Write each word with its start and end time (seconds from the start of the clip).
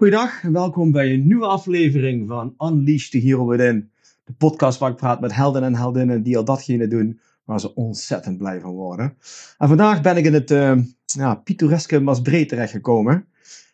Goeiedag 0.00 0.42
en 0.42 0.52
welkom 0.52 0.92
bij 0.92 1.12
een 1.12 1.26
nieuwe 1.26 1.46
aflevering 1.46 2.28
van 2.28 2.54
Unleash 2.58 3.08
the 3.08 3.18
Hero 3.18 3.46
Within. 3.46 3.90
De 4.24 4.32
podcast 4.32 4.78
waar 4.78 4.90
ik 4.90 4.96
praat 4.96 5.20
met 5.20 5.34
helden 5.34 5.62
en 5.62 5.74
heldinnen 5.74 6.22
die 6.22 6.36
al 6.36 6.44
datgene 6.44 6.88
doen 6.88 7.20
waar 7.44 7.60
ze 7.60 7.74
ontzettend 7.74 8.38
blij 8.38 8.60
van 8.60 8.70
worden. 8.70 9.16
En 9.58 9.68
vandaag 9.68 10.00
ben 10.00 10.16
ik 10.16 10.24
in 10.24 10.34
het 10.34 10.50
uh, 10.50 10.78
ja, 11.04 11.34
pittoreske 11.34 12.00
Masbree 12.00 12.46
terechtgekomen. 12.46 13.26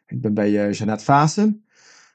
Ik 0.06 0.20
ben 0.20 0.34
bij 0.34 0.50
uh, 0.50 0.72
Jeannette 0.72 1.04
Vaassen. 1.04 1.64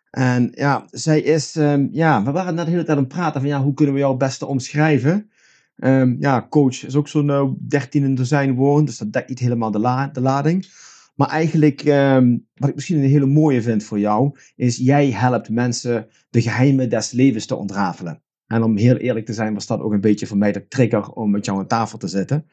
En 0.10 0.52
ja, 0.54 0.88
zij 0.90 1.22
is, 1.22 1.55
um, 1.55 1.90
ja, 1.91 2.24
we 2.24 2.32
waren 2.32 2.55
net 2.55 2.66
de 2.66 2.72
hele 2.72 2.84
tijd 2.84 2.98
aan 2.98 3.04
het 3.04 3.14
praten 3.14 3.41
van 3.41 3.50
ja, 3.50 3.62
hoe 3.62 3.74
kunnen 3.74 3.94
we 3.94 4.00
jou 4.00 4.12
het 4.12 4.22
beste 4.22 4.46
omschrijven? 4.46 5.30
Um, 5.76 6.16
ja, 6.20 6.48
coach 6.50 6.86
is 6.86 6.96
ook 6.96 7.08
zo'n 7.08 7.28
uh, 7.28 7.44
13 7.60 8.04
in 8.04 8.16
dozijn 8.16 8.55
woorden, 8.55 8.86
dus 8.86 8.98
dat 8.98 9.13
dekt 9.13 9.30
niet 9.30 9.40
helemaal 9.40 9.72
de, 9.72 9.80
la 9.80 10.07
de 10.07 10.22
lading. 10.22 10.66
Maar 11.15 11.29
eigenlijk, 11.29 11.85
um, 11.85 12.48
wat 12.55 12.70
ik 12.70 12.76
misschien 12.76 12.98
een 12.98 13.09
hele 13.09 13.26
mooie 13.26 13.62
vind 13.62 13.84
voor 13.84 13.99
jou, 13.99 14.37
is 14.55 14.77
jij 14.77 15.12
helpt 15.12 15.49
mensen 15.49 16.07
de 16.29 16.41
geheimen 16.41 16.90
des 16.90 17.12
levens 17.12 17.45
te 17.45 17.55
ontrafelen. 17.55 18.21
En 18.48 18.63
om 18.63 18.77
heel 18.77 18.95
eerlijk 18.95 19.26
te 19.26 19.34
zijn, 19.34 19.54
was 19.54 19.67
dat 19.67 19.79
ook 19.79 19.91
een 19.91 20.01
beetje 20.01 20.27
voor 20.27 20.37
mij 20.37 20.51
de 20.51 20.67
trigger 20.67 21.09
om 21.09 21.32
met 21.32 21.45
jou 21.45 21.59
aan 21.59 21.67
tafel 21.67 21.98
te 21.98 22.07
zitten. 22.07 22.48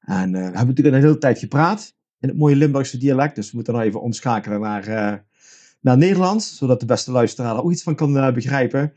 En 0.00 0.28
uh, 0.28 0.32
we 0.32 0.38
hebben 0.38 0.66
natuurlijk 0.66 0.96
een 0.96 1.02
hele 1.02 1.18
tijd 1.18 1.38
gepraat 1.38 1.96
in 2.20 2.28
het 2.28 2.38
mooie 2.38 2.56
Limburgse 2.56 2.98
dialect, 2.98 3.34
dus 3.34 3.50
we 3.50 3.56
moeten 3.56 3.74
nou 3.74 3.86
even 3.86 4.00
omschakelen 4.00 4.60
naar, 4.60 4.88
uh, 4.88 5.14
naar 5.80 5.96
Nederlands, 5.96 6.56
zodat 6.56 6.80
de 6.80 6.86
beste 6.86 7.10
luisteraar 7.10 7.56
er 7.56 7.62
ook 7.62 7.72
iets 7.72 7.82
van 7.82 7.94
kan 7.94 8.16
uh, 8.16 8.32
begrijpen. 8.32 8.92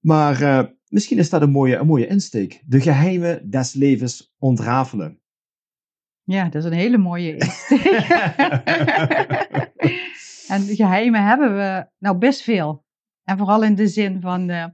Maar 0.00 0.70
misschien 0.88 1.18
is 1.18 1.30
dat 1.30 1.42
een 1.42 1.50
mooie, 1.50 1.76
een 1.76 1.86
mooie 1.86 2.06
insteek. 2.06 2.62
De 2.66 2.80
geheimen 2.80 3.50
des 3.50 3.72
levens 3.72 4.34
ontrafelen. 4.38 5.18
Ja, 6.28 6.44
dat 6.44 6.54
is 6.54 6.64
een 6.64 6.76
hele 6.76 6.98
mooie 6.98 7.34
insteek. 7.36 7.84
en 10.54 10.76
geheimen 10.76 11.24
hebben 11.24 11.56
we 11.56 11.86
nou 11.98 12.18
best 12.18 12.42
veel. 12.42 12.84
En 13.24 13.38
vooral 13.38 13.62
in 13.62 13.74
de 13.74 13.88
zin 13.88 14.20
van 14.20 14.50
uh, 14.50 14.64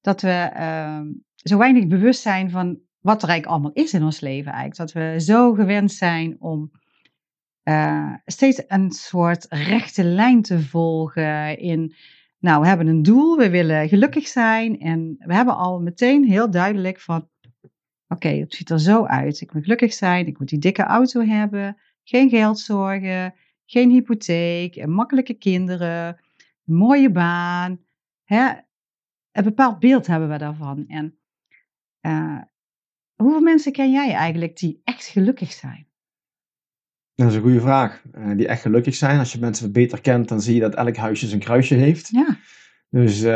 dat 0.00 0.20
we 0.20 0.50
uh, 0.56 1.00
zo 1.34 1.58
weinig 1.58 1.86
bewust 1.86 2.20
zijn 2.20 2.50
van 2.50 2.78
wat 3.00 3.22
er 3.22 3.28
eigenlijk 3.28 3.46
allemaal 3.46 3.84
is 3.84 3.94
in 3.94 4.02
ons 4.02 4.20
leven. 4.20 4.52
Eigenlijk. 4.52 4.76
Dat 4.76 4.92
we 4.92 5.20
zo 5.20 5.52
gewend 5.52 5.92
zijn 5.92 6.36
om 6.38 6.70
uh, 7.64 8.14
steeds 8.24 8.62
een 8.66 8.90
soort 8.90 9.46
rechte 9.48 10.04
lijn 10.04 10.42
te 10.42 10.60
volgen 10.60 11.58
in... 11.58 11.94
Nou, 12.38 12.60
we 12.60 12.66
hebben 12.66 12.86
een 12.86 13.02
doel, 13.02 13.36
we 13.36 13.50
willen 13.50 13.88
gelukkig 13.88 14.26
zijn 14.26 14.80
en 14.80 15.16
we 15.18 15.34
hebben 15.34 15.56
al 15.56 15.80
meteen 15.80 16.24
heel 16.24 16.50
duidelijk 16.50 17.00
van 17.00 17.28
Oké, 18.08 18.26
okay, 18.26 18.40
het 18.40 18.54
ziet 18.54 18.70
er 18.70 18.80
zo 18.80 19.04
uit. 19.04 19.40
Ik 19.40 19.52
moet 19.52 19.62
gelukkig 19.62 19.92
zijn, 19.92 20.26
ik 20.26 20.38
moet 20.38 20.48
die 20.48 20.58
dikke 20.58 20.82
auto 20.82 21.20
hebben, 21.20 21.76
geen 22.04 22.28
geldzorgen, 22.28 23.34
geen 23.64 23.90
hypotheek, 23.90 24.76
en 24.76 24.90
makkelijke 24.90 25.34
kinderen, 25.34 26.06
een 26.66 26.74
mooie 26.74 27.10
baan. 27.10 27.80
Hè? 28.24 28.52
Een 29.32 29.44
bepaald 29.44 29.78
beeld 29.78 30.06
hebben 30.06 30.28
we 30.28 30.38
daarvan. 30.38 30.84
En 30.88 31.18
uh, 32.00 32.40
hoeveel 33.14 33.40
mensen 33.40 33.72
ken 33.72 33.90
jij 33.90 34.12
eigenlijk 34.12 34.56
die 34.56 34.80
echt 34.84 35.06
gelukkig 35.06 35.52
zijn? 35.52 35.86
Dat 37.14 37.28
is 37.28 37.34
een 37.34 37.42
goede 37.42 37.60
vraag. 37.60 38.02
Uh, 38.14 38.36
die 38.36 38.48
echt 38.48 38.62
gelukkig 38.62 38.94
zijn. 38.94 39.18
Als 39.18 39.32
je 39.32 39.38
mensen 39.38 39.72
beter 39.72 40.00
kent, 40.00 40.28
dan 40.28 40.40
zie 40.40 40.54
je 40.54 40.60
dat 40.60 40.74
elk 40.74 40.96
huisje 40.96 41.26
zijn 41.26 41.40
kruisje 41.40 41.74
heeft. 41.74 42.08
Ja. 42.08 42.36
Dus 42.90 43.22
uh, 43.22 43.30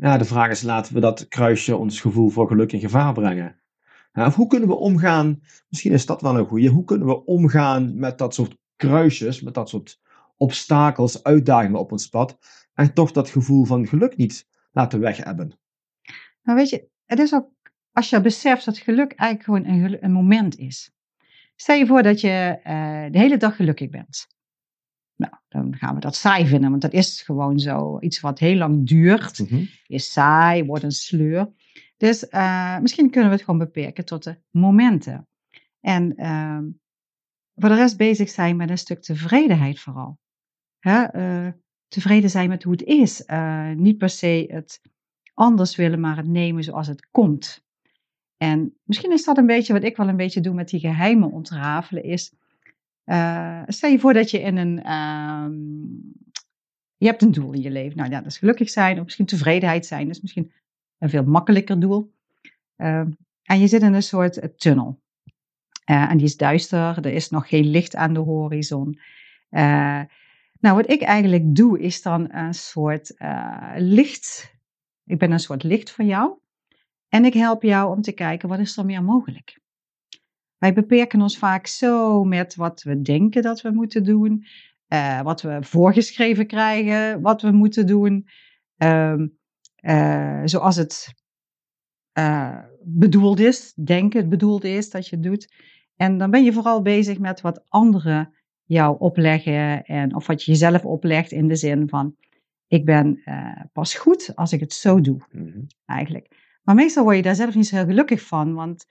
ja, 0.00 0.18
de 0.18 0.24
vraag 0.24 0.50
is, 0.50 0.62
laten 0.62 0.94
we 0.94 1.00
dat 1.00 1.28
kruisje 1.28 1.76
ons 1.76 2.00
gevoel 2.00 2.28
voor 2.28 2.46
geluk 2.46 2.72
in 2.72 2.80
gevaar 2.80 3.12
brengen? 3.12 3.61
Of 4.12 4.34
hoe 4.34 4.46
kunnen 4.46 4.68
we 4.68 4.74
omgaan, 4.74 5.42
misschien 5.68 5.92
is 5.92 6.06
dat 6.06 6.20
wel 6.20 6.38
een 6.38 6.46
goede, 6.46 6.68
hoe 6.68 6.84
kunnen 6.84 7.06
we 7.06 7.24
omgaan 7.24 7.98
met 7.98 8.18
dat 8.18 8.34
soort 8.34 8.56
kruisjes, 8.76 9.40
met 9.40 9.54
dat 9.54 9.68
soort 9.68 10.00
obstakels, 10.36 11.22
uitdagingen 11.22 11.78
op 11.78 11.92
ons 11.92 12.08
pad, 12.08 12.38
en 12.74 12.94
toch 12.94 13.12
dat 13.12 13.30
gevoel 13.30 13.64
van 13.64 13.86
geluk 13.86 14.16
niet 14.16 14.48
laten 14.72 15.00
weg 15.00 15.16
hebben? 15.16 15.58
Nou 16.42 16.58
weet 16.58 16.68
je, 16.68 16.88
het 17.04 17.18
is 17.18 17.34
ook, 17.34 17.48
als 17.92 18.10
je 18.10 18.20
beseft 18.20 18.64
dat 18.64 18.78
geluk 18.78 19.12
eigenlijk 19.12 19.42
gewoon 19.44 19.82
een, 19.84 20.04
een 20.04 20.12
moment 20.12 20.58
is. 20.58 20.92
Stel 21.56 21.76
je 21.76 21.86
voor 21.86 22.02
dat 22.02 22.20
je 22.20 22.58
uh, 22.58 23.12
de 23.12 23.18
hele 23.18 23.36
dag 23.36 23.56
gelukkig 23.56 23.90
bent. 23.90 24.26
Nou, 25.16 25.32
dan 25.48 25.76
gaan 25.76 25.94
we 25.94 26.00
dat 26.00 26.16
saai 26.16 26.46
vinden, 26.46 26.70
want 26.70 26.82
dat 26.82 26.92
is 26.92 27.22
gewoon 27.22 27.58
zo. 27.58 27.98
Iets 28.00 28.20
wat 28.20 28.38
heel 28.38 28.56
lang 28.56 28.86
duurt, 28.86 29.38
mm 29.38 29.46
-hmm. 29.46 29.68
is 29.86 30.12
saai, 30.12 30.64
wordt 30.64 30.84
een 30.84 30.90
sleur. 30.90 31.52
Dus 32.02 32.26
uh, 32.30 32.78
misschien 32.78 33.10
kunnen 33.10 33.30
we 33.30 33.36
het 33.36 33.44
gewoon 33.44 33.60
beperken 33.60 34.04
tot 34.04 34.22
de 34.22 34.36
momenten. 34.50 35.28
En 35.80 36.20
uh, 36.20 36.58
voor 37.54 37.68
de 37.68 37.74
rest 37.74 37.96
bezig 37.96 38.28
zijn 38.28 38.56
met 38.56 38.70
een 38.70 38.78
stuk 38.78 39.02
tevredenheid 39.02 39.80
vooral. 39.80 40.18
Hè? 40.78 41.16
Uh, 41.16 41.52
tevreden 41.88 42.30
zijn 42.30 42.48
met 42.48 42.62
hoe 42.62 42.72
het 42.72 42.82
is. 42.82 43.24
Uh, 43.26 43.70
niet 43.70 43.98
per 43.98 44.08
se 44.08 44.46
het 44.48 44.80
anders 45.34 45.76
willen, 45.76 46.00
maar 46.00 46.16
het 46.16 46.26
nemen 46.26 46.64
zoals 46.64 46.86
het 46.86 47.10
komt. 47.10 47.64
En 48.36 48.78
misschien 48.84 49.12
is 49.12 49.24
dat 49.24 49.38
een 49.38 49.46
beetje 49.46 49.72
wat 49.72 49.84
ik 49.84 49.96
wel 49.96 50.08
een 50.08 50.16
beetje 50.16 50.40
doe 50.40 50.54
met 50.54 50.68
die 50.68 50.80
geheimen 50.80 51.30
ontrafelen. 51.30 52.02
Is, 52.02 52.34
stel 53.66 53.90
je 53.90 53.98
voor 53.98 54.12
dat 54.12 54.30
je 54.30 54.40
in 54.40 54.56
een... 54.56 54.82
Ehm, 54.82 55.52
je 56.96 57.06
hebt 57.06 57.22
een 57.22 57.32
doel 57.32 57.52
in 57.52 57.62
je 57.62 57.70
leven. 57.70 57.96
Nou 57.96 58.10
ja, 58.10 58.18
dat 58.18 58.30
is 58.30 58.38
gelukkig 58.38 58.70
zijn 58.70 58.98
of 58.98 59.04
misschien 59.04 59.26
tevredenheid 59.26 59.86
zijn. 59.86 60.08
Dus 60.08 60.20
misschien 60.20 60.52
een 61.02 61.10
veel 61.10 61.24
makkelijker 61.24 61.80
doel. 61.80 62.12
Uh, 62.76 62.98
en 63.42 63.60
je 63.60 63.66
zit 63.66 63.82
in 63.82 63.94
een 63.94 64.02
soort 64.02 64.36
uh, 64.36 64.44
tunnel. 64.44 65.00
Uh, 65.90 66.10
en 66.10 66.16
die 66.16 66.26
is 66.26 66.36
duister, 66.36 67.06
er 67.06 67.12
is 67.12 67.30
nog 67.30 67.48
geen 67.48 67.66
licht 67.66 67.96
aan 67.96 68.14
de 68.14 68.20
horizon. 68.20 68.98
nou, 70.60 70.76
wat 70.76 70.90
ik 70.90 71.02
eigenlijk 71.02 71.54
doe, 71.56 71.80
is 71.80 72.02
dan 72.02 72.32
een 72.34 72.54
soort 72.54 73.14
licht. 73.76 74.54
Ik 75.04 75.18
ben 75.18 75.30
een 75.30 75.40
soort 75.40 75.62
licht 75.62 75.90
voor 75.90 76.04
jou. 76.04 76.38
En 77.08 77.24
ik 77.24 77.34
help 77.34 77.62
jou 77.62 77.96
om 77.96 78.02
te 78.02 78.12
kijken, 78.12 78.48
wat 78.48 78.58
is 78.58 78.76
er 78.76 78.84
meer 78.84 79.02
mogelijk? 79.02 79.60
Wij 80.58 80.72
beperken 80.72 81.20
ons 81.20 81.38
vaak 81.38 81.66
zo 81.66 82.24
met 82.24 82.54
wat 82.54 82.82
we 82.82 83.02
denken 83.02 83.42
dat 83.42 83.60
we 83.60 83.70
moeten 83.70 84.04
doen, 84.04 84.46
wat 85.22 85.42
we 85.42 85.58
voorgeschreven 85.60 86.46
krijgen, 86.46 87.20
wat 87.20 87.42
we 87.42 87.50
moeten 87.50 87.86
doen. 87.86 88.28
Ehm, 88.76 89.26
zoals 90.44 90.76
het 90.76 91.14
uh, 92.18 92.58
bedoeld 92.84 93.40
is, 93.40 93.74
denken 93.74 94.20
het 94.20 94.28
bedoeld 94.28 94.64
is 94.64 94.90
dat 94.90 95.08
je 95.08 95.16
het 95.16 95.24
doet. 95.24 95.54
En 95.96 96.18
dan 96.18 96.30
ben 96.30 96.44
je 96.44 96.52
vooral 96.52 96.82
bezig 96.82 97.18
met 97.18 97.40
wat 97.40 97.64
anderen 97.68 98.34
jou 98.64 98.96
opleggen 98.98 99.84
en 99.84 100.14
of 100.14 100.26
wat 100.26 100.42
je 100.42 100.50
jezelf 100.50 100.84
oplegt 100.84 101.32
in 101.32 101.48
de 101.48 101.56
zin 101.56 101.88
van 101.88 102.16
ik 102.66 102.84
ben 102.84 103.20
uh, 103.24 103.60
pas 103.72 103.94
goed 103.94 104.36
als 104.36 104.52
ik 104.52 104.60
het 104.60 104.72
zo 104.72 105.00
doe, 105.00 105.26
mm 105.30 105.52
-hmm. 105.52 105.66
eigenlijk. 105.84 106.58
Maar 106.62 106.74
meestal 106.74 107.04
word 107.04 107.16
je 107.16 107.22
daar 107.22 107.34
zelf 107.34 107.54
niet 107.54 107.66
zo 107.66 107.76
heel 107.76 107.84
gelukkig 107.84 108.22
van, 108.22 108.54
want 108.54 108.86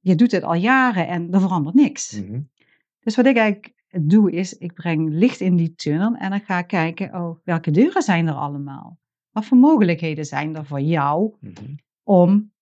je 0.00 0.14
doet 0.14 0.32
het 0.32 0.42
al 0.42 0.54
jaren 0.54 1.08
en 1.08 1.32
er 1.32 1.40
verandert 1.40 1.74
niks. 1.74 2.12
Mm 2.12 2.26
-hmm. 2.26 2.50
Dus 3.00 3.16
wat 3.16 3.26
ik 3.26 3.36
eigenlijk 3.36 3.74
doe 4.00 4.32
is, 4.32 4.58
ik 4.58 4.72
breng 4.74 5.08
licht 5.10 5.40
in 5.40 5.56
die 5.56 5.74
tunnel 5.74 6.14
en 6.14 6.30
dan 6.30 6.40
ga 6.40 6.58
ik 6.58 6.66
kijken, 6.66 7.14
oh, 7.14 7.38
welke 7.44 7.70
deuren 7.70 8.02
zijn 8.02 8.26
er 8.26 8.34
allemaal? 8.34 8.98
Wat 9.36 9.46
voor 9.46 9.58
mogelijkheden 9.58 10.24
zijn 10.24 10.56
er 10.56 10.66
voor 10.66 10.80
jou 10.80 11.34
mm-hmm. 11.40 11.78
om 12.02 12.52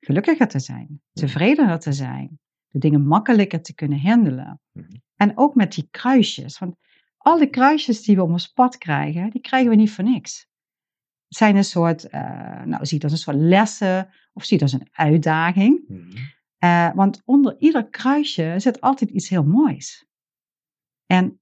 gelukkiger 0.00 0.48
te 0.48 0.58
zijn, 0.58 1.02
tevredener 1.12 1.78
te 1.78 1.92
zijn, 1.92 2.40
de 2.68 2.78
dingen 2.78 3.06
makkelijker 3.06 3.62
te 3.62 3.74
kunnen 3.74 4.00
handelen? 4.00 4.60
Mm-hmm. 4.72 5.02
En 5.14 5.38
ook 5.38 5.54
met 5.54 5.72
die 5.72 5.88
kruisjes. 5.90 6.58
Want 6.58 6.76
alle 7.16 7.50
kruisjes 7.50 8.02
die 8.02 8.16
we 8.16 8.22
op 8.22 8.30
ons 8.30 8.52
pad 8.52 8.78
krijgen, 8.78 9.30
die 9.30 9.40
krijgen 9.40 9.70
we 9.70 9.76
niet 9.76 9.90
voor 9.90 10.04
niks. 10.04 10.38
Het 11.28 11.36
zijn 11.36 11.56
een 11.56 11.64
soort, 11.64 12.04
uh, 12.04 12.62
nou 12.62 12.86
zie 12.86 12.94
het 12.94 13.04
als 13.04 13.12
een 13.12 13.18
soort 13.18 13.36
lessen 13.36 14.08
of 14.32 14.44
zie 14.44 14.58
het 14.58 14.72
als 14.72 14.80
een 14.80 14.88
uitdaging. 14.92 15.84
Mm-hmm. 15.88 16.12
Uh, 16.64 16.94
want 16.94 17.22
onder 17.24 17.56
ieder 17.58 17.88
kruisje 17.88 18.54
zit 18.56 18.80
altijd 18.80 19.10
iets 19.10 19.28
heel 19.28 19.44
moois. 19.44 20.06
En 21.06 21.40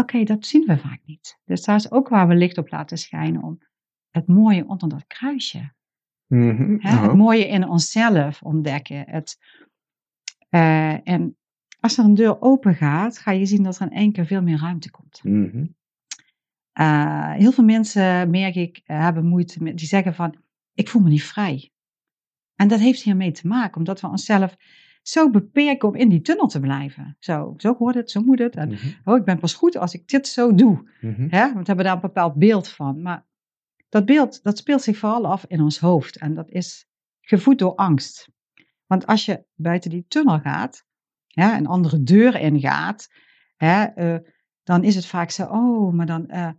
Oké, 0.00 0.24
dat 0.24 0.46
zien 0.46 0.66
we 0.66 0.78
vaak 0.78 1.00
niet. 1.04 1.38
Dus 1.44 1.62
daar 1.62 1.76
is 1.76 1.90
ook 1.90 2.08
waar 2.08 2.28
we 2.28 2.34
licht 2.34 2.58
op 2.58 2.70
laten 2.70 2.98
schijnen 2.98 3.42
om 3.42 3.58
het 4.10 4.26
mooie 4.26 4.66
onder 4.66 4.88
dat 4.88 5.06
kruisje 5.06 5.72
Mhm. 6.28 6.74
Oh. 6.74 7.02
Het 7.02 7.14
mooie 7.14 7.46
in 7.46 7.68
onszelf 7.68 8.42
ontdekken. 8.42 9.04
Het, 9.10 9.38
eh, 10.48 11.08
en 11.08 11.36
als 11.80 11.98
er 11.98 12.04
een 12.04 12.14
deur 12.14 12.40
open 12.40 12.74
gaat, 12.74 13.18
ga 13.18 13.30
je 13.30 13.46
zien 13.46 13.62
dat 13.62 13.78
er 13.78 13.86
in 13.86 13.96
één 13.96 14.12
keer 14.12 14.26
veel 14.26 14.42
meer 14.42 14.58
ruimte 14.58 14.90
komt. 14.90 15.20
Mhm. 15.22 15.66
Eh, 16.72 17.32
heel 17.32 17.52
veel 17.52 17.64
mensen, 17.64 18.30
merk 18.30 18.54
ik, 18.54 18.80
hebben 18.84 19.26
moeite 19.26 19.62
met, 19.62 19.78
die 19.78 19.86
zeggen 19.86 20.14
van, 20.14 20.34
ik 20.74 20.88
voel 20.88 21.02
me 21.02 21.08
niet 21.08 21.24
vrij. 21.24 21.70
En 22.54 22.68
dat 22.68 22.80
heeft 22.80 23.02
hiermee 23.02 23.30
te 23.30 23.46
maken, 23.46 23.76
omdat 23.76 24.00
we 24.00 24.08
onszelf 24.08 24.56
zo 25.08 25.30
beperken 25.30 25.88
om 25.88 25.94
in 25.94 26.08
die 26.08 26.20
tunnel 26.20 26.46
te 26.46 26.60
blijven. 26.60 27.16
Zo, 27.18 27.54
zo 27.56 27.74
hoort 27.78 27.94
het, 27.94 28.10
zo 28.10 28.20
moet 28.22 28.38
het. 28.38 28.56
En, 28.56 28.68
Mhm. 28.68 28.86
oh, 29.04 29.16
ik 29.16 29.24
ben 29.24 29.38
pas 29.38 29.54
goed 29.54 29.76
als 29.76 29.94
ik 29.94 30.08
dit 30.08 30.28
zo 30.28 30.54
doe. 30.54 30.90
Mhm. 31.00 31.26
Hè? 31.28 31.40
Want 31.40 31.54
we 31.58 31.62
hebben 31.64 31.84
daar 31.84 31.94
een 31.94 32.00
bepaald 32.00 32.34
beeld 32.34 32.68
van. 32.68 33.02
Maar 33.02 33.26
dat 33.88 34.04
beeld, 34.04 34.42
dat 34.42 34.58
speelt 34.58 34.82
zich 34.82 34.98
vooral 34.98 35.26
af 35.26 35.44
in 35.48 35.60
ons 35.60 35.78
hoofd. 35.78 36.16
En 36.18 36.34
dat 36.34 36.50
is 36.50 36.86
gevoed 37.20 37.58
door 37.58 37.74
angst. 37.74 38.28
Want 38.86 39.06
als 39.06 39.24
je 39.24 39.44
buiten 39.54 39.90
die 39.90 40.04
tunnel 40.08 40.40
gaat, 40.40 40.84
hè, 41.26 41.56
een 41.56 41.66
andere 41.66 42.02
deur 42.02 42.40
ingaat, 42.40 43.08
hè, 43.56 43.82
eh, 43.84 44.18
dan 44.62 44.84
is 44.84 44.94
het 44.94 45.06
vaak 45.06 45.30
zo, 45.30 45.44
oh, 45.44 45.92
maar 45.92 46.06
dan 46.06 46.26
eh, 46.28 46.50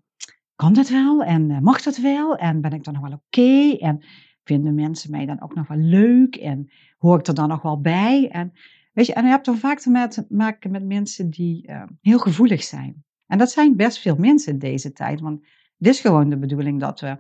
kan 0.55 0.73
dat 0.73 0.89
wel 0.89 1.23
en 1.23 1.51
eh, 1.51 1.59
mag 1.59 1.81
dat 1.81 1.97
wel 1.97 2.35
en 2.35 2.61
ben 2.61 2.71
ik 2.71 2.83
dan 2.83 2.93
nog 2.93 3.07
wel 3.07 3.21
oké 3.25 3.77
en 3.77 4.03
vinden 4.49 4.75
mensen 4.75 5.11
mij 5.11 5.25
dan 5.25 5.41
ook 5.41 5.55
nog 5.55 5.67
wel 5.67 5.77
leuk 5.77 6.35
en 6.35 6.69
hoor 6.97 7.19
ik 7.19 7.27
er 7.27 7.33
dan 7.33 7.47
nog 7.47 7.61
wel 7.61 7.81
bij 7.81 8.29
en 8.29 8.53
weet 8.93 9.05
je, 9.05 9.13
en 9.13 9.23
je 9.23 9.29
hebt 9.29 9.45
dan 9.45 9.57
vaak 9.57 9.79
te 9.79 10.25
maken 10.29 10.71
met 10.71 10.85
mensen 10.85 11.29
die 11.29 11.67
eh, 11.67 11.83
heel 12.01 12.19
gevoelig 12.19 12.63
zijn. 12.63 13.03
En 13.27 13.37
dat 13.37 13.51
zijn 13.51 13.75
best 13.75 13.99
veel 13.99 14.15
mensen 14.15 14.53
in 14.53 14.59
deze 14.59 14.91
tijd, 14.91 15.19
want 15.19 15.45
het 15.77 15.87
is 15.87 15.99
gewoon 15.99 16.29
de 16.29 16.37
bedoeling 16.37 16.79
dat 16.79 16.99
we 16.99 17.17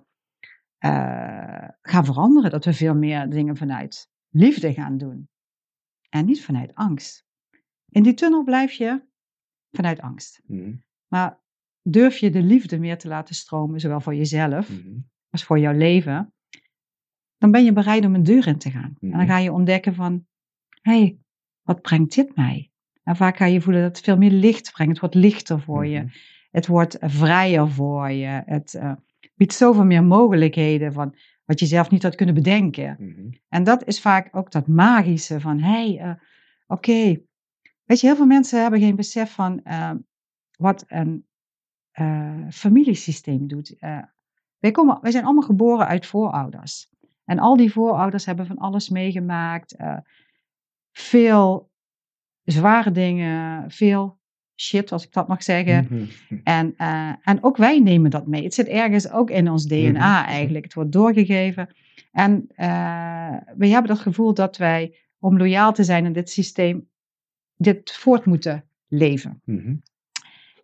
eh, 0.77 1.69
gaan 1.81 2.05
veranderen, 2.05 2.51
dat 2.51 2.65
we 2.65 2.73
veel 2.73 2.95
meer 2.95 3.29
dingen 3.29 3.57
vanuit 3.57 4.11
liefde 4.29 4.73
gaan 4.73 4.97
doen 4.97 5.29
en 6.09 6.25
niet 6.25 6.43
vanuit 6.43 6.75
angst. 6.75 7.25
In 7.89 8.03
die 8.03 8.13
tunnel 8.13 8.43
blijf 8.43 8.71
je 8.71 9.01
vanuit 9.71 10.01
angst. 10.01 10.41
Mhm. 10.45 10.75
Maar 11.07 11.39
durf 11.81 12.17
je 12.17 12.29
de 12.29 12.41
liefde 12.41 12.79
meer 12.79 12.97
te 12.97 13.07
laten 13.07 13.35
stromen, 13.35 13.79
zowel 13.79 14.01
voor 14.01 14.15
jezelf 14.15 14.69
Mhm. 14.69 14.97
als 15.29 15.43
voor 15.43 15.59
jouw 15.59 15.73
leven, 15.73 16.33
dan 17.39 17.51
ben 17.51 17.63
je 17.63 17.73
bereid 17.73 18.05
om 18.05 18.15
een 18.15 18.23
deur 18.23 18.47
in 18.47 18.57
te 18.57 18.71
gaan. 18.71 18.97
En 18.99 19.11
dan 19.11 19.27
ga 19.27 19.37
je 19.37 19.51
ontdekken 19.51 19.95
van, 19.95 20.25
hé, 20.81 20.99
hey, 20.99 21.17
wat 21.61 21.81
brengt 21.81 22.15
dit 22.15 22.35
mij? 22.35 22.71
En 23.03 23.15
vaak 23.15 23.37
ga 23.37 23.45
je 23.45 23.61
voelen 23.61 23.81
dat 23.81 23.95
het 23.95 24.05
veel 24.05 24.17
meer 24.17 24.31
licht 24.31 24.71
brengt. 24.71 24.91
Het 24.91 25.01
wordt 25.01 25.15
lichter 25.15 25.61
voor 25.61 25.85
je. 25.85 26.05
Het 26.51 26.67
wordt 26.67 26.97
eh, 26.97 27.09
vrijer 27.09 27.69
voor 27.69 28.09
je. 28.11 28.43
Het 28.45 28.73
eh, 28.73 28.91
biedt 29.35 29.53
zoveel 29.53 29.85
meer 29.85 30.03
mogelijkheden 30.03 30.93
van 30.93 31.15
wat 31.45 31.59
je 31.59 31.65
zelf 31.65 31.89
niet 31.89 32.03
had 32.03 32.15
kunnen 32.15 32.35
bedenken. 32.35 32.97
En 33.49 33.63
dat 33.63 33.87
is 33.87 34.01
vaak 34.01 34.35
ook 34.35 34.51
dat 34.51 34.67
magische 34.67 35.39
van, 35.39 35.59
hé, 35.59 35.93
hey, 35.93 35.99
eh, 35.99 36.13
oké. 36.67 37.21
Weet 37.83 37.99
je, 37.99 38.07
heel 38.07 38.15
veel 38.15 38.25
mensen 38.25 38.61
hebben 38.61 38.79
geen 38.79 38.95
besef 38.95 39.31
van 39.31 39.63
wat 40.57 40.85
een 40.87 41.25
familiesysteem 42.49 43.47
doet. 43.47 43.75
Wij, 44.59 44.71
komen, 44.71 45.01
wij 45.01 45.11
zijn 45.11 45.23
allemaal 45.23 45.43
geboren 45.43 45.87
uit 45.87 46.05
voorouders. 46.05 46.88
En 47.29 47.39
al 47.39 47.57
die 47.57 47.71
voorouders 47.71 48.25
hebben 48.25 48.45
van 48.45 48.57
alles 48.57 48.89
meegemaakt. 48.89 49.75
eh, 49.75 49.97
veel 50.91 51.71
zware 52.43 52.91
dingen, 52.91 53.71
veel 53.71 54.19
shit, 54.55 54.91
als 54.91 55.05
ik 55.05 55.13
dat 55.13 55.27
mag 55.27 55.43
zeggen. 55.43 55.87
Mhm. 55.89 56.05
En, 56.43 56.73
eh, 56.77 57.11
en 57.23 57.43
ook 57.43 57.57
wij 57.57 57.79
nemen 57.79 58.11
dat 58.11 58.27
mee. 58.27 58.43
Het 58.43 58.53
zit 58.53 58.67
ergens 58.67 59.11
ook 59.11 59.29
in 59.29 59.49
ons 59.49 59.65
DNA 59.65 60.21
Mhm. 60.21 60.29
eigenlijk. 60.29 60.63
Het 60.63 60.73
wordt 60.73 60.91
doorgegeven. 60.91 61.69
En 62.11 62.47
eh 62.55 62.67
wij 63.57 63.69
hebben 63.69 63.87
dat 63.91 63.99
gevoel 63.99 64.33
dat 64.33 64.57
wij, 64.57 64.95
om 65.19 65.37
loyaal 65.37 65.73
te 65.73 65.83
zijn 65.83 66.05
in 66.05 66.13
dit 66.13 66.29
systeem, 66.29 66.89
dit 67.57 67.91
voort 67.91 68.25
moeten 68.25 68.63
leven. 68.87 69.41
Mhm. 69.45 69.75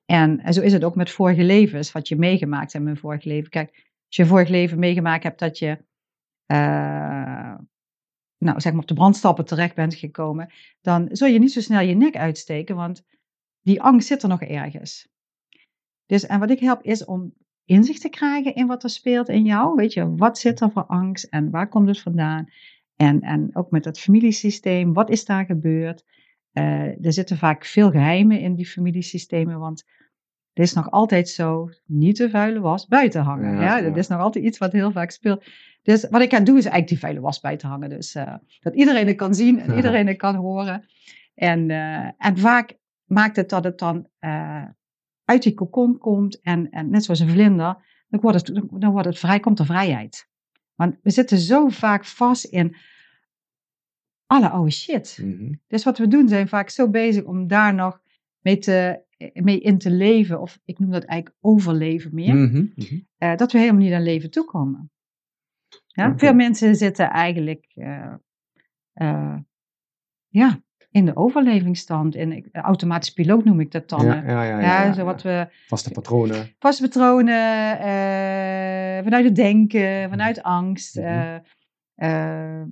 En, 0.06 0.40
en 0.40 0.54
zo 0.54 0.62
is 0.62 0.74
het 0.74 0.84
ook 0.84 0.96
met 0.96 1.10
vorige 1.10 1.44
levens, 1.44 1.92
wat 1.92 2.08
je 2.08 2.16
meegemaakt 2.16 2.64
hebt 2.64 2.76
in 2.76 2.84
mijn 2.84 2.98
vorige 2.98 3.28
leven. 3.28 3.50
Kijk, 3.50 3.70
als 4.08 4.16
je 4.16 4.22
een 4.22 4.28
vorig 4.28 4.50
leven 4.50 4.80
meegemaakt 4.80 5.24
hebt 5.24 5.40
dat 5.40 5.58
je, 5.60 5.78
eh, 6.46 7.56
nou 8.38 8.60
zeg 8.60 8.72
maar 8.72 8.82
op 8.82 8.88
de 8.88 8.94
brandstappen 8.94 9.46
terecht 9.46 9.76
bent 9.76 9.96
gekomen, 9.96 10.54
dan 10.82 11.08
zul 11.12 11.28
je 11.28 11.40
niet 11.40 11.52
zo 11.52 11.62
snel 11.62 11.82
je 11.82 11.96
nek 11.96 12.16
uitsteken, 12.18 12.76
want 12.76 13.04
die 13.62 13.82
angst 13.82 14.08
zit 14.08 14.24
er 14.24 14.30
nog 14.30 14.42
ergens. 14.42 15.08
Dus, 16.06 16.26
en 16.26 16.40
wat 16.40 16.50
ik 16.50 16.60
help 16.60 16.84
is 16.84 17.06
om 17.06 17.34
inzicht 17.66 18.02
te 18.02 18.10
krijgen 18.10 18.56
in 18.56 18.68
wat 18.68 18.84
er 18.84 18.90
speelt 18.90 19.30
in 19.30 19.46
jou. 19.46 19.76
Weet 19.76 19.94
je, 19.94 20.16
wat 20.16 20.38
zit 20.38 20.60
er 20.60 20.72
voor 20.72 20.86
angst 20.86 21.24
en 21.24 21.50
waar 21.50 21.70
komt 21.70 21.88
het 21.88 22.00
vandaan? 22.00 22.46
En, 22.96 23.22
en 23.22 23.56
ook 23.56 23.72
met 23.72 23.84
dat 23.84 24.00
familiesysteem, 24.00 24.94
wat 24.94 25.10
is 25.10 25.26
daar 25.26 25.46
gebeurd? 25.46 26.04
Eh, 26.52 27.06
er 27.06 27.14
zitten 27.14 27.38
vaak 27.38 27.66
veel 27.66 27.92
geheimen 27.92 28.40
in 28.40 28.56
die 28.56 28.66
familiesystemen, 28.66 29.60
want 29.60 29.86
er 30.56 30.64
is 30.64 30.74
nog 30.74 30.92
altijd 30.92 31.30
zo, 31.30 31.70
niet 31.86 32.18
de 32.18 32.30
vuile 32.30 32.60
was 32.60 32.88
buiten 32.88 33.22
hangen. 33.22 33.54
Ja, 33.56 33.62
Ja, 33.62 33.78
ja. 33.78 33.84
Dat 33.88 33.98
is 33.98 34.08
nog 34.08 34.20
altijd 34.20 34.46
iets 34.46 34.58
wat 34.58 34.72
heel 34.72 34.92
vaak 34.92 35.12
speelt. 35.12 35.46
Dus 35.82 36.08
wat 36.10 36.22
ik 36.22 36.32
ga 36.34 36.40
doen 36.40 36.58
is 36.58 36.64
eigenlijk 36.64 36.88
die 36.88 37.00
vuile 37.00 37.20
was 37.20 37.40
buiten 37.40 37.70
hangen. 37.70 37.90
Dus 37.90 38.16
eh, 38.16 38.34
dat 38.60 38.76
iedereen 38.76 39.08
het 39.08 39.16
kan 39.16 39.36
zien 39.36 39.60
en 39.60 39.70
Ja. 39.70 39.76
iedereen 39.76 40.08
het 40.08 40.18
kan 40.18 40.36
horen. 40.36 40.86
En, 41.36 41.70
eh, 41.70 42.10
en 42.18 42.38
vaak 42.38 42.78
maakt 43.06 43.36
het 43.36 43.50
dat 43.50 43.64
het 43.64 43.78
dan 43.80 44.08
eh, 44.20 44.66
uit 45.26 45.44
die 45.44 45.54
kokon 45.54 45.98
komt 45.98 46.42
en, 46.42 46.70
en 46.70 46.90
net 46.90 47.04
zoals 47.04 47.20
een 47.20 47.30
vlinder, 47.30 47.78
dan 48.08 48.22
wordt 48.22 48.48
het, 48.48 48.62
dan 48.72 48.92
wordt 48.92 49.08
het 49.08 49.20
vrij, 49.20 49.40
komt 49.40 49.60
er 49.60 49.66
vrijheid. 49.66 50.30
Want 50.76 50.96
we 51.02 51.10
zitten 51.10 51.38
zo 51.38 51.68
vaak 51.68 52.06
vast 52.06 52.44
in 52.46 52.76
alle 54.26 54.50
oude 54.50 54.72
shit. 54.72 55.18
Mhm. 55.22 55.54
Dus 55.68 55.84
wat 55.84 55.98
we 55.98 56.08
doen 56.08 56.28
zijn 56.28 56.48
vaak 56.48 56.70
zo 56.70 56.90
bezig 56.90 57.24
om 57.24 57.48
daar 57.48 57.74
nog 57.74 58.02
mee, 58.46 58.58
te, 58.58 59.02
mee 59.34 59.60
in 59.60 59.78
te 59.78 59.92
leven. 59.92 60.42
Of 60.42 60.60
ik 60.66 60.80
noem 60.80 60.92
dat 60.92 61.04
eigenlijk 61.04 61.38
overleven 61.42 62.14
meer. 62.14 62.36
Mhm. 62.36 62.66
Mhm. 62.76 63.00
eh, 63.18 63.36
dat 63.36 63.52
we 63.52 63.58
helemaal 63.60 63.82
niet 63.82 63.94
aan 63.94 64.04
leven 64.04 64.32
toekomen. 64.32 64.92
Ja? 65.88 66.18
Veel 66.18 66.34
mensen 66.34 66.76
zitten 66.76 67.10
eigenlijk 67.10 67.66
eh, 67.74 68.14
eh, 68.94 69.38
ja, 70.28 70.60
in 70.92 71.06
de 71.06 71.16
overlevingsstand. 71.16 72.16
In 72.16 72.32
ik- 72.32 72.48
automatisch 72.52 73.14
piloot 73.14 73.46
noem 73.46 73.60
ik 73.60 73.72
dat 73.72 73.90
dan. 73.90 74.06
Ja, 74.06 74.24
eh. 74.24 74.28
ja, 74.28 74.60
ja, 74.62 74.94
zo 74.94 75.06
wat 75.06 75.22
we 75.22 75.48
Vaste 75.68 75.92
patronen. 75.92 76.56
vaste 76.60 76.82
patronen, 76.84 77.80
eh, 77.80 79.04
vanuit 79.04 79.26
het 79.26 79.36
denken, 79.36 80.10
vanuit 80.10 80.44
angst. 80.44 80.96
Mhm. 80.96 81.06
eh, 81.06 81.36
eh, 81.96 82.68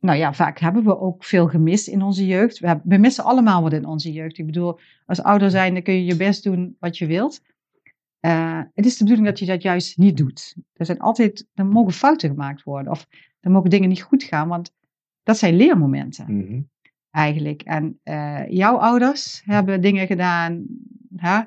nou 0.00 0.18
ja, 0.18 0.32
vaak 0.34 0.58
hebben 0.58 0.84
we 0.84 0.98
ook 0.98 1.24
veel 1.24 1.48
gemist 1.48 1.88
in 1.88 2.02
onze 2.02 2.26
jeugd. 2.26 2.58
We, 2.58 2.66
hebben- 2.66 2.88
we 2.88 2.96
missen 2.96 3.24
allemaal 3.24 3.62
wat 3.62 3.72
in 3.72 3.84
onze 3.86 4.12
jeugd. 4.12 4.38
Ik 4.38 4.46
bedoel, 4.46 4.78
als 5.06 5.22
ouder 5.22 5.50
zijn, 5.50 5.74
dan 5.74 5.82
kun 5.82 5.94
je 5.94 6.04
je 6.04 6.16
best 6.16 6.42
doen 6.44 6.76
wat 6.78 6.98
je 6.98 7.06
wilt. 7.06 7.40
Eh, 8.20 8.60
het 8.74 8.86
is 8.86 8.96
de 8.96 9.04
bedoeling 9.04 9.28
dat 9.28 9.38
je 9.38 9.46
dat 9.46 9.62
juist 9.62 9.98
niet 9.98 10.16
doet. 10.16 10.56
Er 10.72 10.86
zijn 10.86 10.98
altijd, 10.98 11.46
er 11.54 11.66
mogen 11.66 11.92
fouten 11.92 12.28
gemaakt 12.30 12.62
worden. 12.62 12.92
Of 12.92 13.06
er 13.40 13.50
mogen 13.50 13.70
dingen 13.70 13.88
niet 13.88 14.02
goed 14.02 14.22
gaan, 14.22 14.48
want 14.48 14.72
dat 15.22 15.38
zijn 15.38 15.56
leermomenten 15.56 16.36
Mhm. 16.36 16.60
eigenlijk. 17.10 17.62
En 17.62 18.00
eh, 18.02 18.48
jouw 18.48 18.76
ouders 18.76 19.42
hebben 19.44 19.80
dingen 19.80 20.06
gedaan 20.06 20.66
hè, 21.16 21.40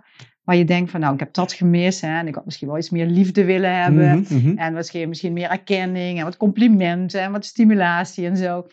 waar 0.43 0.55
je 0.55 0.65
denkt 0.65 0.91
van 0.91 0.99
nou, 0.99 1.13
ik 1.13 1.19
heb 1.19 1.33
dat 1.33 1.53
gemist. 1.53 2.01
Hè, 2.01 2.19
en 2.19 2.27
ik 2.27 2.35
had 2.35 2.45
misschien 2.45 2.67
wel 2.67 2.77
iets 2.77 2.89
meer 2.89 3.05
liefde 3.05 3.45
willen 3.45 3.81
hebben. 3.81 4.19
Mhm, 4.19 4.35
mhm. 4.35 4.57
En 4.57 4.73
misschien, 4.73 5.09
misschien 5.09 5.33
meer 5.33 5.49
erkenning 5.49 6.17
en 6.19 6.23
wat 6.23 6.37
complimenten 6.37 7.21
en 7.21 7.31
wat 7.31 7.45
stimulatie 7.45 8.25
en 8.25 8.37
zo. 8.37 8.67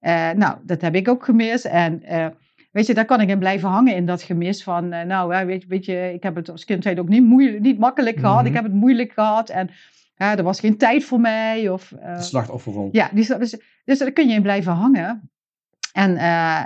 Eh, 0.00 0.30
nou, 0.30 0.56
dat 0.62 0.80
heb 0.80 0.94
ik 0.94 1.08
ook 1.08 1.24
gemist. 1.24 1.64
En 1.64 2.02
eh, 2.02 2.26
weet 2.72 2.86
je, 2.86 2.94
daar 2.94 3.04
kan 3.04 3.20
ik 3.20 3.28
in 3.28 3.38
blijven 3.38 3.68
hangen 3.68 3.94
in 3.94 4.06
dat 4.06 4.22
gemis 4.22 4.62
van, 4.62 4.92
eh, 4.92 5.06
nou, 5.06 5.46
weet, 5.46 5.62
je- 5.62 5.68
weet 5.68 5.84
je, 5.84 6.10
ik 6.14 6.22
heb 6.22 6.34
het 6.34 6.48
als 6.50 6.64
kind 6.64 6.98
ook 6.98 7.08
niet, 7.08 7.24
moeilijk, 7.24 7.60
niet 7.60 7.78
makkelijk 7.78 8.18
gehad. 8.18 8.38
Mhm. 8.38 8.46
Ik 8.46 8.54
heb 8.54 8.64
het 8.64 8.72
moeilijk 8.72 9.12
gehad 9.12 9.48
en 9.50 9.70
er 10.16 10.42
was 10.42 10.60
geen 10.60 10.76
tijd 10.76 11.04
voor 11.04 11.20
mij. 11.20 11.68
Of, 11.68 11.88
De 11.88 12.22
slachtofferrol. 12.22 12.88
ja, 12.92 13.10
dus, 13.12 13.26
dus, 13.26 13.56
dus 13.84 13.98
daar 13.98 14.12
kun 14.12 14.28
je 14.28 14.34
in 14.34 14.42
blijven 14.42 14.72
hangen. 14.72 15.30
En 15.92 16.18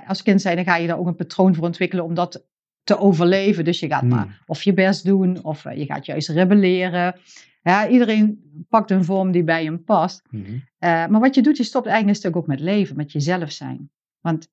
als 0.06 0.22
kind 0.22 0.40
zijn, 0.42 0.56
dan 0.56 0.64
ga 0.64 0.76
je 0.76 0.86
daar 0.86 0.98
ook 0.98 1.06
een 1.06 1.14
patroon 1.16 1.54
voor 1.54 1.64
ontwikkelen 1.64 2.04
om 2.04 2.14
dat 2.14 2.44
te 2.88 2.98
overleven. 2.98 3.64
Dus 3.64 3.80
je 3.80 3.86
gaat 3.86 4.00
Hmm. 4.00 4.08
maar 4.08 4.42
of 4.46 4.62
je 4.62 4.72
best 4.72 5.04
doen, 5.04 5.44
of 5.44 5.64
eh, 5.64 5.78
je 5.78 5.84
gaat 5.84 6.06
juist 6.06 6.28
rebelleren. 6.28 7.14
Ja, 7.62 7.88
iedereen 7.88 8.40
pakt 8.68 8.90
een 8.90 9.04
vorm 9.04 9.30
die 9.30 9.44
bij 9.44 9.64
hem 9.64 9.84
past. 9.84 10.22
Mhm. 10.30 10.42
Eh, 10.78 11.06
maar 11.06 11.20
wat 11.20 11.34
je 11.34 11.42
doet, 11.42 11.56
je 11.56 11.62
stopt 11.62 11.86
eigenlijk 11.86 12.16
een 12.16 12.22
stuk 12.22 12.36
ook 12.36 12.46
met 12.46 12.60
leven, 12.60 12.96
met 12.96 13.12
jezelf 13.12 13.50
zijn. 13.50 13.90
Want 14.20 14.48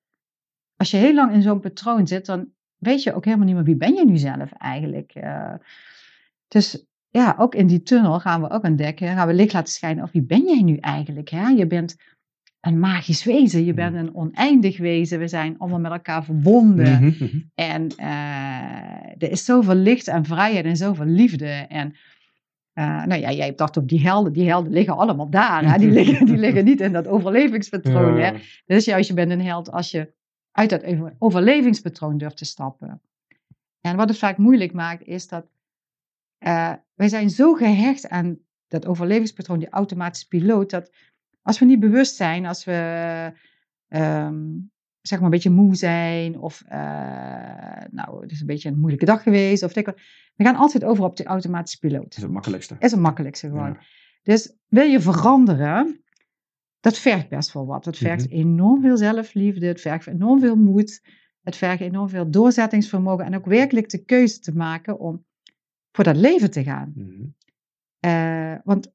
als 0.76 0.92
je 0.92 0.98
heel 0.98 1.14
lang 1.14 1.34
in 1.34 1.42
zo'n 1.42 1.60
patroon 1.60 2.08
zit, 2.08 2.26
dan 2.26 2.48
weet 2.78 3.04
je 3.04 3.14
ook 3.14 3.26
helemaal 3.26 3.46
niet 3.46 3.56
meer 3.56 3.64
wie 3.64 3.76
ben 3.76 3.94
je 3.94 4.06
nu 4.06 4.18
zelf 4.18 4.52
eigenlijk. 4.52 5.12
Eh, 5.12 5.54
dus 6.48 6.86
ja, 7.10 7.36
ook 7.38 7.56
in 7.56 7.68
die 7.68 7.84
tunnel 7.84 8.20
gaan 8.20 8.42
we 8.42 8.50
ook 8.50 8.64
ontdekken, 8.64 9.08
gaan 9.08 9.28
we 9.28 9.34
licht 9.34 9.54
laten 9.54 9.74
schijnen 9.74 10.04
of 10.04 10.12
wie 10.12 10.24
ben 10.24 10.44
jij 10.44 10.62
nu 10.62 10.78
eigenlijk. 10.78 11.30
Hè? 11.30 11.48
Je 11.48 11.68
bent 11.68 11.96
een 12.66 12.80
magisch 12.80 13.24
wezen, 13.24 13.66
je 13.66 13.74
bent 13.74 13.96
een 13.96 14.16
oneindig 14.16 14.78
wezen, 14.78 15.20
we 15.20 15.28
zijn 15.28 15.58
allemaal 15.58 15.80
met 15.80 15.92
elkaar 15.92 16.24
verbonden. 16.24 17.04
Mhm, 17.04 17.24
mhm. 17.24 17.40
En 17.56 17.88
eh, 17.98 19.24
er 19.24 19.32
is 19.32 19.46
zoveel 19.46 19.76
licht 19.76 20.08
en 20.08 20.26
vrijheid 20.26 20.66
en 20.66 20.78
zoveel 20.78 21.06
liefde. 21.06 21.48
En 21.48 21.96
Uh, 22.80 23.06
nou 23.06 23.22
ja, 23.22 23.32
jij 23.32 23.56
dacht 23.56 23.78
op 23.78 23.88
die 23.88 24.02
helden. 24.02 24.34
Die 24.34 24.48
helden 24.50 24.72
liggen 24.72 24.98
allemaal 24.98 25.30
daar. 25.30 25.72
Hè? 25.72 25.78
Die, 25.78 25.90
liggen, 25.90 26.26
die 26.26 26.38
liggen 26.38 26.66
niet 26.66 26.82
in 26.82 26.94
dat 26.94 27.08
overlevingspatroon. 27.08 28.20
Hè? 28.20 28.32
Dus 28.66 28.86
juist, 28.86 29.08
je 29.08 29.14
bent 29.14 29.32
een 29.32 29.42
held 29.42 29.72
als 29.72 29.92
je 29.92 30.14
uit 30.52 30.70
dat 30.70 30.84
overlevingspatroon 31.20 32.18
durft 32.18 32.38
te 32.38 32.46
stappen. 32.46 33.02
En 33.82 33.96
wat 33.96 34.10
het 34.10 34.18
vaak 34.18 34.38
moeilijk 34.38 34.74
maakt, 34.74 35.04
is 35.04 35.28
dat 35.28 35.46
uh, 36.40 36.74
wij 36.94 37.08
zijn 37.08 37.30
zo 37.30 37.54
gehecht 37.54 38.10
aan 38.10 38.38
dat 38.68 38.86
overlevingspatroon, 38.86 39.60
die 39.60 39.70
automatische 39.70 40.28
piloot, 40.28 40.70
dat 40.70 40.92
als 41.46 41.60
we 41.60 41.66
niet 41.66 41.80
bewust 41.80 42.16
zijn, 42.16 42.46
als 42.46 42.64
we 42.64 43.32
um, 43.90 44.72
zeg 45.02 45.18
maar 45.20 45.28
een 45.28 45.34
beetje 45.34 45.50
moe 45.50 45.76
zijn, 45.76 46.40
of 46.40 46.64
uh, 46.68 46.74
nou, 47.92 48.22
het 48.22 48.32
is 48.32 48.40
een 48.40 48.48
beetje 48.48 48.70
een 48.70 48.80
moeilijke 48.80 49.06
dag 49.06 49.24
geweest, 49.24 49.64
of 49.64 49.74
we 49.74 49.94
gaan 50.36 50.56
altijd 50.56 50.84
over 50.84 51.04
op 51.04 51.16
de 51.16 51.24
automatische 51.24 51.80
piloot. 51.80 52.04
Dat 52.04 52.18
is 52.18 52.22
het 52.24 52.32
makkelijkste. 52.32 52.76
is 52.80 52.92
het 52.92 53.00
makkelijkste 53.00 53.48
gewoon. 53.48 53.78
Dus 54.24 54.56
wil 54.68 54.86
je 54.86 55.00
veranderen, 55.00 56.04
dat 56.80 56.98
vergt 56.98 57.30
best 57.30 57.54
wel 57.54 57.66
wat. 57.66 57.86
Het 57.86 57.98
vergt 57.98 58.30
mhm. 58.30 58.36
enorm 58.36 58.82
veel 58.82 58.98
zelfliefde, 58.98 59.66
het 59.66 59.82
vergt 59.82 60.08
enorm 60.08 60.40
veel 60.40 60.56
moed, 60.56 61.02
het 61.42 61.56
vergt 61.56 61.82
enorm 61.82 62.10
veel 62.10 62.30
doorzettingsvermogen 62.30 63.26
en 63.26 63.36
ook 63.36 63.46
werkelijk 63.46 63.90
de 63.90 64.04
keuze 64.04 64.40
te 64.40 64.56
maken 64.56 65.00
om 65.00 65.26
voor 65.92 66.04
dat 66.04 66.16
leven 66.16 66.52
te 66.52 66.64
gaan. 66.64 66.94
Mm 66.96 67.36
want 68.64 68.95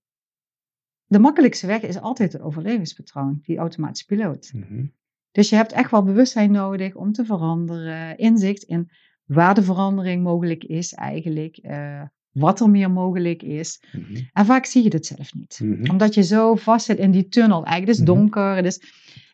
de 1.10 1.18
makkelijkste 1.18 1.66
weg 1.66 1.82
is 1.82 2.00
altijd 2.00 2.32
het 2.32 2.42
overlevingspatroon, 2.42 3.40
die 3.42 3.58
automatische 3.58 4.06
piloot. 4.06 4.50
Mhm. 4.54 4.84
Dus 5.30 5.48
je 5.48 5.56
hebt 5.56 5.72
echt 5.72 5.90
wel 5.90 6.02
bewustzijn 6.02 6.50
nodig 6.50 6.94
om 6.94 7.12
te 7.12 7.24
veranderen, 7.24 8.18
inzicht 8.18 8.62
in 8.62 8.90
waar 9.24 9.54
de 9.54 9.62
verandering 9.62 10.22
mogelijk 10.22 10.64
is 10.64 10.94
eigenlijk, 10.94 11.58
uh, 11.62 12.02
wat 12.30 12.60
er 12.60 12.70
meer 12.70 12.90
mogelijk 12.90 13.42
is. 13.42 13.82
Mhm. 13.92 14.22
En 14.32 14.44
vaak 14.44 14.64
zie 14.64 14.82
je 14.82 14.88
het 14.88 15.06
zelf 15.06 15.34
niet, 15.34 15.60
mhm. 15.62 15.90
omdat 15.90 16.14
je 16.14 16.22
zo 16.22 16.54
vast 16.54 16.86
zit 16.86 16.98
in 16.98 17.10
die 17.10 17.28
tunnel. 17.28 17.64
Eigenlijk, 17.64 17.86
het 17.86 17.98
is 17.98 18.04
donker. 18.04 18.56
Het 18.56 18.66
is, 18.66 18.82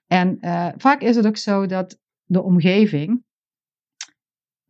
en 0.07 0.39
uh, 0.41 0.69
vaak 0.77 1.01
is 1.01 1.17
het 1.17 1.27
ook 1.27 1.37
zo 1.37 1.67
dat 1.67 1.99
de 2.25 2.43
omgeving 2.43 3.25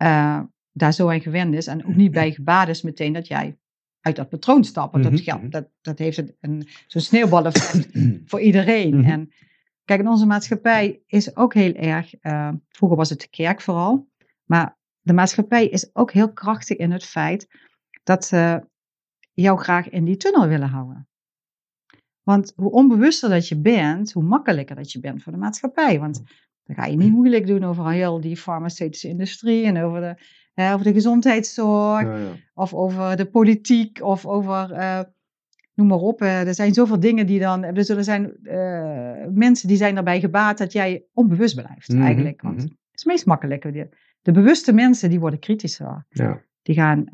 uh, 0.02 0.40
daar 0.72 0.92
zo 0.92 1.10
aan 1.10 1.20
gewend 1.20 1.54
is 1.54 1.66
en 1.66 1.86
ook 1.86 1.96
niet 1.96 2.12
bij 2.12 2.32
gebaat 2.38 2.68
is 2.68 2.82
meteen 2.82 3.12
dat 3.12 3.26
jij 3.26 3.58
uit 4.06 4.16
dat 4.16 4.28
patroon 4.28 4.64
stappen. 4.64 5.02
Dat, 5.02 5.12
mhm. 5.12 5.48
dat, 5.48 5.68
dat 5.80 5.98
heeft 5.98 6.22
een, 6.40 6.68
zo'n 6.86 7.00
sneeuwbaleffect 7.00 7.88
voor 8.30 8.40
iedereen. 8.40 8.98
Mhm. 8.98 9.10
En 9.10 9.32
kijk, 9.84 10.00
in 10.00 10.08
onze 10.08 10.26
maatschappij 10.26 11.00
is 11.06 11.36
ook 11.36 11.54
heel 11.54 11.72
erg, 11.72 12.14
uh, 12.22 12.52
vroeger 12.68 12.98
was 12.98 13.10
het 13.10 13.20
de 13.20 13.28
kerk 13.28 13.60
vooral, 13.60 14.08
maar 14.44 14.78
de 15.00 15.12
maatschappij 15.12 15.66
is 15.66 15.94
ook 15.94 16.12
heel 16.12 16.32
krachtig 16.32 16.76
in 16.76 16.90
het 16.90 17.04
feit 17.04 17.46
dat 18.02 18.24
ze 18.24 18.66
jou 19.32 19.58
graag 19.58 19.88
in 19.88 20.04
die 20.04 20.16
tunnel 20.16 20.46
willen 20.46 20.68
houden. 20.68 21.08
Want 22.22 22.52
hoe 22.56 22.70
onbewuster 22.70 23.28
dat 23.28 23.48
je 23.48 23.60
bent, 23.60 24.12
hoe 24.12 24.22
makkelijker 24.22 24.76
dat 24.76 24.92
je 24.92 25.00
bent 25.00 25.22
voor 25.22 25.32
de 25.32 25.38
maatschappij. 25.38 26.00
Want 26.00 26.22
dan 26.64 26.76
ga 26.76 26.86
je 26.86 26.96
niet 26.96 27.12
moeilijk 27.12 27.46
doen 27.46 27.64
over 27.64 27.90
heel 27.90 28.20
die 28.20 28.36
farmaceutische 28.36 29.08
industrie 29.08 29.64
en 29.64 29.82
over 29.82 30.00
de 30.00 30.14
over 30.56 30.84
de 30.84 30.92
gezondheidszorg, 30.92 32.02
ja, 32.02 32.16
ja. 32.16 32.32
of 32.54 32.74
over 32.74 33.16
de 33.16 33.26
politiek, 33.26 34.02
of 34.02 34.26
over, 34.26 34.70
uh, 34.70 35.00
noem 35.74 35.86
maar 35.86 35.98
op. 35.98 36.20
er 36.20 36.54
zijn 36.54 36.74
zoveel 36.74 37.00
dingen 37.00 37.26
die 37.26 37.38
dan, 37.38 37.64
er 37.64 37.84
zullen 37.84 38.04
zijn 38.04 38.32
uh, 38.42 39.12
mensen 39.32 39.68
die 39.68 39.76
zijn 39.76 39.94
daarbij 39.94 40.20
gebaat 40.20 40.58
dat 40.58 40.72
jij 40.72 41.04
onbewust 41.12 41.54
blijft 41.54 41.88
mm 41.88 41.96
-hmm, 41.96 42.04
eigenlijk. 42.04 42.42
Want 42.42 42.54
mm 42.54 42.60
-hmm. 42.60 42.68
het 42.68 42.94
is 42.94 43.02
het 43.02 43.04
meest 43.04 43.26
makkelijke. 43.26 43.70
De, 43.70 43.88
de, 44.22 44.32
bewuste 44.32 44.72
mensen, 44.72 45.10
die 45.10 45.20
worden 45.20 45.38
kritischer. 45.38 46.06
Ja. 46.08 46.40
Die 46.62 46.74
gaan 46.74 47.08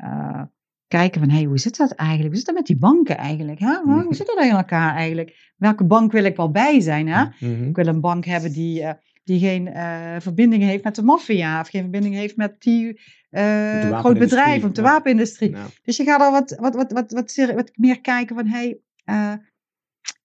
kijken 0.87 1.19
van, 1.19 1.29
hé, 1.29 1.35
hey, 1.35 1.45
hoe 1.45 1.57
zit 1.57 1.77
dat 1.77 1.91
eigenlijk? 1.91 2.29
Hoe 2.29 2.37
zit 2.37 2.45
dat 2.45 2.55
met 2.55 2.65
die 2.65 2.77
banken 2.77 3.17
eigenlijk? 3.17 3.59
Hè? 3.59 3.79
Hoe 3.83 4.03
mhm. 4.03 4.13
zit 4.13 4.27
dat 4.27 4.45
in 4.45 4.51
elkaar 4.51 4.95
eigenlijk? 4.95 5.53
Welke 5.57 5.83
bank 5.83 6.11
wil 6.11 6.23
ik 6.23 6.35
wel 6.35 6.51
bij 6.51 6.79
zijn? 6.79 7.07
Hè? 7.07 7.25
Ik 7.67 7.75
wil 7.75 7.87
een 7.87 8.01
bank 8.01 8.25
hebben 8.25 8.51
die 8.51 8.85
die 9.23 9.39
geen 9.39 9.67
uh, 9.67 10.15
verbindingen 10.19 10.67
heeft 10.67 10.83
met 10.83 10.95
de 10.95 11.03
maffia 11.03 11.59
of 11.59 11.67
geen 11.67 11.81
verbinding 11.81 12.15
heeft 12.15 12.37
met 12.37 12.61
die 12.61 12.99
uh, 13.31 13.99
groot 13.99 14.19
bedrijf 14.19 14.63
of 14.63 14.71
de 14.71 14.81
wapenindustrie. 14.81 15.55
Dus 15.83 15.97
je 15.97 16.03
gaat 16.03 16.21
al 16.21 16.31
wat, 16.31 16.55
wat, 16.59 16.75
wat, 16.75 16.91
wat, 16.91 17.11
wat, 17.11 17.35
wat 17.55 17.71
meer 17.75 18.01
kijken 18.01 18.35
van 18.35 18.47
hey, 18.47 18.77
uh, 19.05 19.33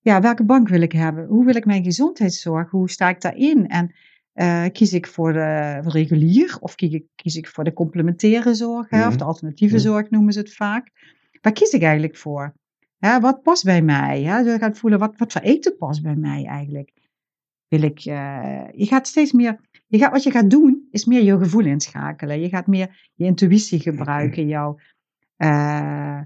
ja, 0.00 0.20
welke 0.20 0.44
bank 0.44 0.68
wil 0.68 0.80
ik 0.80 0.92
hebben? 0.92 1.26
Hoe 1.26 1.44
wil 1.44 1.56
ik 1.56 1.64
mijn 1.64 1.84
gezondheidszorg? 1.84 2.70
Hoe 2.70 2.90
sta 2.90 3.08
ik 3.08 3.20
daarin? 3.20 3.68
En 3.68 3.92
kies 4.72 4.92
ik 4.92 5.06
voor, 5.06 5.32
de, 5.32 5.78
voor 5.82 5.92
regulier 5.92 6.56
of 6.60 6.74
kies 6.74 6.92
ik, 6.92 7.04
kies 7.14 7.36
ik 7.36 7.48
voor 7.48 7.64
de 7.64 7.72
complementaire 7.72 8.54
zorg 8.54 8.90
hè, 8.90 9.06
of 9.06 9.16
de 9.16 9.24
alternatieve 9.24 9.78
zorg 9.78 10.10
noemen 10.10 10.32
ze 10.32 10.38
het 10.38 10.54
vaak? 10.54 10.90
Waar 11.40 11.52
kies 11.52 11.70
ik 11.70 11.82
eigenlijk 11.82 12.16
voor? 12.16 12.54
Ja, 12.98 13.20
wat 13.20 13.42
past 13.42 13.64
bij 13.64 13.82
mij? 13.82 14.20
Ja, 14.20 14.42
dus 14.42 14.52
je 14.52 14.58
gaat 14.58 14.78
voelen, 14.78 14.98
wat, 14.98 15.16
wat 15.16 15.32
voor 15.32 15.40
eten 15.40 15.76
past 15.76 16.02
bij 16.02 16.16
mij 16.16 16.44
eigenlijk? 16.44 16.92
Wil 17.68 17.82
ik, 17.82 18.04
uh, 18.04 18.64
je 18.72 18.86
gaat 18.86 19.06
steeds 19.06 19.32
meer, 19.32 19.60
je 19.86 19.98
gaat, 19.98 20.12
wat 20.12 20.22
je 20.22 20.30
gaat 20.30 20.50
doen, 20.50 20.88
is 20.90 21.04
meer 21.04 21.22
je 21.22 21.38
gevoel 21.38 21.64
inschakelen. 21.64 22.40
Je 22.40 22.48
gaat 22.48 22.66
meer 22.66 23.10
je 23.14 23.24
intuïtie 23.24 23.80
gebruiken. 23.80 24.46
Jouw, 24.46 24.78
uh, 25.36 26.20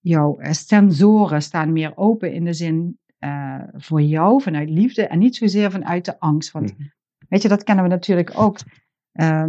jouw 0.00 0.38
eh, 0.38 0.52
sensoren 0.52 1.42
staan 1.42 1.72
meer 1.72 1.96
open 1.96 2.32
in 2.32 2.44
de 2.44 2.52
zin 2.52 2.98
uh, 3.20 3.62
voor 3.72 4.02
jou, 4.02 4.42
vanuit 4.42 4.70
liefde 4.70 5.06
en 5.06 5.18
niet 5.18 5.36
zozeer 5.36 5.70
vanuit 5.70 6.04
de 6.04 6.20
angst. 6.20 6.50
Want 6.50 6.78
mhm. 6.78 6.88
weet 7.28 7.42
je, 7.42 7.48
dat 7.48 7.62
kennen 7.62 7.84
we 7.84 7.90
natuurlijk 7.90 8.38
ook. 8.38 8.58
Uh, 9.12 9.48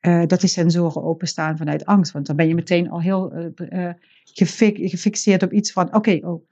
dat 0.00 0.40
die 0.40 0.48
sensoren 0.48 1.02
openstaan 1.02 1.56
vanuit 1.56 1.84
angst. 1.84 2.12
Want 2.12 2.26
dan 2.26 2.36
ben 2.36 2.48
je 2.48 2.54
meteen 2.54 2.90
al 2.90 3.00
heel 3.00 3.52
gefixeerd 4.24 5.42
op 5.42 5.52
iets 5.52 5.72
van: 5.72 5.94
oké, 5.94 6.18
oh, 6.22 6.48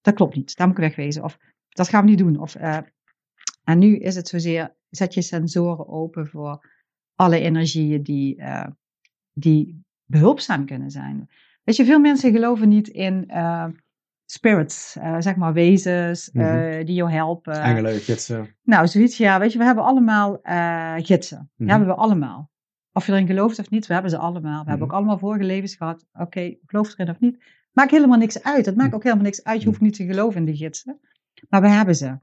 dat 0.00 0.14
klopt 0.14 0.34
niet, 0.34 0.56
daar 0.56 0.66
moet 0.66 0.76
ik 0.76 0.82
wegwezen. 0.82 1.24
Of 1.24 1.38
dat 1.68 1.88
gaan 1.88 2.04
we 2.04 2.10
niet 2.10 2.18
doen. 2.18 2.38
Of 2.40 2.56
en 3.68 3.78
nu 3.78 3.96
is 3.96 4.14
het 4.14 4.28
zozeer, 4.28 4.74
zet 4.90 5.14
je 5.14 5.22
sensoren 5.22 5.88
open 5.88 6.26
voor 6.26 6.68
alle 7.14 7.40
energieën 7.40 8.02
die, 8.02 8.36
uh, 8.36 8.66
die 9.32 9.84
behulpzaam 10.04 10.66
kunnen 10.66 10.90
zijn. 10.90 11.28
Weet 11.64 11.76
je, 11.76 11.84
veel 11.84 11.98
mensen 11.98 12.32
geloven 12.32 12.68
niet 12.68 12.88
in 12.88 13.24
uh, 13.28 13.66
spirits, 14.24 14.96
uh, 14.96 15.16
zeg 15.18 15.36
maar 15.36 15.52
wezens 15.52 16.30
mm 16.32 16.84
die 16.84 16.94
jou 16.94 17.10
helpen. 17.10 17.62
Engelen, 17.62 18.00
gidsen. 18.00 18.56
Nou, 18.62 18.86
zoiets, 18.86 19.16
ja. 19.16 19.38
Weet 19.38 19.52
je, 19.52 19.58
we 19.58 19.64
hebben 19.64 19.84
allemaal 19.84 20.40
gidsen. 21.02 21.38
Mm 21.38 21.48
-hmm. 21.56 21.68
hebben 21.68 21.88
we 21.88 21.94
allemaal. 21.94 22.50
Of 22.92 23.06
je 23.06 23.12
erin 23.12 23.26
gelooft 23.26 23.58
of 23.58 23.70
niet, 23.70 23.86
we 23.86 23.92
hebben 23.92 24.10
ze 24.10 24.18
allemaal. 24.18 24.62
We 24.62 24.68
hebben 24.68 24.86
mhm. 24.86 24.96
ook 24.96 25.00
allemaal 25.00 25.18
vorige 25.18 25.44
levens 25.44 25.74
gehad. 25.74 26.06
Oké, 26.12 26.22
okay, 26.22 26.58
geloof 26.66 26.92
erin 26.92 27.10
of 27.10 27.20
niet. 27.20 27.44
Maakt 27.72 27.90
helemaal 27.90 28.18
niks 28.18 28.42
uit. 28.42 28.66
Het 28.66 28.76
maakt 28.76 28.88
mhm. 28.88 28.96
ook 28.96 29.02
helemaal 29.02 29.24
niks 29.24 29.44
uit. 29.44 29.60
Je 29.60 29.66
hoeft 29.66 29.80
niet 29.80 29.94
te 29.94 30.06
geloven 30.06 30.40
in 30.40 30.44
die 30.44 30.56
gidsen. 30.56 31.00
Maar 31.48 31.60
we 31.60 31.68
hebben 31.68 31.96
ze. 31.96 32.18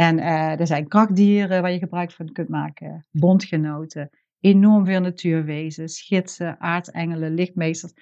En 0.00 0.18
uh, 0.18 0.60
er 0.60 0.66
zijn 0.66 0.88
krachtdieren 0.88 1.62
waar 1.62 1.72
je 1.72 1.78
gebruik 1.78 2.10
van 2.10 2.32
kunt 2.32 2.48
maken, 2.48 3.06
bondgenoten, 3.10 4.10
enorm 4.40 4.84
veel 4.84 5.00
natuurwezens, 5.00 6.00
gidsen, 6.02 6.60
aartsengelen, 6.60 7.34
lichtmeesters, 7.34 7.92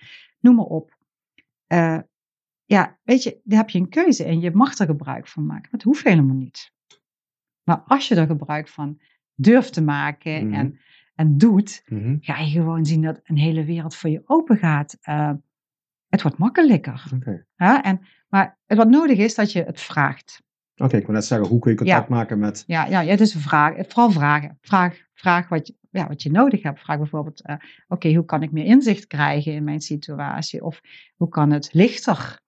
noem 0.40 0.54
maar 0.54 0.64
op. 0.64 0.96
Uh, 1.72 1.98
ja, 2.64 2.98
weet 3.02 3.22
je, 3.22 3.40
daar 3.44 3.58
heb 3.58 3.70
je 3.70 3.78
een 3.78 3.88
keuze 3.88 4.24
en 4.24 4.40
je 4.40 4.50
mag 4.50 4.78
er 4.78 4.86
gebruik 4.86 5.28
van 5.28 5.46
maken. 5.46 5.62
Maar 5.62 5.72
het 5.72 5.82
hoeft 5.82 6.04
helemaal 6.04 6.36
niet. 6.36 6.72
Maar 7.62 7.82
als 7.86 8.08
je 8.08 8.14
er 8.14 8.26
gebruik 8.26 8.68
van 8.68 9.00
durft 9.34 9.72
te 9.72 9.82
maken 9.82 10.46
mhm. 10.46 10.54
en, 10.54 10.80
en 11.14 11.38
doet, 11.38 11.82
mhm. 11.86 12.16
ga 12.20 12.38
je 12.38 12.50
gewoon 12.50 12.86
zien 12.86 13.02
dat 13.02 13.20
een 13.24 13.38
hele 13.38 13.64
wereld 13.64 13.96
voor 13.96 14.10
je 14.10 14.22
open 14.24 14.56
gaat. 14.56 14.98
Uh, 15.08 15.32
het 16.08 16.22
wordt 16.22 16.38
makkelijker. 16.38 17.10
Okay. 17.14 17.44
Ja, 17.56 17.82
en, 17.82 18.00
maar 18.28 18.58
wat 18.66 18.88
nodig 18.88 19.18
is 19.18 19.34
dat 19.34 19.52
je 19.52 19.62
het 19.62 19.80
vraagt. 19.80 20.44
Oké, 20.76 20.96
ik 20.96 21.06
wil 21.06 21.14
net 21.14 21.24
zeggen, 21.24 21.48
hoe 21.48 21.58
kun 21.58 21.70
je 21.70 21.76
contact 21.76 22.08
maken 22.08 22.38
met... 22.38 22.64
Ja, 22.66 22.86
ja, 22.86 23.04
het 23.04 23.20
is 23.20 23.34
een 23.34 23.40
vraag. 23.40 23.74
Vooral 23.76 24.10
vragen. 24.10 24.58
Vraag, 24.60 24.96
vraag 25.14 25.48
wat, 25.48 25.66
je, 25.66 25.74
ja, 25.90 26.08
wat 26.08 26.22
je 26.22 26.30
nodig 26.30 26.62
hebt. 26.62 26.80
Vraag 26.80 26.98
bijvoorbeeld, 26.98 27.42
uh, 27.46 27.56
oké, 27.88 28.14
hoe 28.14 28.24
kan 28.24 28.42
ik 28.42 28.52
meer 28.52 28.64
inzicht 28.64 29.06
krijgen 29.06 29.52
in 29.52 29.64
mijn 29.64 29.80
situatie? 29.80 30.64
Of 30.64 30.80
hoe 31.16 31.28
kan 31.28 31.50
het 31.50 31.72
lichter? 31.72 32.40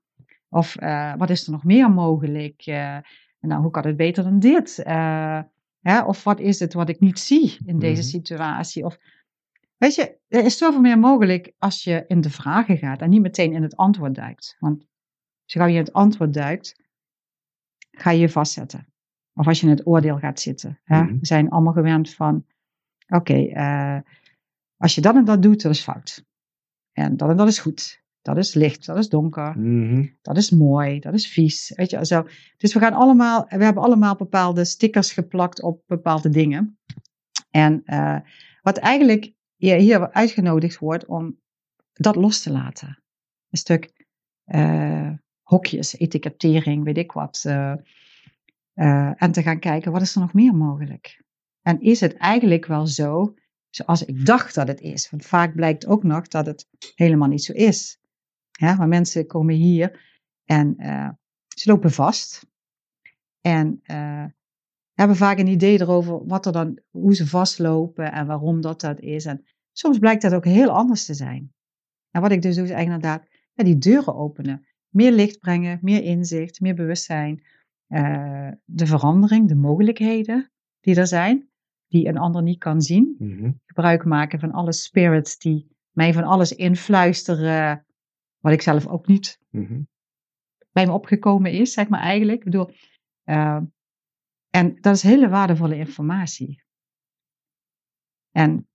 Of 0.49 0.80
uh, 0.80 1.14
wat 1.16 1.30
is 1.30 1.47
er 1.47 1.52
nog 1.52 1.64
meer 1.64 1.90
mogelijk? 1.90 2.66
Uh, 2.66 2.97
nou, 3.40 3.62
hoe 3.62 3.70
kan 3.70 3.87
het 3.87 3.97
beter 3.97 4.25
dan 4.25 4.38
dit? 4.38 4.80
Hè? 5.80 6.02
Of 6.02 6.25
wat 6.25 6.40
is 6.40 6.61
het 6.61 6.73
wat 6.73 6.88
ik 6.88 7.00
niet 7.00 7.18
zie 7.18 7.58
in 7.64 7.78
deze 7.78 8.00
mhm. 8.00 8.11
situatie? 8.11 8.85
Of, 8.85 8.99
weet 9.76 9.94
je, 9.94 10.18
er 10.28 10.44
is 10.44 10.58
zoveel 10.58 10.80
meer 10.80 10.99
mogelijk 10.99 11.52
als 11.58 11.85
je 11.85 12.04
in 12.06 12.20
de 12.20 12.30
vragen 12.30 12.76
gaat 12.76 13.00
en 13.00 13.11
niet 13.11 13.20
meteen 13.20 13.52
in 13.52 13.62
het 13.62 13.76
antwoord 13.76 14.14
duikt. 14.14 14.56
Want 14.58 14.87
als 15.44 15.52
je 15.52 15.61
in 15.61 15.76
het 15.76 15.92
antwoord 15.92 16.35
duikt, 16.35 16.88
ga 17.90 18.11
je 18.11 18.21
je 18.21 18.28
vastzetten. 18.28 18.92
Of 19.35 19.47
als 19.47 19.61
je 19.61 19.66
in 19.66 19.73
het 19.73 19.87
oordeel 19.87 20.18
gaat 20.18 20.40
zitten. 20.40 20.80
Hè? 20.85 21.02
Mhm. 21.02 21.18
We 21.18 21.26
zijn 21.26 21.50
allemaal 21.50 21.73
gewend 21.73 22.14
van, 22.14 22.47
oké, 23.09 23.37
uh, 23.37 24.00
als 24.76 24.95
je 24.95 25.00
dat 25.00 25.14
en 25.14 25.25
dat 25.25 25.42
doet, 25.42 25.62
dat 25.62 25.73
is 25.73 25.80
fout. 25.80 26.25
En 26.92 27.16
dat 27.16 27.30
en 27.30 27.37
dat 27.37 27.49
is 27.49 27.59
goed. 27.59 28.02
Dat 28.23 28.37
is 28.37 28.54
licht, 28.54 28.87
dat 28.87 28.97
is 28.97 29.09
donker, 29.09 29.59
mhm. 29.59 30.07
dat 30.23 30.37
is 30.37 30.50
mooi, 30.50 31.00
dat 31.00 31.14
is 31.14 31.28
vies. 31.28 31.73
Weet 31.75 31.90
je, 31.90 32.07
zo. 32.07 32.26
Dus 32.57 32.75
we 32.75 32.80
gaan 32.80 32.92
allemaal, 32.92 33.45
we 33.49 33.64
hebben 33.64 33.83
allemaal 33.83 34.16
bepaalde 34.16 34.64
stickers 34.64 35.12
geplakt 35.12 35.62
op 35.62 35.83
bepaalde 35.87 36.28
dingen. 36.28 36.78
En 37.50 37.83
uh, 37.85 38.18
wat 38.62 38.76
eigenlijk 38.76 39.33
je 39.57 39.75
hier 39.75 40.12
uitgenodigd 40.12 40.78
wordt 40.78 41.07
om 41.07 41.40
dat 41.92 42.16
los 42.16 42.42
te 42.42 42.50
laten. 42.50 43.02
Een 43.50 43.59
stuk 43.59 44.07
eh, 44.45 45.12
hokjes, 45.49 45.99
etikettering, 45.99 46.85
weet 46.85 46.97
ik 46.97 47.12
wat. 47.12 47.43
eh, 47.47 47.73
eh, 48.73 49.23
en 49.23 49.33
te 49.33 49.43
gaan 49.43 49.59
kijken, 49.59 49.93
wat 49.93 50.02
is 50.02 50.14
er 50.14 50.21
nog 50.21 50.33
meer 50.33 50.55
mogelijk? 50.55 51.23
En 51.62 51.81
is 51.81 52.00
het 52.00 52.17
eigenlijk 52.17 52.67
wel 52.67 52.87
zo, 52.87 53.35
zoals 53.71 54.05
ik 54.05 54.26
dacht 54.26 54.55
dat 54.55 54.69
het 54.69 54.81
is? 54.81 55.11
Want 55.11 55.26
vaak 55.26 55.55
blijkt 55.55 55.87
ook 55.87 56.02
nog 56.02 56.28
dat 56.28 56.47
het 56.47 56.69
helemaal 56.95 57.28
niet 57.28 57.45
zo 57.45 57.52
is. 57.52 57.99
Ja, 58.50 58.75
maar 58.75 58.88
mensen 58.88 59.26
komen 59.26 59.55
hier 59.55 60.17
en 60.45 60.76
eh, 60.76 61.09
ze 61.49 61.71
lopen 61.71 61.90
vast. 61.90 62.47
En 63.40 63.81
hebben 64.93 65.17
vaak 65.17 65.38
een 65.38 65.47
idee 65.47 65.81
erover 65.81 66.26
wat 66.26 66.47
er 66.47 66.52
dan, 66.52 66.78
hoe 66.90 67.14
ze 67.14 67.26
vastlopen 67.26 68.12
en 68.12 68.26
waarom 68.26 68.61
dat 68.61 68.81
dat 68.81 69.00
is. 69.00 69.25
En 69.25 69.45
soms 69.73 69.99
blijkt 69.99 70.23
dat 70.23 70.35
ook 70.35 70.45
heel 70.45 70.71
anders 70.71 71.05
te 71.05 71.14
zijn. 71.14 71.52
En 72.11 72.21
wat 72.21 72.31
ik 72.31 72.43
dus 72.43 72.55
doe 72.55 72.64
is 72.64 72.71
eigenlijk 72.71 73.05
inderdaad 73.05 73.28
die 73.55 73.78
deuren 73.78 74.14
openen. 74.14 74.68
Meer 74.88 75.12
licht 75.12 75.38
brengen, 75.38 75.78
meer 75.83 76.02
inzicht, 76.02 76.61
meer 76.61 76.75
bewustzijn. 76.75 77.42
eh, 77.87 78.50
de 78.64 78.87
verandering, 78.87 79.49
de 79.49 79.54
mogelijkheden 79.54 80.50
die 80.80 80.97
er 80.97 81.07
zijn, 81.07 81.49
die 81.87 82.07
een 82.09 82.18
ander 82.18 82.42
niet 82.42 82.59
kan 82.59 82.80
zien. 82.83 83.14
Mhm. 83.18 83.52
Gebruik 83.66 84.04
maken 84.04 84.40
van 84.40 84.52
alle 84.52 84.73
spirits 84.73 85.38
die 85.38 85.76
mij 85.90 86.12
van 86.12 86.23
alles 86.25 86.52
influisteren, 86.52 87.87
wat 88.38 88.52
ik 88.52 88.62
zelf 88.62 88.87
ook 88.87 89.07
niet 89.07 89.40
Mhm. 89.50 89.80
bij 90.73 90.87
me 90.87 90.92
opgekomen 90.92 91.52
is, 91.52 91.73
zeg 91.73 91.88
maar 91.88 92.00
eigenlijk. 92.00 92.38
Ik 92.38 92.45
bedoel, 92.45 92.71
eh, 93.25 93.61
en 94.50 94.76
dat 94.80 94.95
is 94.95 95.02
hele 95.02 95.28
waardevolle 95.28 95.76
informatie. 95.76 96.62
En 98.30 98.68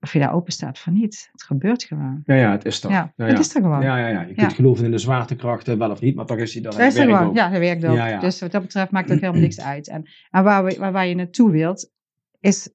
of 0.00 0.12
je 0.12 0.18
daar 0.18 0.32
open 0.32 0.52
staat 0.52 0.78
voor 0.78 0.92
niet, 0.92 1.28
het 1.32 1.42
gebeurt 1.42 1.82
gewoon. 1.82 2.22
Ja, 2.24 2.34
ja, 2.34 2.50
het 2.50 2.64
is 2.64 2.80
toch. 2.80 2.90
Ja, 2.90 3.12
ja, 3.16 3.24
het 3.24 3.32
ja. 3.32 3.38
is 3.38 3.54
er 3.54 3.62
gewoon. 3.62 3.82
Ja, 3.82 3.98
ja, 3.98 4.08
ja. 4.08 4.20
Je 4.20 4.34
kunt 4.34 4.52
geloven 4.52 4.84
in 4.84 4.90
de 4.90 4.98
zwaartekrachten, 4.98 5.78
wel 5.78 5.90
of 5.90 6.00
niet, 6.00 6.14
maar 6.14 6.26
toch 6.26 6.38
is 6.38 6.52
hij 6.52 6.62
dan 6.62 6.72
Dat 6.72 6.80
is 6.80 6.96
er 6.96 7.04
gewoon. 7.04 7.26
ook. 7.26 7.36
Ja, 7.36 7.50
dat 7.50 7.58
werkt 7.58 7.84
ook. 7.84 8.20
Dus 8.20 8.40
wat 8.40 8.52
dat 8.52 8.62
betreft 8.62 8.90
maakt 8.90 9.08
het 9.08 9.20
helemaal 9.20 9.40
niks 9.40 9.60
uit. 9.60 9.88
En, 9.88 10.08
en 10.30 10.44
waar, 10.44 10.64
we, 10.64 10.76
waar, 10.78 10.92
waar 10.92 11.06
je 11.06 11.14
naartoe 11.14 11.50
wilt, 11.50 11.90
is 12.40 12.72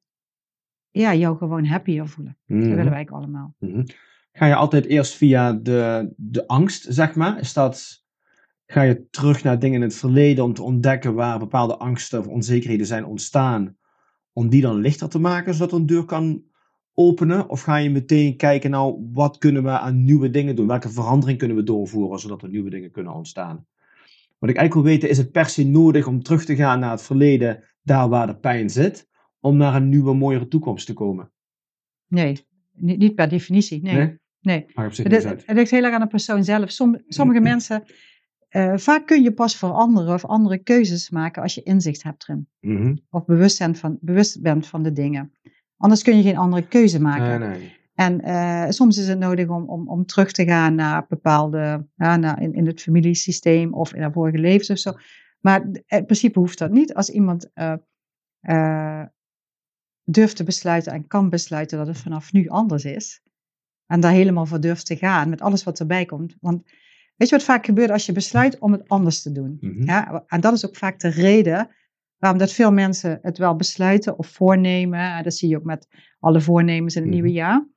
ja, 0.91 1.13
jou 1.13 1.37
gewoon 1.37 1.65
happier 1.65 2.07
voelen. 2.07 2.37
Mhm. 2.45 2.59
Dat 2.59 2.75
willen 2.75 2.91
wij 2.91 3.01
ook 3.01 3.11
allemaal. 3.11 3.55
Mhm. 3.59 3.83
Ga 4.31 4.45
je 4.45 4.55
altijd 4.55 4.85
eerst 4.85 5.15
via 5.15 5.53
de, 5.53 6.13
de 6.15 6.47
angst, 6.47 6.85
zeg 6.89 7.15
maar? 7.15 7.39
Is 7.39 7.53
dat, 7.53 8.03
ga 8.65 8.81
je 8.81 9.07
terug 9.09 9.43
naar 9.43 9.59
dingen 9.59 9.75
in 9.75 9.81
het 9.81 9.95
verleden 9.95 10.43
om 10.43 10.53
te 10.53 10.63
ontdekken 10.63 11.13
waar 11.13 11.39
bepaalde 11.39 11.77
angsten 11.77 12.19
of 12.19 12.27
onzekerheden 12.27 12.85
zijn 12.85 13.05
ontstaan, 13.05 13.77
om 14.33 14.49
die 14.49 14.61
dan 14.61 14.75
lichter 14.75 15.09
te 15.09 15.19
maken, 15.19 15.53
zodat 15.53 15.79
een 15.79 15.85
deur 15.85 16.05
kan 16.05 16.43
openen? 16.93 17.49
Of 17.49 17.61
ga 17.61 17.75
je 17.75 17.89
meteen 17.89 18.37
kijken, 18.37 18.69
nou, 18.69 19.09
wat 19.13 19.37
kunnen 19.37 19.63
we 19.63 19.69
aan 19.69 20.03
nieuwe 20.03 20.29
dingen 20.29 20.55
doen? 20.55 20.67
Welke 20.67 20.89
verandering 20.89 21.37
kunnen 21.37 21.57
we 21.57 21.63
doorvoeren, 21.63 22.19
zodat 22.19 22.41
er 22.41 22.49
nieuwe 22.49 22.69
dingen 22.69 22.91
kunnen 22.91 23.13
ontstaan? 23.13 23.65
Wat 24.39 24.49
ik 24.49 24.57
eigenlijk 24.57 24.73
wil 24.87 24.95
weten, 24.95 25.09
is 25.09 25.17
het 25.17 25.31
per 25.31 25.45
se 25.45 25.65
nodig 25.65 26.07
om 26.07 26.23
terug 26.23 26.45
te 26.45 26.55
gaan 26.55 26.79
naar 26.79 26.91
het 26.91 27.01
verleden, 27.01 27.63
daar 27.81 28.09
waar 28.09 28.27
de 28.27 28.35
pijn 28.35 28.69
zit, 28.69 29.07
om 29.39 29.57
naar 29.57 29.75
een 29.75 29.89
nieuwe, 29.89 30.13
mooiere 30.13 30.47
toekomst 30.47 30.85
te 30.85 30.93
komen? 30.93 31.31
Nee, 32.07 32.45
niet, 32.71 33.15
per 33.15 33.29
definitie. 33.29 33.81
Nee. 33.81 34.17
nee. 34.41 34.65
Maar 34.73 34.85
op 34.85 34.93
zich 34.93 35.07
Het, 35.07 35.43
ligt 35.47 35.71
heel 35.71 35.83
erg 35.83 35.93
aan 35.93 36.01
de 36.01 36.07
persoon 36.07 36.43
zelf. 36.43 36.71
Som, 36.71 36.97
sommige 37.07 37.39
mensen, 37.39 37.83
eh, 38.49 38.77
vaak 38.77 39.05
kun 39.05 39.23
je 39.23 39.33
pas 39.33 39.57
veranderen 39.57 40.13
of 40.13 40.25
andere 40.25 40.57
keuzes 40.57 41.09
maken 41.09 41.41
als 41.41 41.55
je 41.55 41.63
inzicht 41.63 42.03
hebt 42.03 42.29
erin. 42.29 42.47
Mhm. 42.59 42.95
Of 43.09 43.25
bewust, 43.25 43.63
van, 43.71 43.97
bewust 44.01 44.41
bent 44.41 44.67
van 44.67 44.83
de 44.83 44.91
dingen. 44.91 45.31
Anders 45.83 46.01
kun 46.03 46.17
je 46.17 46.23
geen 46.23 46.37
andere 46.37 46.67
keuze 46.67 47.01
maken. 47.01 47.39
Nee, 47.39 47.49
nee. 47.49 47.75
En 47.95 48.21
eh, 48.21 48.69
soms 48.69 48.97
is 48.97 49.07
het 49.07 49.19
nodig 49.19 49.47
om, 49.47 49.69
om, 49.69 49.87
om 49.87 50.05
terug 50.05 50.31
te 50.31 50.45
gaan 50.45 50.75
naar 50.75 51.05
bepaalde, 51.07 51.87
ja, 51.95 52.17
naar 52.17 52.41
in, 52.41 52.53
in 52.53 52.67
het 52.67 52.81
familiesysteem 52.81 53.73
of 53.73 53.93
in 53.93 54.01
haar 54.01 54.11
vorige 54.11 54.37
levens 54.37 54.69
of 54.69 54.77
zo. 54.77 54.93
Maar 55.39 55.61
in 55.85 56.05
principe 56.05 56.39
hoeft 56.39 56.57
dat 56.57 56.71
niet. 56.71 56.93
Als 56.93 57.09
iemand 57.09 57.51
eh, 57.53 57.73
eh, 58.39 59.03
durft 60.03 60.35
te 60.35 60.43
besluiten 60.43 60.93
en 60.93 61.07
kan 61.07 61.29
besluiten 61.29 61.77
dat 61.77 61.87
het 61.87 61.97
vanaf 61.97 62.33
nu 62.33 62.47
anders 62.47 62.85
is. 62.85 63.21
En 63.85 63.99
daar 63.99 64.11
helemaal 64.11 64.45
voor 64.45 64.59
durft 64.59 64.85
te 64.85 64.95
gaan 64.95 65.29
met 65.29 65.41
alles 65.41 65.63
wat 65.63 65.79
erbij 65.79 66.05
komt. 66.05 66.35
Want 66.39 66.63
weet 67.15 67.29
je 67.29 67.35
wat 67.35 67.45
vaak 67.45 67.65
gebeurt 67.65 67.91
als 67.91 68.05
je 68.05 68.11
besluit 68.11 68.59
om 68.59 68.71
het 68.71 68.89
anders 68.89 69.21
te 69.21 69.31
doen? 69.31 69.57
Mhm. 69.61 69.83
Ja, 69.83 70.23
en 70.27 70.41
dat 70.41 70.53
is 70.53 70.65
ook 70.65 70.75
vaak 70.75 70.99
de 70.99 71.09
reden 71.09 71.69
waarom 72.23 72.41
dat 72.41 72.53
veel 72.53 72.71
mensen 72.71 73.19
het 73.21 73.37
wel 73.37 73.55
besluiten 73.55 74.17
of 74.17 74.27
voornemen. 74.27 74.99
En 74.99 75.23
dat 75.23 75.33
zie 75.33 75.49
je 75.49 75.57
ook 75.57 75.63
met 75.63 75.87
alle 76.19 76.41
voornemens 76.41 76.95
in 76.95 77.01
het 77.01 77.11
Mhm. 77.11 77.19
nieuwe 77.21 77.37
jaar. 77.37 77.67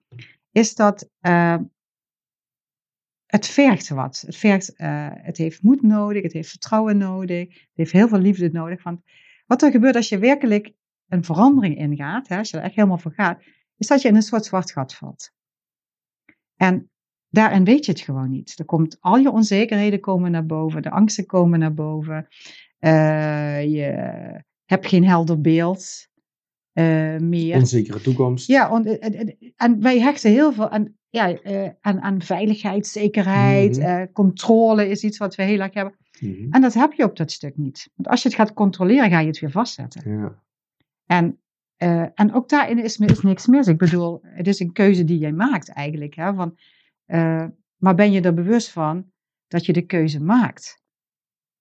Is 0.53 0.75
dat 0.75 1.11
eh, 1.21 1.57
het 3.27 3.47
vergt 3.47 3.89
wat. 3.89 4.23
Het, 4.27 4.37
vergt, 4.37 4.77
eh, 4.77 5.09
het 5.13 5.37
heeft 5.37 5.63
moed 5.63 5.83
nodig, 5.83 6.23
het 6.23 6.33
heeft 6.33 6.51
vertrouwen 6.51 6.99
nodig, 6.99 7.49
het 7.49 7.71
heeft 7.75 7.93
heel 7.93 8.09
veel 8.09 8.19
liefde 8.19 8.51
nodig. 8.51 8.83
Want 8.83 9.01
wat 9.47 9.63
er 9.63 9.71
gebeurt 9.71 9.97
als 9.97 10.09
je 10.09 10.19
werkelijk 10.19 10.73
een 11.09 11.25
verandering 11.25 11.77
ingaat, 11.79 12.29
hè, 12.29 12.39
als 12.39 12.51
je 12.51 12.57
er 12.57 12.63
echt 12.63 12.75
helemaal 12.75 12.99
voor 12.99 13.13
gaat, 13.13 13.43
is 13.77 13.87
dat 13.87 14.03
je 14.03 14.09
in 14.09 14.15
een 14.15 14.23
soort 14.23 14.45
zwart 14.45 14.73
gat 14.73 14.95
valt. 14.95 15.33
En 16.57 16.91
daarin 17.29 17.65
weet 17.65 17.85
je 17.85 17.93
het 17.93 18.01
gewoon 18.01 18.31
niet. 18.31 18.59
Er 18.59 18.65
komt, 18.65 18.97
al 19.01 19.17
je 19.17 19.31
onzekerheden 19.31 20.01
komen 20.01 20.31
naar 20.31 20.47
boven, 20.47 20.83
de 20.83 20.91
angsten 20.91 21.27
komen 21.27 21.59
naar 21.59 21.75
boven. 21.75 22.29
Eh, 22.87 23.64
je 23.64 23.83
hebt 24.64 24.87
geen 24.87 25.05
helder 25.05 25.40
beeld 25.40 26.09
eh, 26.72 27.16
meer. 27.16 27.57
Onzekere 27.57 28.01
toekomst. 28.01 28.46
Ja, 28.46 28.70
on- 28.70 28.85
en- 28.87 29.14
en- 29.14 29.37
en 29.57 29.81
wij 29.81 30.01
hechten 30.01 30.31
heel 30.31 30.53
veel 30.53 30.68
aan, 30.68 30.96
ja, 31.09 31.40
eh, 31.40 31.70
aan, 31.81 32.01
aan 32.01 32.22
veiligheid, 32.22 32.87
zekerheid, 32.87 33.77
Mhm. 33.79 33.87
eh, 33.87 34.03
controle 34.12 34.88
is 34.88 35.03
iets 35.05 35.18
wat 35.18 35.35
we 35.35 35.42
heel 35.42 35.61
erg 35.61 35.75
hebben. 35.75 35.96
Mhm. 36.20 36.46
En 36.51 36.61
dat 36.61 36.75
heb 36.75 36.92
je 36.92 37.05
op 37.05 37.16
dat 37.16 37.31
stuk 37.33 37.57
niet. 37.57 37.90
Want 37.94 38.09
als 38.09 38.22
je 38.22 38.29
het 38.29 38.37
gaat 38.37 38.53
controleren, 38.53 39.11
ga 39.11 39.20
je 39.20 39.27
het 39.27 39.38
weer 39.38 39.51
vastzetten. 39.51 40.11
Ja. 40.18 40.42
En, 41.07 41.40
eh, 41.77 42.07
en 42.14 42.33
ook 42.35 42.49
daarin 42.49 42.79
is, 42.79 42.96
is 42.99 43.20
niks 43.20 43.46
mis. 43.46 43.66
Ik 43.66 43.79
bedoel, 43.79 44.20
het 44.22 44.46
is 44.46 44.61
een 44.61 44.72
keuze 44.72 45.05
die 45.05 45.18
jij 45.18 45.33
maakt 45.33 45.68
eigenlijk. 45.68 46.14
Hè, 46.14 46.35
van, 46.35 46.59
eh, 47.07 47.46
maar 47.77 47.94
ben 47.94 48.12
je 48.12 48.20
er 48.20 48.35
bewust 48.35 48.70
van 48.70 49.11
dat 49.49 49.66
je 49.66 49.72
de 49.72 49.87
keuze 49.87 50.20
maakt? 50.22 50.83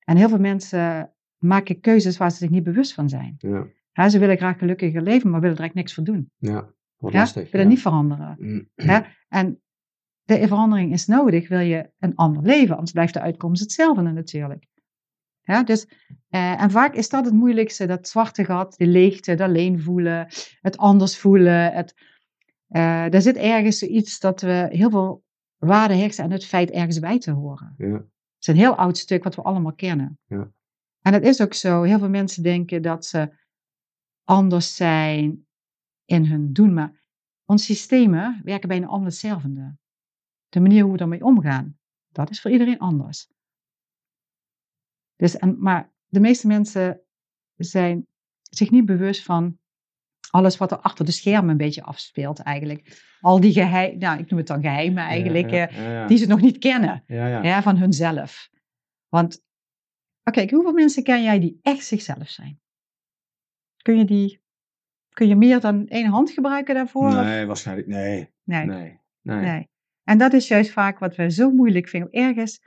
En 0.04 0.18
heel 0.18 0.30
veel 0.30 0.40
mensen 0.40 1.10
maken 1.46 1.80
keuzes 1.80 2.18
waar 2.18 2.32
ze 2.32 2.38
zich 2.38 2.50
niet 2.50 2.64
bewust 2.64 2.94
van 2.94 3.10
zijn. 3.10 3.36
Ja. 3.38 4.10
Ze 4.10 4.20
willen 4.20 4.38
graag 4.38 4.58
gelukkiger 4.58 5.02
leven, 5.02 5.30
maar 5.30 5.42
willen 5.42 5.56
er 5.56 5.62
eigenlijk 5.62 5.74
niks 5.74 5.94
voor 5.94 6.04
doen. 6.04 6.32
Ja. 6.38 6.74
Wordt 6.98 7.16
Ja, 7.16 7.22
lastig. 7.22 7.52
willen 7.52 7.68
ja. 7.68 7.72
niet 7.72 7.82
veranderen. 7.82 8.36
Mm. 8.40 8.70
En 9.28 9.62
de 10.24 10.48
verandering 10.48 10.94
is 10.94 11.06
nodig, 11.06 11.48
wil 11.48 11.60
je 11.60 11.92
een 12.00 12.16
ander 12.16 12.44
leven, 12.44 12.74
anders 12.74 12.92
blijft 12.92 13.14
de 13.14 13.22
uitkomst 13.22 13.62
hetzelfde 13.62 14.02
natuurlijk. 14.02 14.68
Ja, 15.42 15.64
dus, 15.64 15.88
eh, 16.30 16.62
en 16.62 16.72
vaak 16.72 16.94
is 16.94 17.10
dat 17.10 17.26
het 17.26 17.34
moeilijkste, 17.34 17.86
dat 17.86 18.08
zwarte 18.08 18.46
gat, 18.46 18.78
de 18.78 18.88
leegte, 18.88 19.36
dat 19.36 19.48
alleen 19.48 19.82
voelen, 19.82 20.28
het 20.62 20.78
anders 20.78 21.18
voelen. 21.18 21.74
Het, 21.74 21.94
eh 22.68 23.14
er 23.14 23.22
zit 23.22 23.36
ergens 23.36 23.78
zoiets 23.78 24.20
dat 24.20 24.42
we 24.42 24.68
heel 24.70 24.90
veel 24.90 25.24
waarde 25.58 25.94
hechten 25.94 26.24
aan 26.24 26.32
het 26.32 26.46
feit 26.46 26.72
ergens 26.72 27.00
bij 27.00 27.20
te 27.20 27.32
horen. 27.32 27.74
Ja. 27.78 27.94
Het 27.94 28.04
is 28.40 28.48
een 28.48 28.56
heel 28.56 28.76
oud 28.76 28.98
stuk 28.98 29.24
wat 29.24 29.36
we 29.36 29.42
allemaal 29.42 29.74
kennen. 29.74 30.20
Ja. 30.26 30.52
En 31.06 31.14
het 31.14 31.24
is 31.24 31.42
ook 31.42 31.54
zo, 31.54 31.84
heel 31.84 32.00
veel 32.00 32.10
mensen 32.10 32.44
denken 32.44 32.82
dat 32.82 33.06
ze 33.06 33.36
anders 34.24 34.76
zijn 34.76 35.48
in 36.06 36.26
hun 36.26 36.54
doen, 36.54 36.74
maar 36.74 37.04
onze 37.46 37.66
systemen 37.66 38.42
werken 38.44 38.70
bijna 38.70 38.88
allemaal 38.88 39.06
hetzelfde. 39.06 39.78
De 40.50 40.60
manier 40.60 40.84
hoe 40.84 40.94
we 40.94 40.98
ermee 40.98 41.24
omgaan, 41.24 41.78
dat 42.08 42.30
is 42.30 42.42
voor 42.42 42.52
iedereen 42.52 42.80
anders. 42.80 43.28
Dus, 45.16 45.38
en, 45.38 45.60
maar 45.60 45.94
de 46.06 46.20
meeste 46.20 46.48
mensen 46.48 47.02
zijn 47.56 48.08
zich 48.42 48.72
niet 48.72 48.86
bewust 48.86 49.24
van 49.24 49.60
alles 50.30 50.58
wat 50.58 50.72
er 50.72 50.80
achter 50.80 51.06
de 51.06 51.12
schermen 51.12 51.50
een 51.50 51.58
beetje 51.58 51.84
afspeelt 51.84 52.40
eigenlijk. 52.40 53.04
Al 53.20 53.40
die 53.40 53.54
geheim, 53.54 53.98
nou 53.98 54.20
ik 54.20 54.30
noem 54.30 54.40
het 54.40 54.48
dan 54.48 54.62
geheimen 54.62 55.04
eigenlijk, 55.04 55.50
Ja, 55.50 55.70
eh, 55.70 55.78
ja, 55.78 55.84
ja, 55.84 55.92
ja. 55.92 56.08
die 56.08 56.18
ze 56.18 56.28
nog 56.28 56.42
niet 56.42 56.58
kennen 56.58 57.04
van 57.64 57.78
hunzelf. 57.78 58.50
Want, 59.08 59.45
oké, 60.26 60.50
hoeveel 60.50 60.74
mensen 60.74 61.04
ken 61.04 61.24
jij 61.24 61.40
die 61.40 61.60
echt 61.62 61.86
zichzelf 61.86 62.30
zijn? 62.30 62.60
Kun 63.82 63.98
je 63.98 64.06
die, 64.06 64.42
kun 65.10 65.28
je 65.28 65.36
meer 65.36 65.60
dan 65.60 65.88
één 65.88 66.06
hand 66.10 66.32
gebruiken 66.32 66.76
daarvoor? 66.76 67.08
Of- 67.08 67.14
Nee, 67.24 67.46
waarschijnlijk. 67.46 67.88
Nee. 67.88 68.34
nee, 68.44 68.66
Nee. 68.66 69.00
Nee. 69.22 69.40
nee. 69.40 69.70
En 70.04 70.18
dat 70.18 70.34
is 70.34 70.48
juist 70.48 70.72
vaak 70.72 71.00
wat 71.00 71.16
we 71.16 71.32
zo 71.32 71.52
moeilijk 71.52 71.88
vinden. 71.88 72.12
Ergens 72.12 72.62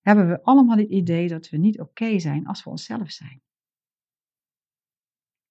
hebben 0.00 0.28
we 0.28 0.42
allemaal 0.42 0.76
het 0.76 0.88
idee 0.90 1.28
dat 1.28 1.48
we 1.48 1.56
niet 1.56 1.80
oké 1.80 2.18
zijn 2.18 2.46
als 2.46 2.64
we 2.64 2.70
onszelf 2.70 3.10
zijn. 3.10 3.40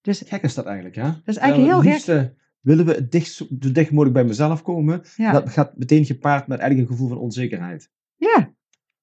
Dus 0.00 0.20
Gek 0.26 0.42
is 0.42 0.54
dat 0.54 0.66
eigenlijk, 0.66 0.94
ja? 0.94 1.20
is 1.24 1.36
eigenlijk 1.36 1.72
heel 1.84 1.92
gek. 1.98 2.34
willen 2.60 2.86
we 2.86 2.92
het 2.92 3.12
dicht, 3.12 3.32
zo 3.32 3.46
dicht 3.50 3.90
mogelijk 3.90 4.12
bij 4.14 4.24
mezelf 4.24 4.62
komen. 4.62 5.02
ja, 5.16 5.32
Dat 5.32 5.48
gaat 5.50 5.76
meteen 5.76 6.04
gepaard 6.04 6.46
met 6.46 6.58
eigenlijk 6.58 6.90
een 6.90 6.96
gevoel 6.96 7.08
van 7.12 7.18
onzekerheid. 7.22 7.90
ja. 8.16 8.54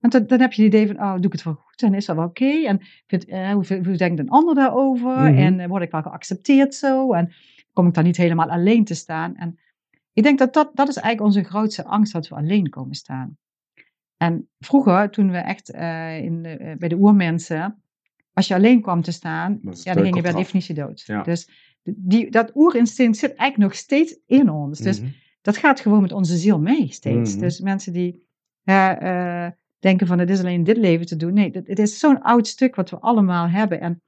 Want 0.04 0.14
dan, 0.14 0.28
dan 0.28 0.40
heb 0.40 0.54
je 0.54 0.64
het 0.64 0.74
idee 0.74 0.88
van, 0.88 0.96
oh, 1.06 1.14
doe 1.16 1.26
ik 1.26 1.32
het 1.32 1.44
wel 1.44 1.54
goed 1.54 1.82
en 1.82 1.94
is 1.94 2.06
dat 2.06 2.16
wel 2.16 2.26
oké? 2.26 2.66
En 2.66 2.80
vind, 3.08 3.26
eh, 3.26 3.52
hoe, 3.52 3.66
hoe 3.84 3.96
denkt 3.96 4.20
een 4.20 4.30
ander 4.30 4.56
daarover? 4.56 5.18
Mhm. 5.18 5.38
En 5.38 5.60
eh, 5.60 5.68
word 5.68 5.84
ik 5.84 5.92
wel 5.92 6.02
geaccepteerd 6.02 6.76
zo? 6.76 7.14
En 7.14 7.34
kom 7.74 7.88
ik 7.88 7.94
dan 7.94 8.04
niet 8.04 8.18
helemaal 8.18 8.50
alleen 8.50 8.84
te 8.84 8.94
staan? 8.94 9.36
En 9.36 9.60
ik 10.14 10.24
denk 10.24 10.40
dat 10.40 10.54
dat, 10.54 10.72
dat 10.74 10.88
is 10.88 10.96
eigenlijk 10.96 11.36
onze 11.36 11.50
grootste 11.50 11.86
angst, 11.86 12.14
dat 12.14 12.28
we 12.28 12.36
alleen 12.36 12.70
komen 12.70 12.96
staan. 12.96 13.38
En 14.18 14.50
vroeger, 14.60 15.10
toen 15.10 15.32
we 15.32 15.38
echt 15.38 15.72
eh, 15.72 16.18
in 16.24 16.44
de, 16.44 16.76
bij 16.80 16.90
de 16.90 16.96
oermensen, 16.96 17.82
als 18.34 18.48
je 18.48 18.54
alleen 18.54 18.82
kwam 18.82 19.02
te 19.02 19.12
staan, 19.12 19.60
ja, 19.62 19.94
dan 19.94 20.04
ging 20.04 20.16
je 20.16 20.22
per 20.22 20.30
eraf. 20.32 20.42
definitie 20.42 20.76
dood. 20.76 21.04
Ja. 21.06 21.24
Dus 21.24 21.50
die, 21.84 22.32
dat 22.32 22.56
oerinstinct 22.56 23.18
zit 23.18 23.36
eigenlijk 23.36 23.72
nog 23.72 23.80
steeds 23.82 24.20
in 24.26 24.50
ons. 24.50 24.80
Dus 24.80 25.00
Mhm. 25.00 25.10
dat 25.42 25.58
gaat 25.58 25.80
gewoon 25.80 26.02
met 26.02 26.12
onze 26.12 26.38
ziel 26.38 26.60
mee 26.60 26.88
steeds. 26.92 27.32
Mhm. 27.32 27.40
Dus 27.40 27.60
mensen 27.60 27.94
die 27.94 28.28
ja, 28.64 29.56
denken 29.84 30.08
van 30.08 30.20
het 30.20 30.30
is 30.30 30.40
alleen 30.40 30.64
dit 30.64 30.78
leven 30.78 31.06
te 31.06 31.16
doen. 31.16 31.34
Nee, 31.34 31.52
dat- 31.52 31.68
het 31.68 31.80
is 31.80 32.00
zo'n 32.00 32.22
oud 32.22 32.48
stuk 32.48 32.76
wat 32.76 32.90
we 32.90 33.00
allemaal 33.00 33.48
hebben. 33.50 33.80
En 33.82 34.02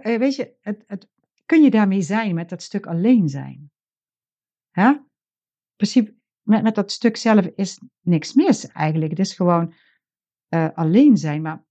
eh, 0.00 0.18
weet 0.18 0.34
je, 0.36 0.54
het, 0.60 0.84
het, 0.86 1.08
kun 1.46 1.62
je 1.62 1.70
daarmee 1.70 2.02
zijn 2.02 2.34
met 2.34 2.48
dat 2.48 2.62
stuk 2.62 2.86
alleen 2.86 3.28
zijn? 3.28 3.70
Hè? 4.70 4.88
In 4.88 5.76
principe, 5.76 6.14
met, 6.42 6.62
met 6.62 6.74
dat 6.74 6.92
stuk 6.92 7.16
zelf 7.16 7.46
is 7.46 7.80
niks 8.00 8.32
mis 8.34 8.66
eigenlijk. 8.68 9.10
Het 9.10 9.18
is 9.20 9.34
gewoon 9.34 9.74
eh, 10.48 10.68
alleen 10.74 11.16
zijn. 11.16 11.42
Maar 11.42 11.64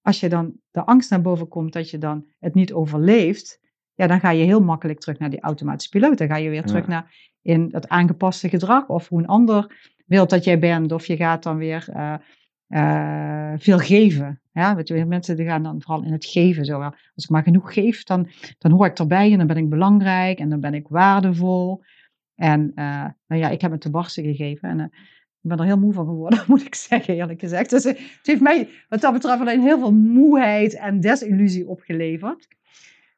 als 0.00 0.20
je 0.20 0.28
dan 0.28 0.60
de 0.70 0.84
angst 0.84 1.10
naar 1.10 1.20
boven 1.22 1.48
komt 1.48 1.72
dat 1.72 1.90
je 1.90 1.98
dan 1.98 2.26
het 2.38 2.54
niet 2.54 2.72
overleeft, 2.72 3.60
ja, 3.94 4.06
dan 4.06 4.20
ga 4.20 4.30
je 4.30 4.44
heel 4.44 4.60
makkelijk 4.62 5.00
terug 5.00 5.18
naar 5.18 5.30
die 5.30 5.40
automatische 5.40 5.90
piloot. 5.90 6.18
Dan 6.18 6.28
ga 6.28 6.36
je 6.36 6.48
weer 6.48 6.60
Ja. 6.60 6.66
terug 6.66 6.86
naar 6.86 7.32
in 7.42 7.68
het 7.72 7.88
aangepaste 7.88 8.48
gedrag 8.48 8.88
of 8.88 9.08
hoe 9.08 9.18
een 9.18 9.26
ander 9.26 9.92
wil 10.04 10.26
dat 10.26 10.44
jij 10.44 10.58
bent. 10.58 10.92
Of 10.92 11.06
je 11.06 11.16
gaat 11.16 11.42
dan 11.42 11.56
weer 11.56 11.88
eh, 11.92 12.14
eh, 12.66 13.52
veel 13.58 13.78
geven. 13.78 14.40
Ja, 14.52 14.76
weet 14.76 14.88
je, 14.88 15.04
mensen 15.04 15.36
die 15.36 15.46
gaan 15.46 15.62
dan 15.62 15.82
vooral 15.82 16.04
in 16.04 16.12
het 16.12 16.24
geven. 16.24 16.64
Zo. 16.64 16.80
Als 16.80 17.24
ik 17.24 17.30
maar 17.30 17.42
genoeg 17.42 17.72
geef, 17.72 18.02
dan, 18.02 18.28
dan 18.58 18.70
hoor 18.70 18.86
ik 18.86 18.98
erbij 18.98 19.32
en 19.32 19.38
dan 19.38 19.46
ben 19.46 19.56
ik 19.56 19.68
belangrijk 19.68 20.38
en 20.38 20.48
dan 20.48 20.60
ben 20.60 20.74
ik 20.74 20.88
waardevol. 20.88 21.82
En 22.34 22.72
eh, 22.74 23.04
nou 23.26 23.40
ja, 23.40 23.48
ik 23.48 23.60
heb 23.60 23.70
het 23.70 23.80
te 23.80 23.90
barsten 23.90 24.24
gegeven 24.24 24.68
en 24.68 24.80
ik 24.80 25.50
ben 25.50 25.58
er 25.58 25.64
heel 25.64 25.78
moe 25.78 25.92
van 25.92 26.06
geworden, 26.06 26.44
moet 26.48 26.66
ik 26.66 26.74
zeggen, 26.74 27.14
eerlijk 27.14 27.40
gezegd. 27.40 27.70
Dus 27.70 27.84
het 27.84 27.98
heeft 28.22 28.40
mij 28.40 28.68
wat 28.88 29.00
dat 29.00 29.12
betreft 29.12 29.40
alleen 29.40 29.60
heel 29.60 29.78
veel 29.78 29.92
moeheid 29.92 30.74
en 30.74 31.00
desillusie 31.00 31.68
opgeleverd. 31.68 32.48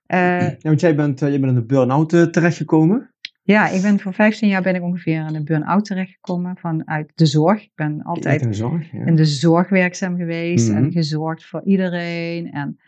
Ja, 0.06 0.56
want 0.60 0.80
jij 0.80 0.94
bent, 0.94 1.20
jij 1.20 1.40
bent 1.40 1.52
in 1.52 1.54
de 1.54 1.64
burn-out 1.64 2.08
terechtgekomen. 2.08 3.14
Ja, 3.46 3.68
ik 3.68 3.82
ben 3.82 4.00
voor 4.00 4.14
15 4.14 4.48
jaar 4.48 4.62
ben 4.62 4.74
ik 4.74 4.82
ongeveer 4.82 5.26
in 5.28 5.34
een 5.34 5.44
burn-out 5.44 5.84
terechtgekomen 5.84 6.56
vanuit 6.56 7.12
de 7.14 7.26
zorg. 7.26 7.62
Ik 7.62 7.72
ben 7.74 8.02
altijd 8.02 8.40
in 8.42 8.48
de 8.48 8.54
zorg. 8.54 8.92
Ja. 8.92 9.04
in 9.04 9.16
de 9.16 9.24
zorg 9.24 9.68
werkzaam 9.68 10.16
geweest 10.16 10.68
Mhm. 10.68 10.76
en 10.76 10.92
gezorgd 10.92 11.44
voor 11.46 11.62
iedereen 11.64 12.50
en 12.52 12.78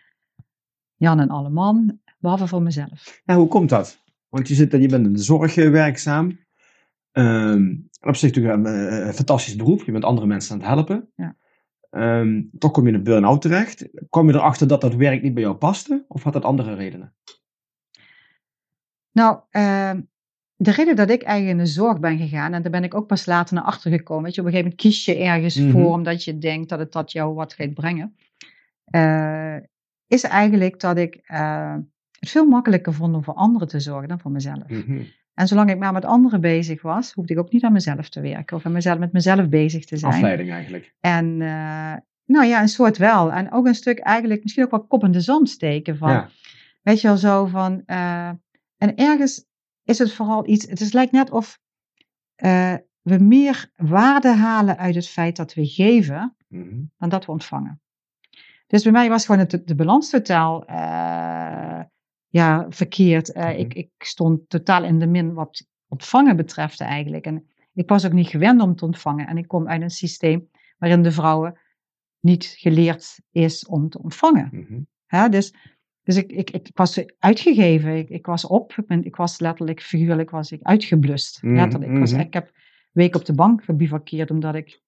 Jan 0.97 1.21
en 1.21 1.29
alle 1.29 1.51
man, 1.51 2.01
behalve 2.19 2.47
voor 2.47 2.63
mezelf. 2.63 3.23
Ja, 3.25 3.37
hoe 3.37 3.49
komt 3.49 3.69
dat? 3.69 4.05
Want 4.29 4.49
je, 4.49 4.55
zit, 4.55 4.73
je 4.73 4.89
bent 4.89 5.07
in 5.07 5.13
de 5.13 5.23
zorg 5.23 5.57
eh, 5.57 5.71
werkzaam. 5.71 6.39
Ehm, 7.13 7.75
op 8.01 8.17
zich 8.17 8.35
natuurlijk 8.35 8.55
een, 8.67 8.67
eh, 8.89 9.09
fantastisch 9.09 9.57
beroep. 9.57 9.83
Je 9.83 9.93
bent 9.93 10.05
andere 10.05 10.27
mensen 10.27 10.53
aan 10.53 10.59
het 10.61 10.69
helpen. 10.69 11.09
Ja. 11.17 11.37
Ehm, 11.91 12.43
toch 12.59 12.71
kom 12.71 12.83
je 12.83 12.89
in 12.89 12.95
een 12.95 13.03
burn-out 13.03 13.41
terecht. 13.43 13.89
Kwam 14.11 14.29
je 14.29 14.35
erachter 14.35 14.69
dat 14.69 14.81
dat 14.81 14.95
werk 14.95 15.23
niet 15.23 15.35
bij 15.35 15.43
jou 15.43 15.57
paste? 15.57 16.05
Of 16.09 16.23
had 16.23 16.33
dat 16.33 16.45
andere 16.45 16.75
redenen? 16.75 17.15
Nou, 19.13 19.41
ehm, 19.51 20.01
de 20.61 20.71
reden 20.71 20.97
dat 20.97 21.11
ik 21.11 21.23
eigenlijk 21.23 21.59
in 21.59 21.65
de 21.65 21.71
zorg 21.71 22.01
ben 22.01 22.19
gegaan, 22.19 22.53
en 22.53 22.63
daar 22.63 22.71
ben 22.71 22.85
ik 22.85 22.95
ook 22.95 23.07
pas 23.07 23.27
later 23.27 23.55
naar 23.55 23.65
achter 23.65 23.91
gekomen. 23.91 24.25
Weet 24.25 24.35
je, 24.35 24.41
op 24.41 24.47
een 24.47 24.53
gegeven 24.53 24.71
moment 24.77 24.89
kies 24.95 25.05
je 25.05 25.17
ergens 25.17 25.57
Mhm. 25.57 25.71
voor 25.71 25.93
omdat 25.93 26.25
je 26.25 26.39
denkt 26.39 26.69
dat 26.69 26.79
het 26.79 26.93
dat 26.93 27.13
jou 27.13 27.35
wat 27.35 27.53
gaat 27.53 27.75
brengen. 27.75 28.17
eh, 28.85 29.57
is 30.07 30.23
eigenlijk 30.23 30.81
dat 30.81 30.97
ik 30.97 31.21
eh, 31.25 31.75
het 32.21 32.31
veel 32.31 32.47
makkelijker 32.47 32.95
vond 32.95 33.15
om 33.15 33.25
voor 33.25 33.35
anderen 33.35 33.69
te 33.69 33.81
zorgen 33.81 34.09
dan 34.09 34.21
voor 34.21 34.31
mezelf. 34.31 34.69
Mhm. 34.69 35.03
En 35.35 35.47
zolang 35.49 35.71
ik 35.71 35.79
maar 35.79 35.93
met 35.93 36.05
anderen 36.05 36.41
bezig 36.41 36.83
was, 36.83 37.13
hoefde 37.13 37.33
ik 37.33 37.39
ook 37.39 37.53
niet 37.53 37.65
aan 37.65 37.73
mezelf 37.73 38.09
te 38.09 38.21
werken 38.21 38.57
of 38.57 38.67
aan 38.67 38.73
mezelf, 38.73 38.99
met 38.99 39.13
mezelf 39.13 39.49
bezig 39.49 39.85
te 39.85 39.97
zijn. 39.97 40.13
Afleiding 40.13 40.51
eigenlijk. 40.51 40.95
En 41.01 41.43
eh, 41.43 41.93
nou 42.25 42.47
ja, 42.47 42.61
een 42.61 42.69
soort 42.69 42.97
wel. 42.97 43.33
En 43.33 43.53
ook 43.53 43.67
een 43.67 43.75
stuk 43.75 43.99
eigenlijk 43.99 44.43
misschien 44.43 44.65
ook 44.65 44.71
wel 44.71 44.87
kop 44.87 45.05
in 45.05 45.13
de 45.13 45.21
zand 45.21 45.49
steken 45.49 45.97
van, 45.97 46.11
Ja. 46.11 46.29
weet 46.83 47.01
je 47.01 47.07
wel 47.09 47.17
zo 47.17 47.47
van, 47.47 47.83
en 47.87 48.95
ergens 48.97 49.45
is 49.89 49.99
het 49.99 50.13
vooral 50.13 50.49
iets, 50.49 50.67
het 50.67 50.81
is 50.81 50.93
lijkt 50.93 51.13
net 51.13 51.31
of 51.31 51.59
eh, 52.35 52.75
we 53.03 53.19
meer 53.19 53.71
waarde 53.77 54.29
halen 54.35 54.79
uit 54.79 54.95
het 54.95 55.09
feit 55.09 55.37
dat 55.37 55.55
we 55.55 55.67
geven 55.67 56.33
Mhm. 56.49 56.81
dan 56.99 57.09
dat 57.09 57.27
we 57.27 57.33
ontvangen. 57.33 57.81
Dus 58.67 58.83
bij 58.83 58.93
mij 58.93 59.09
was 59.09 59.27
gewoon 59.27 59.47
het, 59.47 59.63
de 59.67 59.75
balans 59.75 60.11
totaal 60.11 60.65
eh, 60.65 61.83
ja, 62.29 62.67
verkeerd. 62.69 63.33
Eh, 63.33 63.45
Mhm. 63.45 63.59
ik, 63.59 63.75
ik 63.75 63.91
stond 63.99 64.49
totaal 64.49 64.85
in 64.85 64.99
de 64.99 65.07
min 65.07 65.33
wat 65.35 65.67
ontvangen 65.89 66.37
betreft 66.37 66.81
eigenlijk. 66.81 67.25
En 67.25 67.49
ik 67.75 67.89
was 67.89 68.07
ook 68.07 68.13
niet 68.13 68.29
gewend 68.29 68.61
om 68.61 68.75
te 68.77 68.85
ontvangen. 68.85 69.27
En 69.27 69.39
ik 69.39 69.49
kom 69.49 69.69
uit 69.69 69.83
een 69.83 69.91
systeem 69.91 70.51
waarin 70.79 71.03
de 71.03 71.13
vrouwen 71.13 71.59
niet 72.21 72.45
geleerd 72.45 73.21
is 73.31 73.67
om 73.67 73.89
te 73.89 74.03
ontvangen. 74.03 74.49
Mhm. 74.53 75.31
Dus 75.31 75.55
dus 76.09 76.17
ik, 76.17 76.33
ik, 76.33 76.51
ik 76.51 76.71
was 76.75 77.05
uitgegeven, 77.19 77.97
ik, 77.97 78.09
ik 78.09 78.27
was 78.27 78.47
op, 78.47 78.73
ik, 78.77 78.87
ben- 78.87 79.05
ik 79.05 79.17
was 79.17 79.39
letterlijk, 79.39 79.83
figuurlijk 79.83 80.31
was 80.31 80.53
ik 80.53 80.63
uitgeblust. 80.63 81.43
Mhm, 81.43 81.55
Letterlijk. 81.55 81.93
Ik, 81.93 81.99
was, 81.99 82.13
mhm. 82.13 82.21
ik 82.21 82.33
heb 82.35 82.53
weken 82.93 83.21
op 83.21 83.27
de 83.27 83.35
bank 83.35 83.65
gebivakkeerd 83.65 84.31
omdat 84.31 84.55
ik 84.55 84.83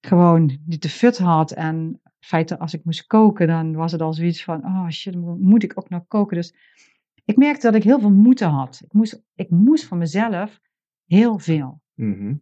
gewoon 0.00 0.58
niet 0.64 0.82
de 0.82 0.88
fut 0.88 1.18
had. 1.18 1.52
En 1.52 1.76
in 1.76 2.00
feite, 2.20 2.58
als 2.58 2.74
ik 2.74 2.84
moest 2.84 3.06
koken, 3.06 3.46
dan 3.46 3.74
was 3.74 3.92
het 3.92 4.00
al 4.00 4.12
zoiets 4.12 4.44
van, 4.44 4.64
oh 4.64 4.88
shit, 4.88 5.16
moet 5.40 5.62
ik 5.62 5.72
ook 5.74 5.88
nog 5.88 6.06
koken? 6.08 6.36
Dus 6.36 6.54
ik 7.24 7.36
merkte 7.36 7.66
dat 7.66 7.74
ik 7.74 7.82
heel 7.82 8.00
veel 8.00 8.12
moeten 8.12 8.48
had. 8.48 8.80
Ik 8.84 8.92
moest, 8.92 9.22
ik 9.34 9.50
moest 9.50 9.84
van 9.84 9.98
mezelf 9.98 10.60
heel 11.06 11.38
veel. 11.38 11.80
Mhm. 11.94 12.34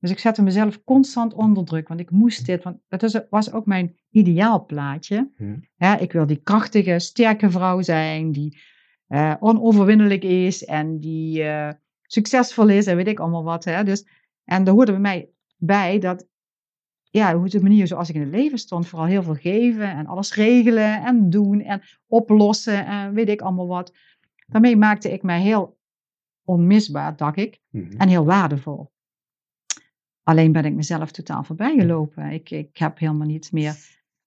Dus 0.00 0.10
ik 0.10 0.18
zette 0.18 0.42
mezelf 0.42 0.84
constant 0.84 1.34
onder 1.34 1.64
druk, 1.64 1.88
want 1.88 2.00
ik 2.00 2.10
moest 2.10 2.46
dit. 2.46 2.62
Want 2.64 2.78
dat 2.88 3.26
was 3.30 3.52
ook 3.52 3.66
mijn 3.66 3.96
ideaalplaatje. 4.10 5.30
Ja, 5.76 5.98
ik 5.98 6.12
wil 6.12 6.26
die 6.26 6.40
krachtige, 6.42 6.98
sterke 6.98 7.50
vrouw 7.50 7.82
zijn, 7.82 8.32
die 8.32 8.58
eh, 9.06 9.34
onoverwinnelijk 9.40 10.22
is 10.24 10.64
en 10.64 10.98
die 11.00 11.42
eh, 11.42 11.72
succesvol 12.02 12.68
is 12.68 12.86
en 12.86 12.96
weet 12.96 13.06
ik 13.06 13.20
allemaal 13.20 13.44
wat. 13.44 13.64
Hè. 13.64 13.84
Dus, 13.84 14.06
en 14.44 14.64
daar 14.64 14.74
hoorde 14.74 14.92
bij 14.92 15.00
mij 15.00 15.30
bij 15.56 15.98
dat, 15.98 16.26
ja, 17.10 17.36
hoe 17.36 17.48
de 17.48 17.60
manier 17.62 17.86
zoals 17.86 18.08
ik 18.08 18.14
in 18.14 18.20
het 18.20 18.30
leven 18.30 18.58
stond, 18.58 18.86
vooral 18.88 19.08
heel 19.08 19.22
veel 19.22 19.34
geven 19.34 19.90
en 19.90 20.06
alles 20.06 20.34
regelen 20.34 21.04
en 21.04 21.30
doen 21.30 21.60
en 21.60 21.82
oplossen 22.06 22.86
en 22.86 23.14
weet 23.14 23.28
ik 23.28 23.40
allemaal 23.40 23.66
wat. 23.66 23.92
Daarmee 24.46 24.76
maakte 24.76 25.12
ik 25.12 25.22
mij 25.22 25.40
heel 25.40 25.78
onmisbaar, 26.44 27.16
dacht 27.16 27.36
ik 27.36 27.60
Mhm. 27.70 27.96
en 27.96 28.08
heel 28.08 28.24
waardevol. 28.24 28.90
Alleen 30.28 30.52
ben 30.52 30.64
ik 30.64 30.74
mezelf 30.74 31.10
totaal 31.10 31.44
voorbij 31.44 31.78
gelopen. 31.78 32.30
Ik, 32.30 32.50
ik 32.50 32.76
heb 32.76 32.98
helemaal 32.98 33.26
niet 33.26 33.52
meer 33.52 33.76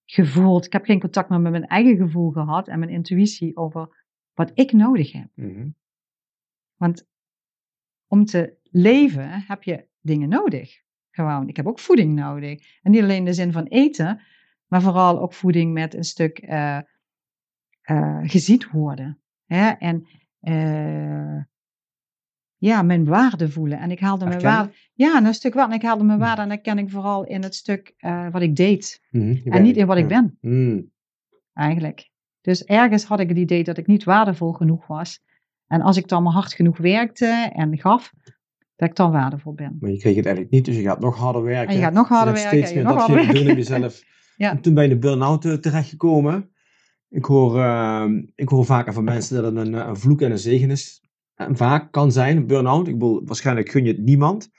gevoeld. 0.05 0.65
Ik 0.65 0.73
heb 0.73 0.85
geen 0.85 0.99
contact 0.99 1.29
meer 1.29 1.39
met 1.39 1.51
mijn 1.51 1.67
eigen 1.67 1.97
gevoel 1.97 2.31
gehad 2.31 2.67
en 2.67 2.79
mijn 2.79 2.91
intuïtie 2.91 3.57
over 3.57 4.05
wat 4.33 4.51
ik 4.53 4.71
nodig 4.71 5.11
heb. 5.11 5.29
Mhm. 5.35 5.69
Want 6.75 7.07
om 8.07 8.25
te 8.25 8.57
leven 8.63 9.43
heb 9.47 9.63
je 9.63 9.87
dingen 9.99 10.29
nodig. 10.29 10.81
Gewoon, 11.11 11.47
ik 11.47 11.55
heb 11.55 11.67
ook 11.67 11.79
voeding 11.79 12.15
nodig. 12.15 12.79
En 12.81 12.91
niet 12.91 13.01
alleen 13.01 13.17
in 13.17 13.25
de 13.25 13.33
zin 13.33 13.51
van 13.51 13.65
eten, 13.65 14.21
maar 14.67 14.81
vooral 14.81 15.19
ook 15.19 15.33
voeding 15.33 15.73
met 15.73 15.93
een 15.93 16.03
stuk 16.03 16.37
eh 16.37 16.79
eh, 17.81 18.19
gezien 18.23 18.65
worden. 18.71 19.21
Hè? 19.45 19.69
En 19.69 20.07
eh, 20.39 21.43
ja, 22.61 22.81
mijn 22.81 23.05
waarde 23.05 23.49
voelen. 23.49 23.79
En 23.79 23.91
ik 23.91 23.99
haalde 23.99 24.25
mijn 24.25 24.41
waarde. 24.41 24.71
Ja, 24.93 25.25
een 25.25 25.33
stuk 25.33 25.53
waarde. 25.53 25.71
En 25.71 25.77
ik 25.79 25.85
haalde 25.85 26.03
mijn 26.03 26.19
waarde 26.19 26.41
en 26.41 26.49
dat 26.49 26.61
ken 26.61 26.77
ik 26.77 26.89
vooral 26.89 27.25
in 27.25 27.43
het 27.43 27.55
stuk 27.55 27.93
eh, 27.97 28.27
wat 28.31 28.41
ik 28.41 28.55
deed. 28.55 29.01
Mhm. 29.11 29.51
En 29.51 29.63
niet 29.63 29.77
in 29.77 29.85
wat 29.87 29.97
ik 29.97 30.07
ben, 30.07 30.37
Mhm. 30.41 30.81
eigenlijk. 31.53 32.09
Dus 32.41 32.63
ergens 32.63 33.03
had 33.03 33.19
ik 33.19 33.29
het 33.29 33.37
idee 33.37 33.63
dat 33.63 33.77
ik 33.77 33.87
niet 33.87 34.03
waardevol 34.03 34.51
genoeg 34.51 34.87
was. 34.87 35.19
En 35.67 35.81
als 35.81 35.97
ik 35.97 36.07
dan 36.07 36.23
maar 36.23 36.33
hard 36.33 36.53
genoeg 36.53 36.77
werkte 36.77 37.51
en 37.53 37.77
gaf, 37.77 38.13
dat 38.75 38.89
ik 38.89 38.95
dan 38.95 39.11
waardevol 39.11 39.53
ben. 39.53 39.77
Maar 39.79 39.89
je 39.89 39.97
kreeg 39.97 40.15
het 40.15 40.25
eigenlijk 40.25 40.55
niet, 40.55 40.65
dus 40.65 40.75
je 40.75 40.81
gaat 40.81 40.99
nog 40.99 41.17
harder 41.17 41.43
werken. 41.43 41.69
En 41.69 41.75
je 41.75 41.81
gaat 41.81 41.93
nog 41.93 42.07
harder 42.07 42.33
werken. 42.33 42.51
steeds 42.51 42.73
meer 42.73 42.83
nog 42.83 43.05
doen 43.05 43.15
werken. 43.15 43.51
op 43.51 43.57
jezelf. 43.57 44.01
Ja. 44.35 44.51
En 44.51 44.61
toen 44.61 44.73
ben 44.73 44.83
je 44.83 44.89
in 44.89 44.95
de 44.95 45.07
burn-out 45.07 45.45
eh, 45.45 45.53
terechtgekomen. 45.53 46.49
Ik 47.09 47.25
hoor, 47.25 47.59
ehm, 47.59 48.21
ik 48.35 48.49
hoor 48.49 48.65
vaker 48.65 48.93
van 48.93 49.03
mensen 49.03 49.35
dat 49.35 49.55
het 49.55 49.67
een, 49.67 49.75
eh, 49.75 49.87
een 49.87 49.97
vloek 49.97 50.21
en 50.21 50.31
een 50.31 50.37
zegen 50.37 50.71
is. 50.71 51.01
Vaak 51.51 51.91
kan 51.91 52.11
zijn, 52.11 52.37
een 52.37 52.47
burn-out. 52.47 52.87
Ik 52.87 52.93
bedoel, 52.93 53.21
waarschijnlijk 53.25 53.69
gun 53.69 53.85
je 53.85 53.91
het 53.91 54.01
niemand. 54.01 54.49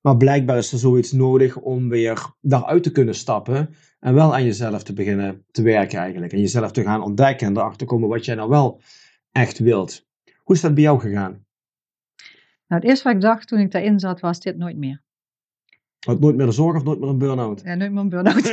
Maar 0.00 0.16
blijkbaar 0.16 0.56
is 0.56 0.72
er 0.72 0.78
zoiets 0.78 1.12
nodig 1.12 1.56
om 1.56 1.88
weer 1.88 2.26
daaruit 2.40 2.82
te 2.82 2.92
kunnen 2.92 3.14
stappen. 3.14 3.74
En 4.00 4.14
wel 4.14 4.34
aan 4.34 4.44
jezelf 4.44 4.82
te 4.82 4.92
beginnen 4.92 5.44
te 5.50 5.62
werken 5.62 5.98
eigenlijk. 5.98 6.32
En 6.32 6.40
jezelf 6.40 6.70
te 6.72 6.82
gaan 6.82 7.02
ontdekken 7.02 7.46
en 7.46 7.56
erachter 7.56 7.86
komen 7.86 8.08
wat 8.08 8.24
jij 8.24 8.34
nou 8.34 8.48
wel 8.48 8.80
echt 9.32 9.58
wilt. 9.58 10.06
Hoe 10.42 10.54
is 10.54 10.60
dat 10.62 10.74
bij 10.74 10.82
jou 10.82 11.00
gegaan? 11.00 11.46
Nou, 12.66 12.80
het 12.80 12.84
eerste 12.84 13.04
wat 13.04 13.14
ik 13.14 13.20
dacht 13.20 13.48
toen 13.48 13.58
ik 13.58 13.70
daarin 13.70 13.98
zat, 13.98 14.20
was 14.20 14.40
dit 14.40 14.56
nooit 14.56 14.76
meer. 14.76 15.02
Had 16.06 16.20
nooit 16.20 16.36
meer 16.36 16.46
de 16.46 16.52
zorg 16.52 16.76
of 16.76 16.84
nooit 16.84 17.00
meer 17.00 17.08
een 17.08 17.18
burn-out? 17.18 17.60
Ja, 17.64 17.74
nooit 17.74 17.92
meer 17.92 18.00
een 18.00 18.08
burn-out. 18.08 18.52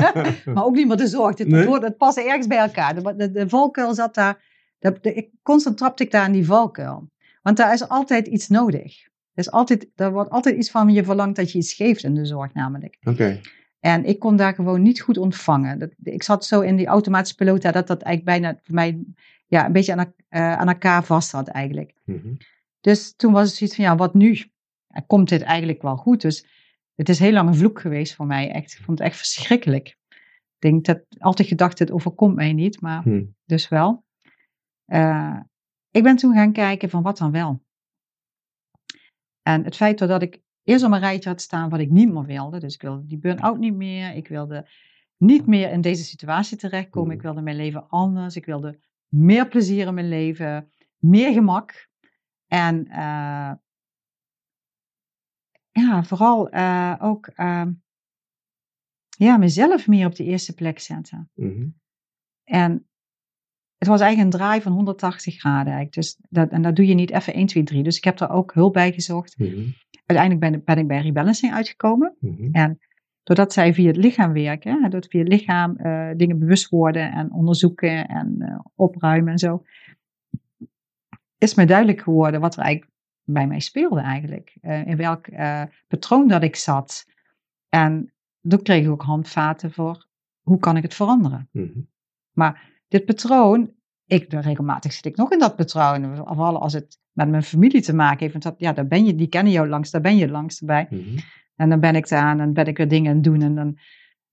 maar 0.54 0.64
ook 0.64 0.74
niet 0.74 0.86
meer 0.88 0.96
de 0.96 1.06
zorg. 1.06 1.34
Dit, 1.34 1.48
Nee? 1.48 1.70
het 1.80 1.96
past 1.96 2.18
ergens 2.18 2.46
bij 2.46 2.58
elkaar. 2.58 2.94
De, 2.94 3.16
de, 3.16 3.30
de 3.30 3.48
valkuil 3.48 3.94
zat 3.94 4.14
daar. 4.14 4.44
De, 4.78 4.98
de- 5.00 5.14
ik, 5.14 5.30
constant 5.42 5.76
trapte 5.76 6.02
ik 6.02 6.10
daar 6.10 6.26
in 6.26 6.32
die 6.32 6.46
valkuil. 6.46 7.10
Want 7.46 7.58
daar 7.58 7.72
is 7.72 7.88
altijd 7.88 8.26
iets 8.26 8.48
nodig. 8.48 9.04
Er, 9.04 9.10
is 9.34 9.50
altijd, 9.50 9.88
er 9.94 10.12
wordt 10.12 10.30
altijd 10.30 10.56
iets 10.56 10.70
van 10.70 10.88
je 10.90 11.04
verlangd 11.04 11.36
dat 11.36 11.52
je 11.52 11.58
iets 11.58 11.72
geeft 11.72 12.04
in 12.04 12.14
de 12.14 12.24
zorg 12.24 12.54
namelijk. 12.54 12.98
Oké. 13.02 13.40
En 13.80 14.04
ik 14.04 14.18
kon 14.18 14.36
daar 14.36 14.54
gewoon 14.54 14.82
niet 14.82 15.00
goed 15.00 15.18
ontvangen. 15.18 15.78
Dat, 15.78 15.90
ik 16.02 16.22
zat 16.22 16.44
zo 16.44 16.60
in 16.60 16.76
die 16.76 16.86
automatische 16.86 17.36
piloot, 17.36 17.62
dat 17.62 17.86
dat 17.86 18.02
eigenlijk 18.02 18.24
bijna 18.24 18.58
voor 18.62 18.74
mij 18.74 19.04
ja, 19.46 19.66
een 19.66 19.72
beetje 19.72 19.96
aan, 19.96 20.14
uh, 20.30 20.52
aan 20.52 20.68
elkaar 20.68 21.04
vast 21.04 21.32
had 21.32 21.48
eigenlijk. 21.48 21.92
Mhm. 22.04 22.34
Dus 22.80 23.14
toen 23.16 23.32
was 23.32 23.48
het 23.48 23.56
zoiets 23.56 23.76
van, 23.76 23.84
ja, 23.84 23.96
wat 23.96 24.14
nu? 24.14 24.44
Komt 25.06 25.28
dit 25.28 25.42
eigenlijk 25.42 25.82
wel 25.82 25.96
goed? 25.96 26.20
Dus 26.20 26.46
het 26.94 27.08
is 27.08 27.18
heel 27.18 27.32
lang 27.32 27.48
een 27.48 27.54
vloek 27.54 27.80
geweest 27.80 28.14
voor 28.14 28.26
mij. 28.26 28.50
Echt, 28.50 28.72
ik 28.72 28.84
vond 28.84 28.98
het 28.98 29.08
echt 29.08 29.16
verschrikkelijk. 29.16 29.88
Ik 30.58 30.58
denk 30.58 30.84
dat 30.84 31.02
altijd 31.18 31.48
gedacht, 31.48 31.78
het 31.78 31.90
overkomt 31.90 32.34
mij 32.34 32.52
niet, 32.52 32.80
maar 32.80 33.02
Hm. 33.02 33.24
dus 33.44 33.68
wel. 33.68 34.04
Eh, 34.84 35.40
ik 35.96 36.02
ben 36.02 36.16
toen 36.16 36.34
gaan 36.34 36.52
kijken 36.52 36.90
van 36.90 37.02
wat 37.02 37.18
dan 37.18 37.30
wel. 37.30 37.64
En 39.42 39.64
het 39.64 39.76
feit 39.76 39.98
dat 39.98 40.22
ik 40.22 40.42
eerst 40.62 40.84
op 40.84 40.90
mijn 40.90 41.02
rijtje 41.02 41.28
had 41.28 41.40
staan 41.40 41.68
wat 41.68 41.80
ik 41.80 41.90
niet 41.90 42.12
meer 42.12 42.24
wilde. 42.24 42.58
Dus 42.58 42.74
ik 42.74 42.82
wilde 42.82 43.06
die 43.06 43.18
burn-out 43.18 43.58
niet 43.58 43.74
meer. 43.74 44.14
Ik 44.14 44.28
wilde 44.28 44.68
niet 45.16 45.46
meer 45.46 45.70
in 45.70 45.80
deze 45.80 46.04
situatie 46.04 46.56
terechtkomen. 46.56 47.14
Ik 47.14 47.22
wilde 47.22 47.42
mijn 47.42 47.56
leven 47.56 47.88
anders. 47.88 48.36
Ik 48.36 48.44
wilde 48.44 48.78
meer 49.08 49.48
plezier 49.48 49.86
in 49.86 49.94
mijn 49.94 50.08
leven. 50.08 50.70
Meer 50.98 51.32
gemak. 51.32 51.88
En 52.46 52.86
eh, 52.86 53.52
ja, 55.70 56.04
vooral 56.04 56.48
eh, 56.48 56.94
ook 57.00 57.26
eh, 57.26 57.66
ja, 59.08 59.36
mezelf 59.36 59.86
meer 59.86 60.06
op 60.06 60.14
de 60.14 60.24
eerste 60.24 60.54
plek 60.54 60.78
zetten. 60.78 61.30
Mhm. 61.34 61.68
En 62.44 62.86
het 63.78 63.88
was 63.88 64.00
eigenlijk 64.00 64.34
een 64.34 64.40
draai 64.40 64.60
van 64.60 64.72
180 64.72 65.38
graden. 65.38 65.72
Eigenlijk. 65.72 65.92
Dus 65.92 66.18
dat, 66.28 66.50
en 66.50 66.62
dat 66.62 66.76
doe 66.76 66.86
je 66.86 66.94
niet 66.94 67.10
even 67.10 67.34
1, 67.34 67.46
2, 67.46 67.62
3. 67.62 67.82
Dus 67.82 67.96
ik 67.96 68.04
heb 68.04 68.20
er 68.20 68.30
ook 68.30 68.54
hulp 68.54 68.72
bij 68.72 68.92
gezocht. 68.92 69.38
Mhm. 69.38 69.60
Uiteindelijk 70.06 70.52
ben, 70.52 70.64
ben 70.64 70.78
ik 70.78 70.86
bij 70.86 71.00
rebalancing 71.00 71.52
uitgekomen. 71.52 72.16
Mhm. 72.20 72.48
En 72.52 72.78
doordat 73.22 73.52
zij 73.52 73.74
via 73.74 73.86
het 73.86 73.96
lichaam 73.96 74.32
werken, 74.32 74.82
hè, 74.82 74.88
door 74.88 75.04
via 75.08 75.20
het 75.20 75.28
lichaam 75.28 75.76
eh, 75.76 76.10
dingen 76.16 76.38
bewust 76.38 76.68
worden 76.68 77.12
en 77.12 77.32
onderzoeken 77.32 78.08
en 78.08 78.36
eh, 78.38 78.58
opruimen 78.74 79.32
en 79.32 79.38
zo, 79.38 79.64
is 81.38 81.54
mij 81.54 81.66
duidelijk 81.66 82.00
geworden 82.00 82.40
wat 82.40 82.56
er 82.56 82.62
eigenlijk 82.62 82.92
bij 83.24 83.46
mij 83.46 83.60
speelde 83.60 84.00
eigenlijk. 84.00 84.56
Eh, 84.60 84.86
in 84.86 84.96
welk 84.96 85.26
patroon 85.88 86.28
dat 86.28 86.42
ik 86.42 86.56
zat. 86.56 87.06
En 87.68 88.12
toen 88.48 88.62
kreeg 88.62 88.84
ik 88.84 88.90
ook 88.90 89.02
handvaten 89.02 89.72
voor 89.72 90.06
hoe 90.40 90.58
kan 90.58 90.76
ik 90.76 90.82
het 90.82 90.94
veranderen. 90.94 91.48
Mhm. 91.52 91.78
Dit 92.88 93.04
patroon, 93.04 93.70
ik, 94.06 94.32
regelmatig 94.32 94.92
zit 94.92 95.04
ik 95.04 95.16
nog 95.16 95.30
in 95.32 95.38
dat 95.38 95.56
patroon. 95.56 96.16
Vooral 96.16 96.60
als 96.60 96.72
het 96.72 96.98
met 97.12 97.28
mijn 97.28 97.42
familie 97.42 97.82
te 97.82 97.94
maken 97.94 98.18
heeft. 98.18 98.32
Want 98.32 98.44
dat, 98.44 98.54
ja, 98.58 98.72
daar 98.72 98.86
ben 98.86 99.04
je, 99.04 99.14
die 99.14 99.26
kennen 99.28 99.52
jou 99.52 99.68
langs, 99.68 99.90
daar 99.90 100.00
ben 100.00 100.16
je 100.16 100.28
langs 100.28 100.60
bij. 100.60 100.86
Mhm. 100.90 101.18
En 101.56 101.68
dan 101.68 101.80
ben 101.80 101.96
ik 101.96 102.08
daar 102.08 102.30
en 102.30 102.36
dan 102.38 102.52
ben 102.52 102.66
ik 102.66 102.76
weer 102.76 102.88
dingen 102.88 103.08
aan 103.10 103.14
het 103.14 103.24
doen. 103.24 103.42
En 103.42 103.54
dan 103.54 103.78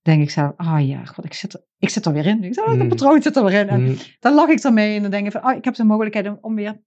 denk 0.02 0.22
ik 0.22 0.30
zo, 0.30 0.54
ah 0.58 0.88
ja, 0.88 1.06
god, 1.06 1.26
ik 1.26 1.34
zit, 1.34 1.54
er, 1.54 1.64
ik 1.78 1.90
zit 1.90 2.06
er 2.06 2.14
weer 2.14 2.26
in. 2.26 2.44
Ik 2.44 2.54
zeg, 2.54 2.64
oh, 2.64 2.70
dat 2.72 2.80
Mm. 2.82 2.88
patroon 2.90 3.22
zit 3.22 3.36
er 3.36 3.44
weer 3.44 3.60
in. 3.60 3.68
En 3.70 3.84
Mhm. 3.84 3.96
dan 4.20 4.34
lach 4.34 4.50
ik 4.50 4.60
ermee 4.60 4.96
en 4.96 5.02
dan 5.02 5.12
denk 5.12 5.26
ik 5.26 5.32
van, 5.32 5.46
oh, 5.46 5.56
ik 5.58 5.66
heb 5.66 5.74
de 5.76 5.84
mogelijkheid 5.84 6.28
om, 6.28 6.38
om 6.42 6.56
weer 6.56 6.82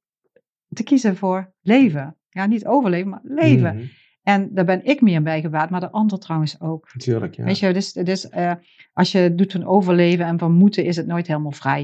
te 0.69 0.83
kiezen 0.83 1.17
voor 1.17 1.53
leven. 1.61 2.17
Ja, 2.29 2.47
niet 2.47 2.67
overleven, 2.67 3.09
maar 3.09 3.21
leven. 3.23 3.75
Mhm. 3.77 3.85
En 4.27 4.55
daar 4.55 4.65
ben 4.65 4.85
ik 4.85 5.01
meer 5.01 5.23
bij 5.23 5.41
gebaat, 5.41 5.71
maar 5.71 5.81
de 5.81 5.91
ander 5.91 6.19
trouwens 6.19 6.61
ook. 6.61 6.91
Tuurlijk, 6.97 7.35
ja. 7.35 7.45
Weet 7.45 7.59
je, 7.59 7.73
dus, 7.73 7.93
dus 7.93 8.29
eh, 8.29 8.53
als 8.93 9.13
je 9.13 9.35
doet 9.35 9.53
van 9.53 9.65
overleven 9.65 10.27
en 10.27 10.39
van 10.39 10.53
moeten, 10.53 10.85
is 10.85 10.97
het 10.97 11.07
nooit 11.07 11.27
helemaal 11.27 11.53
vrij. 11.53 11.83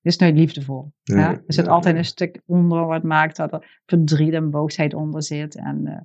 Het 0.00 0.12
is 0.12 0.16
nooit 0.16 0.36
liefdevol. 0.36 0.92
Nee, 1.04 1.18
ja? 1.18 1.30
Er 1.30 1.42
zit 1.46 1.64
ja, 1.64 1.70
altijd 1.70 1.94
ja. 1.94 2.00
een 2.00 2.06
stuk 2.06 2.42
onder 2.46 2.86
wat 2.86 3.02
maakt 3.02 3.36
dat 3.36 3.52
er 3.52 3.80
verdriet 3.86 4.32
en 4.32 4.50
boosheid 4.50 4.94
onder 4.94 5.22
zit. 5.22 5.56
En, 5.56 5.86
eh, 5.86 6.00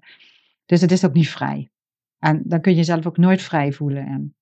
dus 0.65 0.81
het 0.81 0.91
is 0.91 1.05
ook 1.05 1.13
niet 1.13 1.29
vrij. 1.29 1.71
En 2.19 2.41
dan 2.45 2.61
kun 2.61 2.71
je 2.71 2.77
jezelf 2.77 3.07
ook 3.07 3.17
nooit 3.17 3.41
vrij 3.41 3.71
voelen. 3.71 4.05
En 4.05 4.35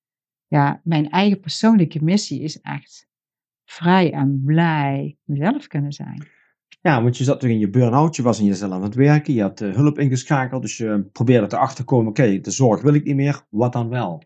ja, 0.47 0.81
mijn 0.83 1.09
eigen 1.09 1.39
persoonlijke 1.39 2.03
missie 2.03 2.41
is 2.41 2.61
echt 2.61 3.07
vrij 3.65 4.11
en 4.11 4.41
blij 4.45 5.17
mezelf 5.23 5.67
kunnen 5.67 5.91
zijn. 5.91 6.27
Ja, 6.81 7.03
want 7.03 7.17
je 7.17 7.23
zat 7.23 7.39
toch 7.39 7.49
in 7.49 7.59
je 7.59 7.69
burn-out, 7.69 8.15
je 8.15 8.21
was 8.21 8.39
in 8.39 8.45
jezelf 8.45 8.71
aan 8.71 8.83
het 8.83 8.95
werken, 8.95 9.33
je 9.33 9.41
had 9.41 9.61
eh, 9.61 9.73
hulp 9.73 9.99
ingeschakeld, 9.99 10.61
dus 10.61 10.77
je 10.77 11.09
probeerde 11.11 11.55
erachter 11.55 11.77
te 11.77 11.83
komen, 11.83 12.09
oké, 12.09 12.39
de 12.39 12.51
zorg 12.51 12.81
wil 12.81 12.93
ik 12.93 13.03
niet 13.03 13.15
meer, 13.15 13.45
wat 13.49 13.73
dan 13.73 13.89
wel? 13.89 14.23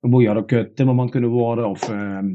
Dan 0.00 0.10
moet 0.10 0.22
je 0.22 0.28
had 0.28 0.36
ook 0.36 0.74
timmerman 0.74 1.10
kunnen 1.10 1.30
worden, 1.30 1.68
of... 1.68 1.88
ehm 1.88 2.28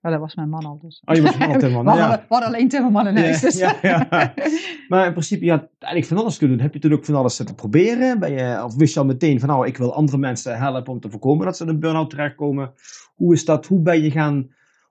Ja, 0.00 0.10
dat 0.10 0.20
was 0.20 0.34
mijn 0.34 0.48
man 0.48 0.64
al 0.64 0.78
dus. 0.78 1.02
oh, 1.04 1.14
je 1.14 1.22
was 1.22 1.36
We 1.38 1.56
timmerman, 1.58 1.96
ja. 1.96 2.10
we 2.10 2.24
hadden 2.28 2.48
alleen 2.48 2.68
timmerman 2.68 3.06
in 3.06 3.16
huis. 3.16 3.40
Ja, 3.40 3.48
dus. 3.48 3.58
ja, 3.58 4.06
ja. 4.10 4.34
Maar 4.88 5.06
in 5.06 5.12
principe, 5.12 5.44
je 5.44 5.50
had 5.50 5.68
eigenlijk 5.78 6.12
van 6.12 6.16
alles 6.16 6.38
kunnen 6.38 6.56
doen. 6.56 6.66
Heb 6.66 6.74
je 6.74 6.80
toen 6.80 6.92
ook 6.92 7.04
van 7.04 7.14
alles 7.14 7.36
zitten 7.36 7.54
proberen? 7.54 8.18
Ben 8.18 8.32
je, 8.32 8.64
of 8.64 8.76
wist 8.76 8.94
je 8.94 9.00
al 9.00 9.06
meteen 9.06 9.40
van, 9.40 9.48
nou, 9.48 9.66
ik 9.66 9.76
wil 9.76 9.94
andere 9.94 10.18
mensen 10.18 10.58
helpen 10.58 10.92
om 10.92 11.00
te 11.00 11.10
voorkomen 11.10 11.46
dat 11.46 11.56
ze 11.56 11.62
in 11.62 11.68
een 11.68 11.80
burn-out 11.80 12.10
terechtkomen? 12.10 12.72
Hoe 13.14 13.32
is 13.32 13.44
dat? 13.44 13.66
Hoe 13.66 13.80
ben 13.80 14.02
je 14.02 14.10
gaan 14.10 14.50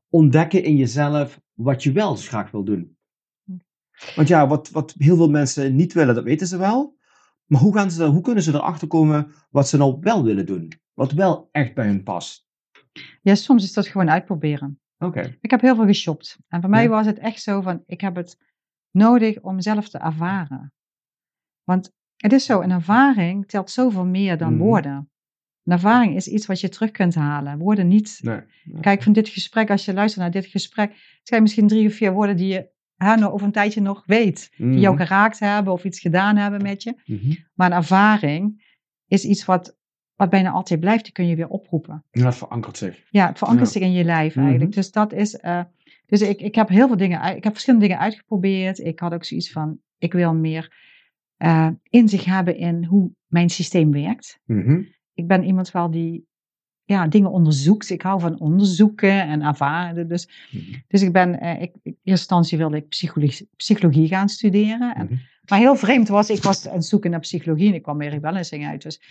ontdekken 0.10 0.64
in 0.64 0.76
jezelf 0.76 1.42
wat 1.54 1.84
je 1.84 1.92
wel 1.92 2.16
graag 2.16 2.52
wil 2.52 2.64
doen? 2.64 2.96
Want 4.16 4.28
ja, 4.28 4.48
wat, 4.48 4.70
wat 4.70 4.94
heel 4.98 5.16
veel 5.16 5.30
mensen 5.30 5.76
niet 5.76 5.94
willen, 5.94 6.16
dat 6.16 6.24
weten 6.24 6.48
ze 6.48 6.58
wel. 6.58 6.98
Maar 7.46 7.60
hoe, 7.62 7.74
gaan 7.76 7.92
ze, 7.92 8.06
hoe 8.06 8.22
kunnen 8.22 8.44
ze 8.44 8.54
erachter 8.54 8.88
komen 8.88 9.32
wat 9.50 9.68
ze 9.68 9.78
nou 9.78 9.98
wel 10.02 10.24
willen 10.24 10.46
doen? 10.46 10.72
Wat 10.94 11.12
wel 11.12 11.50
echt 11.52 11.74
bij 11.74 11.88
hun 11.88 12.04
past? 12.04 12.50
ja, 13.22 13.36
soms 13.36 13.64
is 13.64 13.74
dat 13.74 13.88
gewoon 13.88 14.10
uitproberen. 14.10 14.80
Oké. 14.98 15.38
Ik 15.42 15.52
heb 15.52 15.62
heel 15.62 15.76
veel 15.76 15.86
geshopt. 15.86 16.38
En 16.48 16.62
voor 16.62 16.70
mij 16.70 16.84
Ja. 16.84 16.90
was 16.90 17.06
het 17.06 17.20
echt 17.20 17.42
zo 17.42 17.62
van, 17.62 17.84
ik 17.86 18.02
heb 18.02 18.16
het 18.16 18.38
nodig 18.92 19.42
om 19.42 19.62
zelf 19.62 19.90
te 19.90 19.98
ervaren. 19.98 20.74
Want 21.64 21.92
het 22.16 22.34
is 22.34 22.46
zo, 22.46 22.62
een 22.62 22.72
ervaring 22.72 23.48
telt 23.48 23.70
zoveel 23.72 24.06
meer 24.06 24.38
dan 24.38 24.54
Mhm. 24.54 24.62
woorden. 24.64 25.10
Een 25.64 25.74
ervaring 25.74 26.16
is 26.16 26.28
iets 26.28 26.46
wat 26.46 26.60
je 26.60 26.70
terug 26.70 26.92
kunt 26.92 27.16
halen. 27.16 27.58
Woorden 27.58 27.88
niet. 27.88 28.20
Nee. 28.22 28.42
Kijk, 28.82 29.04
van 29.04 29.14
dit 29.14 29.30
gesprek, 29.30 29.70
als 29.70 29.86
je 29.86 29.94
luistert 29.94 30.22
naar 30.24 30.32
dit 30.42 30.46
gesprek, 30.46 31.20
zijn 31.24 31.42
misschien 31.42 31.68
drie 31.68 31.88
of 31.88 31.94
vier 31.94 32.12
woorden 32.14 32.36
die 32.38 32.48
je 32.48 32.70
hè, 33.04 33.32
over 33.32 33.46
een 33.46 33.52
tijdje 33.52 33.82
nog 33.82 34.04
weet. 34.06 34.52
Die 34.58 34.80
jou 34.80 34.96
Mhm. 34.96 35.04
geraakt 35.06 35.40
hebben 35.40 35.74
of 35.74 35.84
iets 35.84 36.00
gedaan 36.00 36.36
hebben 36.36 36.62
met 36.62 36.84
je. 36.84 36.94
Mhm. 37.06 37.34
Maar 37.54 37.72
een 37.72 37.78
ervaring 37.78 38.70
is 39.08 39.26
iets 39.26 39.46
wat, 39.46 39.78
wat 40.16 40.30
bijna 40.30 40.50
altijd 40.52 40.80
blijft. 40.80 41.04
Die 41.04 41.14
kun 41.14 41.28
je 41.28 41.36
weer 41.36 41.48
oproepen. 41.48 42.06
Ja, 42.12 42.24
dat 42.24 42.36
verankert 42.38 42.78
zich. 42.78 43.04
Ja, 43.10 43.28
het 43.28 43.38
verankert 43.38 43.68
Ja. 43.68 43.74
zich 43.74 43.82
in 43.82 43.92
je 43.94 44.04
lijf 44.04 44.36
Mhm. 44.36 44.44
eigenlijk. 44.46 44.74
Dus 44.74 44.92
dat 44.92 45.14
is. 45.14 45.38
eh, 45.38 45.62
dus 46.06 46.22
ik, 46.22 46.42
ik 46.42 46.56
heb 46.56 46.70
heel 46.70 46.88
veel 46.88 46.98
dingen. 46.98 47.36
Ik 47.36 47.44
heb 47.44 47.52
verschillende 47.54 47.86
dingen 47.88 48.02
uitgeprobeerd. 48.02 48.80
Ik 48.80 49.00
had 49.00 49.14
ook 49.14 49.24
zoiets 49.26 49.52
van: 49.52 49.80
ik 49.98 50.14
wil 50.14 50.34
meer 50.36 50.90
eh, 51.38 51.68
inzicht 51.90 52.26
hebben 52.26 52.56
in 52.58 52.84
hoe 52.86 53.12
mijn 53.28 53.50
systeem 53.50 53.92
werkt. 53.92 54.40
Ik 55.14 55.28
ben 55.28 55.44
iemand 55.44 55.72
wel 55.72 55.92
die 55.92 56.28
ja, 56.86 57.08
dingen 57.08 57.32
onderzoekt. 57.32 57.90
Ik 57.90 58.02
hou 58.02 58.20
van 58.20 58.40
onderzoeken 58.40 59.22
en 59.28 59.42
ervaren. 59.42 60.08
Dus, 60.08 60.30
Mhm. 60.52 60.64
dus 60.88 61.02
ik 61.02 61.12
ben. 61.14 61.40
eh, 61.40 61.62
ik, 61.62 61.72
in 61.74 61.82
eerste 61.84 62.00
instantie 62.04 62.58
wilde 62.58 62.78
ik 62.78 62.88
psychologie, 62.88 63.50
psychologie 63.56 64.08
gaan 64.08 64.30
studeren. 64.30 64.96
En, 64.96 65.06
Mhm. 65.06 65.16
maar 65.50 65.60
heel 65.60 65.76
vreemd 65.76 66.08
was, 66.08 66.30
ik 66.30 66.44
was 66.44 66.68
aan 66.68 66.76
het 66.76 66.86
zoeken 66.86 67.12
naar 67.12 67.20
psychologie 67.20 67.68
en 67.68 67.74
ik 67.74 67.82
kwam 67.84 67.98
bij 67.98 68.08
rebalancing 68.08 68.66
uit. 68.68 68.82
Dus 68.82 69.02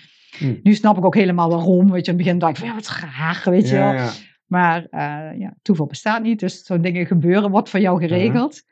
Mhm. 0.41 0.55
nu 0.63 0.75
snap 0.75 0.97
ik 0.99 1.05
ook 1.05 1.15
helemaal 1.15 1.51
waarom. 1.51 1.91
Weet 1.91 2.05
je, 2.07 2.13
in 2.13 2.17
het 2.19 2.25
begin 2.27 2.39
dacht 2.39 2.53
ik 2.53 2.59
van 2.59 2.69
ja, 2.69 2.75
wat 2.75 2.89
raar, 2.89 3.43
weet 3.45 3.69
je 3.69 3.75
wel. 3.75 3.93
Ja. 3.93 4.11
Maar 4.47 4.87
eh, 4.91 5.39
ja, 5.39 5.55
toeval 5.63 5.87
bestaat 5.87 6.23
niet, 6.23 6.41
dus 6.41 6.65
zo'n 6.65 6.81
dingen 6.83 7.07
gebeuren, 7.07 7.51
wordt 7.51 7.69
voor 7.69 7.81
jou 7.81 7.99
geregeld. 8.01 8.63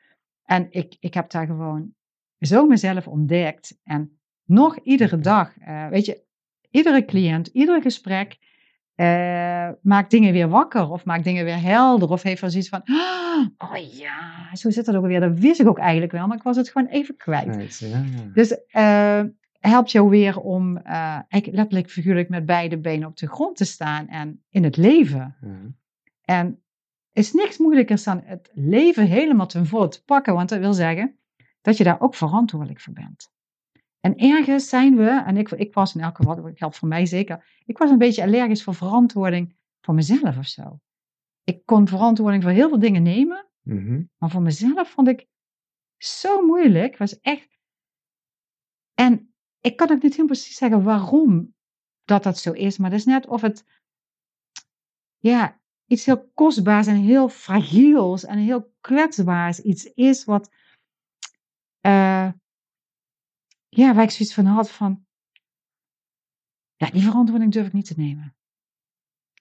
En 0.45 0.67
ik, 0.71 0.97
ik 1.01 1.15
heb 1.15 1.31
daar 1.31 1.47
gewoon 1.47 1.95
zo 2.39 2.67
mezelf 2.67 3.07
ontdekt. 3.09 3.79
En 3.85 4.19
nog 4.45 4.79
iedere 4.83 5.19
dag, 5.19 5.59
eh, 5.59 5.89
weet 5.89 6.05
je, 6.07 6.23
iedere 6.71 7.05
cliënt, 7.05 7.47
ieder 7.47 7.83
gesprek 7.83 8.37
eh, 8.99 9.69
maakt 9.83 10.11
dingen 10.11 10.33
weer 10.33 10.49
wakker 10.49 10.91
of 10.91 11.05
maakt 11.05 11.25
dingen 11.25 11.45
weer 11.45 11.61
helder. 11.61 12.11
Of 12.11 12.23
heeft 12.23 12.43
er 12.43 12.51
zoiets 12.51 12.69
van, 12.69 12.83
"Ah, 12.85 13.47
oh 13.59 13.77
ja, 13.93 14.55
zo 14.57 14.71
zit 14.71 14.87
het 14.87 14.97
ook 14.97 15.07
weer. 15.07 15.21
Dat 15.21 15.39
wist 15.39 15.61
ik 15.61 15.69
ook 15.69 15.79
eigenlijk 15.79 16.13
wel, 16.13 16.27
maar 16.27 16.37
ik 16.37 16.43
was 16.43 16.57
het 16.57 16.71
gewoon 16.71 16.89
even 16.89 17.17
kwijt. 17.17 17.57
Right. 17.57 18.35
Dus 18.35 18.67
eh, 18.67 19.23
helpt 19.61 19.91
jou 19.91 20.09
weer 20.09 20.41
om 20.41 20.77
eigenlijk 20.77 21.47
letterlijk 21.57 21.91
figuurlijk 21.91 22.29
met 22.29 22.47
beide 22.47 22.79
benen 22.79 23.09
op 23.09 23.17
de 23.17 23.29
grond 23.29 23.57
te 23.57 23.65
staan 23.65 24.09
en 24.09 24.43
in 24.51 24.65
het 24.65 24.77
leven. 24.77 25.37
En 26.25 26.63
is 27.13 27.33
niks 27.33 27.59
moeilijkers 27.59 28.05
dan 28.05 28.23
het 28.25 28.51
leven 28.55 29.07
helemaal 29.07 29.47
ten 29.47 29.67
volle 29.67 29.89
te 29.89 30.05
pakken, 30.05 30.35
want 30.35 30.49
dat 30.49 30.59
wil 30.59 30.73
zeggen 30.73 31.19
dat 31.61 31.77
je 31.77 31.85
daar 31.85 32.01
ook 32.01 32.15
verantwoordelijk 32.15 32.81
voor 32.81 32.93
bent. 32.93 33.31
En 34.09 34.17
ergens 34.17 34.69
zijn 34.69 34.97
we, 34.97 35.23
en 35.27 35.37
ik, 35.37 35.51
ik 35.51 35.75
was 35.75 35.95
in 35.95 36.01
elk 36.01 36.17
geval, 36.17 36.37
dat 36.43 36.59
geldt 36.59 36.77
voor 36.77 36.89
mij 36.89 37.07
zeker, 37.07 37.61
ik 37.65 37.79
was 37.79 37.91
een 37.91 37.99
beetje 37.99 38.23
allergisch 38.23 38.63
voor 38.63 38.75
verantwoording 38.75 39.57
voor 39.81 39.95
mezelf 39.95 40.39
of 40.39 40.47
zo. 40.47 40.81
Ik 41.45 41.67
kon 41.67 41.89
verantwoording 41.89 42.43
voor 42.43 42.53
heel 42.53 42.69
veel 42.69 42.79
dingen 42.79 43.03
nemen, 43.03 43.47
Mhm. 43.63 44.03
maar 44.19 44.31
voor 44.31 44.43
mezelf 44.43 44.91
vond 44.91 45.09
ik 45.09 45.27
zo 45.97 46.47
moeilijk. 46.47 46.97
was 46.97 47.21
echt. 47.21 47.59
En 48.95 49.35
ik 49.61 49.77
kan 49.77 49.91
ook 49.91 50.03
niet 50.03 50.17
heel 50.17 50.27
precies 50.27 50.57
zeggen 50.57 50.83
waarom 50.83 51.55
dat 52.05 52.23
dat 52.23 52.39
zo 52.39 52.53
is, 52.53 52.79
maar 52.79 52.91
het 52.91 52.99
is 52.99 53.05
net 53.07 53.27
of 53.27 53.41
het. 53.41 53.65
Ja, 55.19 55.61
iets 55.87 56.05
heel 56.05 56.31
kostbaars 56.35 56.87
en 56.87 56.97
heel 56.97 57.29
fragiels 57.29 58.25
en 58.25 58.39
heel 58.39 58.73
kwetsbaars 58.81 59.61
iets 59.61 59.85
is 59.85 60.25
wat. 60.25 60.51
eh, 61.81 62.33
ja, 63.79 63.95
waar 63.95 64.05
ik 64.05 64.11
zoiets 64.11 64.35
van 64.35 64.45
had 64.45 64.71
van, 64.71 65.07
ja, 66.77 66.91
die 66.91 67.03
verantwoording 67.03 67.53
durf 67.53 67.67
ik 67.67 67.73
niet 67.73 67.87
te 67.87 67.95
nemen. 67.97 68.37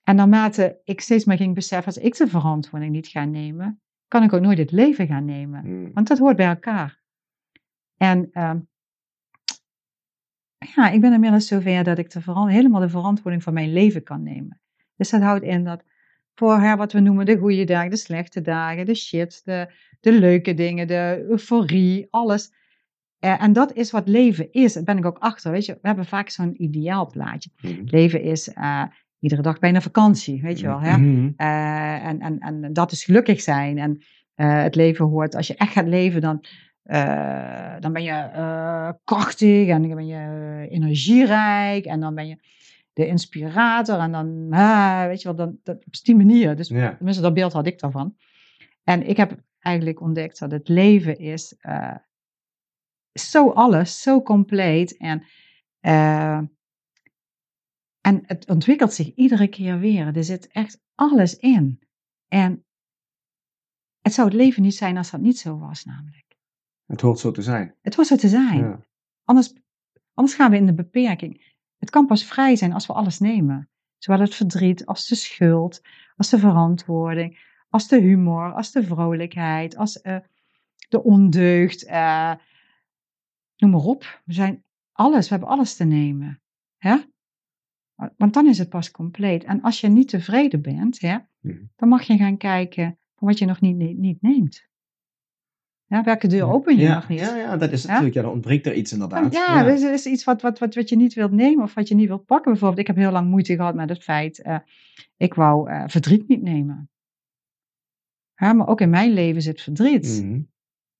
En 0.03 0.15
naarmate 0.15 0.81
ik 0.83 1.01
steeds 1.01 1.25
meer 1.25 1.37
ging 1.37 1.55
beseffen, 1.55 1.93
als 1.93 2.03
ik 2.03 2.17
de 2.17 2.27
verantwoording 2.27 2.91
niet 2.91 3.07
ga 3.07 3.25
nemen, 3.25 3.81
kan 4.07 4.23
ik 4.23 4.33
ook 4.33 4.41
nooit 4.41 4.57
het 4.57 4.71
leven 4.71 5.07
gaan 5.07 5.25
nemen. 5.25 5.65
Mm. 5.65 5.93
Want 5.93 6.07
dat 6.07 6.17
hoort 6.17 6.35
bij 6.35 6.47
elkaar. 6.47 7.01
En 7.97 8.29
ehm, 8.31 8.59
ja, 10.57 10.89
ik 10.89 11.01
ben 11.01 11.13
inmiddels 11.13 11.47
zover 11.47 11.83
dat 11.83 11.97
ik 11.97 12.09
de 12.09 12.47
helemaal 12.47 12.81
de 12.81 12.89
verantwoording 12.89 13.43
van 13.43 13.53
mijn 13.53 13.73
leven 13.73 14.03
kan 14.03 14.23
nemen. 14.23 14.61
Dus 14.95 15.09
dat 15.09 15.21
houdt 15.21 15.43
in 15.43 15.63
dat 15.63 15.83
voor 16.35 16.59
hè, 16.59 16.75
wat 16.75 16.91
we 16.91 16.99
noemen 16.99 17.25
de 17.25 17.37
goede 17.37 17.63
dagen, 17.63 17.89
de 17.89 17.97
slechte 17.97 18.41
dagen, 18.41 18.85
de 18.85 18.95
shit, 18.95 19.41
de, 19.45 19.73
de 19.99 20.11
leuke 20.11 20.53
dingen, 20.53 20.87
de 20.87 21.25
euforie, 21.27 22.07
alles. 22.09 22.51
Eh, 23.19 23.43
en 23.43 23.53
dat 23.53 23.73
is 23.73 23.91
wat 23.91 24.07
leven 24.07 24.51
is. 24.51 24.73
Daar 24.73 24.83
ben 24.83 24.97
ik 24.97 25.05
ook 25.05 25.17
achter. 25.17 25.51
Weet 25.51 25.65
je, 25.65 25.73
we 25.81 25.87
hebben 25.87 26.05
vaak 26.05 26.29
zo'n 26.29 26.63
ideaalplaatje. 26.63 27.49
Mm. 27.61 27.81
Leven 27.85 28.21
is 28.21 28.53
eh, 28.53 28.83
iedere 29.19 29.41
dag 29.41 29.59
bijna 29.59 29.81
vakantie, 29.81 30.41
weet 30.41 30.59
je 30.59 30.65
wel. 30.65 30.79
Hè? 30.81 30.97
Mhm. 30.97 31.29
Eh, 31.35 32.05
en, 32.05 32.19
en, 32.19 32.39
en 32.39 32.73
dat 32.73 32.91
is 32.91 33.03
gelukkig 33.03 33.41
zijn. 33.41 33.77
En 33.77 34.01
het 34.35 34.75
leven 34.75 35.05
hoort, 35.05 35.35
als 35.35 35.47
je 35.47 35.55
echt 35.55 35.71
gaat 35.71 35.87
leven, 35.87 36.21
dan, 36.21 36.45
dan 37.79 37.93
ben 37.93 38.03
je 38.03 38.93
krachtig 39.03 39.67
en 39.67 39.81
dan 39.81 39.95
ben 39.95 40.07
je 40.07 40.67
energierijk 40.69 41.85
en 41.85 41.99
dan 41.99 42.15
ben 42.15 42.27
je 42.27 42.37
de 42.93 43.07
inspirator. 43.07 43.99
En 43.99 44.11
dan, 44.11 44.47
ah, 44.49 45.05
weet 45.05 45.21
je 45.21 45.27
wel, 45.27 45.37
dan, 45.37 45.57
dat, 45.63 45.75
op 45.75 46.03
die 46.03 46.15
manier. 46.15 46.55
Dus 46.55 46.67
Ja. 46.67 46.95
tenminste, 46.95 47.21
dat 47.23 47.33
beeld 47.33 47.53
had 47.53 47.67
ik 47.67 47.79
daarvan. 47.79 48.15
En 48.83 49.07
ik 49.07 49.17
heb 49.17 49.41
eigenlijk 49.59 50.01
ontdekt 50.01 50.39
dat 50.39 50.51
het 50.51 50.67
leven 50.67 51.19
is 51.19 51.55
zo 53.21 53.49
alles, 53.49 54.01
zo 54.01 54.21
compleet. 54.21 54.97
En, 54.97 55.23
eh, 55.79 56.41
en 58.01 58.23
het 58.25 58.49
ontwikkelt 58.49 58.93
zich 58.93 59.13
iedere 59.13 59.47
keer 59.47 59.79
weer. 59.79 60.15
Er 60.17 60.23
zit 60.23 60.47
echt 60.47 60.81
alles 60.95 61.37
in. 61.37 61.79
En 62.27 62.65
het 64.01 64.13
zou 64.13 64.27
het 64.27 64.37
leven 64.37 64.61
niet 64.61 64.75
zijn 64.75 64.97
als 64.97 65.11
dat 65.11 65.21
niet 65.21 65.37
zo 65.37 65.57
was, 65.57 65.83
namelijk. 65.83 66.35
Het 66.85 67.01
hoort 67.01 67.19
zo 67.19 67.31
te 67.31 67.41
zijn. 67.41 67.75
Het 67.81 67.95
was 67.95 68.07
zo 68.07 68.15
te 68.15 68.27
zijn. 68.27 68.59
Ja. 68.59 68.85
Anders, 69.23 69.53
anders 70.13 70.35
gaan 70.35 70.51
we 70.51 70.57
in 70.57 70.65
de 70.65 70.73
beperking. 70.73 71.55
Het 71.77 71.89
kan 71.89 72.05
pas 72.05 72.23
vrij 72.23 72.55
zijn 72.55 72.73
als 72.73 72.87
we 72.87 72.93
alles 72.93 73.19
nemen. 73.19 73.69
Zowel 73.97 74.19
het 74.21 74.35
verdriet 74.35 74.85
als 74.85 75.07
de 75.07 75.15
schuld, 75.15 75.81
als 76.15 76.29
de 76.29 76.39
verantwoording, 76.39 77.39
als 77.69 77.87
de 77.87 77.99
humor, 77.99 78.53
als 78.53 78.71
de 78.71 78.83
vrolijkheid, 78.83 79.77
als 79.77 80.01
eh, 80.01 80.17
de 80.89 81.03
ondeugd. 81.03 81.85
eh, 81.85 82.33
noem 83.57 83.71
maar 83.71 83.79
op. 83.83 84.21
We 84.25 84.33
zijn 84.33 84.63
alles, 84.91 85.29
we 85.29 85.35
hebben 85.35 85.49
alles 85.53 85.75
te 85.75 85.83
nemen. 85.83 86.41
Hè? 86.77 86.97
Want 88.17 88.33
dan 88.33 88.47
is 88.47 88.57
het 88.57 88.69
pas 88.69 88.91
compleet. 88.91 89.43
En 89.43 89.61
als 89.61 89.81
je 89.81 89.87
niet 89.87 90.09
tevreden 90.09 90.61
bent, 90.61 90.99
hè, 90.99 91.17
Mhm. 91.39 91.63
dan 91.75 91.89
mag 91.89 92.03
je 92.03 92.17
gaan 92.17 92.37
kijken 92.37 92.99
wat 93.15 93.37
je 93.37 93.45
nog 93.45 93.61
niet, 93.61 93.75
niet, 93.75 93.97
niet 93.97 94.21
neemt. 94.21 94.65
Ja, 95.85 96.03
welke 96.03 96.27
deur 96.27 96.43
open 96.47 96.75
je 96.75 96.81
ja, 96.81 96.93
nog 96.95 97.07
niet? 97.09 97.19
Ja, 97.19 97.35
ja, 97.35 97.57
dat 97.57 97.71
is 97.71 97.81
Ja? 97.81 97.87
natuurlijk, 97.87 98.15
ja, 98.15 98.21
er 98.21 98.29
ontbreekt 98.29 98.65
er 98.65 98.73
iets 98.73 98.91
inderdaad. 98.93 99.33
Ja, 99.33 99.63
dus 99.63 99.81
er 99.81 99.93
is 99.93 100.05
iets 100.05 100.23
wat, 100.23 100.41
wat, 100.41 100.59
wat, 100.59 100.75
wat 100.75 100.89
je 100.89 100.95
niet 100.95 101.13
wilt 101.13 101.31
nemen 101.31 101.63
of 101.63 101.73
wat 101.73 101.87
je 101.87 101.95
niet 101.95 102.07
wilt 102.07 102.25
pakken. 102.25 102.51
Bijvoorbeeld, 102.51 102.79
ik 102.81 102.87
heb 102.87 102.95
heel 102.95 103.11
lang 103.11 103.29
moeite 103.29 103.55
gehad 103.55 103.75
met 103.75 103.89
het 103.89 104.03
feit, 104.03 104.41
eh, 104.41 104.59
ik 105.17 105.33
wou 105.33 105.69
eh, 105.69 105.83
verdriet 105.87 106.27
niet 106.27 106.41
nemen. 106.41 106.89
Ja, 108.35 108.53
maar 108.53 108.67
ook 108.67 108.81
in 108.81 108.89
mijn 108.89 109.11
leven 109.11 109.41
zit 109.41 109.61
verdriet. 109.61 110.21
Mhm. 110.23 110.41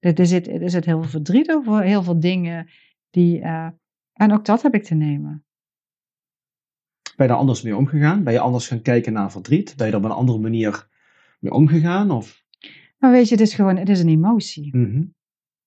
Er, 0.08 0.20
er, 0.20 0.26
zit, 0.26 0.48
er 0.48 0.70
zit 0.70 0.86
heel 0.86 1.02
veel 1.02 1.10
verdriet 1.10 1.52
over 1.52 1.82
heel 1.82 2.04
veel 2.04 2.20
dingen 2.20 2.70
die, 3.10 3.42
eh, 3.42 3.70
en 4.14 4.34
ook 4.34 4.46
dat 4.46 4.62
heb 4.62 4.74
ik 4.74 4.84
te 4.84 4.96
nemen. 4.96 5.46
Ben 7.16 7.26
je 7.26 7.32
daar 7.32 7.42
anders 7.42 7.62
mee 7.62 7.76
omgegaan? 7.76 8.24
Ben 8.24 8.34
je 8.34 8.40
anders 8.40 8.68
gaan 8.68 8.82
kijken 8.82 9.14
naar 9.14 9.32
verdriet? 9.32 9.74
Ben 9.78 9.88
je 9.88 9.92
er 9.92 9.98
op 9.98 10.06
een 10.06 10.12
andere 10.12 10.40
manier 10.40 10.88
mee 11.40 11.52
omgegaan? 11.52 12.12
Of? 12.12 12.44
Maar 12.98 13.12
weet 13.12 13.28
je, 13.28 13.36
het 13.36 13.44
is 13.44 13.54
gewoon, 13.54 13.76
het 13.76 13.90
is 13.90 14.00
een 14.00 14.10
emotie. 14.10 14.78
Mhm. 14.78 15.04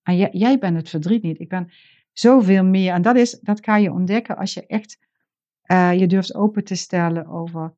En 0.02 0.16
jij, 0.16 0.28
jij 0.32 0.58
bent 0.58 0.76
het 0.76 0.88
verdriet 0.88 1.22
niet. 1.22 1.40
Ik 1.40 1.48
ben 1.48 1.70
zoveel 2.12 2.64
meer. 2.64 2.92
En 2.92 3.02
dat, 3.02 3.16
is, 3.16 3.40
dat 3.40 3.64
ga 3.64 3.76
je 3.76 3.92
ontdekken 3.92 4.36
als 4.36 4.54
je 4.54 4.66
echt 4.66 4.98
eh, 5.62 5.98
je 5.98 6.06
durft 6.06 6.34
open 6.34 6.64
te 6.64 6.74
stellen 6.74 7.26
over 7.26 7.74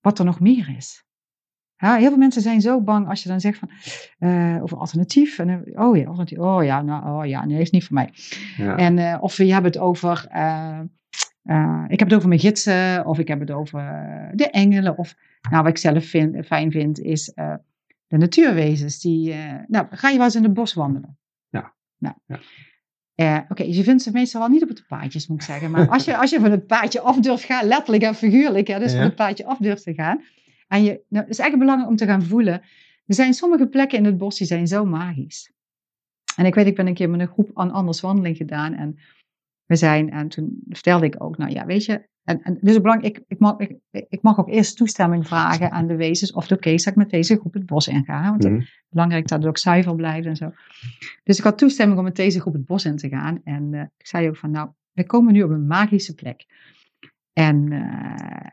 wat 0.00 0.18
er 0.18 0.24
nog 0.24 0.40
meer 0.40 0.76
is. 0.76 1.04
Ja, 1.80 1.96
heel 1.96 2.08
veel 2.08 2.18
mensen 2.18 2.42
zijn 2.42 2.60
zo 2.60 2.80
bang 2.80 3.08
als 3.08 3.22
je 3.22 3.28
dan 3.28 3.40
zegt 3.40 3.58
van, 3.58 3.70
eh, 4.18 4.62
over 4.62 4.78
alternatief. 4.78 5.38
En, 5.38 5.64
oh 5.74 5.96
ja, 5.96 6.04
alternatief. 6.04 6.38
Oh 6.38 6.64
ja, 6.64 6.82
nou, 6.82 7.18
oh 7.18 7.26
ja, 7.26 7.44
nee, 7.44 7.60
is 7.60 7.70
niet 7.70 7.84
voor 7.84 7.94
mij. 7.94 8.10
Ja. 8.56 8.76
En, 8.76 8.98
eh, 8.98 9.16
of 9.20 9.36
je 9.36 9.52
hebt 9.52 9.64
het 9.64 9.78
over, 9.78 10.26
eh, 10.28 10.80
ik 11.88 11.98
heb 11.98 12.08
het 12.08 12.14
over 12.14 12.28
mijn 12.28 12.40
gidsen, 12.40 13.06
of 13.06 13.18
ik 13.18 13.28
heb 13.28 13.40
het 13.40 13.50
over 13.50 13.80
de 14.34 14.50
engelen. 14.50 14.98
Of, 14.98 15.14
nou, 15.50 15.62
wat 15.62 15.72
ik 15.72 15.78
zelf 15.78 16.04
vind, 16.04 16.46
fijn 16.46 16.70
vind, 16.70 17.00
is 17.00 17.24
de 18.06 18.16
natuurwezens. 18.16 19.00
Die, 19.00 19.34
nou, 19.66 19.86
ga 19.90 20.08
je 20.08 20.16
wel 20.16 20.24
eens 20.24 20.34
in 20.36 20.42
het 20.42 20.54
bos 20.54 20.74
wandelen? 20.74 21.18
Ja. 21.48 21.74
Nou. 21.98 22.14
Ja. 23.14 23.46
Oké, 23.48 23.62
je 23.62 23.82
vindt 23.82 24.02
ze 24.02 24.10
meestal 24.12 24.40
wel 24.40 24.50
niet 24.50 24.62
op 24.62 24.68
het 24.68 24.84
paadjes, 24.88 25.26
moet 25.26 25.40
ik 25.40 25.46
zeggen. 25.46 25.70
Maar 25.70 25.88
als 25.88 26.04
je, 26.04 26.16
als 26.16 26.30
je 26.30 26.40
van 26.40 26.50
het 26.50 26.66
paadje 26.66 27.00
af 27.00 27.16
durft 27.16 27.44
gaan, 27.44 27.66
letterlijk 27.66 28.02
en 28.02 28.14
figuurlijk, 28.14 28.66
hè, 28.66 28.78
dus 28.78 28.92
Ja. 28.92 28.96
van 28.96 29.06
het 29.06 29.14
paadje 29.16 29.44
af 29.46 29.58
durft 29.58 29.82
te 29.82 29.94
gaan. 29.94 30.20
En 30.70 30.82
je, 30.82 30.90
nou, 31.08 31.24
het 31.24 31.32
is 31.32 31.38
eigenlijk 31.38 31.58
belangrijk 31.58 31.88
om 31.90 31.96
te 31.96 32.06
gaan 32.06 32.22
voelen. 32.22 32.60
Er 33.06 33.14
zijn 33.14 33.34
sommige 33.34 33.66
plekken 33.66 33.98
in 33.98 34.04
het 34.04 34.18
bos 34.18 34.38
die 34.38 34.46
zijn 34.46 34.66
zo 34.66 34.84
magisch. 34.84 35.52
En 36.36 36.46
ik 36.46 36.54
weet, 36.54 36.66
ik 36.66 36.74
ben 36.76 36.86
een 36.86 36.94
keer 36.94 37.10
met 37.10 37.20
een 37.20 37.26
groep 37.28 37.50
aan 37.54 37.70
anders 37.70 38.00
wandeling 38.00 38.36
gedaan. 38.36 38.74
En 38.74 38.98
we 39.64 39.76
zijn, 39.76 40.10
en 40.10 40.28
toen 40.28 40.62
vertelde 40.68 41.06
ik 41.06 41.22
ook, 41.22 41.36
nou 41.38 41.50
ja, 41.52 41.66
weet 41.66 41.84
je. 41.84 42.08
En, 42.24 42.42
en 42.42 42.58
dus 42.60 42.80
belangrijk, 42.80 43.16
ik, 43.18 43.24
ik, 43.28 43.38
mag, 43.38 43.58
ik, 43.58 43.76
ik 43.90 44.22
mag 44.22 44.38
ook 44.38 44.48
eerst 44.48 44.76
toestemming 44.76 45.26
vragen 45.26 45.70
aan 45.70 45.86
de 45.86 45.96
wezens. 45.96 46.32
Of 46.32 46.42
het 46.42 46.52
oké 46.52 46.70
is 46.70 46.84
dat 46.84 46.92
ik 46.92 46.98
met 46.98 47.10
deze 47.10 47.36
groep 47.38 47.54
het 47.54 47.66
bos 47.66 47.88
inga. 47.88 48.22
Want 48.30 48.42
het 48.42 48.52
Mhm. 48.52 48.60
is 48.60 48.82
belangrijk 48.88 49.28
dat 49.28 49.38
het 49.38 49.48
ook 49.48 49.58
zuiver 49.58 49.94
blijft 49.94 50.26
en 50.26 50.36
zo. 50.36 50.52
Dus 51.22 51.38
ik 51.38 51.44
had 51.44 51.58
toestemming 51.58 51.98
om 51.98 52.04
met 52.04 52.16
deze 52.16 52.40
groep 52.40 52.52
het 52.52 52.66
bos 52.66 52.84
in 52.84 52.96
te 52.96 53.08
gaan. 53.08 53.40
En 53.44 53.74
eh, 53.74 53.80
ik 53.80 54.06
zei 54.06 54.28
ook 54.28 54.36
van, 54.36 54.50
nou, 54.50 54.70
we 54.92 55.06
komen 55.06 55.32
nu 55.32 55.42
op 55.42 55.50
een 55.50 55.66
magische 55.66 56.14
plek. 56.14 56.46
En 57.32 57.72
eh, 57.72 58.46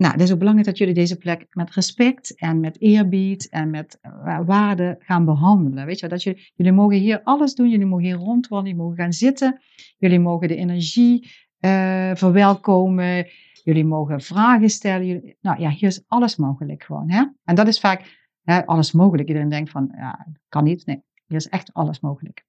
nou, 0.00 0.12
het 0.12 0.22
is 0.22 0.32
ook 0.32 0.38
belangrijk 0.38 0.68
dat 0.68 0.78
jullie 0.78 0.94
deze 0.94 1.16
plek 1.16 1.46
met 1.50 1.70
respect 1.70 2.38
en 2.38 2.60
met 2.60 2.80
eerbied 2.80 3.48
en 3.48 3.70
met 3.70 3.98
eh, 4.00 4.40
waarde 4.44 4.96
gaan 4.98 5.24
behandelen. 5.24 5.86
Weet 5.86 6.00
je, 6.00 6.08
dat 6.08 6.22
jullie, 6.22 6.52
jullie 6.54 6.72
mogen 6.72 6.96
hier 6.96 7.22
alles 7.22 7.54
doen, 7.54 7.68
jullie 7.68 7.86
mogen 7.86 8.04
hier 8.04 8.14
rondwandelen, 8.14 8.76
jullie 8.76 8.82
mogen 8.82 9.02
gaan 9.02 9.12
zitten, 9.12 9.60
jullie 9.98 10.20
mogen 10.20 10.48
de 10.48 10.56
energie 10.56 11.30
eh, 11.58 12.10
verwelkomen, 12.14 13.26
jullie 13.64 13.84
mogen 13.84 14.20
vragen 14.20 14.70
stellen. 14.70 15.36
Nou 15.40 15.60
ja, 15.60 15.70
hier 15.70 15.88
is 15.88 16.04
alles 16.06 16.36
mogelijk 16.36 16.82
gewoon. 16.82 17.10
Hè? 17.10 17.24
En 17.44 17.54
dat 17.54 17.68
is 17.68 17.80
vaak 17.80 18.30
hè, 18.42 18.66
alles 18.66 18.92
mogelijk. 18.92 19.28
Iedereen 19.28 19.48
denkt 19.48 19.70
van, 19.70 19.92
ja, 19.96 20.26
kan 20.48 20.64
niet. 20.64 20.86
Nee, 20.86 21.02
hier 21.26 21.36
is 21.36 21.48
echt 21.48 21.72
alles 21.72 22.00
mogelijk. 22.00 22.44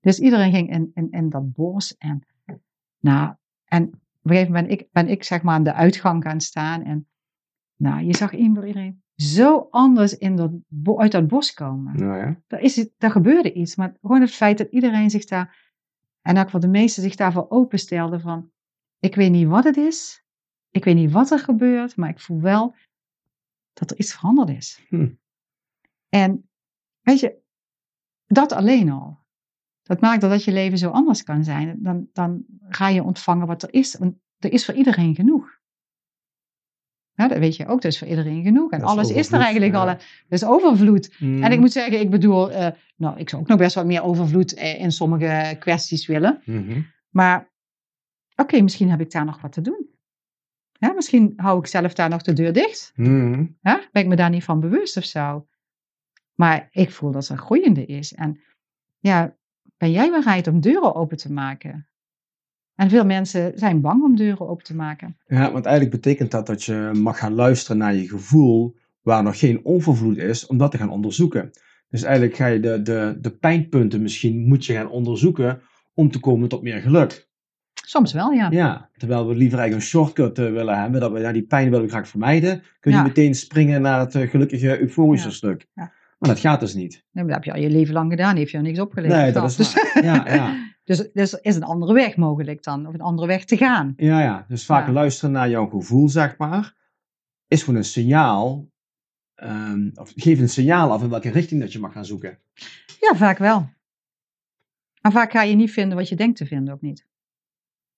Dus 0.00 0.18
iedereen 0.18 0.52
ging 0.52 0.70
in, 0.70 0.90
in, 0.94 1.10
in 1.10 1.28
dat 1.28 1.52
bos 1.52 1.96
en, 1.96 2.26
nou, 3.00 3.34
en 3.64 4.02
op 4.24 4.30
een 4.30 4.36
gegeven 4.36 4.52
moment 4.54 4.68
ben 4.68 4.78
ik, 4.78 4.92
ben 4.92 5.08
ik 5.08 5.24
zeg 5.24 5.42
maar 5.42 5.54
aan 5.54 5.62
de 5.64 5.72
uitgang 5.74 6.22
gaan 6.22 6.40
staan. 6.40 6.82
En 6.82 7.08
nou, 7.76 8.04
je 8.04 8.16
zag 8.16 8.32
iedereen 8.32 9.02
zo 9.16 9.66
anders 9.70 10.18
in 10.18 10.36
dat, 10.36 10.52
uit 10.96 11.12
dat 11.12 11.28
bos 11.28 11.52
komen. 11.54 11.96
Nou 11.96 12.16
ja. 12.18 12.40
Er, 12.46 12.60
is, 12.60 12.76
het- 12.76 12.92
er 12.98 13.10
gebeurde 13.10 13.52
iets. 13.52 13.76
Maar 13.76 13.96
gewoon 14.00 14.20
het 14.20 14.30
feit 14.30 14.58
dat 14.58 14.70
iedereen 14.70 15.10
zich 15.10 15.24
daar, 15.24 15.72
en 16.22 16.38
ook 16.38 16.50
wel 16.50 16.60
de 16.60 16.68
meesten 16.68 17.02
zich 17.02 17.14
daarvoor 17.16 17.46
openstelden 17.50 18.20
van, 18.20 18.50
ik 18.98 19.14
weet 19.14 19.30
niet 19.30 19.46
wat 19.48 19.64
het 19.64 19.76
is. 19.76 20.24
Ik 20.70 20.84
weet 20.84 20.94
niet 20.94 21.10
wat 21.12 21.30
er 21.30 21.38
gebeurt, 21.38 21.96
maar 21.96 22.08
ik 22.08 22.20
voel 22.20 22.40
wel 22.40 22.74
dat 23.72 23.90
er 23.90 23.98
iets 23.98 24.14
veranderd 24.14 24.48
is. 24.48 24.84
Hm. 24.88 25.10
En 26.08 26.48
weet 27.00 27.20
je, 27.20 27.42
dat 28.26 28.52
alleen 28.52 28.90
al. 28.90 29.23
Dat 29.84 30.00
maakt 30.00 30.20
dat 30.20 30.44
je 30.44 30.52
leven 30.52 30.78
zo 30.78 30.90
anders 30.90 31.22
kan 31.22 31.44
zijn. 31.44 31.78
Dan, 31.82 32.08
dan 32.12 32.44
ga 32.68 32.88
je 32.88 33.02
ontvangen 33.02 33.46
wat 33.46 33.62
er 33.62 33.72
is. 33.72 33.94
Want 33.94 34.14
er 34.38 34.52
is 34.52 34.64
voor 34.64 34.74
iedereen 34.74 35.14
genoeg. 35.14 35.62
Ja, 37.14 37.28
dat 37.28 37.38
weet 37.38 37.56
je 37.56 37.66
ook, 37.66 37.82
er 37.82 37.88
is 37.88 37.98
voor 37.98 38.08
iedereen 38.08 38.42
genoeg. 38.42 38.70
En 38.70 38.78
Dat 38.78 38.88
is 38.88 38.94
alles 38.94 39.10
is 39.10 39.32
er 39.32 39.40
eigenlijk 39.40 39.72
ja. 39.72 39.80
al. 39.80 39.88
Er 39.88 39.98
is 40.28 40.44
overvloed. 40.44 41.16
En 41.18 41.52
ik 41.52 41.60
moet 41.60 41.72
zeggen, 41.72 42.00
ik 42.00 42.10
bedoel, 42.10 42.50
eh, 42.50 42.68
nou, 42.96 43.18
ik 43.18 43.28
zou 43.28 43.42
ook 43.42 43.48
nog 43.48 43.58
best 43.58 43.74
wat 43.74 43.86
meer 43.86 44.02
overvloed 44.02 44.54
eh, 44.54 44.80
in 44.80 44.92
sommige 44.92 45.56
kwesties 45.58 46.06
willen. 46.06 46.42
Mhm. 46.44 46.80
Maar 47.10 47.52
oké, 48.36 48.60
misschien 48.60 48.90
heb 48.90 49.00
ik 49.00 49.10
daar 49.10 49.24
nog 49.24 49.40
wat 49.40 49.52
te 49.52 49.60
doen. 49.60 49.88
Ja, 50.72 50.92
misschien 50.92 51.32
hou 51.36 51.58
ik 51.58 51.66
zelf 51.66 51.94
daar 51.94 52.08
nog 52.08 52.22
de 52.22 52.32
deur 52.32 52.52
dicht. 52.52 52.92
Ja, 53.60 53.88
ben 53.92 54.02
ik 54.02 54.08
me 54.08 54.16
daar 54.16 54.30
niet 54.30 54.44
van 54.44 54.60
bewust 54.60 54.96
of 54.96 55.04
zo. 55.04 55.46
Maar 56.34 56.68
ik 56.70 56.90
voel 56.90 57.10
dat 57.10 57.28
er 57.28 57.38
groeiende 57.38 57.86
is. 57.86 58.14
En 58.14 58.40
ja, 58.98 59.36
ben 59.76 59.90
jij 59.90 60.10
bereid 60.10 60.46
om 60.46 60.60
deuren 60.60 60.94
open 60.94 61.16
te 61.16 61.32
maken? 61.32 61.88
En 62.74 62.90
veel 62.90 63.04
mensen 63.04 63.52
zijn 63.54 63.80
bang 63.80 64.02
om 64.02 64.16
deuren 64.16 64.48
open 64.48 64.64
te 64.64 64.74
maken. 64.74 65.16
Ja, 65.26 65.52
want 65.52 65.64
eigenlijk 65.66 66.02
betekent 66.02 66.30
dat 66.30 66.46
dat 66.46 66.64
je 66.64 66.90
mag 66.94 67.18
gaan 67.18 67.34
luisteren 67.34 67.78
naar 67.78 67.94
je 67.94 68.08
gevoel 68.08 68.76
waar 69.02 69.22
nog 69.22 69.38
geen 69.38 69.60
overvloed 69.64 70.16
is, 70.16 70.46
om 70.46 70.58
dat 70.58 70.70
te 70.70 70.78
gaan 70.78 70.90
onderzoeken. 70.90 71.50
Dus 71.88 72.02
eigenlijk 72.02 72.36
ga 72.36 72.46
je 72.46 72.60
de, 72.60 72.82
de, 72.82 73.18
de 73.20 73.30
pijnpunten 73.30 74.02
misschien 74.02 74.46
moet 74.48 74.64
je 74.66 74.72
gaan 74.72 74.90
onderzoeken 74.90 75.60
om 75.94 76.10
te 76.10 76.20
komen 76.20 76.48
tot 76.48 76.62
meer 76.62 76.80
geluk. 76.80 77.28
Soms 77.86 78.12
wel, 78.12 78.30
ja. 78.30 78.50
Ja, 78.50 78.90
terwijl 78.96 79.28
we 79.28 79.34
liever 79.34 79.58
eigenlijk 79.58 79.74
een 79.86 79.90
shortcut 79.90 80.38
eh, 80.38 80.52
willen 80.52 80.80
hebben, 80.80 81.00
dat 81.00 81.12
we 81.12 81.18
ja, 81.18 81.32
die 81.32 81.42
pijn 81.46 81.70
willen 81.70 81.84
we 81.84 81.90
graag 81.90 82.08
vermijden, 82.08 82.62
kun 82.80 82.90
je 82.92 82.96
Ja. 82.96 83.02
meteen 83.02 83.34
springen 83.34 83.82
naar 83.82 84.00
het 84.00 84.14
eh, 84.14 84.30
gelukkige, 84.30 84.80
euforische 84.80 85.28
Ja. 85.28 85.34
stuk. 85.34 85.66
Ja. 85.74 85.92
Maar 86.26 86.34
dat 86.34 86.44
gaat 86.44 86.60
dus 86.60 86.74
niet. 86.74 87.04
Nee, 87.10 87.24
dat 87.24 87.34
heb 87.34 87.44
je 87.44 87.52
al 87.52 87.60
je 87.60 87.70
leven 87.70 87.94
lang 87.94 88.10
gedaan, 88.10 88.36
heeft 88.36 88.50
je 88.50 88.56
al 88.56 88.62
niks 88.62 88.78
opgeleverd. 88.78 89.20
Nee, 89.20 89.32
dat 89.32 89.34
dan. 89.34 89.44
is 89.50 89.56
dus. 89.56 89.72
Ja, 90.02 90.34
ja. 90.34 90.56
dus, 90.84 91.12
dus 91.12 91.32
is 91.32 91.56
een 91.56 91.62
andere 91.62 91.92
weg 91.92 92.16
mogelijk 92.16 92.62
dan, 92.62 92.86
of 92.86 92.94
een 92.94 93.00
andere 93.00 93.26
weg 93.26 93.44
te 93.44 93.56
gaan. 93.56 93.92
Ja, 93.96 94.20
ja. 94.20 94.44
Dus 94.48 94.64
vaak 94.64 94.86
Ja. 94.86 94.92
luisteren 94.92 95.32
naar 95.32 95.50
jouw 95.50 95.66
gevoel, 95.66 96.08
zeg 96.08 96.36
maar, 96.38 96.74
is 97.46 97.62
gewoon 97.62 97.78
een 97.78 97.84
signaal, 97.84 98.68
ehm, 99.34 99.90
of 99.94 100.12
geeft 100.16 100.40
een 100.40 100.48
signaal 100.48 100.92
af 100.92 101.02
in 101.02 101.08
welke 101.08 101.30
richting 101.30 101.60
dat 101.60 101.72
je 101.72 101.78
mag 101.78 101.92
gaan 101.92 102.04
zoeken. 102.04 102.38
Ja, 103.00 103.14
vaak 103.16 103.38
wel. 103.38 103.68
Maar 105.00 105.12
vaak 105.12 105.30
ga 105.32 105.42
je 105.42 105.54
niet 105.54 105.70
vinden 105.72 105.96
wat 105.96 106.08
je 106.08 106.16
denkt 106.16 106.36
te 106.36 106.46
vinden, 106.46 106.74
ook 106.74 106.80
niet. 106.80 107.06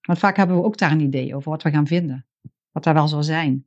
Want 0.01 0.19
vaak 0.19 0.37
hebben 0.37 0.57
we 0.57 0.63
ook 0.63 0.79
daar 0.79 0.93
een 0.93 1.01
idee 1.01 1.35
over 1.35 1.51
wat 1.51 1.63
we 1.63 1.71
gaan 1.71 1.87
vinden. 1.87 2.27
Wat 2.73 2.85
daar 2.85 2.95
wel 2.95 3.09
zal 3.09 3.23
zijn. 3.23 3.67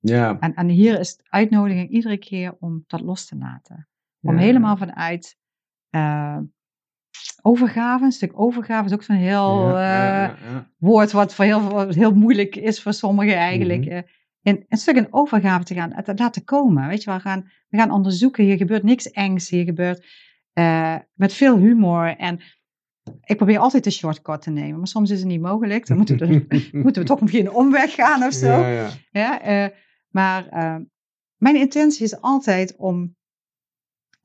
Ja. 0.00 0.38
En, 0.38 0.54
en 0.54 0.68
hier 0.68 0.98
is 1.00 1.16
de 1.16 1.22
uitnodiging 1.28 1.90
iedere 1.90 2.16
keer 2.18 2.56
om 2.60 2.84
dat 2.86 3.00
los 3.00 3.26
te 3.26 3.36
laten. 3.36 3.88
Om 4.20 4.34
Ja. 4.34 4.40
helemaal 4.40 4.76
vanuit 4.76 5.36
eh, 5.90 6.38
overgave, 7.42 8.04
een 8.04 8.12
stuk 8.12 8.40
overgave 8.40 8.84
is 8.84 8.92
ook 8.92 9.02
zo'n 9.02 9.16
heel 9.16 9.68
Ja, 9.78 10.28
eh, 10.36 10.56
woord 10.76 11.12
wat 11.12 11.34
voor 11.34 11.44
heel, 11.44 11.60
wat 11.70 11.94
heel 11.94 12.14
moeilijk 12.14 12.56
is 12.56 12.82
voor 12.82 12.92
sommigen 12.92 13.36
eigenlijk. 13.36 13.84
In 14.42 14.64
een 14.68 14.78
stuk 14.78 14.96
in 14.96 15.06
overgave 15.10 15.64
te 15.64 15.74
gaan, 15.74 16.02
te 16.04 16.12
laten 16.14 16.44
komen. 16.44 16.88
Weet 16.88 17.02
je, 17.02 17.12
we 17.12 17.20
gaan, 17.20 17.50
we 17.68 17.76
gaan 17.78 17.90
onderzoeken, 17.90 18.44
hier 18.44 18.56
gebeurt 18.56 18.82
niks 18.82 19.10
engs, 19.10 19.48
hier 19.48 19.64
gebeurt 19.64 20.06
met 21.14 21.32
veel 21.32 21.56
humor. 21.56 22.16
En 22.16 22.40
ik 23.24 23.36
probeer 23.36 23.58
altijd 23.58 23.84
de 23.84 23.90
shortcut 23.90 24.42
te 24.42 24.50
nemen, 24.50 24.78
maar 24.78 24.86
soms 24.86 25.10
is 25.10 25.18
het 25.18 25.28
niet 25.28 25.40
mogelijk. 25.40 25.86
Dan 25.86 25.96
moeten 25.96 26.18
we, 26.18 26.46
moeten 26.84 27.02
we 27.02 27.08
toch 27.08 27.20
misschien 27.20 27.46
een 27.46 27.52
omweg 27.52 27.94
gaan 27.94 28.22
of 28.22 28.32
zo. 28.32 28.46
Ja, 28.46 28.90
ja. 29.10 29.40
Ja, 29.42 29.72
maar 30.08 30.48
mijn 31.36 31.56
intentie 31.56 32.04
is 32.04 32.20
altijd 32.20 32.76
om 32.76 33.16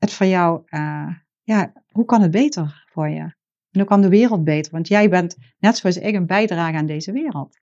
het 0.04 0.12
voor 0.12 0.26
jou, 0.26 0.62
eh, 0.66 1.14
ja, 1.42 1.72
hoe 1.88 2.04
kan 2.04 2.22
het 2.22 2.30
beter 2.30 2.84
voor 2.92 3.08
je? 3.08 3.20
En 3.70 3.80
hoe 3.80 3.84
kan 3.84 4.00
de 4.00 4.08
wereld 4.08 4.44
beter? 4.44 4.72
Want 4.72 4.88
jij 4.88 5.08
bent, 5.08 5.36
net 5.58 5.76
zoals 5.76 5.96
ik, 5.96 6.14
een 6.14 6.26
bijdrage 6.26 6.76
aan 6.76 6.86
deze 6.86 7.12
wereld. 7.12 7.58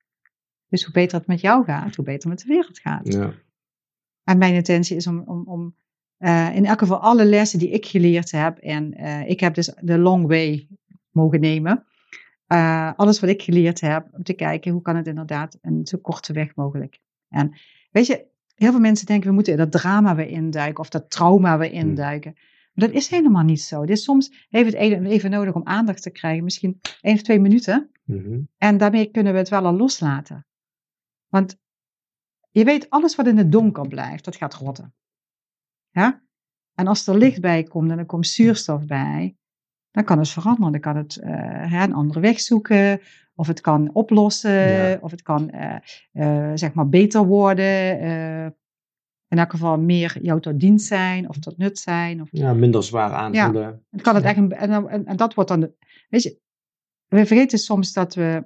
Dus 0.69 0.85
hoe 0.85 0.93
beter 0.93 1.19
het 1.19 1.27
met 1.27 1.41
jou 1.41 1.65
gaat, 1.65 1.97
hoe 1.97 2.05
beter 2.05 2.31
het 2.31 2.39
met 2.39 2.39
de 2.39 2.55
wereld 2.55 2.79
gaat. 2.79 3.13
Ja. 3.13 3.33
En 4.25 4.39
mijn 4.39 4.55
intentie 4.55 4.97
is 4.97 5.07
om, 5.07 5.23
om, 5.27 5.43
om 5.47 5.77
eh, 6.17 6.55
in 6.55 6.67
elk 6.67 6.79
geval 6.79 6.99
alle 6.99 7.25
lessen 7.25 7.59
die 7.59 7.71
ik 7.71 7.87
geleerd 7.87 8.31
heb, 8.31 8.59
en 8.59 8.95
eh, 8.95 9.29
ik 9.29 9.41
heb 9.41 9.55
dus 9.55 9.75
de 9.81 9.99
long 9.99 10.27
way 10.27 10.69
mogen 11.11 11.41
nemen. 11.41 11.87
Alles 12.97 13.21
wat 13.21 13.31
ik 13.31 13.43
geleerd 13.43 13.81
heb, 13.81 14.09
om 14.13 14.23
te 14.23 14.33
kijken 14.33 14.73
hoe 14.73 14.83
kan 14.83 14.97
het 14.97 15.07
inderdaad 15.07 15.59
een 15.61 15.87
zo 15.87 15.99
korte 15.99 16.33
weg 16.33 16.55
mogelijk. 16.55 17.01
En 17.29 17.53
weet 17.91 18.07
je, 18.07 18.32
heel 18.63 18.71
veel 18.71 18.81
mensen 18.81 19.07
denken 19.07 19.29
we 19.29 19.35
moeten 19.35 19.53
in 19.53 19.59
dat 19.59 19.73
drama 19.73 20.15
weer 20.15 20.29
induiken 20.29 20.79
of 20.79 20.89
dat 20.89 21.11
trauma 21.11 21.59
weer 21.59 21.73
induiken. 21.73 22.33
Maar 22.73 22.87
dat 22.87 22.97
is 22.97 23.09
helemaal 23.09 23.43
niet 23.43 23.63
zo. 23.63 23.81
Dit 23.81 23.97
is 23.97 24.05
soms 24.05 24.47
heeft 24.49 24.73
het 24.73 25.05
even 25.07 25.31
nodig 25.31 25.55
om 25.55 25.67
aandacht 25.67 26.03
te 26.03 26.11
krijgen, 26.11 26.45
misschien 26.45 26.81
één 27.01 27.15
of 27.15 27.23
twee 27.23 27.41
minuten. 27.41 27.91
Mhm. 28.05 28.41
En 28.57 28.77
daarmee 28.77 29.11
kunnen 29.11 29.33
we 29.33 29.39
het 29.39 29.49
wel 29.49 29.67
al 29.67 29.77
loslaten. 29.77 30.47
Want 31.29 31.61
je 32.51 32.65
weet, 32.65 32.91
alles 32.91 33.17
wat 33.17 33.27
in 33.27 33.37
het 33.37 33.53
donker 33.53 33.89
blijft, 33.89 34.25
dat 34.25 34.37
gaat 34.37 34.55
rotten. 34.55 34.95
Ja? 35.91 36.23
En 36.75 36.87
als 36.87 37.07
er 37.07 37.19
licht 37.19 37.41
bij 37.41 37.63
komt 37.63 37.91
en 37.91 37.99
er 37.99 38.07
komt 38.07 38.27
zuurstof 38.27 38.87
bij, 38.87 39.37
dan 39.91 40.05
kan 40.05 40.19
het 40.19 40.29
veranderen. 40.29 40.73
Dan 40.73 40.81
kan 40.81 40.97
het 40.97 41.17
eh, 41.17 41.83
een 41.83 41.93
andere 41.93 42.21
weg 42.21 42.41
zoeken, 42.41 43.01
of 43.35 43.47
het 43.47 43.61
kan 43.61 43.91
oplossen, 43.95 44.69
Ja. 44.69 44.99
of 45.01 45.11
het 45.11 45.23
kan 45.23 45.51
eh, 45.51 45.77
eh, 46.13 46.51
zeg 46.55 46.73
maar 46.75 46.89
beter 46.89 47.27
worden. 47.27 48.01
eh, 48.01 48.47
in 49.29 49.39
elk 49.39 49.51
geval 49.51 49.79
meer 49.79 50.19
jou 50.23 50.41
tot 50.41 50.61
dienst 50.61 50.87
zijn, 50.87 51.29
of 51.29 51.39
tot 51.39 51.59
nut 51.59 51.79
zijn. 51.79 52.21
Of, 52.21 52.29
ja, 52.31 52.53
minder 52.53 52.83
zwaar 52.85 53.13
aanvoelen. 53.13 53.85
dan 53.91 54.01
kan 54.01 54.15
het 54.15 54.25
Ja. 54.25 54.31
echt 54.31 54.39
en, 54.39 54.89
en, 54.89 55.07
en 55.07 55.17
dat 55.17 55.35
wordt 55.35 55.51
dan, 55.51 55.61
de, 55.61 55.73
weet 56.09 56.23
je, 56.23 56.39
we 57.09 57.27
vergeten 57.27 57.59
soms 57.59 57.93
dat 57.93 58.15
we 58.15 58.45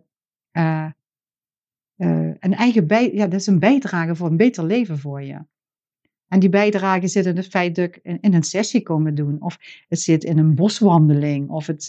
een 2.41 2.55
eigen 2.55 2.87
bij, 2.87 3.13
ja, 3.15 3.27
dat 3.27 3.41
is 3.41 3.47
een 3.47 3.59
bijdrage 3.59 4.15
voor 4.15 4.27
een 4.29 4.37
beter 4.37 4.65
leven 4.65 4.99
voor 4.99 5.23
je. 5.23 5.45
En 6.29 6.41
die 6.41 6.49
bijdrage 6.49 7.09
zit 7.09 7.27
in 7.27 7.37
het 7.37 7.47
feit 7.47 7.75
dat 7.75 7.85
ik 7.85 8.01
in, 8.03 8.21
in 8.21 8.35
een 8.35 8.43
sessie 8.43 8.83
komen 8.83 9.15
doen, 9.15 9.43
of 9.43 9.59
het 9.89 10.01
zit 10.01 10.25
in 10.25 10.39
een 10.39 10.55
boswandeling, 10.55 11.49
of 11.51 11.67
het, 11.67 11.89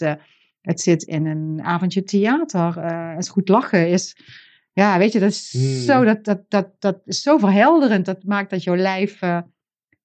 het 0.68 0.80
zit 0.80 1.02
in 1.02 1.26
een 1.26 1.62
avondje 1.62 2.02
theater. 2.02 2.78
eh 2.78 3.14
het 3.14 3.28
goed 3.28 3.48
lachen 3.48 3.88
is, 3.88 4.16
ja, 4.72 4.98
weet 4.98 5.12
je, 5.12 5.18
dat 5.18 5.30
is, 5.30 5.52
Hmm. 5.52 5.62
zo, 5.62 6.04
dat, 6.04 6.24
dat, 6.24 6.50
dat, 6.50 6.80
dat 6.80 7.00
is 7.04 7.22
zo 7.22 7.38
verhelderend. 7.38 8.04
Dat 8.04 8.24
maakt 8.24 8.50
dat 8.50 8.62
jouw 8.62 8.76
lijf 8.76 9.22
eh, 9.22 9.40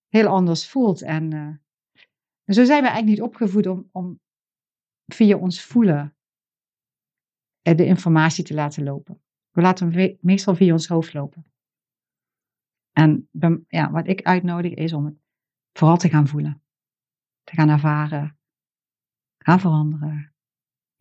heel 0.07 0.27
anders 0.27 0.67
voelt. 0.69 1.01
En 1.01 1.33
eh, 1.33 1.55
en 2.45 2.53
zo 2.53 2.63
zijn 2.63 2.81
we 2.81 2.87
eigenlijk 2.87 3.17
niet 3.17 3.27
opgevoed 3.27 3.67
om, 3.67 3.89
om 3.91 4.19
via 5.05 5.37
ons 5.37 5.61
voelen 5.61 6.15
de 7.61 7.85
informatie 7.85 8.43
te 8.43 8.53
laten 8.53 8.83
lopen. 8.83 9.21
We 9.51 9.61
laten 9.61 9.91
hem 9.93 10.17
meestal 10.21 10.55
via 10.55 10.73
ons 10.73 10.87
hoofd 10.87 11.13
lopen. 11.13 11.45
En 12.91 13.29
ja, 13.67 13.91
wat 13.91 14.07
ik 14.07 14.21
uitnodig 14.21 14.73
is 14.73 14.93
om 14.93 15.05
het 15.05 15.15
vooral 15.77 15.97
te 15.97 16.09
gaan 16.09 16.27
voelen. 16.27 16.61
Te 17.43 17.53
gaan 17.55 17.69
ervaren. 17.69 18.37
Gaan 19.37 19.59
veranderen. 19.59 20.32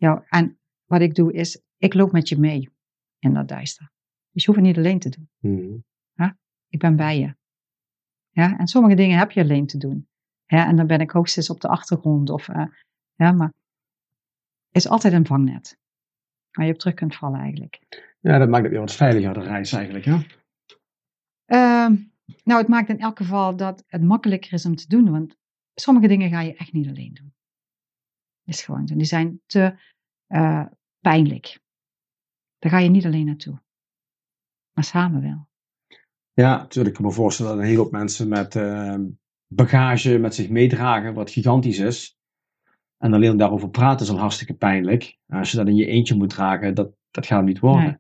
Ja, 0.02 0.24
en 0.28 0.58
wat 0.84 1.00
ik 1.00 1.14
doe 1.14 1.32
is, 1.32 1.60
ik 1.76 1.94
loop 1.94 2.12
met 2.12 2.28
je 2.28 2.38
mee 2.38 2.68
in 3.18 3.34
dat 3.34 3.48
duister. 3.48 3.90
Dus 4.30 4.44
je 4.44 4.50
hoeft 4.50 4.60
het 4.60 4.68
niet 4.68 4.78
alleen 4.84 4.98
te 4.98 5.08
doen. 5.08 5.28
Mhm. 5.38 5.78
Ik 6.68 6.78
ben 6.78 6.96
bij 6.96 7.18
je. 7.18 7.34
Ja, 8.30 8.58
en 8.58 8.66
sommige 8.66 8.94
dingen 8.94 9.18
heb 9.18 9.30
je 9.30 9.40
alleen 9.40 9.66
te 9.66 9.78
doen. 9.78 10.08
Ja, 10.46 10.66
en 10.66 10.76
dan 10.76 10.86
ben 10.86 11.00
ik 11.00 11.10
hoogstens 11.10 11.50
op 11.50 11.60
de 11.60 11.68
achtergrond. 11.68 12.30
Of, 12.30 12.48
eh, 12.48 12.66
ja, 13.14 13.32
maar 13.32 13.52
is 14.70 14.88
altijd 14.88 15.12
een 15.12 15.26
vangnet. 15.26 15.78
Waar 16.50 16.66
je 16.66 16.72
op 16.72 16.78
terug 16.78 16.94
kunt 16.94 17.16
vallen 17.16 17.40
eigenlijk. 17.40 17.80
Ja, 18.20 18.38
dat 18.38 18.48
maakt 18.48 18.62
het 18.62 18.72
weer 18.72 18.80
wat 18.80 18.94
veiliger, 18.94 19.34
de 19.34 19.40
reis 19.40 19.72
eigenlijk. 19.72 20.04
Hè? 20.04 20.18
Ehm, 21.44 21.96
nou, 22.44 22.60
het 22.60 22.68
maakt 22.68 22.88
in 22.88 23.00
elk 23.00 23.16
geval 23.16 23.56
dat 23.56 23.84
het 23.86 24.02
makkelijker 24.02 24.52
is 24.52 24.66
om 24.66 24.76
te 24.76 24.88
doen. 24.88 25.10
Want 25.10 25.36
sommige 25.74 26.08
dingen 26.08 26.30
ga 26.30 26.40
je 26.40 26.54
echt 26.54 26.72
niet 26.72 26.88
alleen 26.88 27.14
doen. 27.14 27.34
Is 28.44 28.62
gewoon 28.62 28.86
zo. 28.86 28.94
Die 28.94 29.04
zijn 29.04 29.40
te 29.46 29.74
eh, 30.32 30.64
pijnlijk. 31.00 31.60
Daar 32.58 32.72
ga 32.72 32.78
je 32.78 32.88
niet 32.88 33.06
alleen 33.06 33.26
naartoe. 33.26 33.60
Maar 34.72 34.84
samen 34.84 35.22
wel. 35.22 35.48
Ja, 36.32 36.56
natuurlijk. 36.56 36.96
Ik 36.96 37.00
kan 37.02 37.10
me 37.10 37.16
voorstellen 37.16 37.52
dat 37.52 37.60
een 37.60 37.66
hele 37.66 37.78
hoop 37.80 37.92
mensen 37.92 38.28
met 38.28 38.56
eh, 38.56 38.94
bagage 39.46 40.18
met 40.18 40.34
zich 40.34 40.48
meedragen, 40.48 41.14
wat 41.14 41.30
gigantisch 41.30 41.78
is. 41.78 42.16
En 42.98 43.12
alleen 43.12 43.36
daarover 43.36 43.70
praten 43.70 44.06
is 44.06 44.12
al 44.12 44.18
hartstikke 44.18 44.54
pijnlijk. 44.54 45.18
En 45.26 45.38
als 45.38 45.50
je 45.50 45.56
dat 45.56 45.66
in 45.68 45.76
je 45.76 45.86
eentje 45.86 46.14
moet 46.14 46.30
dragen, 46.30 46.74
dat, 46.74 46.92
dat 47.10 47.26
gaat 47.26 47.44
niet 47.44 47.58
worden. 47.58 47.84
Nee. 47.84 47.96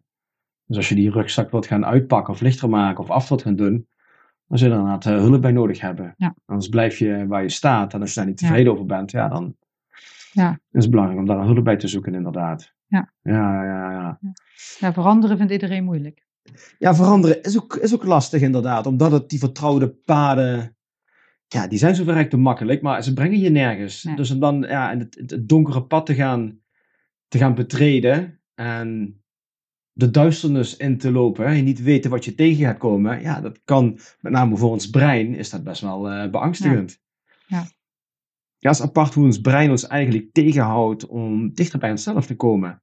Dus 0.64 0.76
als 0.76 0.88
je 0.88 0.94
die 0.94 1.10
rugzak 1.10 1.50
wilt 1.50 1.66
gaan 1.66 1.84
uitpakken 1.84 2.34
of 2.34 2.40
lichter 2.40 2.68
maken 2.68 3.02
of 3.02 3.10
af 3.10 3.28
wilt 3.28 3.42
gaan 3.42 3.56
doen, 3.56 3.88
dan 4.46 4.58
zul 4.58 4.68
je 4.68 4.74
er 4.74 4.80
inderdaad 4.80 5.06
eh, 5.06 5.20
hulp 5.20 5.42
bij 5.42 5.52
nodig 5.52 5.80
hebben. 5.80 6.14
Ja. 6.16 6.34
Anders 6.46 6.68
blijf 6.68 6.98
je 6.98 7.26
waar 7.26 7.42
je 7.42 7.48
staat. 7.48 7.94
En 7.94 8.00
als 8.00 8.14
je 8.14 8.20
daar 8.20 8.28
niet 8.28 8.40
Ja. 8.40 8.46
tevreden 8.46 8.72
over 8.72 8.86
bent, 8.86 9.10
ja, 9.10 9.28
dan 9.28 9.56
Ja. 10.32 10.60
is 10.70 10.82
het 10.82 10.90
belangrijk 10.90 11.20
om 11.20 11.26
daar 11.26 11.44
hulp 11.44 11.64
bij 11.64 11.76
te 11.76 11.88
zoeken, 11.88 12.14
inderdaad. 12.14 12.74
Ja. 12.86 13.12
Ja, 13.22 13.64
ja, 13.64 13.90
ja. 13.90 14.18
Ja, 14.78 14.92
veranderen 14.92 15.36
vindt 15.36 15.52
iedereen 15.52 15.84
moeilijk. 15.84 16.26
Ja, 16.78 16.94
veranderen 16.94 17.42
is 17.42 17.60
ook, 17.60 17.76
is 17.76 17.94
ook 17.94 18.04
lastig 18.04 18.42
inderdaad, 18.42 18.86
omdat 18.86 19.12
het 19.12 19.28
die 19.28 19.38
vertrouwde 19.38 19.88
paden, 19.88 20.76
ja, 21.46 21.66
die 21.66 21.78
zijn 21.78 21.94
zo 21.94 22.04
verrekt 22.04 22.30
te 22.30 22.36
makkelijk, 22.36 22.82
maar 22.82 23.02
ze 23.02 23.12
brengen 23.12 23.38
je 23.38 23.50
nergens. 23.50 24.02
Nee. 24.02 24.16
Dus 24.16 24.30
om 24.30 24.40
dan 24.40 24.60
ja, 24.60 24.92
in 24.92 24.98
het, 24.98 25.22
het 25.26 25.48
donkere 25.48 25.84
pad 25.84 26.06
te 26.06 26.14
gaan, 26.14 26.60
te 27.28 27.38
gaan 27.38 27.54
betreden 27.54 28.40
en 28.54 29.16
de 29.92 30.10
duisternis 30.10 30.76
in 30.76 30.98
te 30.98 31.12
lopen, 31.12 31.46
en 31.46 31.56
je 31.56 31.62
niet 31.62 31.82
weten 31.82 32.10
wat 32.10 32.24
je 32.24 32.34
tegen 32.34 32.64
gaat 32.64 32.78
komen, 32.78 33.22
ja, 33.22 33.40
dat 33.40 33.60
kan, 33.64 33.98
met 34.20 34.32
name 34.32 34.56
voor 34.56 34.70
ons 34.70 34.90
brein, 34.90 35.34
is 35.34 35.50
dat 35.50 35.64
best 35.64 35.80
wel 35.80 36.10
eh, 36.10 36.30
beangstigend. 36.30 37.00
Ja. 37.46 37.58
Ja, 37.58 37.66
het 38.68 38.80
is 38.80 38.82
apart 38.82 39.14
hoe 39.14 39.24
ons 39.24 39.40
brein 39.40 39.70
ons 39.70 39.86
eigenlijk 39.86 40.32
tegenhoudt 40.32 41.06
om 41.06 41.54
dichter 41.54 41.78
bij 41.78 41.90
onszelf 41.90 42.26
te 42.26 42.36
komen. 42.36 42.82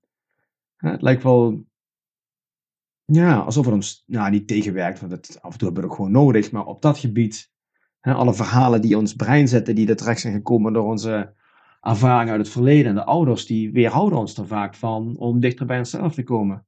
Het 0.75 1.01
lijkt 1.01 1.23
wel 1.23 1.67
ja, 3.05 3.37
alsof 3.37 3.65
het 3.65 3.73
ons 3.73 4.03
nou, 4.07 4.31
niet 4.31 4.47
tegenwerkt, 4.47 4.99
want 4.99 5.41
af 5.41 5.51
en 5.51 5.57
toe 5.57 5.67
hebben 5.67 5.83
we 5.83 5.87
het 5.87 5.95
gewoon 5.95 6.11
nodig. 6.11 6.51
Maar 6.51 6.65
op 6.65 6.81
dat 6.81 6.97
gebied, 6.97 7.51
hè, 7.99 8.13
alle 8.13 8.33
verhalen 8.33 8.81
die 8.81 8.97
ons 8.97 9.15
brein 9.15 9.47
zitten, 9.47 9.75
die 9.75 9.89
er 9.89 9.95
terecht 9.95 10.19
zijn 10.19 10.33
gekomen 10.33 10.73
door 10.73 10.85
onze 10.85 11.33
ervaring 11.81 12.29
uit 12.29 12.39
het 12.39 12.49
verleden. 12.49 12.85
En 12.85 12.95
de 12.95 13.03
ouders, 13.03 13.45
die 13.45 13.71
weerhouden 13.71 14.19
ons 14.19 14.37
er 14.37 14.47
vaak 14.47 14.75
van 14.75 15.17
om 15.17 15.39
dichter 15.39 15.65
bij 15.65 15.77
onszelf 15.77 16.13
te 16.13 16.23
komen. 16.23 16.65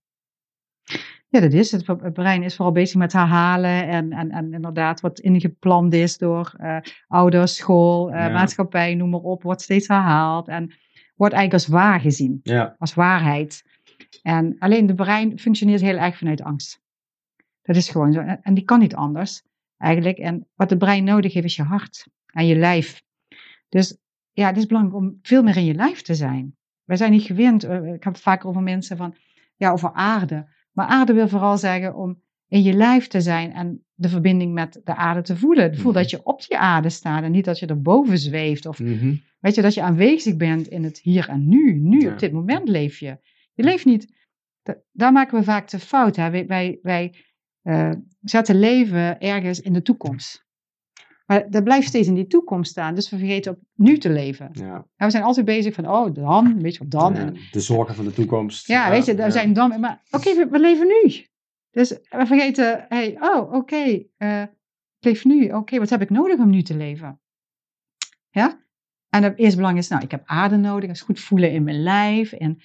Ja, 1.32 1.40
dat 1.40 1.54
is 1.54 1.72
het. 1.72 1.88
Het 1.88 2.14
brein 2.14 2.44
is 2.44 2.56
vooral 2.56 2.74
bezig 2.74 2.98
met 2.98 3.14
herhalen 3.14 3.88
en, 3.88 4.12
en, 4.12 4.32
en 4.32 4.54
inderdaad 4.54 5.02
wat 5.02 5.20
ingepland 5.20 5.94
is 5.94 6.18
door 6.18 6.54
eh, 6.58 6.78
ouders, 7.08 7.56
school, 7.56 8.12
eh, 8.12 8.20
Ja. 8.20 8.30
maatschappij, 8.30 8.96
noem 8.96 9.10
maar 9.10 9.20
op, 9.20 9.44
wordt 9.44 9.62
steeds 9.62 9.88
herhaald. 9.88 10.48
En 10.48 10.74
wordt 11.16 11.34
eigenlijk 11.34 11.54
als 11.54 11.68
waar 11.68 12.00
gezien, 12.00 12.40
Ja. 12.44 12.76
als 12.80 12.94
waarheid. 12.94 13.64
En 14.22 14.56
alleen 14.60 14.86
de 14.86 14.96
brein 14.96 15.40
functioneert 15.40 15.82
heel 15.82 15.98
erg 15.98 16.18
vanuit 16.18 16.42
angst. 16.42 16.82
Dat 17.62 17.76
is 17.76 17.90
gewoon 17.90 18.14
zo. 18.14 18.20
En 18.42 18.54
die 18.54 18.64
kan 18.64 18.80
niet 18.80 18.96
anders, 18.96 19.44
eigenlijk. 19.78 20.18
En 20.18 20.48
wat 20.56 20.70
de 20.70 20.78
brein 20.78 21.04
nodig 21.04 21.34
heeft, 21.34 21.46
is 21.46 21.56
je 21.56 21.64
hart 21.64 22.08
en 22.26 22.48
je 22.48 22.56
lijf. 22.56 23.02
Dus 23.70 23.98
ja, 24.32 24.48
het 24.48 24.58
is 24.58 24.66
belangrijk 24.66 24.98
om 24.98 25.20
veel 25.22 25.44
meer 25.44 25.58
in 25.58 25.66
je 25.66 25.74
lijf 25.74 26.02
te 26.02 26.16
zijn. 26.16 26.56
Wij 26.84 26.98
zijn 26.98 27.12
niet 27.12 27.24
gewend, 27.24 27.64
eh, 27.64 27.94
ik 27.94 28.04
heb 28.04 28.14
het 28.14 28.22
vaak 28.22 28.46
over 28.46 28.62
mensen 28.62 28.98
van, 28.98 29.16
ja, 29.56 29.72
over 29.72 29.92
aarde. 29.94 30.48
Maar 30.72 30.88
aarde 30.88 31.13
wil 31.13 31.28
vooral 31.28 31.57
zeggen 31.57 31.95
om 31.95 32.22
in 32.47 32.61
je 32.63 32.74
lijf 32.74 33.07
te 33.07 33.22
zijn 33.22 33.53
en 33.53 33.86
de 33.93 34.09
verbinding 34.09 34.53
met 34.53 34.82
de 34.84 34.95
aarde 34.95 35.22
te 35.22 35.38
voelen. 35.38 35.76
Voel 35.76 35.91
Mhm. 35.91 36.01
dat 36.01 36.09
je 36.09 36.24
op 36.24 36.41
die 36.47 36.57
aarde 36.57 36.89
staat 36.89 37.24
en 37.24 37.32
niet 37.32 37.45
dat 37.45 37.59
je 37.59 37.65
erboven 37.65 38.17
zweeft. 38.17 38.65
Of 38.65 38.80
Mhm. 38.80 39.15
weet 39.39 39.55
je, 39.55 39.61
dat 39.61 39.74
je 39.74 39.82
aanwezig 39.82 40.36
bent 40.38 40.67
in 40.67 40.84
het 40.84 40.99
hier 40.99 41.30
en 41.30 41.47
nu. 41.47 41.74
Nu, 41.74 41.99
Ja. 42.01 42.11
op 42.11 42.19
dit 42.19 42.32
moment 42.32 42.67
leef 42.69 42.99
je. 42.99 43.17
Je 43.53 43.63
leeft 43.63 43.86
niet, 43.86 44.13
da- 44.63 44.78
daar 44.91 45.11
maken 45.11 45.38
we 45.38 45.43
vaak 45.43 45.69
de 45.69 45.80
fout. 45.80 46.15
Hè? 46.15 46.30
Wij, 46.30 46.45
wij, 46.47 46.80
wij 46.82 47.15
eh, 47.61 47.91
zetten 48.22 48.59
leven 48.59 49.19
ergens 49.19 49.59
in 49.61 49.74
de 49.74 49.82
toekomst. 49.82 50.45
Maar 51.32 51.50
dat 51.50 51.64
blijft 51.64 51.88
steeds 51.88 52.08
in 52.08 52.14
die 52.14 52.28
toekomst 52.28 52.72
staan. 52.72 52.96
Dus 52.96 53.10
we 53.10 53.18
vergeten 53.18 53.52
op 53.52 53.60
nu 53.76 53.98
te 53.98 54.10
leven. 54.10 54.50
Ja. 54.54 54.74
En 54.96 55.06
we 55.06 55.12
zijn 55.12 55.24
altijd 55.24 55.46
bezig 55.46 55.74
van, 55.74 55.90
oh, 55.90 56.14
dan, 56.14 56.62
weet 56.62 56.74
je 56.74 56.80
wat 56.80 56.92
dan. 56.92 57.14
Ja, 57.14 57.20
En, 57.20 57.38
de 57.52 57.60
zorgen 57.60 57.96
van 57.96 58.06
de 58.06 58.14
toekomst. 58.14 58.68
ja, 58.68 58.90
weet 58.90 59.06
je, 59.06 59.16
ja. 59.16 59.30
zijn 59.30 59.54
dan. 59.54 59.80
Maar 59.80 60.02
oké, 60.12 60.36
we, 60.36 60.48
we 60.50 60.60
leven 60.60 60.88
nu. 60.88 61.26
Dus 61.70 61.90
we 61.90 62.26
vergeten, 62.26 62.86
hey, 62.90 63.18
oh, 63.20 63.54
oké, 63.54 64.04
eh, 64.18 64.42
ik 64.42 64.50
leef 65.00 65.26
nu. 65.26 65.52
Oké, 65.52 65.80
wat 65.80 65.90
heb 65.90 66.02
ik 66.02 66.10
nodig 66.10 66.40
om 66.40 66.50
nu 66.50 66.62
te 66.62 66.76
leven? 66.76 67.20
Ja? 68.30 68.66
En 69.10 69.24
het 69.24 69.38
eerste 69.38 69.58
belang 69.58 69.78
is, 69.78 69.88
nou, 69.88 70.04
ik 70.04 70.12
heb 70.12 70.24
aarde 70.26 70.58
nodig, 70.58 70.90
ik 70.90 70.98
goed 70.98 71.20
voelen 71.20 71.52
in 71.52 71.64
mijn 71.64 71.84
lijf. 71.84 72.32
En 72.32 72.62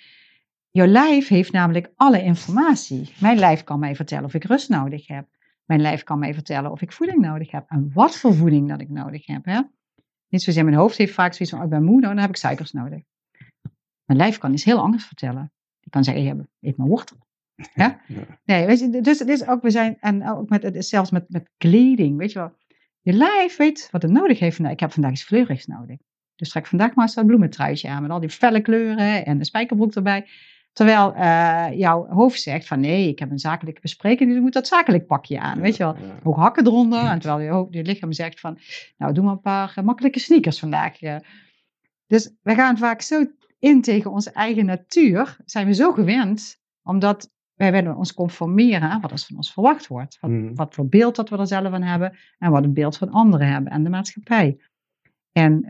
jouw 0.70 0.86
lijf 0.86 1.28
heeft 1.28 1.52
namelijk 1.52 1.92
alle 1.94 2.22
informatie. 2.22 3.12
Mijn 3.20 3.38
lijf 3.38 3.64
kan 3.64 3.78
mij 3.78 3.96
vertellen 3.96 4.24
of 4.24 4.34
ik 4.34 4.44
rust 4.44 4.68
nodig 4.68 5.06
heb. 5.06 5.35
Mijn 5.66 5.80
lijf 5.80 6.02
kan 6.02 6.18
mij 6.18 6.34
vertellen 6.34 6.70
of 6.70 6.82
ik 6.82 6.92
voeding 6.92 7.20
nodig 7.20 7.50
heb. 7.50 7.64
En 7.68 7.90
wat 7.92 8.16
voor 8.16 8.34
voeding 8.34 8.68
dat 8.68 8.80
ik 8.80 8.88
nodig 8.88 9.26
heb. 9.26 9.44
Hè? 9.44 9.60
Niet 10.28 10.42
zozeer 10.42 10.64
mijn 10.64 10.76
hoofd 10.76 10.96
heeft 10.96 11.14
vaak 11.14 11.32
zoiets 11.32 11.50
van, 11.50 11.58
oh, 11.58 11.64
ik 11.64 11.70
ben 11.70 11.84
moe, 11.84 12.00
nou, 12.00 12.14
dan 12.14 12.22
heb 12.22 12.30
ik 12.30 12.36
suikers 12.36 12.72
nodig. 12.72 13.02
Mijn 14.04 14.18
lijf 14.18 14.38
kan 14.38 14.52
iets 14.52 14.64
heel 14.64 14.78
anders 14.78 15.04
vertellen. 15.04 15.52
Die 15.80 15.90
kan 15.90 16.04
zeggen, 16.04 16.48
eet 16.60 16.76
maar 16.76 16.86
wortel. 16.86 17.16
Ja? 17.74 18.00
Nee, 18.44 18.66
weet 18.66 18.78
je, 18.78 19.00
dus 19.00 19.18
het 19.18 19.28
is 19.28 19.46
ook, 19.46 19.62
we 19.62 19.70
zijn, 19.70 19.96
en 20.00 20.28
ook 20.28 20.48
met, 20.48 20.84
zelfs 20.84 21.10
met, 21.10 21.24
met 21.28 21.50
kleding, 21.56 22.16
weet 22.16 22.32
je 22.32 22.38
wel. 22.38 22.52
Je 23.00 23.12
lijf 23.12 23.56
weet 23.56 23.88
wat 23.90 24.02
het 24.02 24.10
nodig 24.10 24.38
heeft. 24.38 24.56
vandaag. 24.56 24.74
Ik 24.74 24.80
heb 24.80 24.92
vandaag 24.92 25.12
iets 25.12 25.24
fleurigs 25.24 25.66
nodig. 25.66 25.96
Dus 26.34 26.48
trek 26.48 26.66
vandaag 26.66 26.94
maar 26.94 27.04
eens 27.04 27.14
dat 27.14 27.26
bloementruitje 27.26 27.88
aan 27.88 28.02
met 28.02 28.10
al 28.10 28.20
die 28.20 28.30
felle 28.30 28.60
kleuren 28.60 29.26
en 29.26 29.38
de 29.38 29.44
spijkerbroek 29.44 29.94
erbij. 29.94 30.28
Terwijl 30.76 31.14
eh, 31.14 31.66
jouw 31.78 32.06
hoofd 32.08 32.40
zegt 32.40 32.66
van 32.66 32.80
nee, 32.80 33.08
ik 33.08 33.18
heb 33.18 33.30
een 33.30 33.38
zakelijke 33.38 33.80
bespreking, 33.80 34.28
dus 34.28 34.36
ik 34.38 34.42
moet 34.44 34.52
dat 34.52 34.66
zakelijk 34.66 35.06
pakje 35.06 35.40
aan, 35.40 35.60
weet 35.60 35.76
je 35.76 35.82
wel. 35.82 35.96
Ook 36.22 36.36
hakken 36.36 36.66
eronder. 36.66 37.04
En 37.04 37.18
terwijl 37.18 37.40
je, 37.42 37.50
hoofd- 37.50 37.74
je 37.74 37.82
lichaam 37.82 38.12
zegt 38.12 38.40
van, 38.40 38.58
nou 38.96 39.12
doe 39.12 39.24
maar 39.24 39.32
een 39.32 39.40
paar 39.40 39.72
eh, 39.76 39.84
makkelijke 39.84 40.18
sneakers 40.18 40.58
vandaag. 40.58 41.00
eh. 41.02 41.16
Dus 42.06 42.32
we 42.42 42.54
gaan 42.54 42.78
vaak 42.78 43.00
zo 43.00 43.24
in 43.58 43.82
tegen 43.82 44.10
onze 44.10 44.30
eigen 44.30 44.64
natuur. 44.66 45.36
Zijn 45.44 45.66
we 45.66 45.74
zo 45.74 45.92
gewend, 45.92 46.60
omdat 46.82 47.30
wij 47.54 47.72
willen 47.72 47.96
ons 47.96 48.14
conformeren 48.14 48.90
aan 48.90 49.00
wat 49.00 49.10
er 49.10 49.18
van 49.18 49.36
ons 49.36 49.52
verwacht 49.52 49.86
wordt. 49.86 50.18
Wat, 50.20 50.30
Mhm. 50.30 50.54
wat 50.54 50.74
voor 50.74 50.88
beeld 50.88 51.16
dat 51.16 51.28
we 51.28 51.36
er 51.38 51.46
zelf 51.46 51.70
van 51.70 51.82
hebben 51.82 52.16
en 52.38 52.50
wat 52.50 52.64
een 52.64 52.74
beeld 52.74 52.96
van 52.96 53.10
anderen 53.10 53.48
hebben 53.48 53.72
en 53.72 53.84
de 53.84 53.90
maatschappij. 53.90 54.60
En 55.32 55.64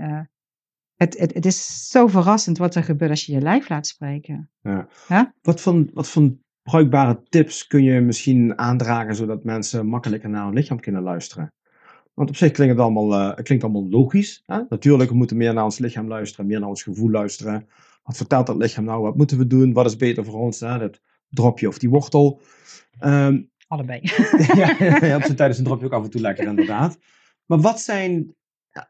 het, 0.97 1.19
het, 1.19 1.35
het 1.35 1.47
is 1.47 1.89
zo 1.89 2.07
verrassend 2.07 2.59
wat 2.59 2.75
er 2.75 2.85
gebeurt 2.85 3.11
als 3.11 3.27
je 3.27 3.33
je 3.33 3.41
lijf 3.41 3.69
laat 3.69 3.87
spreken. 3.87 4.51
Wat 5.43 5.61
voor, 5.61 5.85
wat 5.93 6.09
voor 6.09 6.37
bruikbare 6.63 7.23
tips 7.29 7.67
kun 7.67 7.83
je 7.83 8.01
misschien 8.01 8.59
aandragen 8.59 9.15
zodat 9.15 9.45
mensen 9.45 9.87
makkelijker 9.87 10.29
naar 10.29 10.45
hun 10.45 10.55
lichaam 10.55 10.81
kunnen 10.81 11.03
luisteren? 11.03 11.53
Want 12.15 12.29
op 12.29 12.37
zich 12.37 12.51
klinkt 12.51 12.75
het 12.75 12.83
allemaal, 12.83 13.13
eh, 13.13 13.37
het 13.37 13.45
klinkt 13.45 13.65
allemaal 13.65 13.89
logisch. 13.89 14.43
Hè? 14.47 14.61
Natuurlijk, 14.69 15.11
we 15.11 15.17
moeten 15.17 15.37
meer 15.37 15.55
naar 15.55 15.65
ons 15.65 15.79
lichaam 15.79 16.09
luisteren, 16.09 16.47
meer 16.47 16.61
naar 16.61 16.69
ons 16.69 16.83
gevoel 16.83 17.11
luisteren. 17.11 17.69
Wat 18.03 18.17
vertelt 18.17 18.47
dat 18.47 18.57
lichaam 18.57 18.85
nou? 18.85 19.03
Wat 19.03 19.17
moeten 19.17 19.39
we 19.39 19.47
doen? 19.47 19.73
Wat 19.73 19.87
is 19.87 19.97
beter 19.97 20.25
voor 20.25 20.41
ons? 20.41 20.61
Hè? 20.61 20.79
Dat 20.79 21.01
dropje 21.29 21.69
of 21.69 21.79
die 21.79 21.91
wortel. 21.91 22.41
Ehm, 22.99 23.43
Allebei. 23.67 24.01
ja, 24.55 24.77
ja, 25.07 25.17
op 25.17 25.23
zijn 25.23 25.37
tijd 25.37 25.51
is 25.51 25.59
een 25.59 25.65
dropje 25.65 25.87
ook 25.87 25.93
af 25.93 26.05
en 26.05 26.11
toe 26.11 26.21
lekker, 26.21 26.47
inderdaad. 26.47 26.99
Maar 27.47 27.61
wat 27.61 27.81
zijn 27.81 28.13
ja, 28.13 28.46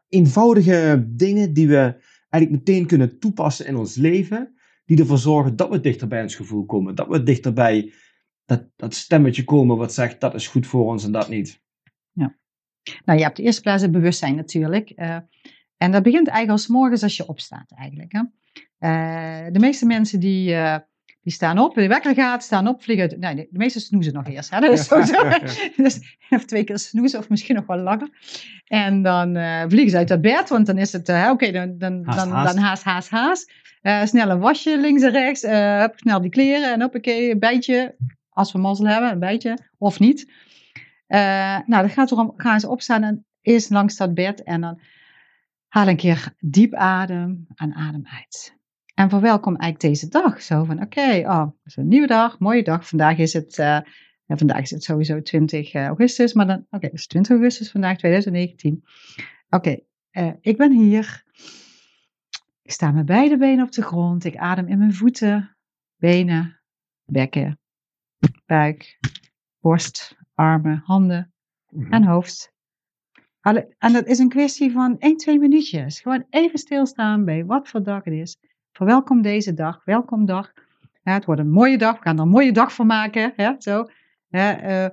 eenvoudige 0.09 1.05
dingen 1.07 1.53
die 1.53 1.67
we 1.67 1.95
eigenlijk 2.29 2.65
meteen 2.65 2.85
kunnen 2.85 3.19
toepassen 3.19 3.65
in 3.65 3.75
ons 3.75 3.95
leven, 3.95 4.55
die 4.85 4.99
ervoor 4.99 5.17
zorgen 5.17 5.55
dat 5.55 5.69
we 5.69 5.79
dichter 5.79 6.07
bij 6.07 6.21
ons 6.21 6.35
gevoel 6.35 6.65
komen, 6.65 6.95
dat 6.95 7.07
we 7.07 7.23
dichter 7.23 7.53
bij 7.53 7.93
dat, 8.45 8.69
dat 8.75 8.93
stemmetje 8.95 9.43
komen 9.43 9.77
wat 9.77 9.93
zegt 9.93 10.19
dat 10.21 10.33
is 10.33 10.47
goed 10.47 10.67
voor 10.67 10.85
ons 10.85 11.03
en 11.03 11.11
dat 11.11 11.29
niet. 11.29 11.65
Nou, 13.05 13.17
je 13.17 13.25
hebt 13.25 13.37
de 13.37 13.43
eerste 13.43 13.61
plaats 13.61 13.81
het 13.81 13.91
bewustzijn 13.91 14.35
natuurlijk. 14.35 14.89
eh, 14.89 15.17
en 15.77 15.91
dat 15.91 16.03
begint 16.03 16.27
eigenlijk 16.27 16.49
al 16.49 16.57
's 16.65 16.67
morgens 16.67 17.03
als 17.03 17.17
je 17.17 17.27
opstaat 17.27 17.71
eigenlijk. 17.71 18.11
Hè. 18.11 18.21
Eh, 18.77 19.51
de 19.51 19.59
meeste 19.59 19.85
mensen 19.85 20.19
die, 20.19 20.53
eh, 20.53 20.77
die 21.27 21.35
staan 21.35 21.59
op, 21.59 21.75
de 21.75 21.87
wekker 21.87 22.13
gaat, 22.13 22.43
staan 22.43 22.67
op, 22.67 22.83
vliegen 22.83 23.09
uit. 23.09 23.19
Nee, 23.19 23.35
de 23.35 23.47
de 23.51 23.57
meeste 23.57 23.79
snoezen 23.79 24.13
nog 24.13 24.27
eerst. 24.27 24.49
Hè. 24.49 24.59
Dat 24.59 24.71
is 24.71 24.87
zo. 24.87 25.01
zo. 25.01 25.29
dus 25.83 25.99
even 26.29 26.47
twee 26.47 26.63
keer 26.63 26.79
snoezen 26.79 27.19
of 27.19 27.29
misschien 27.29 27.55
nog 27.55 27.65
wel 27.65 27.77
langer. 27.77 28.09
En 28.65 29.01
dan 29.01 29.35
eh, 29.35 29.63
vliegen 29.67 29.89
ze 29.89 29.97
uit 29.97 30.07
dat 30.07 30.21
bed, 30.21 30.49
want 30.49 30.65
dan 30.65 30.77
is 30.77 30.91
het, 30.91 31.09
eh, 31.09 31.29
oké, 31.31 31.51
dan, 31.51 31.77
dan, 31.77 32.01
Haast, 32.05 32.17
dan, 32.17 32.29
haast. 32.29 32.53
dan 32.53 32.63
haast, 32.63 32.83
haast, 32.83 33.09
haast. 33.09 33.51
Eh, 33.81 34.05
snel 34.05 34.29
een 34.29 34.39
wasje 34.39 34.77
links 34.77 35.01
en 35.03 35.11
rechts, 35.11 35.41
hup, 35.41 35.93
snel 35.95 36.21
die 36.21 36.29
kleren 36.29 36.73
en 36.73 36.81
hoppakee, 36.81 37.31
een 37.31 37.39
bijtje. 37.39 37.95
Als 38.29 38.51
we 38.51 38.59
mazzel 38.59 38.87
hebben, 38.87 39.11
een 39.11 39.19
bijtje, 39.19 39.57
of 39.77 39.99
niet. 39.99 40.31
Nou, 41.07 41.63
dan 41.65 41.89
gaat 41.89 42.11
erom, 42.11 42.33
gaan 42.35 42.59
ze 42.59 42.69
opstaan 42.69 43.03
en 43.03 43.25
eerst 43.41 43.69
langs 43.69 43.95
dat 43.95 44.13
bed 44.13 44.43
en 44.43 44.61
dan 44.61 44.79
haal 45.67 45.87
een 45.87 45.97
keer 45.97 46.33
diep 46.39 46.73
adem 46.73 47.47
en 47.55 47.73
adem 47.73 48.05
uit. 48.05 48.56
En 48.97 49.09
verwelkom 49.09 49.55
eigenlijk 49.55 49.93
deze 49.93 50.07
dag. 50.07 50.41
Zo 50.41 50.63
van, 50.63 50.81
oké, 50.81 51.23
oh, 51.25 51.41
het 51.41 51.65
is 51.65 51.75
een 51.75 51.87
nieuwe 51.87 52.07
dag, 52.07 52.39
mooie 52.39 52.63
dag. 52.63 52.87
Vandaag 52.87 53.17
is 53.17 53.33
het, 53.33 53.57
eh, 53.57 53.79
ja, 54.25 54.37
vandaag 54.37 54.61
is 54.61 54.71
het 54.71 54.83
sowieso 54.83 55.21
20 55.21 55.73
augustus, 55.73 56.33
maar 56.33 56.47
dan, 56.47 56.65
oké, 56.69 56.85
het 56.85 56.93
is 56.93 57.07
20 57.07 57.31
augustus 57.31 57.71
vandaag, 57.71 57.97
2019. 57.97 58.83
Oké, 59.49 59.79
eh, 60.09 60.31
ik 60.41 60.57
ben 60.57 60.71
hier. 60.71 61.23
Ik 62.61 62.71
sta 62.71 62.91
met 62.91 63.05
beide 63.05 63.37
benen 63.37 63.65
op 63.65 63.71
de 63.71 63.81
grond. 63.81 64.23
Ik 64.23 64.35
adem 64.35 64.67
in 64.67 64.77
mijn 64.77 64.93
voeten, 64.93 65.57
benen, 65.95 66.59
bekken, 67.05 67.59
buik, 68.45 68.99
borst, 69.59 70.17
armen, 70.33 70.81
handen 70.85 71.33
en 71.89 72.03
hoofd. 72.03 72.53
En 73.77 73.93
dat 73.93 74.05
is 74.05 74.19
een 74.19 74.29
kwestie 74.29 74.71
van 74.71 74.95
1, 74.99 75.17
2 75.17 75.39
minuutjes. 75.39 75.99
Gewoon 75.99 76.25
even 76.29 76.59
stilstaan 76.59 77.25
bij 77.25 77.45
wat 77.45 77.69
voor 77.69 77.83
dag 77.83 78.03
het 78.03 78.13
is. 78.13 78.37
Verwelkom 78.77 79.21
deze 79.21 79.53
dag, 79.53 79.81
welkom 79.85 80.25
dag. 80.25 80.53
Ja, 81.03 81.13
het 81.13 81.25
wordt 81.25 81.41
een 81.41 81.51
mooie 81.51 81.77
dag, 81.77 81.97
we 81.97 82.01
gaan 82.01 82.15
er 82.15 82.21
een 82.21 82.29
mooie 82.29 82.51
dag 82.51 82.73
van 82.73 82.87
maken. 82.87 83.33
Hè, 83.35 83.53
zo. 83.57 83.85
Eh, 84.29 84.83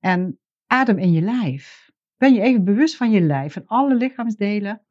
en 0.00 0.38
adem 0.66 0.98
in 0.98 1.12
je 1.12 1.20
lijf. 1.20 1.90
Ben 2.16 2.34
je 2.34 2.40
even 2.40 2.64
bewust 2.64 2.96
van 2.96 3.10
je 3.10 3.20
lijf, 3.20 3.52
van 3.52 3.66
alle 3.66 3.94
lichaamsdelen. 3.94 4.82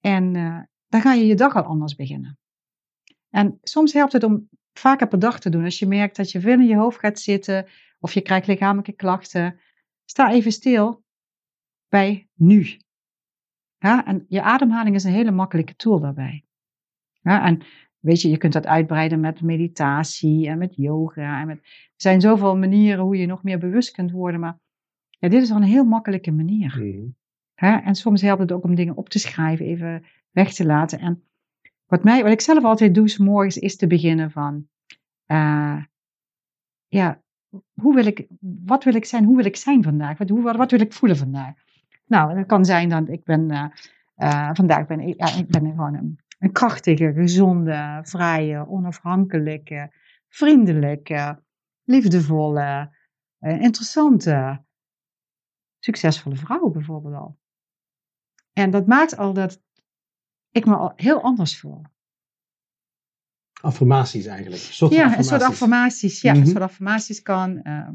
En 0.00 0.36
eh, 0.36 0.60
dan 0.88 1.00
ga 1.00 1.12
je 1.12 1.26
je 1.26 1.34
dag 1.34 1.54
al 1.54 1.62
anders 1.62 1.94
beginnen. 1.94 2.38
En 3.30 3.58
soms 3.62 3.92
helpt 3.92 4.12
het 4.12 4.24
om 4.24 4.48
vaker 4.72 5.08
per 5.08 5.18
dag 5.18 5.40
te 5.40 5.50
doen. 5.50 5.64
Als 5.64 5.78
je 5.78 5.86
merkt 5.86 6.16
dat 6.16 6.30
je 6.30 6.40
veel 6.40 6.58
in 6.58 6.66
je 6.66 6.76
hoofd 6.76 6.98
gaat 6.98 7.18
zitten 7.18 7.66
of 8.00 8.12
je 8.12 8.20
krijgt 8.20 8.46
lichamelijke 8.46 8.92
klachten. 8.92 9.60
Sta 10.04 10.30
even 10.30 10.52
stil 10.52 11.04
bij 11.88 12.28
nu. 12.34 12.80
Ja, 13.78 14.06
en 14.06 14.24
je 14.28 14.42
ademhaling 14.42 14.94
is 14.94 15.04
een 15.04 15.12
hele 15.12 15.30
makkelijke 15.30 15.76
tool 15.76 16.00
daarbij. 16.00 16.45
Ja, 17.26 17.44
en 17.44 17.62
weet 18.00 18.20
je, 18.20 18.30
je 18.30 18.36
kunt 18.36 18.52
dat 18.52 18.66
uitbreiden 18.66 19.20
met 19.20 19.42
meditatie 19.42 20.48
en 20.48 20.58
met 20.58 20.76
yoga. 20.76 21.40
En 21.40 21.46
met, 21.46 21.56
er 21.58 21.92
zijn 21.96 22.20
zoveel 22.20 22.56
manieren 22.56 23.04
hoe 23.04 23.16
je 23.16 23.26
nog 23.26 23.42
meer 23.42 23.58
bewust 23.58 23.90
kunt 23.90 24.10
worden. 24.10 24.40
Maar 24.40 24.58
ja, 25.08 25.28
dit 25.28 25.42
is 25.42 25.50
al 25.50 25.56
een 25.56 25.62
heel 25.62 25.84
makkelijke 25.84 26.32
manier. 26.32 26.76
Mhm. 26.78 27.78
En 27.84 27.94
soms 27.94 28.22
helpt 28.22 28.40
het 28.40 28.52
ook 28.52 28.64
om 28.64 28.74
dingen 28.74 28.96
op 28.96 29.08
te 29.08 29.18
schrijven, 29.18 29.66
even 29.66 30.04
weg 30.30 30.52
te 30.52 30.66
laten. 30.66 30.98
En 30.98 31.22
wat, 31.86 32.04
mij, 32.04 32.22
wat 32.22 32.32
ik 32.32 32.40
zelf 32.40 32.64
altijd 32.64 32.94
doe, 32.94 33.08
s 33.08 33.18
morgens, 33.18 33.58
is 33.58 33.76
te 33.76 33.86
beginnen 33.86 34.30
van, 34.30 34.68
eh, 35.26 35.82
ja, 36.88 37.22
hoe 37.74 37.94
wil 37.94 38.06
ik, 38.06 38.26
wat 38.40 38.84
wil 38.84 38.94
ik 38.94 39.04
zijn, 39.04 39.24
hoe 39.24 39.36
wil 39.36 39.44
ik 39.44 39.56
zijn 39.56 39.82
vandaag? 39.82 40.18
Wat, 40.18 40.28
hoe, 40.28 40.42
wat, 40.42 40.56
wat 40.56 40.70
wil 40.70 40.80
ik 40.80 40.92
voelen 40.92 41.16
vandaag? 41.16 41.54
Nou, 42.06 42.34
dat 42.34 42.46
kan 42.46 42.64
zijn 42.64 42.88
dat 42.88 43.08
ik 43.08 43.24
ben, 43.24 43.50
eh, 43.50 43.64
eh, 44.14 44.50
vandaag 44.52 44.86
ben 44.86 45.00
ik, 45.00 45.18
ja, 45.18 45.34
ik 45.34 45.48
ben 45.48 45.70
gewoon 45.70 45.94
een, 45.94 46.18
een 46.38 46.52
krachtige, 46.52 47.12
gezonde, 47.12 48.00
vrije, 48.02 48.66
onafhankelijke, 48.68 49.92
vriendelijke, 50.28 51.42
liefdevolle, 51.84 52.96
eh, 53.38 53.60
interessante, 53.60 54.64
succesvolle 55.78 56.36
vrouw 56.36 56.68
bijvoorbeeld 56.68 57.14
al. 57.14 57.38
En 58.52 58.70
dat 58.70 58.86
maakt 58.86 59.16
al 59.16 59.32
dat 59.32 59.62
ik 60.50 60.66
me 60.66 60.76
al 60.76 60.92
heel 60.96 61.22
anders 61.22 61.60
voel. 61.60 61.82
Affirmaties 63.60 64.26
eigenlijk. 64.26 64.62
Soort 64.62 64.92
ja, 64.92 65.08
van 65.08 65.18
een 65.18 65.24
soort 65.24 65.42
affirmaties. 65.42 66.20
Ja, 66.20 66.32
Mhm. 66.32 66.40
een 66.40 66.46
soort 66.46 66.62
affirmaties 66.62 67.22
kan. 67.22 67.62
eh, 67.62 67.88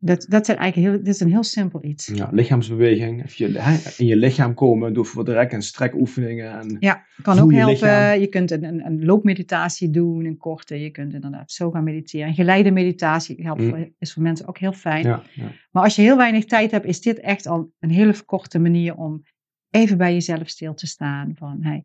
dat, 0.00 0.26
dat, 0.28 0.46
zijn 0.46 0.58
eigenlijk 0.58 0.88
heel, 0.92 1.04
dit 1.04 1.14
is 1.14 1.20
een 1.20 1.30
heel 1.30 1.42
simpel 1.42 1.84
iets. 1.84 2.06
Ja, 2.06 2.28
lichaamsbeweging. 2.32 3.24
Even 3.24 3.52
je, 3.52 3.94
in 3.96 4.06
je 4.06 4.16
lichaam 4.16 4.54
komen. 4.54 4.94
Doe 4.94 5.04
voor 5.04 5.24
direct 5.24 5.52
en 5.52 5.62
strekoefeningen. 5.62 6.58
En, 6.60 6.76
Ja, 6.80 7.04
kan 7.22 7.38
ook 7.38 7.50
je 7.50 7.56
helpen. 7.56 7.74
lichaam. 7.74 8.20
Je 8.20 8.26
kunt 8.26 8.50
een, 8.50 8.64
een, 8.64 8.86
een 8.86 9.04
loopmeditatie 9.04 9.90
doen, 9.90 10.24
een 10.24 10.36
korte. 10.36 10.80
Je 10.80 10.90
kunt 10.90 11.14
inderdaad 11.14 11.52
zo 11.52 11.70
gaan 11.70 11.84
mediteren. 11.84 12.28
Een 12.28 12.34
geleide 12.34 12.70
meditatie 12.70 13.42
helpt 13.42 13.60
Mm. 13.62 13.94
is 13.98 14.12
voor 14.12 14.22
mensen 14.22 14.48
ook 14.48 14.58
heel 14.58 14.72
fijn. 14.72 15.04
ja, 15.06 15.22
ja. 15.34 15.50
Maar 15.70 15.82
als 15.82 15.96
je 15.96 16.02
heel 16.02 16.16
weinig 16.16 16.44
tijd 16.44 16.70
hebt, 16.70 16.86
is 16.86 17.00
dit 17.00 17.20
echt 17.20 17.46
al 17.46 17.72
een 17.78 17.90
hele 17.90 18.24
korte 18.24 18.58
manier 18.58 18.96
om 18.96 19.22
even 19.70 19.98
bij 19.98 20.12
jezelf 20.12 20.48
stil 20.48 20.74
te 20.74 20.86
staan. 20.86 21.32
Van, 21.36 21.58
hey, 21.60 21.84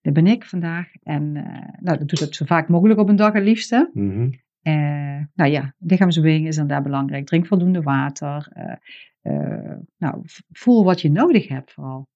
daar 0.00 0.12
ben 0.12 0.26
ik 0.26 0.44
vandaag. 0.44 0.88
En 1.02 1.36
eh, 1.36 1.68
nou, 1.80 1.98
dat 1.98 2.08
doet 2.08 2.18
het 2.20 2.34
zo 2.34 2.44
vaak 2.44 2.68
mogelijk 2.68 3.00
op 3.00 3.08
een 3.08 3.16
dag 3.16 3.32
het 3.32 3.42
liefste. 3.44 3.90
Mhm. 3.92 4.30
Eh, 4.62 5.18
nou 5.34 5.50
ja, 5.50 5.74
lichaamsbeweging 5.78 6.46
is 6.46 6.56
inderdaad 6.56 6.82
belangrijk. 6.84 7.26
Drink 7.26 7.46
voldoende 7.46 7.82
water. 7.82 8.48
eh, 8.52 8.72
eh, 9.22 9.76
nou, 9.98 10.22
voel 10.52 10.84
wat 10.84 11.00
je 11.00 11.10
nodig 11.10 11.48
hebt 11.48 11.72
vooral. 11.72 12.06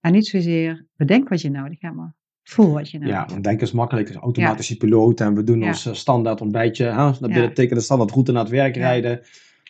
En 0.00 0.12
niet 0.12 0.26
zozeer 0.26 0.86
bedenk 0.96 1.28
wat 1.28 1.40
je 1.40 1.50
nodig 1.50 1.80
hebt, 1.80 1.94
maar 1.94 2.14
voel 2.42 2.72
wat 2.72 2.90
je 2.90 2.98
nodig 2.98 3.12
Ja, 3.12 3.18
hebt. 3.20 3.30
want 3.30 3.44
denken 3.44 3.66
is 3.66 3.72
makkelijk. 3.72 4.14
Automatische 4.14 4.76
piloot. 4.76 5.20
En 5.20 5.34
we 5.34 5.44
doen 5.44 5.60
Ja. 5.60 5.66
ons 5.66 5.98
standaard 5.98 6.40
ontbijtje. 6.40 6.84
Hè? 6.84 6.96
Dat 6.96 7.18
Ja. 7.34 7.46
betekent 7.48 7.78
de 7.78 7.84
standaard 7.84 8.10
route 8.10 8.32
naar 8.32 8.42
het 8.42 8.50
werk 8.50 8.74
Ja. 8.74 8.80
rijden. 8.80 9.20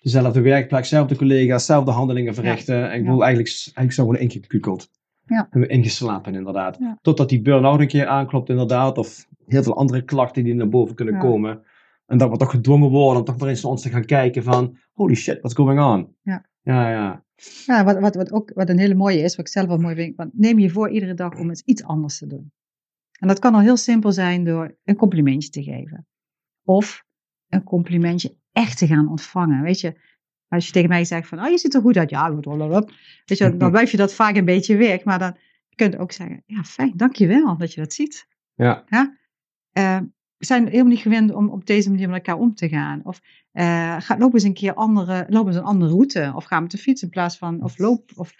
Dezelfde 0.02 0.40
werkplek, 0.40 0.80
dezelfde 0.82 1.16
collega's, 1.16 1.66
dezelfde 1.66 1.90
handelingen 1.90 2.34
verrichten. 2.34 2.90
En 2.90 2.98
ik 2.98 3.04
Ja. 3.04 3.10
voel 3.10 3.24
eigenlijk, 3.24 3.54
eigenlijk 3.64 3.92
zo 3.92 4.02
gewoon 4.04 4.18
ingekukeld. 4.20 4.88
Ja. 5.26 5.46
En 5.50 5.60
we 5.60 5.66
ingeslapen 5.66 6.34
inderdaad. 6.34 6.76
Ja. 6.80 6.98
Totdat 7.02 7.28
die 7.28 7.42
burn-out 7.42 7.80
een 7.80 7.86
keer 7.86 8.06
aanklopt 8.06 8.48
inderdaad. 8.48 8.98
Of 8.98 9.26
heel 9.46 9.62
veel 9.62 9.76
andere 9.76 10.02
klachten 10.02 10.44
die 10.44 10.54
naar 10.54 10.68
boven 10.68 10.94
kunnen 10.94 11.14
Ja. 11.14 11.20
komen. 11.20 11.62
En 12.08 12.18
dat 12.18 12.30
we 12.30 12.36
toch 12.36 12.50
gedwongen 12.50 12.90
worden 12.90 13.18
om 13.18 13.24
toch 13.24 13.38
maar 13.38 13.48
eens 13.48 13.62
naar 13.62 13.70
ons 13.70 13.82
te 13.82 13.88
gaan 13.88 14.04
kijken 14.04 14.42
van... 14.42 14.78
Holy 14.92 15.14
shit, 15.14 15.38
what's 15.38 15.54
going 15.54 15.80
on? 15.80 16.16
Ja. 16.22 16.46
Ja, 16.62 16.90
ja. 16.90 17.24
Ja, 17.66 17.84
wat, 17.84 17.98
wat, 17.98 18.14
wat 18.14 18.32
ook 18.32 18.50
wat 18.54 18.68
een 18.68 18.78
hele 18.78 18.94
mooie 18.94 19.18
is, 19.18 19.36
wat 19.36 19.46
ik 19.46 19.52
zelf 19.52 19.66
wel 19.66 19.78
mooi 19.78 19.94
vind, 19.94 20.16
want 20.16 20.30
neem 20.34 20.58
je 20.58 20.70
voor 20.70 20.90
iedere 20.90 21.14
dag 21.14 21.38
om 21.38 21.48
eens 21.48 21.62
iets 21.62 21.82
anders 21.82 22.18
te 22.18 22.26
doen. 22.26 22.52
En 23.18 23.28
dat 23.28 23.38
kan 23.38 23.54
al 23.54 23.60
heel 23.60 23.76
simpel 23.76 24.12
zijn 24.12 24.44
door 24.44 24.76
een 24.84 24.96
complimentje 24.96 25.50
te 25.50 25.62
geven. 25.62 26.06
Of 26.64 27.04
een 27.48 27.62
complimentje 27.62 28.36
echt 28.52 28.78
te 28.78 28.86
gaan 28.86 29.08
ontvangen. 29.08 29.62
Weet 29.62 29.80
je, 29.80 30.00
als 30.48 30.66
je 30.66 30.72
tegen 30.72 30.88
mij 30.88 31.04
zegt 31.04 31.28
van, 31.28 31.40
oh 31.40 31.50
je 31.50 31.58
ziet 31.58 31.74
er 31.74 31.80
goed 31.80 31.96
uit. 31.96 32.10
Ja, 32.10 32.30
blablabla. 32.30 32.84
weet 33.24 33.38
je, 33.38 33.56
dan 33.56 33.70
blijf 33.70 33.90
je 33.90 33.96
dat 33.96 34.14
vaak 34.14 34.36
een 34.36 34.44
beetje 34.44 34.76
weg. 34.76 35.04
Maar 35.04 35.18
dan 35.18 35.36
kun 35.74 35.90
je 35.90 35.98
ook 35.98 36.12
zeggen, 36.12 36.42
ja 36.46 36.62
fijn, 36.64 36.92
dankjewel 36.96 37.56
dat 37.56 37.72
je 37.72 37.80
dat 37.80 37.92
ziet. 37.92 38.26
Ja. 38.54 38.84
Eh, 39.72 39.96
we 39.98 40.10
zijn 40.38 40.64
helemaal 40.66 40.86
niet 40.92 40.98
gewend 41.00 41.32
om 41.32 41.48
op 41.48 41.66
deze 41.66 41.90
manier 41.90 42.08
met 42.08 42.16
elkaar 42.16 42.40
om 42.42 42.54
te 42.54 42.68
gaan. 42.68 43.00
Of 43.04 43.20
ga, 43.98 44.18
loop 44.18 44.34
eens 44.34 44.42
een 44.42 44.54
keer 44.54 44.74
andere, 44.74 45.26
loop 45.28 45.46
eens 45.46 45.56
een 45.56 45.62
andere 45.62 45.90
route. 45.90 46.32
Of 46.34 46.44
ga 46.44 46.60
met 46.60 46.70
de 46.70 46.78
fiets 46.78 47.02
in 47.02 47.08
plaats 47.08 47.38
van, 47.38 47.62
of 47.62 47.78
loop. 47.78 48.10
Of, 48.16 48.34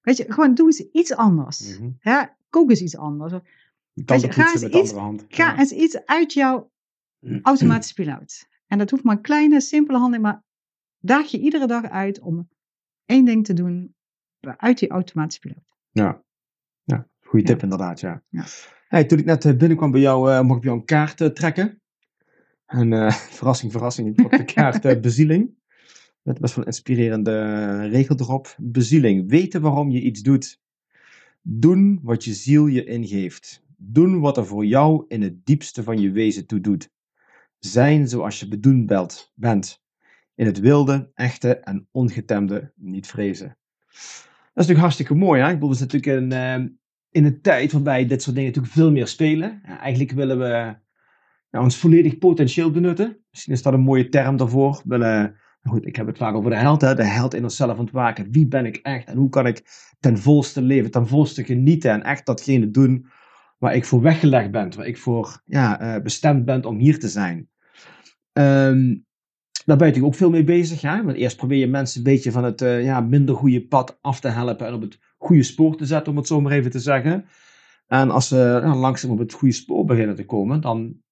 weet 0.00 0.16
je, 0.16 0.32
gewoon 0.32 0.54
doe 0.54 0.66
eens 0.66 0.80
iets 0.80 1.14
anders. 1.14 1.78
Mhm. 1.78 1.90
Hè? 1.98 2.22
Kook 2.50 2.70
eens 2.70 2.80
iets 2.80 2.96
anders. 2.96 3.32
Of, 3.32 3.42
ga 3.94 4.14
eens 4.52 4.62
iets- 4.62 4.92
hand. 4.92 5.24
ga 5.28 5.44
Ja. 5.52 5.58
eens 5.58 5.72
iets 5.72 6.04
uit 6.04 6.32
jouw 6.32 6.70
automatische 7.42 7.94
piloot. 7.94 8.48
En 8.66 8.78
dat 8.78 8.90
hoeft 8.90 9.02
maar 9.04 9.16
een 9.16 9.22
kleine, 9.22 9.60
simpele 9.60 9.98
handeling. 9.98 10.22
Maar 10.24 10.42
daag 10.98 11.26
je 11.26 11.38
iedere 11.40 11.66
dag 11.66 11.84
uit 11.84 12.20
om 12.20 12.48
één 13.04 13.24
ding 13.24 13.44
te 13.44 13.52
doen 13.52 13.94
uit 14.56 14.78
die 14.78 14.88
automatische 14.90 15.40
piloot. 15.40 15.64
Ja, 15.90 16.22
ja 16.84 17.08
goede 17.20 17.46
Ja. 17.46 17.52
tip 17.52 17.62
inderdaad, 17.62 18.00
ja. 18.00 18.22
Ja. 18.28 18.44
Toen 19.02 19.18
ik 19.18 19.24
net 19.24 19.44
eh, 19.44 19.56
binnenkwam 19.56 19.90
bij 19.90 20.00
jou, 20.00 20.32
eh, 20.32 20.40
mocht 20.40 20.58
ik 20.58 20.64
jou 20.64 20.78
een 20.78 20.84
kaart 20.84 21.20
eh, 21.20 21.28
trekken. 21.28 21.80
En 22.66 23.12
verrassing, 23.38 23.72
verrassing, 23.72 24.08
ik 24.08 24.16
trok 24.16 24.30
de 24.30 24.44
kaart 24.44 25.00
bezieling. 25.00 25.54
Met 26.22 26.40
best 26.40 26.54
wel 26.54 26.64
een 26.64 26.70
inspirerende 26.70 27.86
regel 27.86 28.16
erop. 28.18 28.54
Bezieling, 28.58 29.30
weten 29.30 29.60
waarom 29.60 29.90
je 29.90 30.00
iets 30.00 30.22
doet. 30.22 30.60
Doen 31.42 32.00
wat 32.02 32.24
je 32.24 32.34
ziel 32.34 32.66
je 32.66 32.84
ingeeft. 32.84 33.62
Doen 33.76 34.20
wat 34.20 34.36
er 34.36 34.46
voor 34.46 34.66
jou 34.66 35.04
in 35.08 35.22
het 35.22 35.46
diepste 35.46 35.82
van 35.82 36.00
je 36.00 36.10
wezen 36.10 36.46
toe 36.46 36.60
doet. 36.60 36.90
Zijn 37.58 38.08
zoals 38.08 38.40
je 38.40 38.48
bedoeld 38.48 39.32
bent-. 39.34 39.82
In 40.34 40.46
het 40.46 40.60
wilde, 40.60 41.10
echte 41.14 41.56
en 41.56 41.88
ongetemde 41.90 42.72
niet 42.76 43.06
vrezen. 43.06 43.56
Dat 43.86 44.62
is 44.62 44.68
natuurlijk 44.68 44.80
hartstikke 44.80 45.14
mooi. 45.14 45.40
Hè? 45.40 45.48
Ik 45.48 45.54
bedoel, 45.54 45.70
we 45.70 45.76
zitten 45.76 46.00
natuurlijk 46.00 46.32
eh, 46.32 46.76
in 47.14 47.24
een 47.24 47.40
tijd 47.40 47.72
waarbij 47.72 48.06
dit 48.06 48.22
soort 48.22 48.36
dingen 48.36 48.50
natuurlijk 48.50 48.74
veel 48.74 48.90
meer 48.90 49.06
spelen. 49.06 49.62
Eigenlijk 49.62 50.12
willen 50.12 50.38
we 50.38 50.76
ons 51.58 51.76
volledig 51.76 52.18
potentieel 52.18 52.70
benutten. 52.70 53.18
Misschien 53.30 53.52
is 53.52 53.62
dat 53.62 53.72
een 53.72 53.80
mooie 53.80 54.08
term 54.08 54.36
daarvoor. 54.36 54.82
Willen, 54.84 55.22
nou 55.62 55.76
goed, 55.76 55.86
ik 55.86 55.96
heb 55.96 56.06
het 56.06 56.18
vaak 56.18 56.34
over 56.34 56.50
de 56.50 56.56
held. 56.56 56.80
Hè? 56.80 56.94
De 56.94 57.04
held 57.04 57.34
in 57.34 57.42
onszelf 57.42 57.78
ontwaken. 57.78 58.30
Wie 58.30 58.46
ben 58.46 58.66
ik 58.66 58.76
echt? 58.76 59.08
En 59.08 59.16
hoe 59.16 59.28
kan 59.28 59.46
ik 59.46 59.62
ten 60.00 60.18
volste 60.18 60.62
leven, 60.62 60.90
ten 60.90 61.08
volste 61.08 61.44
genieten 61.44 61.90
en 61.90 62.02
echt 62.02 62.26
datgene 62.26 62.70
doen 62.70 63.06
waar 63.58 63.74
ik 63.74 63.84
voor 63.84 64.02
weggelegd 64.02 64.50
ben. 64.50 64.76
Waar 64.76 64.86
ik 64.86 64.98
voor 64.98 65.42
ja, 65.44 65.80
eh, 65.80 66.02
bestemd 66.02 66.44
ben 66.44 66.64
om 66.64 66.78
hier 66.78 66.98
te 66.98 67.08
zijn. 67.08 67.48
Ehm, 68.32 68.94
daar 69.64 69.76
ben 69.76 69.86
je 69.86 69.92
natuurlijk 69.92 70.04
ook 70.04 70.14
veel 70.14 70.30
mee 70.30 70.44
bezig. 70.44 70.80
Hè? 70.80 71.02
Want 71.02 71.16
eerst 71.16 71.36
probeer 71.36 71.58
je 71.58 71.66
mensen 71.66 71.98
een 71.98 72.12
beetje 72.12 72.32
van 72.32 72.44
het 72.44 72.62
eh, 72.62 72.84
ja, 72.84 73.00
minder 73.00 73.34
goede 73.34 73.66
pad 73.66 73.98
af 74.00 74.20
te 74.20 74.28
helpen 74.28 74.66
en 74.66 74.74
op 74.74 74.80
het 74.80 74.98
goede 75.24 75.42
spoor 75.42 75.76
te 75.76 75.86
zetten, 75.86 76.12
om 76.12 76.18
het 76.18 76.26
zo 76.26 76.40
maar 76.40 76.52
even 76.52 76.70
te 76.70 76.78
zeggen. 76.78 77.24
En 77.86 78.10
als 78.10 78.28
ze 78.28 78.60
langzaam 78.74 79.10
op 79.10 79.18
het 79.18 79.32
goede 79.32 79.54
spoor 79.54 79.84
beginnen 79.84 80.16
te 80.16 80.24
komen, 80.24 80.60
dan 80.60 81.02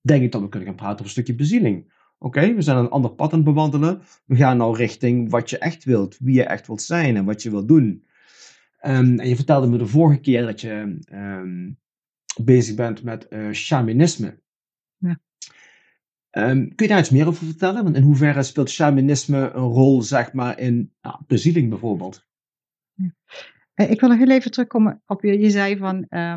denk 0.00 0.22
ik 0.22 0.32
dat 0.32 0.40
we 0.40 0.48
kunnen 0.48 0.68
gaan 0.68 0.76
praten 0.76 0.94
over 0.94 1.04
een 1.04 1.10
stukje 1.10 1.34
bezieling. 1.34 1.92
Oké, 2.18 2.54
we 2.54 2.62
zijn 2.62 2.76
een 2.76 2.88
ander 2.90 3.10
pad 3.10 3.32
aan 3.32 3.38
het 3.38 3.48
bewandelen. 3.48 4.02
We 4.26 4.36
gaan 4.36 4.56
nou 4.56 4.76
richting 4.76 5.30
wat 5.30 5.50
je 5.50 5.58
echt 5.58 5.84
wilt, 5.84 6.16
wie 6.18 6.34
je 6.34 6.44
echt 6.44 6.66
wilt 6.66 6.82
zijn 6.82 7.16
en 7.16 7.24
wat 7.24 7.42
je 7.42 7.50
wilt 7.50 7.68
doen. 7.68 8.04
Ehm, 8.78 9.18
en 9.18 9.28
je 9.28 9.36
vertelde 9.36 9.66
me 9.66 9.78
de 9.78 9.86
vorige 9.86 10.20
keer 10.20 10.46
dat 10.46 10.60
je 10.60 10.98
ehm, 11.04 11.70
bezig 12.42 12.74
bent 12.74 13.02
met 13.02 13.28
eh 13.28 13.50
shamanisme. 13.50 14.42
Ja. 14.96 15.20
Ehm, 16.30 16.58
kun 16.58 16.86
je 16.86 16.88
daar 16.88 16.98
iets 16.98 17.10
meer 17.10 17.26
over 17.26 17.46
vertellen? 17.46 17.84
Want 17.84 17.96
in 17.96 18.02
hoeverre 18.02 18.42
speelt 18.42 18.70
shamanisme 18.70 19.50
een 19.50 19.62
rol, 19.62 20.02
zeg 20.02 20.32
maar, 20.32 20.58
in 20.58 20.92
nou, 21.02 21.16
bezieling 21.26 21.68
bijvoorbeeld? 21.68 22.28
Eh, 23.74 23.90
Ik 23.90 24.00
wil 24.00 24.08
nog 24.08 24.18
heel 24.18 24.30
even 24.30 24.50
terugkomen 24.50 25.02
op 25.06 25.22
je. 25.22 25.38
Je 25.38 25.50
zei 25.50 25.76
van 25.76 26.06
eh, 26.08 26.34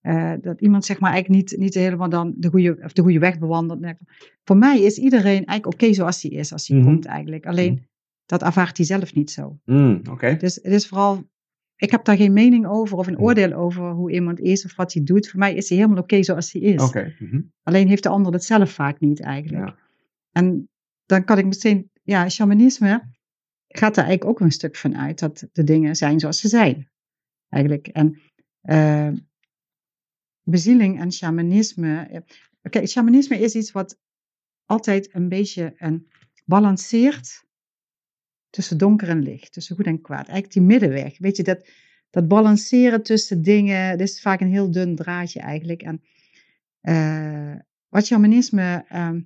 eh, 0.00 0.32
dat 0.40 0.60
iemand 0.60 0.84
zeg 0.84 1.00
maar 1.00 1.12
eigenlijk 1.12 1.42
niet, 1.50 1.60
niet 1.60 1.74
helemaal 1.74 2.08
dan 2.08 2.34
de 2.36 2.48
goede, 2.48 2.78
of 2.84 2.92
de 2.92 3.02
goede 3.02 3.18
weg 3.18 3.38
bewandelt. 3.38 3.86
Voor 4.44 4.56
mij 4.56 4.80
is 4.80 4.98
iedereen 4.98 5.44
eigenlijk 5.44 5.66
oké 5.66 5.92
zoals 5.94 6.22
hij 6.22 6.30
is, 6.30 6.52
als 6.52 6.68
hij 6.68 6.76
Mhm. 6.78 6.86
komt 6.86 7.04
eigenlijk. 7.04 7.46
Alleen 7.46 7.72
Mhm. 7.72 7.82
dat 8.26 8.42
ervaart 8.42 8.76
hij 8.76 8.86
zelf 8.86 9.14
niet 9.14 9.30
zo. 9.30 9.58
Mm, 9.64 10.00
Oké. 10.10 10.36
Dus 10.36 10.54
het 10.54 10.72
is 10.72 10.88
vooral, 10.88 11.24
ik 11.76 11.90
heb 11.90 12.04
daar 12.04 12.16
geen 12.16 12.32
mening 12.32 12.66
over 12.66 12.98
of 12.98 13.06
een 13.06 13.12
Mhm. 13.12 13.22
oordeel 13.22 13.52
over 13.52 13.90
hoe 13.90 14.12
iemand 14.12 14.40
is 14.40 14.64
of 14.64 14.76
wat 14.76 14.92
hij 14.92 15.02
doet. 15.04 15.28
Voor 15.28 15.38
mij 15.38 15.54
is 15.54 15.68
hij 15.68 15.78
helemaal 15.78 16.02
oké 16.02 16.22
zoals 16.22 16.52
hij 16.52 16.62
is. 16.62 16.82
Oké. 16.82 17.14
mhm. 17.18 17.40
Alleen 17.62 17.88
heeft 17.88 18.02
de 18.02 18.08
ander 18.08 18.32
dat 18.32 18.44
zelf 18.44 18.70
vaak 18.70 19.00
niet 19.00 19.20
eigenlijk. 19.20 19.66
Ja. 19.66 19.76
En 20.32 20.68
dan 21.06 21.24
kan 21.24 21.38
ik 21.38 21.44
meteen, 21.44 21.90
ja, 22.02 22.28
shamanisme 22.28 23.02
gaat 23.78 23.94
daar 23.94 24.04
eigenlijk 24.04 24.24
ook 24.24 24.46
een 24.46 24.52
stuk 24.52 24.76
van 24.76 24.96
uit 24.96 25.18
dat 25.18 25.48
de 25.52 25.64
dingen 25.64 25.96
zijn 25.96 26.20
zoals 26.20 26.40
ze 26.40 26.48
zijn. 26.48 26.90
Eigenlijk. 27.48 27.86
En 27.88 28.20
eh, 28.60 29.12
bezieling 30.42 31.00
en 31.00 31.12
shamanisme. 31.12 32.06
eh, 32.10 32.20
Kijk, 32.70 32.88
shamanisme 32.88 33.38
is 33.38 33.54
iets 33.54 33.72
wat 33.72 33.98
altijd 34.64 35.14
een 35.14 35.28
beetje 35.28 35.74
een 35.76 36.08
balanceert 36.44 37.44
tussen 38.50 38.78
donker 38.78 39.08
en 39.08 39.22
licht, 39.22 39.52
tussen 39.52 39.76
goed 39.76 39.86
en 39.86 40.00
kwaad. 40.00 40.28
Eigenlijk 40.28 40.52
die 40.52 40.62
middenweg. 40.62 41.18
Weet 41.18 41.36
je, 41.36 41.42
dat, 41.42 41.68
dat 42.10 42.28
balanceren 42.28 43.02
tussen 43.02 43.42
dingen, 43.42 43.98
dat 43.98 44.08
is 44.08 44.20
vaak 44.20 44.40
een 44.40 44.50
heel 44.50 44.70
dun 44.70 44.96
draadje 44.96 45.40
eigenlijk. 45.40 45.82
En 45.82 46.02
eh, 46.80 47.56
wat 47.88 48.06
shamanisme, 48.06 48.84
ehm 48.88 49.20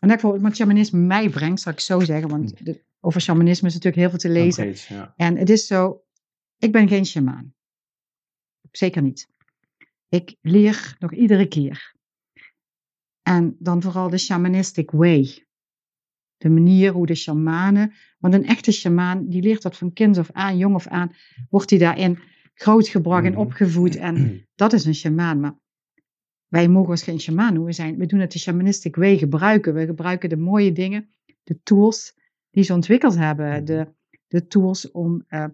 en 0.00 0.08
dat 0.08 0.20
wat 0.20 0.56
shamanisme 0.56 0.98
mij 0.98 1.28
brengt, 1.30 1.60
zal 1.60 1.72
ik 1.72 1.80
zo 1.80 2.00
zeggen, 2.00 2.28
want 2.28 2.64
de- 2.64 2.84
over 3.00 3.20
shamanisme 3.20 3.68
is 3.68 3.74
natuurlijk 3.74 4.02
heel 4.02 4.10
veel 4.10 4.18
te 4.18 4.28
lezen. 4.40 4.96
Ja. 4.96 5.12
En 5.16 5.36
het 5.36 5.50
is 5.50 5.66
zo, 5.66 6.02
ik 6.58 6.72
ben 6.72 6.88
geen 6.88 7.06
shamaan. 7.06 7.54
Zeker 8.70 9.02
niet. 9.02 9.28
Ik 10.08 10.36
leer 10.40 10.96
nog 10.98 11.12
iedere 11.14 11.46
keer. 11.48 11.94
En 13.22 13.56
dan 13.58 13.82
vooral 13.82 14.08
de 14.10 14.18
shamanistic 14.18 14.90
way. 14.90 15.46
De 16.36 16.48
manier 16.48 16.92
hoe 16.92 17.06
de 17.06 17.14
shamanen, 17.14 17.92
want 18.18 18.34
een 18.34 18.46
echte 18.46 18.72
shamaan, 18.72 19.28
die 19.28 19.42
leert 19.42 19.62
dat 19.62 19.76
van 19.76 19.92
kind 19.92 20.18
of 20.18 20.30
aan, 20.32 20.56
jong 20.58 20.74
of 20.74 20.86
aan, 20.86 21.12
wordt 21.48 21.70
hij 21.70 21.78
daarin 21.78 22.18
grootgebracht 22.54 23.24
en 23.24 23.30
Mhm. 23.32 23.40
opgevoed. 23.40 23.96
En 23.96 24.14
dat 24.54 24.72
is 24.72 24.84
een 24.84 24.94
shamaan. 24.94 25.40
Maar 25.40 25.58
wij 26.48 26.68
mogen 26.68 26.90
ons 26.90 27.02
geen 27.02 27.20
shamaan 27.20 27.54
noemen 27.54 27.74
zijn. 27.74 27.96
We 27.96 28.06
doen 28.06 28.20
het 28.20 28.32
de 28.32 28.38
shamanistic 28.38 28.96
way 28.96 29.18
gebruiken. 29.18 29.74
We 29.74 29.86
gebruiken 29.86 30.28
de 30.28 30.36
mooie 30.36 30.72
dingen, 30.72 31.14
de 31.42 31.60
tools 31.62 32.18
die 32.50 32.64
ze 32.64 32.72
ontwikkeld 32.72 33.16
hebben. 33.16 33.50
Mhm. 33.50 33.64
De, 33.64 33.86
de 34.26 34.46
tools 34.46 34.90
om, 34.90 35.24
eh, 35.28 35.44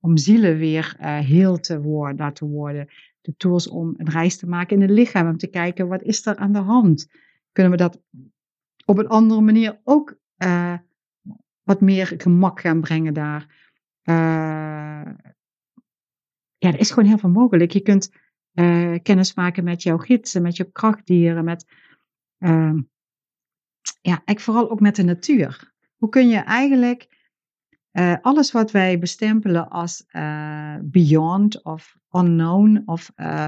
om 0.00 0.16
zielen 0.16 0.58
weer 0.58 0.96
uh, 1.00 1.18
heel 1.18 1.60
te 1.60 1.80
worden, 1.80 2.16
laten 2.16 2.48
worden. 2.48 2.88
De 3.20 3.36
tools 3.36 3.68
om 3.68 3.94
een 3.96 4.10
reis 4.10 4.36
te 4.36 4.46
maken 4.46 4.76
in 4.76 4.82
het 4.82 4.90
lichaam. 4.90 5.28
Om 5.28 5.36
te 5.36 5.46
kijken, 5.46 5.88
wat 5.88 6.02
is 6.02 6.26
er 6.26 6.36
aan 6.36 6.52
de 6.52 6.58
hand? 6.58 7.08
Kunnen 7.52 7.72
we 7.72 7.78
dat 7.78 8.00
op 8.84 8.98
een 8.98 9.08
andere 9.08 9.40
manier 9.40 9.80
ook 9.84 10.18
uh, 10.38 10.78
wat 11.62 11.80
meer 11.80 12.14
gemak 12.16 12.60
gaan 12.60 12.80
brengen 12.80 13.14
daar? 13.14 13.64
Ja, 16.58 16.72
er 16.72 16.78
is 16.78 16.90
gewoon 16.90 17.08
heel 17.08 17.18
veel 17.18 17.30
mogelijk. 17.30 17.72
Je 17.72 17.80
kunt 17.80 18.10
kennis 19.02 19.34
maken 19.34 19.64
met 19.64 19.82
jouw 19.82 19.98
gidsen, 19.98 20.42
met 20.42 20.56
je 20.56 20.70
krachtdieren, 20.72 21.44
met... 21.44 21.66
Ehm, 22.38 22.80
ja, 24.00 24.22
ik 24.24 24.40
vooral 24.40 24.70
ook 24.70 24.80
met 24.80 24.96
de 24.96 25.02
natuur. 25.02 25.74
Hoe 25.96 26.08
kun 26.08 26.28
je 26.28 26.38
eigenlijk 26.38 27.08
uh, 27.92 28.16
alles 28.20 28.52
wat 28.52 28.70
wij 28.70 28.98
bestempelen 28.98 29.68
als 29.68 30.04
uh, 30.12 30.76
beyond 30.82 31.64
of 31.64 31.96
unknown 32.10 32.82
of 32.84 33.12
uh, 33.16 33.46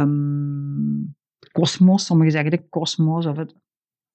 um, 0.00 1.16
kosmos, 1.52 2.04
sommigen 2.04 2.32
zeggen 2.32 2.50
de 2.50 2.68
kosmos 2.68 3.26
of 3.26 3.36
het, 3.36 3.54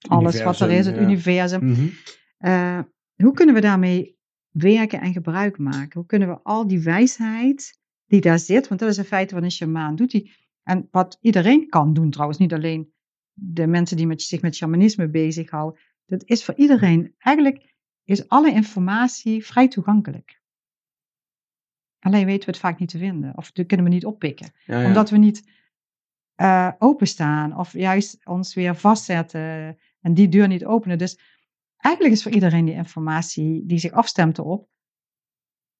alles 0.08 0.44
wat 0.44 0.60
er 0.60 0.72
is, 0.72 0.86
het 0.86 0.98
universum. 0.98 1.64
Mm 1.66 1.74
-hmm. 1.74 2.88
hoe 3.16 3.34
kunnen 3.34 3.56
we 3.56 3.62
daarmee 3.62 4.18
werken 4.50 5.02
en 5.02 5.14
gebruik 5.14 5.58
maken? 5.58 6.00
Hoe 6.00 6.06
kunnen 6.06 6.28
we 6.28 6.40
al 6.44 6.68
die 6.68 6.82
wijsheid 6.82 7.82
die 8.06 8.22
daar 8.22 8.40
zit, 8.40 8.68
want 8.68 8.80
dat 8.80 8.90
is 8.90 8.98
in 8.98 9.04
feite 9.04 9.34
wat 9.34 9.44
een 9.44 9.52
shamaan 9.52 9.96
doet, 9.96 10.12
die, 10.12 10.32
en 10.64 10.88
wat 10.92 11.18
iedereen 11.22 11.68
kan 11.68 11.94
doen 11.94 12.10
trouwens, 12.10 12.40
niet 12.40 12.54
alleen 12.54 12.94
de 13.34 13.68
mensen 13.68 13.98
die 13.98 14.08
met, 14.08 14.22
zich 14.22 14.42
met 14.42 14.56
shamanisme 14.56 15.10
bezighouden, 15.10 15.80
dat 16.06 16.24
is 16.26 16.44
voor 16.46 16.56
iedereen 16.56 17.16
eigenlijk 17.18 17.74
is 18.04 18.28
alle 18.30 18.52
informatie 18.52 19.46
vrij 19.46 19.68
toegankelijk. 19.68 20.42
Alleen 22.00 22.26
weten 22.26 22.46
we 22.46 22.52
het 22.52 22.60
vaak 22.60 22.80
niet 22.80 22.90
te 22.90 22.98
vinden, 22.98 23.38
of 23.38 23.52
kunnen 23.52 23.84
we 23.86 23.92
niet 23.92 24.06
oppikken, 24.06 24.54
omdat 24.68 25.10
we 25.10 25.18
niet 25.18 25.52
uh, 26.36 26.72
openstaan 26.80 27.58
of 27.58 27.74
juist 27.74 28.26
ons 28.26 28.54
weer 28.54 28.76
vastzetten 28.76 29.78
en 30.02 30.14
die 30.14 30.30
deur 30.30 30.48
niet 30.48 30.66
openen. 30.66 30.98
Dus 30.98 31.20
eigenlijk 31.78 32.16
is 32.16 32.24
voor 32.24 32.32
iedereen 32.32 32.66
die 32.66 32.74
informatie 32.74 33.66
die 33.66 33.78
zich 33.78 33.92
afstemt 33.92 34.38
erop, 34.38 34.70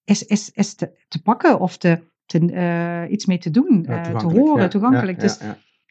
is, 0.04 0.22
is, 0.22 0.50
is 0.50 0.74
te, 0.74 1.04
te 1.08 1.22
pakken 1.22 1.60
of 1.60 1.76
te, 1.76 2.02
te, 2.24 2.40
uh, 2.40 3.12
iets 3.12 3.26
mee 3.26 3.38
te 3.38 3.50
doen, 3.50 3.86
uh, 3.88 4.16
te 4.16 4.26
horen, 4.26 4.70
toegankelijk. 4.70 5.20
dus, 5.20 5.38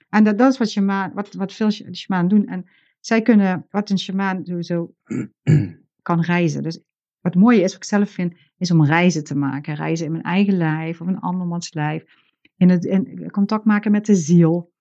en 0.10 0.24
dat, 0.24 0.38
dat 0.38 0.52
is 0.52 0.58
wat, 0.58 0.70
shaman, 0.70 1.14
wat, 1.14 1.34
wat 1.34 1.54
veel 1.54 1.72
shamanen 1.72 2.30
doen. 2.30 2.48
En 2.48 2.66
zij 3.06 3.22
kunnen, 3.22 3.68
wat 3.70 3.90
een 3.90 4.00
shamaan 4.00 4.46
sowieso 4.46 4.94
kan 6.08 6.22
reizen. 6.22 6.64
Dus 6.64 6.84
wat 7.22 7.36
mooie 7.36 7.62
is, 7.62 7.74
wat 7.74 7.84
ik 7.84 7.84
zelf 7.84 8.10
vind, 8.10 8.34
is 8.58 8.72
om 8.72 8.86
reizen 8.86 9.24
te 9.24 9.36
maken. 9.36 9.76
Reizen 9.76 10.06
in 10.06 10.12
mijn 10.12 10.24
eigen 10.24 10.58
lijf 10.58 11.02
of 11.02 11.08
een 11.08 11.20
andermans 11.20 11.74
lijf. 11.74 12.04
In, 12.58 12.70
het, 12.70 12.86
in 12.86 13.32
contact 13.32 13.66
maken 13.66 13.92
met 13.92 14.06
de 14.06 14.16
ziel. 14.16 14.72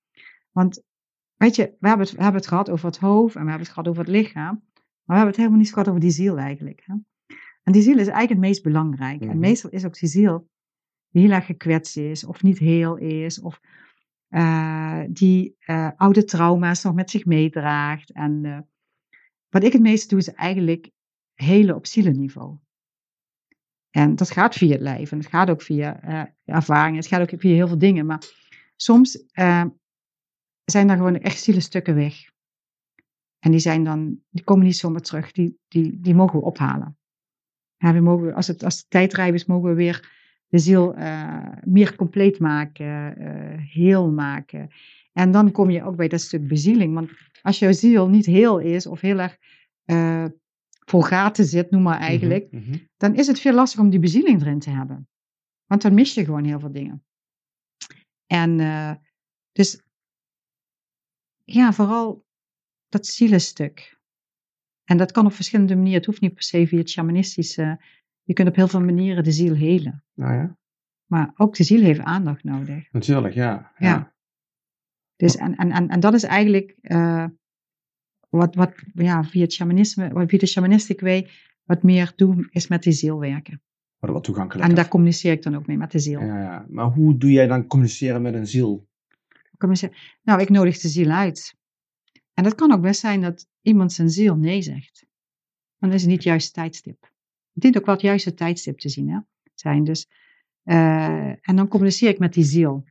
Want, 0.51 0.83
weet 1.37 1.57
je, 1.57 1.77
we 1.81 1.89
hebben, 1.89 2.07
het, 2.07 2.16
we 2.16 2.23
hebben 2.23 2.41
het 2.41 2.51
gehad 2.51 2.70
over 2.70 2.87
het 2.87 2.99
hoofd 2.99 3.35
en 3.35 3.43
we 3.43 3.49
hebben 3.49 3.66
het 3.66 3.75
gehad 3.75 3.89
over 3.89 4.05
het 4.05 4.12
lichaam. 4.12 4.62
Maar 5.05 5.05
we 5.05 5.12
hebben 5.14 5.27
het 5.27 5.37
helemaal 5.37 5.59
niet 5.59 5.73
gehad 5.73 5.89
over 5.89 6.01
die 6.01 6.11
ziel 6.11 6.39
eigenlijk. 6.39 6.83
Hè? 6.85 6.95
En 7.62 7.73
die 7.73 7.83
ziel 7.83 7.99
is 7.99 8.07
eigenlijk 8.07 8.31
het 8.31 8.39
meest 8.39 8.62
belangrijk. 8.62 9.20
En 9.20 9.27
mhm. 9.27 9.39
meestal 9.39 9.70
is 9.70 9.85
ook 9.85 9.99
die 9.99 10.09
ziel 10.09 10.51
die 11.11 11.23
heel 11.23 11.33
erg 11.33 11.47
gekwetst 11.47 11.97
is, 11.97 12.25
of 12.25 12.43
niet 12.43 12.59
heel 12.59 12.97
is, 12.97 13.41
of 13.41 13.61
uh, 14.35 15.03
die 15.09 15.57
uh, 15.66 15.91
oude 15.97 16.24
trauma's 16.24 16.83
nog 16.83 16.95
met 16.95 17.11
zich 17.11 17.24
meedraagt. 17.24 18.12
En 18.12 18.45
uh, 18.45 18.59
wat 19.49 19.64
ik 19.64 19.72
het 19.72 19.83
meeste 19.83 20.09
doe, 20.09 20.18
is 20.18 20.33
eigenlijk 20.33 20.91
hele 21.35 21.74
op 21.74 21.87
zielenniveau. 21.87 22.59
En 23.91 24.16
dat 24.16 24.30
gaat 24.30 24.55
via 24.55 24.72
het 24.72 24.80
lijf 24.80 25.12
en 25.12 25.18
het 25.18 25.26
gaat 25.26 25.51
ook 25.51 25.62
via 25.62 26.01
ervaringen, 26.45 26.99
het 26.99 27.07
gaat 27.07 27.20
ook 27.20 27.41
via 27.41 27.55
heel 27.55 27.68
veel 27.68 27.78
dingen. 27.78 28.07
Maar 28.07 28.22
soms 28.76 29.24
zijn 30.64 30.87
daar 30.87 30.97
gewoon 30.97 31.18
echt 31.18 31.41
zielenstukken 31.41 31.95
weg. 31.95 32.30
En 33.39 33.51
die, 33.51 33.61
zijn 33.61 33.85
dan, 33.85 34.20
die 34.30 34.45
komen 34.45 34.64
niet 34.64 34.76
zomaar 34.76 35.01
terug, 35.01 35.33
die, 35.33 35.59
die, 35.68 36.01
die 36.01 36.14
mogen 36.14 36.39
we 36.39 36.45
ophalen. 36.45 36.99
Ja, 37.76 37.93
we 37.93 38.01
mogen, 38.01 38.35
als, 38.35 38.47
het, 38.47 38.64
als 38.64 38.76
de 38.76 38.89
tijd 38.89 39.18
is, 39.18 39.45
mogen 39.45 39.68
we 39.68 39.74
weer 39.74 40.22
de 40.53 40.59
ziel 40.59 40.98
uh, 40.98 41.46
meer 41.64 41.96
compleet 41.96 42.38
maken, 42.38 43.18
heel 43.59 44.11
maken. 44.11 44.70
En 45.12 45.30
dan 45.30 45.50
kom 45.50 45.70
je 45.70 45.84
ook 45.84 45.96
bij 45.96 46.09
dat 46.09 46.20
stuk 46.20 46.48
bezieling. 46.48 46.94
Want 46.94 47.11
als 47.42 47.59
jouw 47.59 47.72
ziel 47.72 48.09
niet 48.09 48.26
heel 48.26 48.59
is 48.59 48.86
of 48.86 49.00
heel 49.00 49.18
erg 49.18 49.38
vol 50.86 51.03
gaten 51.03 51.44
zit, 51.44 51.70
noem 51.70 51.82
maar 51.82 51.98
mhm, 51.98 52.05
eigenlijk, 52.09 52.53
mhm. 52.53 52.76
dan 52.96 53.14
is 53.14 53.26
het 53.26 53.40
veel 53.40 53.55
lastiger 53.55 53.84
om 53.84 53.90
die 53.90 54.00
bezieling 54.00 54.40
erin 54.40 54.59
te 54.59 54.70
hebben. 54.70 55.09
Want 55.66 55.82
dan 55.82 55.94
mis 55.94 56.14
je 56.14 56.24
gewoon 56.24 56.44
heel 56.44 56.61
veel 56.61 56.72
dingen. 56.72 57.05
En 58.26 58.57
dus, 59.53 59.82
ja, 61.44 61.72
vooral 61.72 62.24
dat 62.88 63.07
zielenstuk. 63.07 64.00
En 64.84 64.96
dat 64.96 65.12
kan 65.12 65.26
op 65.26 65.32
verschillende 65.32 65.74
manieren. 65.74 65.98
Het 65.98 66.07
hoeft 66.07 66.20
niet 66.20 66.34
per 66.34 66.42
se 66.42 66.66
via 66.66 66.78
het 66.78 66.90
shamanistische. 66.90 67.84
Je 68.23 68.33
kunt 68.33 68.49
op 68.49 68.57
heel 68.57 68.68
veel 68.68 68.81
manieren 68.81 69.25
de 69.25 69.33
ziel 69.33 69.55
helen. 69.55 70.05
Nou 70.14 70.35
ja. 70.35 70.57
Maar 71.07 71.33
ook 71.37 71.57
de 71.57 71.64
ziel 71.64 71.83
heeft 71.83 72.01
aandacht 72.01 72.45
nodig. 72.45 72.93
Natuurlijk, 72.93 73.35
ja. 73.35 73.73
Ja. 73.79 73.89
ja. 73.89 74.14
Dus 75.16 75.37
en, 75.37 75.57
en, 75.57 75.70
en, 75.70 75.89
en 75.89 76.01
dat 76.01 76.14
is 76.14 76.23
eigenlijk 76.23 76.77
uh, 76.83 77.27
wat, 78.29 78.55
wat 78.55 78.73
ja, 78.95 79.25
via 79.25 79.43
het 79.43 79.53
shamanisme, 79.53 80.27
via 80.27 80.39
de 80.39 80.47
shamanistic 80.47 81.01
way, 81.01 81.29
wat 81.64 81.83
meer 81.83 82.12
doen 82.16 82.49
is 82.51 82.68
met 82.68 82.83
die 82.83 82.93
ziel 82.93 83.18
werken. 83.18 83.62
Wat, 83.99 84.11
wat 84.11 84.25
toegankelijk. 84.25 84.68
En 84.68 84.75
daar 84.75 84.89
communiceer 84.89 85.33
ik 85.33 85.43
dan 85.43 85.57
ook 85.57 85.66
mee, 85.66 85.77
met 85.77 85.91
de 85.91 85.99
ziel. 85.99 86.20
Ja, 86.20 86.41
ja. 86.41 86.66
Maar 86.68 86.87
hoe 86.87 87.16
doe 87.16 87.31
jij 87.31 87.47
dan 87.47 87.66
communiceren 87.66 88.23
met 88.23 88.35
een 88.35 88.47
ziel? 88.47 88.91
Nou, 90.23 90.41
ik 90.41 90.49
nodig 90.49 90.79
de 90.79 90.89
ziel 90.89 91.11
uit. 91.11 91.57
En 92.35 92.45
dat 92.45 92.55
kan 92.55 92.73
ook 92.73 92.81
best 92.81 93.01
zijn 93.01 93.20
dat 93.20 93.49
iemand 93.61 93.93
zijn 93.93 94.11
ziel 94.11 94.37
nee 94.37 94.62
zegt. 94.62 95.07
Dan 95.79 95.93
is 95.93 96.01
het 96.01 96.11
niet 96.11 96.16
het 96.16 96.27
juiste 96.27 96.53
tijdstip. 96.53 97.12
Het 97.53 97.62
dient 97.62 97.76
ook 97.78 97.86
wel 97.86 97.94
het 97.94 98.05
juiste 98.05 98.34
tijdstip 98.34 98.78
te 98.78 98.88
zien, 98.88 99.09
hè? 99.09 99.18
Zijn 99.55 99.84
dus. 99.84 100.09
Uh, 100.64 101.26
en 101.26 101.57
dan 101.57 101.68
communiceer 101.68 102.09
ik 102.09 102.18
met 102.18 102.32
die 102.32 102.44
ziel. 102.44 102.84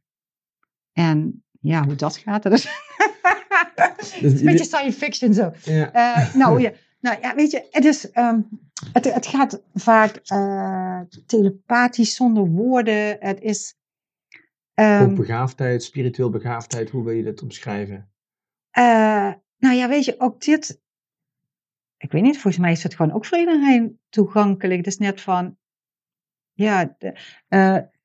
En 0.93 1.43
ja, 1.59 1.85
hoe 1.85 1.95
dat 1.95 2.17
gaat, 2.17 2.43
dat 2.43 2.51
is, 2.51 2.63
dus 4.21 4.39
een 4.39 4.45
beetje 4.45 4.63
science 4.63 4.97
fiction 4.97 5.33
zo. 5.33 5.51
Ja. 5.63 5.95
Uh, 5.95 6.35
nou, 6.35 6.61
ja, 6.61 6.71
nou 6.99 7.21
ja, 7.21 7.35
weet 7.35 7.51
je, 7.51 7.67
het, 7.71 7.85
is, 7.85 8.17
um, 8.17 8.47
het, 8.93 9.13
het 9.13 9.27
gaat 9.27 9.61
vaak 9.73 10.19
uh, 10.33 10.99
telepathisch 11.25 12.15
zonder 12.15 12.47
woorden. 12.47 13.17
Het 13.19 13.41
is. 13.41 13.75
Um, 14.73 15.15
begaafdheid, 15.15 15.83
spiritueel 15.83 16.29
begaafdheid, 16.29 16.89
hoe 16.89 17.03
wil 17.03 17.13
je 17.13 17.23
dit 17.23 17.41
omschrijven? 17.41 18.11
Nou 19.57 19.75
ja, 19.75 19.87
weet 19.87 20.05
je, 20.05 20.15
ook 20.17 20.41
dit. 20.41 20.81
Ik 22.01 22.11
weet 22.11 22.21
niet, 22.21 22.39
volgens 22.39 22.57
mij 22.57 22.71
is 22.71 22.83
het 22.83 22.95
gewoon 22.95 23.11
ook 23.11 23.25
voor 23.25 23.37
iedereen 23.37 23.99
toegankelijk. 24.09 24.77
Het 24.77 24.87
is 24.87 24.97
net 24.97 25.21
van. 25.21 25.57
Ja, 26.53 26.95
de, 26.97 27.17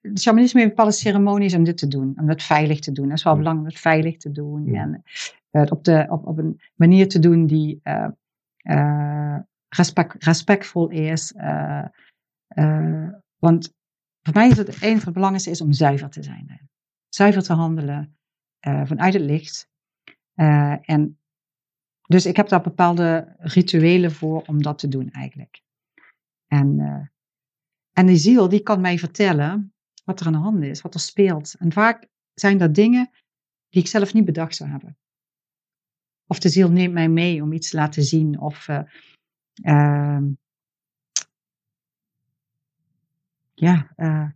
het 0.01 0.21
shamanisme 0.21 0.61
heeft 0.61 0.75
bepaalde 0.75 0.97
ceremonies 0.97 1.55
om 1.55 1.65
dit 1.65 1.79
te 1.79 1.89
doen, 1.89 2.15
om 2.19 2.27
dat 2.27 2.43
veilig 2.43 2.81
te 2.81 2.93
doen. 2.93 3.09
Dat 3.09 3.17
is 3.19 3.25
wel 3.25 3.37
belangrijk 3.37 3.69
om 3.69 3.73
het 3.75 3.83
veilig 3.83 4.17
te 4.17 4.31
doen. 4.31 4.75
En 4.75 5.03
het 5.51 5.71
op, 5.71 5.85
de, 5.85 6.07
op, 6.09 6.27
op 6.27 6.39
een 6.39 6.61
manier 6.75 7.09
te 7.09 7.19
doen 7.19 7.47
die 7.47 7.81
uh, 7.85 8.09
uh, 8.63 9.39
respect, 9.69 10.25
respectvol 10.25 10.89
is. 10.89 11.35
Uh, 11.37 11.85
want 13.39 13.75
voor 14.23 14.35
mij 14.35 14.49
is 14.49 14.57
het 14.57 14.67
het 14.67 14.83
enige 14.83 15.05
het 15.05 15.15
belangrijkste 15.15 15.51
is 15.51 15.61
om 15.61 15.73
zuiver 15.73 16.11
te 16.11 16.23
zijn. 16.23 16.69
Zuiver 17.09 17.43
te 17.43 17.53
handelen 17.53 18.17
vanuit 18.61 19.15
het 19.15 19.23
licht. 19.23 19.69
en 20.35 21.19
dus 22.07 22.27
ik 22.27 22.37
heb 22.37 22.49
daar 22.49 22.63
bepaalde 22.63 23.35
rituelen 23.39 24.13
voor 24.13 24.43
om 24.43 24.63
dat 24.63 24.79
te 24.79 24.89
doen 24.89 25.11
eigenlijk. 25.11 25.63
En, 26.47 27.11
en 27.93 28.07
die 28.07 28.17
ziel 28.17 28.49
die 28.49 28.61
kan 28.61 28.81
mij 28.81 28.99
vertellen 28.99 29.75
wat 30.05 30.21
er 30.21 30.27
aan 30.27 30.33
de 30.33 30.39
hand 30.39 30.63
is, 30.63 30.83
wat 30.83 30.95
er 30.95 31.01
speelt. 31.01 31.55
En 31.59 31.73
vaak 31.73 32.09
zijn 32.35 32.59
dat 32.59 32.75
dingen 32.75 33.11
die 33.69 33.83
ik 33.83 33.89
zelf 33.89 34.13
niet 34.13 34.25
bedacht 34.25 34.57
zou 34.57 34.71
hebben. 34.71 34.97
Of 36.27 36.39
de 36.39 36.49
ziel 36.49 36.71
neemt 36.71 36.93
mij 36.93 37.09
mee 37.09 37.43
om 37.43 37.53
iets 37.53 37.71
te 37.71 37.77
laten 37.77 38.03
zien. 38.03 38.41
Of 38.41 38.69
uh, 38.69 38.81
uh, 39.63 40.23
ja, 43.55 43.93
uh, 43.97 44.29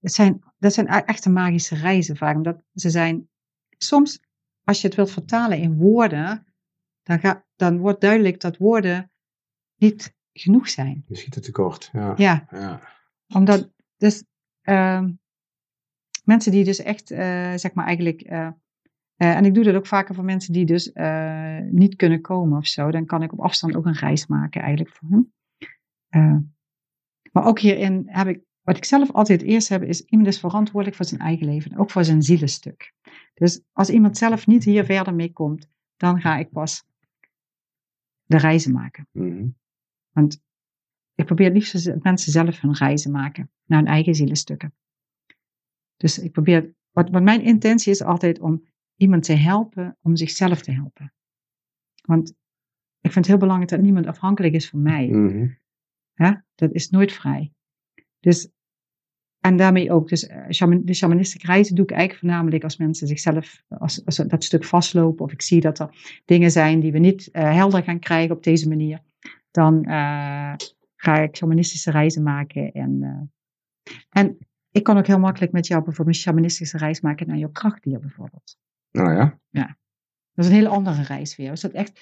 het 0.00 0.12
zijn, 0.12 0.42
dat 0.58 0.72
zijn 0.72 0.86
e-, 0.86 0.98
echte 0.98 1.30
magische 1.30 1.74
reizen 1.74 2.16
vaak. 2.16 2.36
Omdat 2.36 2.62
ze 2.74 2.90
zijn, 2.90 3.28
soms 3.68 4.20
als 4.64 4.80
je 4.80 4.86
het 4.86 4.96
wilt 4.96 5.10
vertalen 5.10 5.58
in 5.58 5.76
woorden, 5.76 6.46
dan, 7.04 7.18
ga, 7.18 7.44
dan 7.56 7.78
wordt 7.78 8.00
duidelijk 8.00 8.40
dat 8.40 8.56
woorden 8.56 9.10
niet 9.76 10.14
genoeg 10.32 10.68
zijn. 10.68 11.04
Je 11.06 11.16
schiet 11.16 11.34
het 11.34 11.44
tekort, 11.44 11.90
ja. 11.92 12.12
Ja, 12.16 12.46
ja. 12.50 12.80
omdat 13.34 13.72
dus 13.96 14.24
ehm, 14.60 15.12
mensen 16.24 16.52
die 16.52 16.64
dus 16.64 16.78
echt, 16.78 17.10
uh, 17.10 17.18
zeg 17.54 17.74
maar 17.74 17.86
eigenlijk 17.86 18.30
uh, 18.30 18.50
en 19.16 19.44
ik 19.44 19.54
doe 19.54 19.64
dat 19.64 19.74
ook 19.74 19.86
vaker 19.86 20.14
voor 20.14 20.24
mensen 20.24 20.52
die 20.52 20.64
dus 20.64 20.92
niet 21.70 21.96
kunnen 21.96 22.20
komen 22.20 22.58
of 22.58 22.66
zo. 22.66 22.90
Dan 22.90 23.06
kan 23.06 23.22
ik 23.22 23.32
op 23.32 23.40
afstand 23.40 23.76
ook 23.76 23.86
een 23.86 23.94
reis 23.98 24.26
maken 24.26 24.60
eigenlijk 24.60 24.96
voor 24.96 25.08
hen. 25.08 25.32
Uh, 26.10 26.36
maar 27.32 27.44
ook 27.44 27.58
hierin 27.58 28.02
heb 28.06 28.26
ik 28.26 28.42
wat 28.64 28.76
ik 28.76 28.84
zelf 28.84 29.12
altijd 29.12 29.42
eerst 29.42 29.68
heb, 29.68 29.82
is 29.82 30.00
iemand 30.00 30.28
is 30.28 30.38
verantwoordelijk 30.38 30.96
voor 30.96 31.06
zijn 31.06 31.20
eigen 31.20 31.46
leven. 31.46 31.76
Ook 31.76 31.90
voor 31.90 32.04
zijn 32.04 32.22
zielenstuk. 32.22 32.92
Dus 33.34 33.62
als 33.72 33.90
iemand 33.90 34.18
zelf 34.18 34.46
niet 34.46 34.64
hier 34.64 34.84
verder 34.84 35.14
mee 35.14 35.32
komt, 35.32 35.68
dan 35.96 36.20
ga 36.20 36.36
ik 36.36 36.50
pas 36.50 36.84
de 38.24 38.36
reizen 38.36 38.72
maken. 38.72 39.08
Mhm. 39.12 39.48
Want 40.10 40.42
ik 41.14 41.24
probeer 41.24 41.46
het 41.46 41.54
liefst 41.54 41.84
dat 41.84 42.02
mensen 42.02 42.32
zelf 42.32 42.60
hun 42.60 42.74
reizen 42.74 43.10
maken 43.10 43.50
naar 43.64 43.78
hun 43.78 43.88
eigen 43.88 44.14
zielenstukken. 44.14 44.74
Dus 45.96 46.18
ik 46.18 46.32
probeer, 46.32 46.74
wat, 46.90 47.10
wat 47.10 47.22
mijn 47.22 47.42
intentie 47.42 47.92
is 47.92 48.02
altijd 48.02 48.40
om 48.40 48.64
iemand 48.96 49.22
te 49.22 49.32
helpen 49.32 49.96
om 50.00 50.16
zichzelf 50.16 50.62
te 50.62 50.72
helpen. 50.72 51.12
Want 52.02 52.28
ik 53.00 53.12
vind 53.12 53.14
het 53.14 53.26
heel 53.26 53.36
belangrijk 53.36 53.70
dat 53.70 53.80
niemand 53.80 54.06
afhankelijk 54.06 54.54
is 54.54 54.68
van 54.68 54.82
mij. 54.82 55.08
Mhm. 55.08 55.48
Ja, 56.14 56.44
dat 56.54 56.72
is 56.72 56.90
nooit 56.90 57.12
vrij. 57.12 57.52
Dus, 58.20 58.48
en 59.44 59.56
daarmee 59.56 59.92
ook, 59.92 60.08
dus 60.08 60.26
eh, 60.26 60.76
de 60.82 60.94
shamanistische 60.94 61.46
reizen 61.46 61.74
doe 61.74 61.84
ik 61.84 61.90
eigenlijk 61.90 62.20
voornamelijk 62.20 62.64
als 62.64 62.76
mensen 62.76 63.06
zichzelf, 63.06 63.62
als, 63.68 64.04
als 64.04 64.16
dat 64.16 64.44
stuk 64.44 64.64
vastlopen, 64.64 65.24
of 65.24 65.32
ik 65.32 65.42
zie 65.42 65.60
dat 65.60 65.78
er 65.78 66.20
dingen 66.24 66.50
zijn 66.50 66.80
die 66.80 66.92
we 66.92 66.98
niet 66.98 67.30
eh, 67.30 67.52
helder 67.52 67.82
gaan 67.82 67.98
krijgen 67.98 68.36
op 68.36 68.42
deze 68.42 68.68
manier, 68.68 69.02
dan 69.50 69.84
eh, 69.84 70.54
ga 70.96 71.18
ik 71.18 71.36
shamanistische 71.36 71.90
reizen 71.90 72.22
maken. 72.22 72.72
En, 72.72 73.32
en 74.08 74.38
ik 74.70 74.82
kan 74.82 74.98
ook 74.98 75.06
heel 75.06 75.18
makkelijk 75.18 75.52
met 75.52 75.66
jou 75.66 75.84
bijvoorbeeld 75.84 76.16
een 76.16 76.22
shamanistische 76.22 76.78
reis 76.78 77.00
maken 77.00 77.26
naar 77.26 77.36
jouw 77.36 77.50
krachtdier 77.52 78.00
bijvoorbeeld. 78.00 78.58
Nou 78.90 79.14
ja. 79.50 79.76
Dat 80.34 80.44
is 80.44 80.46
een 80.46 80.56
hele 80.56 80.68
andere 80.68 81.02
reis 81.02 81.36
weer. 81.36 81.50
Dus 81.50 81.60
dat 81.60 81.72
echt, 81.72 82.00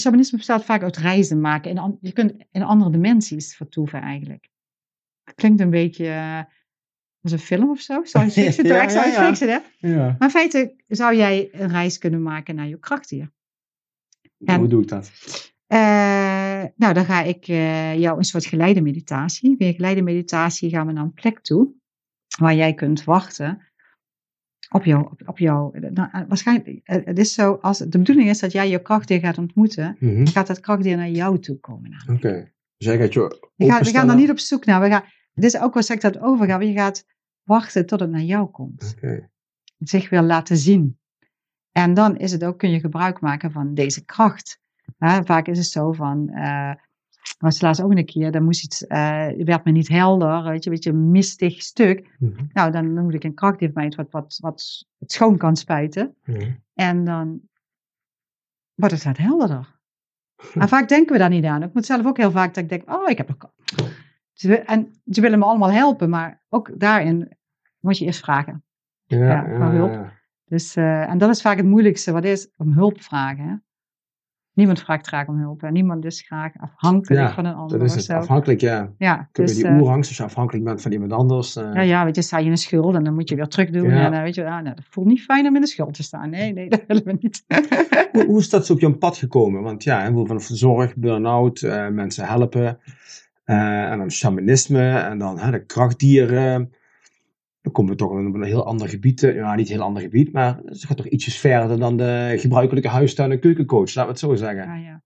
shamanisme 0.00 0.38
bestaat 0.38 0.64
vaak 0.64 0.82
uit 0.82 0.96
reizen 0.96 1.40
maken. 1.40 1.70
In, 1.70 1.98
je 2.00 2.12
kunt 2.12 2.34
in 2.50 2.62
andere 2.62 2.90
dimensies 2.90 3.56
vertoeven 3.56 4.00
eigenlijk. 4.00 4.52
Klinkt 5.34 5.60
een 5.60 5.70
beetje 5.70 6.06
eh, 6.08 6.40
als 7.22 7.32
een 7.32 7.38
film 7.38 7.70
of 7.70 7.80
zo. 7.80 8.02
Fiction, 8.04 8.52
toch 8.66 8.66
Ja, 8.66 8.82
ja, 9.06 9.06
ja. 9.06 9.32
hè? 9.78 9.88
ja. 9.88 10.04
Maar 10.18 10.28
in 10.28 10.30
feite 10.30 10.74
zou 10.88 11.16
jij 11.16 11.48
een 11.52 11.68
reis 11.68 11.98
kunnen 11.98 12.22
maken 12.22 12.54
naar 12.54 12.68
je 12.68 12.78
krachtdier. 12.78 13.32
En- 14.44 14.58
Hoe 14.58 14.68
doe 14.68 14.82
ik 14.82 14.88
dat? 14.88 15.10
Eh, 15.66 16.64
nou, 16.76 16.94
dan 16.94 17.04
ga 17.04 17.22
ik 17.22 17.48
eh, 17.48 17.98
jou 17.98 18.18
een 18.18 18.24
soort 18.24 18.46
geleide 18.46 18.80
meditatie. 18.80 19.56
Via 19.58 19.72
geleide 19.72 20.02
meditatie 20.02 20.70
gaan 20.70 20.86
we 20.86 20.92
naar 20.92 21.04
een 21.04 21.12
plek 21.12 21.40
toe 21.40 21.72
waar 22.38 22.54
jij 22.54 22.74
kunt 22.74 23.04
wachten 23.04 23.72
op 24.70 24.84
jou. 24.84 25.04
Op, 25.10 25.22
op 25.28 25.38
jou. 25.38 25.80
Nou, 25.90 26.08
waarschijnlijk, 26.28 26.80
het 26.84 27.18
is 27.18 27.32
zo, 27.34 27.52
als 27.54 27.78
de 27.78 27.98
bedoeling 27.98 28.28
is 28.28 28.38
dat 28.38 28.52
jij 28.52 28.68
je 28.68 28.82
krachtdier 28.82 29.18
gaat 29.20 29.38
ontmoeten, 29.38 29.96
Mhm. 30.00 30.26
gaat 30.26 30.46
dat 30.46 30.60
krachtdier 30.60 30.96
naar 30.96 31.08
jou 31.10 31.38
toe 31.38 31.56
komen. 31.60 32.04
Oké. 32.12 32.52
Dus 32.76 32.86
jij 32.86 32.98
gaat 32.98 33.12
je 33.12 33.50
We 33.56 33.66
gaan, 33.66 33.82
we 33.82 33.90
gaan 33.90 34.10
er 34.10 34.16
niet 34.16 34.30
op 34.30 34.38
zoek 34.38 34.64
naar. 34.64 34.80
We 34.80 34.88
gaan, 34.88 35.04
het 35.34 35.44
is 35.44 35.58
ook 35.58 35.74
wel 35.74 35.82
ik 35.88 36.00
dat 36.00 36.18
overgaan, 36.18 36.66
je 36.66 36.72
gaat 36.72 37.06
wachten 37.42 37.86
tot 37.86 38.00
het 38.00 38.10
naar 38.10 38.20
jou 38.20 38.46
komt. 38.46 38.94
Zich 39.78 40.10
wil 40.10 40.22
laten 40.22 40.56
zien. 40.56 40.98
En 41.72 41.94
dan 41.94 42.16
is 42.16 42.32
het 42.32 42.44
ook, 42.44 42.58
kun 42.58 42.70
je 42.70 42.80
gebruik 42.80 43.20
maken 43.20 43.52
van 43.52 43.74
deze 43.74 44.04
kracht. 44.04 44.60
Vaak 44.98 45.46
is 45.46 45.58
het 45.58 45.66
zo 45.66 45.92
van, 45.92 46.28
eh 46.28 46.72
was 47.38 47.60
laatst 47.60 47.82
ook 47.82 47.90
een 47.90 48.04
keer, 48.04 48.30
dan 48.32 48.44
moest 48.44 48.64
iets, 48.64 48.86
eh, 48.86 49.28
werd 49.36 49.64
me 49.64 49.70
niet 49.70 49.88
helder, 49.88 50.42
weet 50.42 50.64
je, 50.64 50.70
weet 50.70 50.84
je, 50.84 50.90
een 50.90 51.10
mistig 51.10 51.62
stuk. 51.62 52.16
Mhm. 52.18 52.44
Nou, 52.52 52.70
dan 52.70 53.02
moet 53.04 53.14
ik 53.14 53.24
een 53.24 53.34
kracht 53.34 53.58
die 53.58 53.70
mij 53.74 53.92
wat, 53.96 54.10
wat, 54.10 54.38
wat 54.40 54.86
het 54.98 55.12
schoon 55.12 55.36
kan 55.36 55.56
spuiten. 55.56 56.16
En 56.74 57.04
dan 57.04 57.40
wordt 58.74 58.94
het 58.94 59.04
wat 59.04 59.16
helderder. 59.16 59.78
En 60.54 60.68
vaak 60.68 60.88
denken 60.88 61.12
we 61.12 61.18
daar 61.18 61.28
niet 61.28 61.44
aan. 61.44 61.62
Ik 61.62 61.74
moet 61.74 61.86
zelf 61.86 62.06
ook 62.06 62.16
heel 62.16 62.30
vaak 62.30 62.54
dat 62.54 62.62
ik 62.62 62.68
denk, 62.68 62.90
oh, 62.90 63.10
ik 63.10 63.18
heb 63.18 63.28
een... 63.28 63.38
Ze 64.34 64.58
En 64.58 65.00
ze 65.04 65.20
willen 65.20 65.38
me 65.38 65.44
allemaal 65.44 65.72
helpen, 65.72 66.10
maar 66.10 66.44
ook 66.48 66.70
daarin 66.80 67.36
moet 67.80 67.98
je 67.98 68.04
eerst 68.04 68.20
vragen. 68.20 68.64
Ja, 69.04 69.18
Ja, 69.18 69.48
ja, 69.48 69.58
maar 69.58 69.72
hulp. 69.72 70.12
Dus, 70.44 70.76
eh, 70.76 71.10
en 71.10 71.18
dat 71.18 71.30
is 71.30 71.42
vaak 71.42 71.56
het 71.56 71.66
moeilijkste, 71.66 72.12
wat 72.12 72.24
is 72.24 72.50
om 72.56 72.72
hulp 72.72 73.02
vragen. 73.02 73.44
Hè? 73.44 73.54
Niemand 74.54 74.80
vraagt 74.80 75.06
graag 75.06 75.28
om 75.28 75.38
hulp 75.38 75.62
en 75.62 75.72
niemand 75.72 76.04
is 76.04 76.20
graag 76.20 76.52
afhankelijk 76.56 77.20
Ja, 77.28 77.34
van 77.34 77.44
een 77.44 77.54
ander 77.54 77.78
Dat 77.78 77.88
is 77.88 77.94
het. 77.94 78.16
Afhankelijk, 78.16 78.60
ja. 78.60 78.92
Ja, 78.98 79.28
dus, 79.32 79.54
die 79.54 79.66
eh, 79.66 79.80
oerangst, 79.80 80.08
als 80.08 80.18
je 80.18 80.24
afhankelijk 80.24 80.64
bent 80.64 80.82
van 80.82 80.92
iemand 80.92 81.12
anders. 81.12 81.56
eh, 81.56 81.74
ja, 81.74 81.80
ja, 81.80 82.04
weet 82.04 82.14
je, 82.14 82.22
sta 82.22 82.38
je 82.38 82.44
in 82.44 82.50
een 82.50 82.56
schuld 82.56 82.94
en 82.94 83.04
dan 83.04 83.14
moet 83.14 83.28
je 83.28 83.34
weer 83.34 83.46
terug 83.46 83.70
doen. 83.70 83.88
Ja. 83.90 84.12
En 84.12 84.22
weet 84.22 84.34
je, 84.34 84.44
ah, 84.44 84.62
nou, 84.62 84.74
dat 84.74 84.84
voelt 84.90 85.06
niet 85.06 85.22
fijn 85.22 85.46
om 85.46 85.54
in 85.54 85.60
de 85.60 85.66
schuld 85.66 85.94
te 85.94 86.02
staan. 86.02 86.30
Nee, 86.30 86.52
nee, 86.52 86.68
dat 86.74 86.84
willen 86.86 87.04
we 87.04 87.16
niet. 87.20 87.44
Hoe, 88.12 88.24
hoe 88.24 88.38
is 88.38 88.50
dat 88.50 88.66
zo 88.66 88.72
op 88.72 88.80
je 88.80 88.96
pad 88.96 89.16
gekomen? 89.16 89.62
Want 89.62 89.82
ja, 89.82 90.00
heel 90.00 90.26
veel 90.26 90.40
van 90.40 90.56
zorg, 90.56 90.96
burn-out, 90.96 91.60
mensen 91.90 92.26
helpen. 92.26 92.78
Eh, 93.44 93.90
en 93.90 93.98
dan 93.98 94.10
shamanisme 94.10 94.98
en 94.98 95.18
dan 95.18 95.38
hè, 95.38 95.50
de 95.50 95.64
krachtdieren. 95.64 96.72
Dan 97.60 97.72
komen 97.72 97.90
we 97.92 97.98
toch 97.98 98.10
op 98.10 98.16
een 98.34 98.42
heel 98.42 98.66
ander 98.66 98.88
gebied. 98.88 99.22
eh, 99.22 99.34
Ja, 99.34 99.54
niet 99.54 99.68
een 99.68 99.74
heel 99.74 99.84
ander 99.84 100.02
gebied, 100.02 100.32
maar 100.32 100.60
het 100.64 100.84
gaat 100.84 100.96
toch 100.96 101.06
ietsjes 101.08 101.38
verder 101.38 101.78
dan 101.78 101.96
de 101.96 102.34
gebruikelijke 102.38 102.88
huistuin- 102.88 103.30
en 103.32 103.40
keukencoach, 103.40 103.86
laten 103.94 104.02
we 104.02 104.08
het 104.08 104.18
zo 104.18 104.34
zeggen. 104.34 104.64
Ja, 104.64 104.74
ja. 104.76 105.02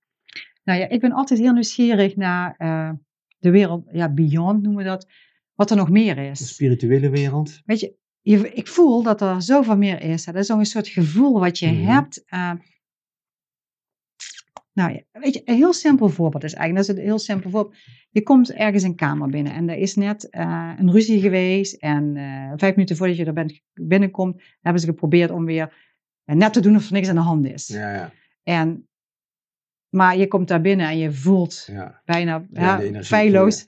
Nou 0.65 0.81
ja, 0.81 0.89
ik 0.89 1.01
ben 1.01 1.13
altijd 1.13 1.41
heel 1.41 1.53
nieuwsgierig 1.53 2.17
naar 2.17 2.55
eh, 2.59 2.91
de 3.39 3.51
wereld, 3.51 3.89
ja, 3.93 4.09
beyond 4.13 4.63
noemen 4.63 4.83
we 4.85 4.89
dat, 4.89 5.07
wat 5.55 5.71
er 5.71 5.77
nog 5.77 5.91
meer 5.91 6.15
De 6.15 6.23
is. 6.27 6.49
spirituele 6.49 7.11
wereld. 7.11 7.61
Weet 7.65 7.81
je, 7.81 7.95
je, 8.21 8.53
ik 8.53 8.67
voel 8.69 9.03
dat 9.03 9.21
er 9.21 9.43
zoveel 9.43 9.77
meer 9.77 10.01
is. 10.03 10.27
hè. 10.27 10.33
Dat 10.33 10.41
is 10.41 10.47
zo'n 10.47 10.65
soort 10.65 10.89
gevoel 10.89 11.41
wat 11.41 11.59
je 11.59 11.71
Mhm. 11.73 11.85
hebt. 11.85 12.25
Nou 14.79 14.93
ja, 14.93 15.21
weet 15.21 15.35
je, 15.35 15.43
een 15.45 15.55
heel 15.55 15.73
simpel 15.73 16.09
voorbeeld 16.09 16.45
is 16.45 16.55
eigenlijk, 16.55 16.87
dat 16.87 16.97
is 16.97 17.03
een 17.03 17.09
heel 17.09 17.19
simpel 17.19 17.51
voorbeeld. 17.51 17.77
Je 18.11 18.23
komt 18.23 18.53
ergens 18.53 18.83
een 18.83 18.95
kamer 18.95 19.29
binnen 19.29 19.53
en 19.53 19.69
er 19.69 19.77
is 19.77 19.95
net 19.95 20.31
eh, 20.31 20.73
een 20.79 20.91
ruzie 20.91 21.21
geweest. 21.21 21.75
En 21.75 22.17
eh, 22.17 22.53
vijf 22.57 22.75
minuten 22.75 22.97
voordat 22.97 23.17
je 23.17 23.25
er 23.25 23.33
bent, 23.33 23.61
binnenkomt, 23.73 24.43
hebben 24.61 24.83
ze 24.83 24.89
geprobeerd 24.89 25.31
om 25.31 25.45
weer 25.45 25.75
eh, 26.25 26.37
net 26.37 26.53
te 26.53 26.61
doen 26.61 26.77
of 26.77 26.87
er 26.87 26.93
niks 26.93 27.09
aan 27.09 27.15
de 27.15 27.21
hand 27.21 27.47
is. 27.47 27.67
Ja, 27.67 27.95
ja. 27.95 28.13
En, 28.43 28.89
maar 29.89 30.17
je 30.17 30.29
komt 30.29 30.49
daar 30.49 30.61
binnen 30.61 30.89
en 30.89 30.99
je 30.99 31.13
voelt 31.13 31.69
ja. 31.73 32.03
bijna 32.05 32.47
feilloos. 33.03 33.67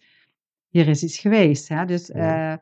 Hier 0.68 0.88
is 0.88 1.02
iets 1.02 1.18
geweest. 1.18 1.68
Hè? 1.68 1.84
Dus 1.84 2.10
eh, 2.10 2.54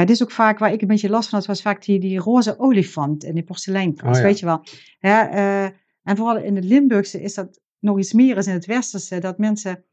het 0.00 0.10
is 0.10 0.22
ook 0.22 0.30
vaak 0.30 0.58
waar 0.58 0.72
ik 0.72 0.80
een 0.80 0.88
beetje 0.88 1.10
last 1.10 1.28
van 1.28 1.38
had, 1.38 1.46
was 1.46 1.62
vaak 1.62 1.84
die, 1.84 2.00
die 2.00 2.18
roze 2.18 2.58
olifant 2.58 3.24
in 3.24 3.34
die 3.34 3.44
porseleinkast. 3.44 4.14
Oh 4.14 4.16
ja. 4.16 4.22
Weet 4.22 4.38
je 4.38 4.46
wel. 4.46 4.64
Eh, 5.00 5.64
en 6.02 6.16
vooral 6.16 6.36
in 6.36 6.56
het 6.56 6.64
Limburgse 6.64 7.22
is 7.22 7.34
dat 7.34 7.60
nog 7.82 7.98
iets 7.98 8.12
meer 8.12 8.36
als 8.36 8.46
in 8.46 8.52
het 8.52 8.66
Westerse. 8.66 9.18
Dat 9.18 9.38
mensen 9.38 9.84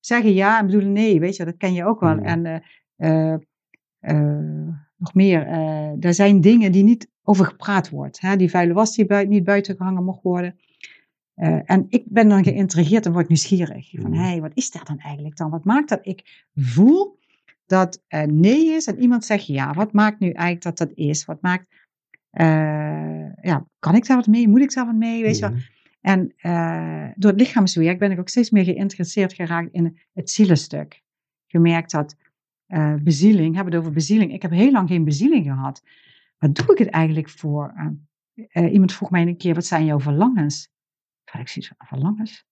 zeggen 0.00 0.32
ja 0.34 0.58
en 0.58 0.66
bedoelen 0.66 0.92
nee. 0.92 1.20
Weet 1.20 1.36
je, 1.36 1.44
dat 1.44 1.56
ken 1.56 1.72
je 1.72 1.84
ook 1.84 2.00
wel. 2.00 2.14
Mm. 2.14 2.24
En 2.24 2.46
eh, 2.46 2.60
eh, 2.96 3.38
eh, 3.98 4.68
nog 4.96 5.14
meer. 5.14 5.46
er 6.00 6.14
zijn 6.14 6.40
dingen 6.40 6.72
die 6.72 6.84
niet 6.84 7.10
over 7.22 7.44
gepraat 7.44 7.90
wordt. 7.90 8.20
Hè? 8.20 8.36
Die 8.36 8.50
vuile 8.50 8.72
was 8.72 8.94
die 8.94 9.06
bui- 9.06 9.26
niet 9.26 9.44
buiten 9.44 9.76
gehangen 9.76 10.04
mocht 10.04 10.22
worden. 10.22 10.58
En 11.64 11.86
ik 11.88 12.04
ben 12.06 12.28
dan 12.28 12.44
geïntrigeerd 12.44 13.06
en 13.06 13.12
word 13.12 13.28
nieuwsgierig. 13.28 13.90
Van, 13.90 14.12
hé, 14.12 14.22
hey, 14.22 14.40
wat 14.40 14.50
is 14.54 14.70
dat 14.70 14.86
dan 14.86 14.98
eigenlijk 14.98 15.36
dan? 15.36 15.50
Wat 15.50 15.64
maakt 15.64 15.88
dat 15.88 15.98
ik 16.02 16.44
voel 16.54 17.18
dat 17.66 18.02
nee 18.26 18.66
is 18.66 18.86
en 18.86 19.00
iemand 19.00 19.24
zegt 19.24 19.46
ja? 19.46 19.72
Wat 19.72 19.92
maakt 19.92 20.18
nu 20.18 20.30
eigenlijk 20.30 20.62
dat 20.62 20.88
dat 20.88 20.96
is? 20.96 21.24
Wat 21.24 21.42
maakt, 21.42 21.66
ja, 23.40 23.66
kan 23.78 23.94
ik 23.94 24.06
daar 24.06 24.16
wat 24.16 24.26
mee? 24.26 24.48
Moet 24.48 24.60
ik 24.60 24.74
daar 24.74 24.86
wat 24.86 24.94
mee? 24.94 25.22
Weet 25.22 25.38
je 25.38 25.48
wel? 25.48 25.58
En 26.06 26.32
eh, 26.36 27.08
door 27.14 27.30
het 27.30 27.40
lichaamswerk 27.40 27.98
ben 27.98 28.10
ik 28.10 28.18
ook 28.18 28.28
steeds 28.28 28.50
meer 28.50 28.64
geïnteresseerd 28.64 29.32
geraakt 29.32 29.72
in 29.72 29.98
het 30.12 30.30
zielenstuk. 30.30 31.02
Gemerkt 31.46 31.90
dat 31.90 32.16
eh, 32.66 32.94
bezieling, 32.94 33.54
hebben 33.54 33.72
we 33.72 33.78
het 33.78 33.80
over 33.80 33.92
bezieling. 33.92 34.32
Ik 34.32 34.42
heb 34.42 34.50
heel 34.50 34.70
lang 34.70 34.88
geen 34.88 35.04
bezieling 35.04 35.44
gehad. 35.44 35.82
Waar 36.38 36.52
doe 36.52 36.72
ik 36.72 36.78
het 36.78 36.88
eigenlijk 36.88 37.28
voor? 37.28 37.74
Eh, 38.34 38.72
iemand 38.72 38.92
vroeg 38.92 39.10
mij 39.10 39.22
een 39.22 39.36
keer, 39.36 39.54
wat 39.54 39.66
zijn 39.66 39.84
jouw 39.84 40.00
verlangens? 40.00 40.68
Had 41.24 41.40
ik 41.40 41.48
zoiets 41.48 41.72
van, 41.76 41.86
verlangens? 41.86 42.46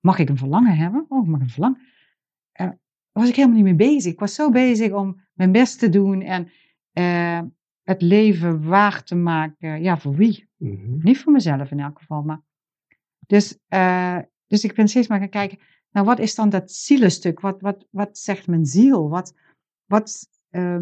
Mag 0.00 0.18
ik 0.18 0.28
een 0.28 0.38
verlangen 0.38 0.76
hebben? 0.76 1.06
Oh, 1.08 1.24
ik 1.24 1.30
mag 1.30 1.40
een 1.40 1.50
verlangen. 1.50 1.80
Daar 2.52 2.78
was 3.12 3.28
ik 3.28 3.36
helemaal 3.36 3.56
niet 3.56 3.64
mee 3.64 3.88
bezig. 3.88 4.12
Ik 4.12 4.20
was 4.20 4.34
zo 4.34 4.50
bezig 4.50 4.92
om 4.92 5.20
mijn 5.32 5.52
best 5.52 5.78
te 5.78 5.88
doen 5.88 6.22
en 6.22 6.50
het 7.82 8.02
leven 8.02 8.62
waar 8.62 9.04
te 9.04 9.14
maken. 9.14 9.82
Ja, 9.82 9.98
voor 9.98 10.14
wie? 10.14 10.48
Mhm. 10.56 10.98
Niet 10.98 11.18
voor 11.18 11.32
mezelf 11.32 11.70
in 11.70 11.80
elk 11.80 11.98
geval, 11.98 12.22
maar. 12.22 12.48
Dus, 13.30 13.58
eh, 13.68 14.18
dus 14.46 14.64
ik 14.64 14.74
ben 14.74 14.88
steeds 14.88 15.08
maar 15.08 15.18
gaan 15.18 15.28
kijken, 15.28 15.58
nou 15.90 16.06
wat 16.06 16.18
is 16.18 16.34
dan 16.34 16.48
dat 16.48 16.72
zielenstuk? 16.72 17.40
Wat, 17.40 17.60
wat, 17.60 17.86
wat 17.90 18.18
zegt 18.18 18.46
mijn 18.46 18.66
ziel? 18.66 19.08
Wat, 19.08 19.34
wat, 19.86 20.28
eh, 20.48 20.78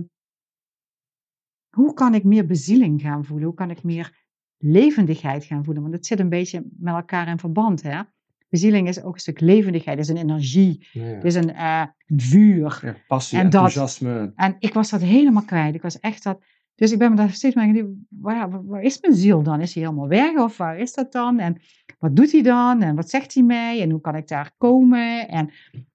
hoe 1.71 1.95
kan 1.95 2.15
ik 2.15 2.25
meer 2.25 2.47
bezieling 2.47 3.01
gaan 3.01 3.25
voelen? 3.25 3.47
Hoe 3.47 3.55
kan 3.57 3.71
ik 3.71 3.83
meer 3.83 4.25
levendigheid 4.59 5.45
gaan 5.45 5.65
voelen? 5.65 5.83
Want 5.83 5.95
het 5.95 6.07
zit 6.07 6.19
een 6.19 6.29
beetje 6.29 6.65
met 6.79 6.95
elkaar 6.95 7.29
in 7.29 7.39
verband. 7.39 7.83
Hè? 7.83 8.01
Bezieling 8.49 8.89
is 8.89 9.03
ook 9.03 9.15
een 9.15 9.21
stuk 9.21 9.41
levendigheid, 9.41 9.99
is 9.99 10.09
een 10.09 10.17
energie, 10.17 10.87
Ja, 10.93 11.23
is 11.23 11.35
een, 11.35 11.55
eh, 11.55 11.83
vuur. 12.07 12.81
Ja, 12.83 12.97
passie, 13.09 13.39
En 13.39 13.45
dat- 13.51 13.55
enthousiasme. 13.65 14.33
En 14.35 14.57
ik 14.59 14.75
was 14.75 14.91
dat 14.91 15.01
helemaal 15.01 15.45
kwijt. 15.45 15.75
Ik 15.75 15.83
was 15.83 16.01
echt 16.01 16.23
dat. 16.23 16.45
Dus 16.75 16.93
ik 16.93 16.99
ben 16.99 17.11
me 17.11 17.17
daar 17.17 17.31
steeds 17.31 17.55
maar 17.55 17.65
gaan 17.75 18.07
waar, 18.09 18.51
waar, 18.51 18.67
waar 18.67 18.83
is 18.83 19.01
mijn 19.01 19.15
ziel 19.15 19.43
dan? 19.43 19.61
Is 19.61 19.75
hij 19.75 19.83
helemaal 19.83 20.09
weg 20.09 20.37
of 20.37 20.57
waar 20.57 20.79
is 20.79 20.93
dat 20.93 21.13
dan? 21.13 21.39
En 21.39 21.61
wat 21.99 22.17
doet 22.17 22.33
hij 22.33 22.43
dan? 22.43 22.83
En 22.83 22.95
wat 22.95 23.11
zegt 23.11 23.35
hij 23.35 23.43
mij? 23.43 23.83
En 23.83 23.91
hoe 23.91 24.01
kan 24.01 24.15
ik 24.15 24.29
daar 24.29 24.53
komen? 24.59 25.29
En 25.29 25.51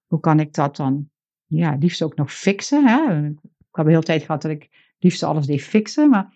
hoe 0.07 0.19
kan 0.19 0.39
ik 0.39 0.53
dat 0.53 0.75
dan 0.75 1.09
ja, 1.45 1.75
liefst 1.79 2.01
ook 2.01 2.15
nog 2.15 2.33
fixen. 2.33 2.87
Hè? 2.87 3.27
Ik 3.27 3.35
heb 3.71 3.85
de 3.85 3.91
hele 3.91 4.03
tijd 4.03 4.23
gehad 4.23 4.41
dat 4.41 4.51
ik 4.51 4.93
liefst 4.99 5.23
alles 5.23 5.45
deed 5.45 5.61
fixen, 5.61 6.09
maar 6.09 6.33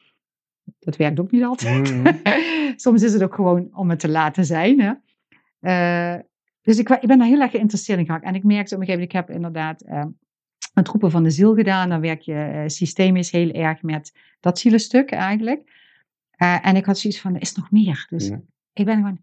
dat 0.79 0.95
werkt 0.95 1.19
ook 1.19 1.31
niet 1.31 1.43
altijd. 1.43 1.93
Mhm. 1.93 2.13
Soms 2.75 3.03
is 3.03 3.13
het 3.13 3.23
ook 3.23 3.35
gewoon 3.35 3.69
om 3.75 3.89
het 3.89 3.99
te 3.99 4.09
laten 4.09 4.45
zijn. 4.45 4.79
Hè? 4.79 4.93
Eh, 5.59 6.21
dus 6.61 6.77
ik, 6.77 6.87
ben 7.01 7.17
daar 7.17 7.27
heel 7.27 7.41
erg 7.41 7.51
geïnteresseerd 7.51 7.99
in 7.99 8.05
geraakt. 8.05 8.25
En 8.25 8.35
ik 8.35 8.43
merkte 8.43 8.75
op 8.75 8.81
een 8.81 8.87
gegeven 8.87 9.07
moment, 9.09 9.27
ik 9.27 9.27
heb 9.27 9.35
inderdaad 9.35 9.81
eh, 9.81 10.05
een 10.73 10.83
troepen 10.83 11.11
van 11.11 11.23
de 11.23 11.29
ziel 11.29 11.55
gedaan. 11.55 11.89
Dan 11.89 12.01
werk 12.01 12.21
je 12.21 12.33
eh, 12.33 12.63
systemisch 12.67 13.31
heel 13.31 13.51
erg 13.51 13.81
met 13.81 14.13
dat 14.39 14.59
zielenstuk 14.59 15.11
eigenlijk. 15.11 15.75
En 16.37 16.75
ik 16.75 16.85
had 16.85 16.97
zoiets 16.97 17.19
van, 17.21 17.35
er 17.35 17.41
is 17.41 17.55
nog 17.55 17.71
meer. 17.71 18.07
Dus 18.09 18.27
Ja. 18.27 18.41
ik 18.73 18.85
ben 18.85 18.95
gewoon 18.95 19.19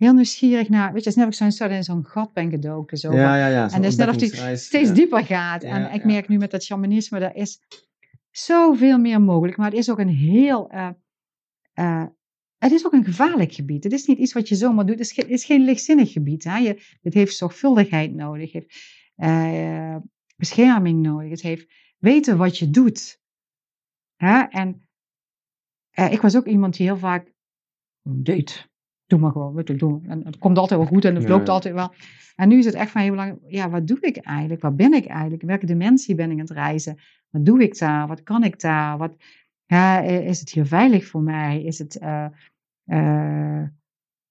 heel 0.00 0.12
nieuwsgierig 0.12 0.68
naar, 0.68 0.92
weet 0.92 1.02
je, 1.04 1.08
het 1.08 1.18
is 1.18 1.24
net 1.24 1.26
ik 1.26 1.34
zo'n 1.34 1.52
soort 1.52 1.70
in 1.70 1.84
zo'n 1.84 2.04
gat 2.04 2.32
ben 2.32 2.50
gedoken. 2.50 2.96
Zo, 2.98 3.12
Ja, 3.12 3.36
ja, 3.36 3.46
ja. 3.46 3.62
en 3.70 3.74
het 3.82 3.84
is 3.84 3.96
net 3.96 4.08
of 4.08 4.16
die 4.16 4.56
steeds 4.56 4.88
ja. 4.88 4.94
dieper 4.94 5.24
gaat. 5.24 5.62
En 5.62 5.92
ik 5.92 6.04
merk 6.04 6.28
nu 6.28 6.36
met 6.38 6.50
dat 6.50 6.62
shamanisme, 6.62 7.18
er 7.18 7.34
is 7.34 7.60
zoveel 8.30 8.98
meer 8.98 9.20
mogelijk. 9.20 9.56
Maar 9.56 9.70
het 9.70 9.78
is 9.78 9.90
ook 9.90 9.98
een 9.98 10.08
heel, 10.08 10.70
eh, 10.70 10.90
eh, 11.72 12.04
het 12.58 12.72
is 12.72 12.86
ook 12.86 12.92
een 12.92 13.04
gevaarlijk 13.04 13.52
gebied. 13.52 13.84
Het 13.84 13.92
is 13.92 14.06
niet 14.06 14.18
iets 14.18 14.32
wat 14.32 14.48
je 14.48 14.54
zomaar 14.54 14.86
doet. 14.86 14.98
Het 14.98 15.04
is, 15.06 15.12
geen- 15.12 15.24
het 15.24 15.32
is 15.34 15.44
geen 15.44 15.64
lichtzinnig 15.64 16.12
gebied. 16.12 16.44
Hè? 16.44 16.56
Je, 16.56 16.82
het 17.02 17.14
heeft 17.14 17.36
zorgvuldigheid 17.36 18.14
nodig. 18.14 18.52
Het 18.52 18.62
heeft 18.62 18.98
eh, 19.14 19.96
bescherming 20.36 21.02
nodig. 21.02 21.30
Het 21.30 21.42
heeft 21.42 21.72
weten 21.98 22.36
wat 22.36 22.58
je 22.58 22.70
doet. 22.70 23.20
Hè? 24.16 24.40
En 24.40 24.88
ik 26.10 26.20
was 26.20 26.36
ook 26.36 26.46
iemand 26.46 26.76
die 26.76 26.86
heel 26.86 26.98
vaak 26.98 27.32
deed. 28.02 28.69
Doe 29.10 29.18
maar 29.18 29.30
gewoon, 29.30 29.54
weet 29.54 29.68
je, 29.68 29.74
doe. 29.74 30.00
En 30.06 30.24
het 30.24 30.38
komt 30.38 30.58
altijd 30.58 30.80
wel 30.80 30.88
goed 30.88 31.04
en 31.04 31.14
het 31.14 31.28
loopt 31.28 31.46
ja. 31.46 31.52
altijd 31.52 31.74
wel. 31.74 31.92
En 32.36 32.48
nu 32.48 32.58
is 32.58 32.64
het 32.64 32.74
echt 32.74 32.90
van 32.90 33.00
heel 33.00 33.10
belangrijk, 33.10 33.40
ja, 33.46 33.70
wat 33.70 33.86
doe 33.86 34.00
ik 34.00 34.16
eigenlijk? 34.16 34.62
Waar 34.62 34.74
ben 34.74 34.92
ik 34.92 35.06
eigenlijk? 35.06 35.42
In 35.42 35.48
welke 35.48 35.66
dimensie 35.66 36.14
ben 36.14 36.30
ik 36.30 36.32
aan 36.32 36.38
het 36.38 36.50
reizen? 36.50 36.98
Wat 37.30 37.44
doe 37.44 37.62
ik 37.62 37.78
daar? 37.78 38.06
Wat 38.06 38.22
kan 38.22 38.44
ik 38.44 38.60
daar? 38.60 38.98
Wat, 38.98 39.16
ja, 39.66 40.00
is 40.00 40.40
het 40.40 40.50
hier 40.50 40.66
veilig 40.66 41.06
voor 41.06 41.22
mij? 41.22 41.62
Is 41.62 41.78
het, 41.78 41.98
eh, 41.98 42.26
eh, 42.84 43.68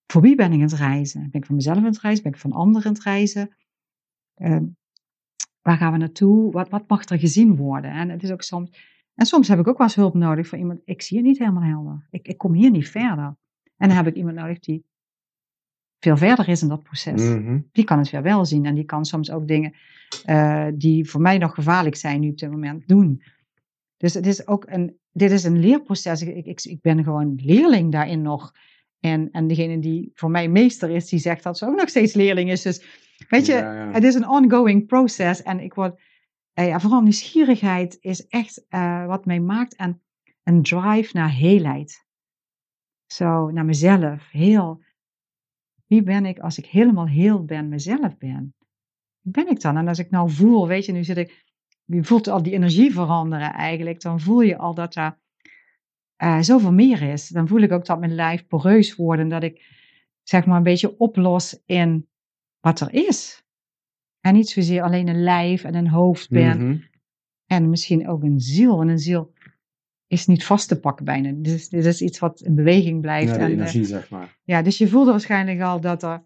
voor 0.06 0.22
wie 0.22 0.36
ben 0.36 0.52
ik 0.52 0.54
aan 0.54 0.62
het 0.62 0.74
reizen? 0.74 1.22
Ben 1.22 1.42
ik 1.42 1.46
voor 1.46 1.56
mezelf 1.56 1.78
aan 1.78 1.84
het 1.84 2.00
reizen? 2.00 2.24
Ben 2.24 2.34
ik 2.34 2.40
van 2.40 2.52
anderen 2.52 2.88
aan 2.88 2.94
het 2.94 3.04
reizen? 3.04 3.56
Eh, 4.34 4.60
waar 5.62 5.78
gaan 5.78 5.92
we 5.92 5.98
naartoe? 5.98 6.52
Wat, 6.52 6.70
wat 6.70 6.88
mag 6.88 7.10
er 7.10 7.20
gezien 7.20 7.56
worden? 7.56 7.92
En 7.92 8.10
het 8.10 8.24
is 8.24 8.32
ook 8.32 8.42
soms, 8.42 8.70
en 9.16 9.26
soms 9.26 9.48
heb 9.48 9.60
ik 9.60 9.68
ook 9.68 9.78
wel 9.78 9.88
eens 9.88 9.96
hulp 9.96 10.14
nodig 10.14 10.48
van 10.48 10.60
iemand, 10.60 10.82
ik 10.84 11.02
zie 11.02 11.18
het 11.18 11.26
niet 11.26 11.40
helemaal 11.40 11.64
helder. 11.64 12.08
Ik, 12.10 12.28
ik 12.28 12.38
kom 12.38 12.54
hier 12.54 12.72
niet 12.72 12.90
verder. 12.90 13.38
En 13.80 13.88
dan 13.88 13.98
heb 13.98 14.08
ik 14.08 14.16
iemand 14.16 14.36
nodig 14.36 14.60
die 14.60 14.84
veel 16.00 16.18
verder 16.18 16.48
is 16.50 16.62
in 16.62 16.68
dat 16.68 16.84
proces 16.84 17.22
Mhm. 17.22 17.60
die 17.72 17.84
kan 17.84 17.98
het 17.98 18.10
weer 18.10 18.22
wel 18.22 18.46
zien. 18.46 18.66
En 18.66 18.76
die 18.76 18.84
kan 18.86 19.06
soms 19.06 19.32
ook 19.32 19.48
dingen 19.48 19.74
eh, 20.26 20.68
die 20.74 21.10
voor 21.10 21.22
mij 21.22 21.38
nog 21.38 21.54
gevaarlijk 21.54 21.96
zijn 21.96 22.20
nu 22.20 22.30
op 22.30 22.38
dit 22.38 22.52
moment 22.52 22.88
doen. 22.88 23.24
Dus 23.98 24.14
het 24.14 24.26
is 24.26 24.48
ook 24.48 24.66
een, 24.68 24.98
dit 25.12 25.32
is 25.32 25.44
een 25.44 25.60
leerproces. 25.60 26.22
Ik, 26.22 26.46
ik, 26.46 26.62
ik 26.64 26.82
ben 26.82 27.04
gewoon 27.04 27.36
leerling 27.44 27.92
daarin 27.92 28.22
nog. 28.22 28.52
En, 29.00 29.32
en 29.32 29.48
degene 29.48 29.80
die 29.80 30.12
voor 30.14 30.32
mij 30.32 30.48
meester 30.48 30.90
is, 30.90 31.10
die 31.10 31.20
zegt 31.20 31.44
dat 31.44 31.58
ze 31.58 31.66
ook 31.68 31.76
nog 31.76 31.90
steeds 31.90 32.14
leerling 32.14 32.52
is. 32.52 32.62
Dus 32.62 32.84
weet 33.30 33.46
je, 33.46 33.54
Ja, 33.54 33.74
ja. 33.74 33.92
het 33.92 34.04
is 34.04 34.16
een 34.16 34.28
ongoing 34.28 34.86
proces. 34.88 35.42
En 35.44 35.60
ik 35.60 35.74
word, 35.74 36.02
eh, 36.54 36.68
ja, 36.68 36.80
vooral 36.80 37.02
nieuwsgierigheid 37.02 37.98
is 38.00 38.28
echt 38.28 38.66
eh, 38.70 39.06
wat 39.06 39.26
mij 39.26 39.40
maakt. 39.40 39.76
En 39.76 40.02
een 40.44 40.62
drive 40.64 41.10
naar 41.18 41.32
heelheid. 41.34 42.08
Zo, 43.14 43.50
naar 43.52 43.66
mezelf. 43.66 44.30
Heel, 44.32 44.84
wie 45.88 46.04
ben 46.04 46.26
ik 46.26 46.40
als 46.40 46.58
ik 46.58 46.66
helemaal 46.66 47.08
heel 47.08 47.46
ben, 47.46 47.70
mezelf 47.70 48.18
ben? 48.18 48.54
Wie 49.22 49.32
ben 49.34 49.48
ik 49.50 49.62
dan? 49.62 49.78
En 49.78 49.88
als 49.88 50.00
ik 50.00 50.10
nou 50.10 50.30
voel, 50.32 50.68
weet 50.68 50.86
je, 50.86 50.92
nu 50.92 51.04
zit 51.04 51.18
ik, 51.18 51.46
je 51.86 52.04
voelt 52.04 52.28
al 52.28 52.44
die 52.44 52.54
energie 52.54 52.94
veranderen 52.94 53.54
eigenlijk, 53.54 54.02
dan 54.02 54.20
voel 54.20 54.42
je 54.42 54.58
al 54.58 54.74
dat 54.74 54.96
er 54.96 55.20
eh, 56.16 56.40
zoveel 56.40 56.74
meer 56.74 57.02
is. 57.02 57.28
Dan 57.28 57.48
voel 57.48 57.62
ik 57.62 57.72
ook 57.72 57.86
dat 57.86 58.00
mijn 58.00 58.16
lijf 58.16 58.48
poreus 58.48 58.96
wordt 58.96 59.22
en 59.22 59.30
dat 59.30 59.44
ik 59.44 59.78
zeg 60.24 60.46
maar 60.46 60.58
een 60.58 60.64
beetje 60.64 60.98
oplos 60.98 61.62
in 61.66 62.08
wat 62.60 62.80
er 62.80 62.94
is. 62.94 63.44
En 64.20 64.34
niet 64.34 64.50
zozeer 64.50 64.82
alleen 64.82 65.08
een 65.08 65.24
lijf 65.24 65.64
en 65.64 65.76
een 65.76 65.88
hoofd 65.88 66.30
ben 66.30 66.68
Mhm. 66.68 66.82
en 67.46 67.70
misschien 67.70 68.08
ook 68.08 68.24
een 68.24 68.40
ziel. 68.40 68.82
En 68.82 68.88
een 68.88 69.00
ziel 69.00 69.34
is 70.10 70.26
niet 70.28 70.46
vast 70.46 70.68
te 70.68 70.80
pakken 70.80 71.06
bijna. 71.06 71.32
Dus 71.36 71.70
dit 71.70 71.86
is 71.86 72.02
iets 72.02 72.20
wat 72.20 72.42
in 72.42 72.56
beweging 72.56 73.02
blijft. 73.02 73.28
Ja, 73.32 73.38
de 73.38 73.40
en, 73.44 73.48
eh, 73.50 73.54
energie, 73.58 73.86
zeg 73.86 74.10
maar. 74.10 74.38
ja, 74.44 74.62
dus 74.62 74.78
je 74.78 74.88
voelde 74.88 75.12
waarschijnlijk 75.12 75.62
al 75.62 75.80
dat 75.82 76.04
er, 76.04 76.24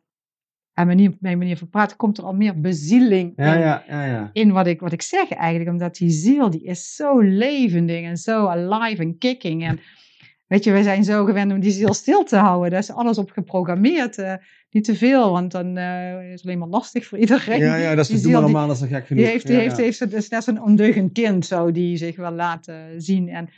aan 0.74 0.88
manier, 0.88 1.16
mijn 1.20 1.38
manier 1.38 1.58
van 1.58 1.70
praten, 1.70 1.98
komt 1.98 2.18
er 2.18 2.24
al 2.24 2.34
meer 2.34 2.62
bezieling 2.62 3.34
Ja, 3.36 3.54
in, 3.54 3.60
ja, 3.60 3.84
ja, 3.88 4.06
ja. 4.06 4.30
in 4.34 4.52
wat, 4.52 4.68
ik, 4.68 4.80
wat 4.80 4.92
ik 4.92 5.02
zeg 5.02 5.30
eigenlijk. 5.32 5.70
Omdat 5.72 5.96
die 5.96 6.10
ziel, 6.10 6.50
die 6.50 6.64
is 6.64 6.96
zo 6.96 7.20
levendig 7.20 8.02
en 8.04 8.18
zo 8.18 8.48
alive 8.48 9.02
en 9.02 9.18
kicking. 9.18 9.64
En 9.66 9.80
weet 10.48 10.64
je, 10.64 10.72
we 10.72 10.84
zijn 10.84 11.04
zo 11.04 11.26
gewend 11.26 11.52
om 11.52 11.60
die 11.60 11.72
ziel 11.72 11.94
stil 11.94 12.24
te 12.24 12.36
houden. 12.38 12.70
Daar 12.72 12.80
is 12.80 12.92
alles 12.92 13.18
op 13.18 13.32
geprogrammeerd. 13.32 14.18
eh, 14.18 14.34
niet 14.72 14.84
te 14.84 14.96
veel, 14.96 15.32
want 15.32 15.52
dan 15.52 15.78
eh, 15.78 16.26
is 16.26 16.32
het 16.32 16.44
alleen 16.46 16.58
maar 16.60 16.68
lastig 16.68 17.06
voor 17.06 17.18
iedereen. 17.18 17.60
Ja, 17.60 17.76
ja, 17.76 17.90
dat 17.96 18.00
is 18.00 18.08
Die 18.08 18.22
doe 18.22 18.32
die- 18.32 18.42
normaal, 18.42 18.68
dat 18.68 18.76
is 18.82 18.88
gek 18.88 19.08
genoeg. 19.08 19.24
Die 19.24 19.32
heeft, 19.32 19.48
die 19.48 19.56
heeft, 19.56 19.78
heeft, 19.78 20.14
is 20.14 20.30
net 20.30 20.44
zo'n 20.44 20.62
ondeugend 20.64 21.12
kind 21.12 21.46
zo, 21.46 21.72
die 21.72 21.98
zich 21.98 22.16
wil 22.16 22.32
laten 22.32 23.02
zien. 23.02 23.30
En, 23.30 23.50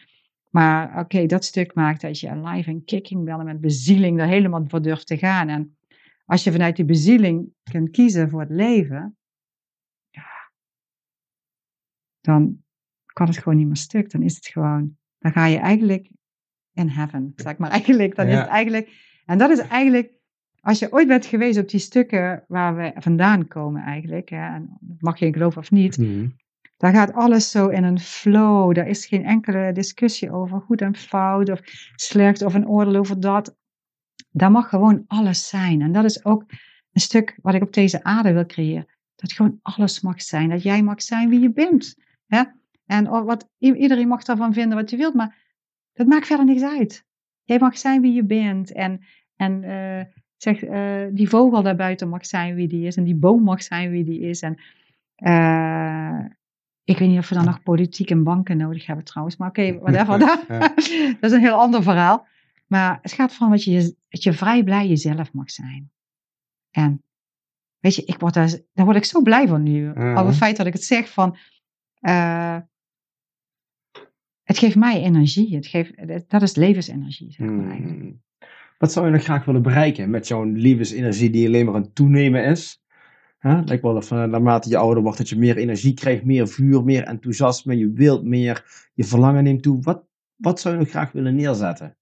maar 0.56 1.00
oké, 1.00 1.26
dat 1.26 1.46
stuk 1.46 1.74
maakt 1.74 2.02
dat 2.02 2.20
je 2.20 2.30
alive 2.30 2.70
en 2.70 2.84
kicking 2.84 3.26
bent 3.26 3.40
en 3.40 3.46
met 3.46 3.62
bezieling 3.62 4.20
er 4.20 4.28
helemaal 4.28 4.66
voor 4.68 4.82
durft 4.82 5.08
te 5.08 5.18
gaan. 5.18 5.48
En 5.50 5.78
als 6.26 6.44
je 6.44 6.52
vanuit 6.52 6.76
die 6.76 6.86
bezieling 6.86 7.54
kunt 7.72 7.90
kiezen 7.90 8.30
voor 8.30 8.40
het 8.40 8.50
leven, 8.50 9.18
ja, 10.10 10.52
dan 12.22 12.64
kan 13.06 13.28
het 13.28 13.38
gewoon 13.38 13.58
niet 13.58 13.68
meer 13.68 13.76
stuk. 13.76 14.12
Dan 14.12 14.22
is 14.22 14.36
het 14.36 14.48
gewoon, 14.48 14.98
dan 15.18 15.32
ga 15.32 15.46
je 15.46 15.58
eigenlijk 15.58 16.10
in 16.74 16.88
heaven, 16.88 17.34
zeg 17.36 17.58
maar 17.58 17.70
eigenlijk. 17.80 18.16
Dan 18.16 18.28
is 18.28 18.38
het 18.38 18.48
eigenlijk, 18.48 18.90
en 19.26 19.38
dat 19.38 19.50
is 19.50 19.60
eigenlijk, 19.60 20.14
als 20.60 20.80
je 20.80 20.92
ooit 20.92 21.08
bent 21.08 21.26
geweest 21.26 21.60
op 21.60 21.70
die 21.70 21.80
stukken 21.80 22.44
waar 22.48 22.76
we 22.76 22.92
vandaan 22.96 23.48
komen 23.48 23.82
eigenlijk, 23.82 24.30
hè, 24.30 24.54
en 24.54 24.78
mag 25.00 25.20
je 25.20 25.26
in 25.26 25.34
geloven 25.34 25.62
of 25.62 25.72
niet, 25.72 25.98
Mhm. 25.98 26.28
Daar 26.86 26.94
gaat 26.94 27.14
alles 27.14 27.52
zo 27.52 27.68
in 27.68 27.84
een 27.84 28.00
flow. 28.00 28.76
Daar 28.76 28.88
is 28.88 29.06
geen 29.06 29.26
enkele 29.26 29.72
discussie 29.72 30.32
over 30.32 30.62
goed 30.62 30.82
en 30.82 30.96
fout 30.96 31.50
of 31.50 31.60
slecht 31.96 32.42
of 32.42 32.54
een 32.54 32.68
oordeel 32.68 32.96
over 32.96 33.20
dat. 33.20 33.56
Daar 34.32 34.52
mag 34.52 34.70
gewoon 34.70 35.04
alles 35.08 35.48
zijn. 35.48 35.82
En 35.82 35.92
dat 35.92 36.04
is 36.04 36.26
ook 36.26 36.46
een 36.92 37.02
stuk 37.02 37.38
wat 37.42 37.54
ik 37.54 37.62
op 37.62 37.74
deze 37.74 38.04
aarde 38.04 38.34
wil 38.34 38.46
creëren. 38.46 38.88
Dat 39.16 39.34
gewoon 39.34 39.60
alles 39.62 40.02
mag 40.02 40.22
zijn. 40.22 40.50
Dat 40.50 40.64
jij 40.64 40.84
mag 40.84 41.02
zijn 41.02 41.30
wie 41.30 41.40
je 41.40 41.52
bent. 41.52 41.96
Hè? 42.28 42.44
En 42.86 43.10
wat, 43.26 43.50
iedereen 43.58 44.08
mag 44.08 44.24
daarvan 44.24 44.54
vinden 44.54 44.78
wat 44.78 44.90
je 44.90 44.98
wilt, 44.98 45.14
maar 45.14 45.38
dat 45.94 46.08
maakt 46.08 46.28
verder 46.28 46.46
niks 46.46 46.64
uit. 46.64 47.06
Jij 47.44 47.60
mag 47.60 47.78
zijn 47.78 48.02
wie 48.02 48.14
je 48.14 48.26
bent. 48.26 48.72
En, 48.72 49.06
en 49.36 49.64
eh, 49.64 50.06
zeg, 50.38 50.64
eh, 50.64 51.06
die 51.12 51.30
vogel 51.30 51.62
daarbuiten 51.62 52.10
mag 52.10 52.26
zijn 52.26 52.56
wie 52.56 52.68
die 52.68 52.88
is. 52.88 52.96
En 52.96 53.04
die 53.04 53.16
boom 53.16 53.44
mag 53.44 53.64
zijn 53.64 53.92
wie 53.92 54.04
die 54.04 54.20
is. 54.20 54.42
En 54.42 54.62
eh, 55.16 56.26
ik 56.86 56.98
weet 56.98 57.10
niet 57.10 57.18
of 57.20 57.30
we 57.30 57.36
dan 57.36 57.46
nog 57.46 57.64
politiek 57.64 58.10
en 58.10 58.24
banken 58.24 58.58
nodig 58.58 58.86
hebben 58.86 59.06
trouwens. 59.06 59.38
Maar 59.38 59.50
oké, 59.50 59.78
whatever. 59.80 60.20
Ja. 60.20 60.60
dat 61.20 61.32
is 61.32 61.32
een 61.32 61.40
heel 61.40 61.60
ander 61.60 61.84
verhaal. 61.84 62.28
Maar 62.68 63.00
het 63.02 63.12
gaat 63.12 63.34
van 63.34 63.50
dat 63.50 63.64
je, 63.64 63.96
dat 64.10 64.24
je 64.24 64.34
vrij 64.34 64.64
blij 64.64 64.88
jezelf 64.88 65.34
mag 65.34 65.52
zijn. 65.52 65.92
En 66.72 67.04
weet 67.80 67.96
je, 67.96 68.06
ik 68.06 68.20
word 68.20 68.34
daar, 68.34 68.60
daar 68.74 68.86
word 68.86 68.98
ik 68.98 69.06
zo 69.06 69.22
blij 69.22 69.48
van 69.48 69.64
nu. 69.64 69.90
Over 69.90 70.26
het 70.26 70.36
feit 70.36 70.58
dat 70.58 70.66
ik 70.66 70.74
het 70.74 70.84
zeg 70.84 71.10
van... 71.10 71.38
eh, 72.00 72.58
het 74.44 74.58
geeft 74.58 74.76
mij 74.76 75.02
energie. 75.02 75.56
Het 75.56 75.68
geeft, 75.68 75.94
dat 76.30 76.42
is 76.42 76.56
levensenergie, 76.56 77.32
zeg 77.32 77.48
maar 77.48 77.70
eigenlijk. 77.70 78.16
Wat 78.78 78.92
zou 78.92 79.06
je 79.06 79.12
nog 79.12 79.24
graag 79.24 79.46
willen 79.46 79.62
bereiken 79.62 80.10
met 80.10 80.28
zo'n 80.28 80.58
levensenergie 80.58 81.30
die 81.30 81.48
alleen 81.48 81.66
maar 81.66 81.76
aan 81.76 81.82
het 81.82 81.96
toenemen 81.96 82.46
is? 82.46 82.84
Hè? 83.48 83.62
Lijkt 83.62 83.84
wel 83.84 83.96
of 83.96 84.12
eh, 84.12 84.24
naarmate 84.24 84.70
je 84.70 84.78
ouder 84.78 85.04
wordt 85.04 85.18
dat 85.18 85.30
je 85.30 85.38
meer 85.38 85.58
energie 85.58 85.94
krijgt, 85.94 86.26
meer 86.26 86.48
vuur, 86.48 86.84
meer 86.84 87.04
enthousiasme, 87.04 87.78
je 87.78 87.92
wilt 87.92 88.24
meer, 88.24 88.90
je 88.94 89.04
verlangen 89.04 89.44
neemt 89.44 89.64
toe. 89.64 89.82
Wat, 89.82 90.04
wat 90.36 90.60
zou 90.60 90.74
je 90.74 90.80
nog 90.80 90.90
graag 90.90 91.12
willen 91.12 91.36
neerzetten? 91.36 91.98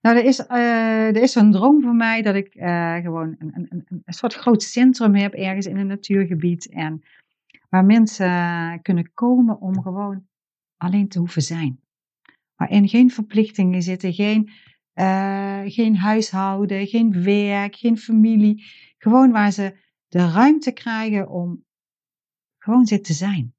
Nou, 0.00 0.16
er 0.16 0.24
is, 0.24 0.46
eh, 0.46 1.06
er 1.06 1.22
is 1.22 1.34
een 1.34 1.52
droom 1.52 1.82
voor 1.82 1.94
mij 1.94 2.22
dat 2.22 2.34
ik 2.34 2.54
eh, 2.54 2.96
gewoon 2.96 3.36
een, 3.38 3.52
een, 3.54 3.84
een, 3.88 4.02
soort 4.06 4.34
groot 4.34 4.62
centrum 4.62 5.14
heb 5.14 5.32
ergens 5.32 5.66
in 5.66 5.76
een 5.76 5.86
natuurgebied. 5.86 6.68
En 6.68 7.02
waar 7.68 7.84
mensen 7.84 8.82
kunnen 8.82 9.10
komen 9.14 9.60
om 9.60 9.82
gewoon 9.82 10.26
alleen 10.76 11.08
te 11.08 11.18
hoeven 11.18 11.42
zijn. 11.42 11.80
Waarin 12.56 12.88
geen 12.88 13.10
verplichtingen 13.10 13.82
zitten, 13.82 14.12
geen, 14.12 14.50
geen 15.70 15.96
huishouden, 15.96 16.86
geen 16.86 17.22
werk, 17.22 17.76
geen 17.76 17.98
familie. 17.98 18.64
Gewoon 18.98 19.32
waar 19.32 19.52
ze 19.52 19.74
de 20.08 20.30
ruimte 20.30 20.72
krijgen 20.72 21.28
om 21.28 21.64
gewoon 22.58 22.86
zitten 22.86 23.06
te 23.06 23.18
zijn. 23.18 23.54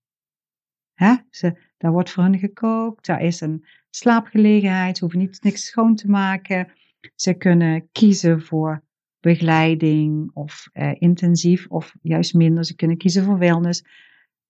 Hè? 0.93 1.15
Ze, 1.29 1.57
daar 1.77 1.91
wordt 1.91 2.09
voor 2.09 2.23
hen 2.23 2.39
gekookt, 2.39 3.05
daar 3.05 3.21
is 3.21 3.41
een 3.41 3.65
slaapgelegenheid, 3.89 4.97
ze 4.97 5.03
hoeven 5.03 5.21
niet 5.21 5.43
niks 5.43 5.65
schoon 5.65 5.95
te 5.95 6.09
maken. 6.09 6.71
Ze 7.15 7.33
kunnen 7.33 7.89
kiezen 7.91 8.41
voor 8.41 8.83
begeleiding 9.19 10.31
of 10.33 10.69
eh, 10.73 10.91
intensief 10.93 11.67
of 11.67 11.95
juist 12.01 12.33
minder. 12.33 12.65
Ze 12.65 12.75
kunnen 12.75 12.97
kiezen 12.97 13.23
voor 13.23 13.37
wellness. 13.37 13.83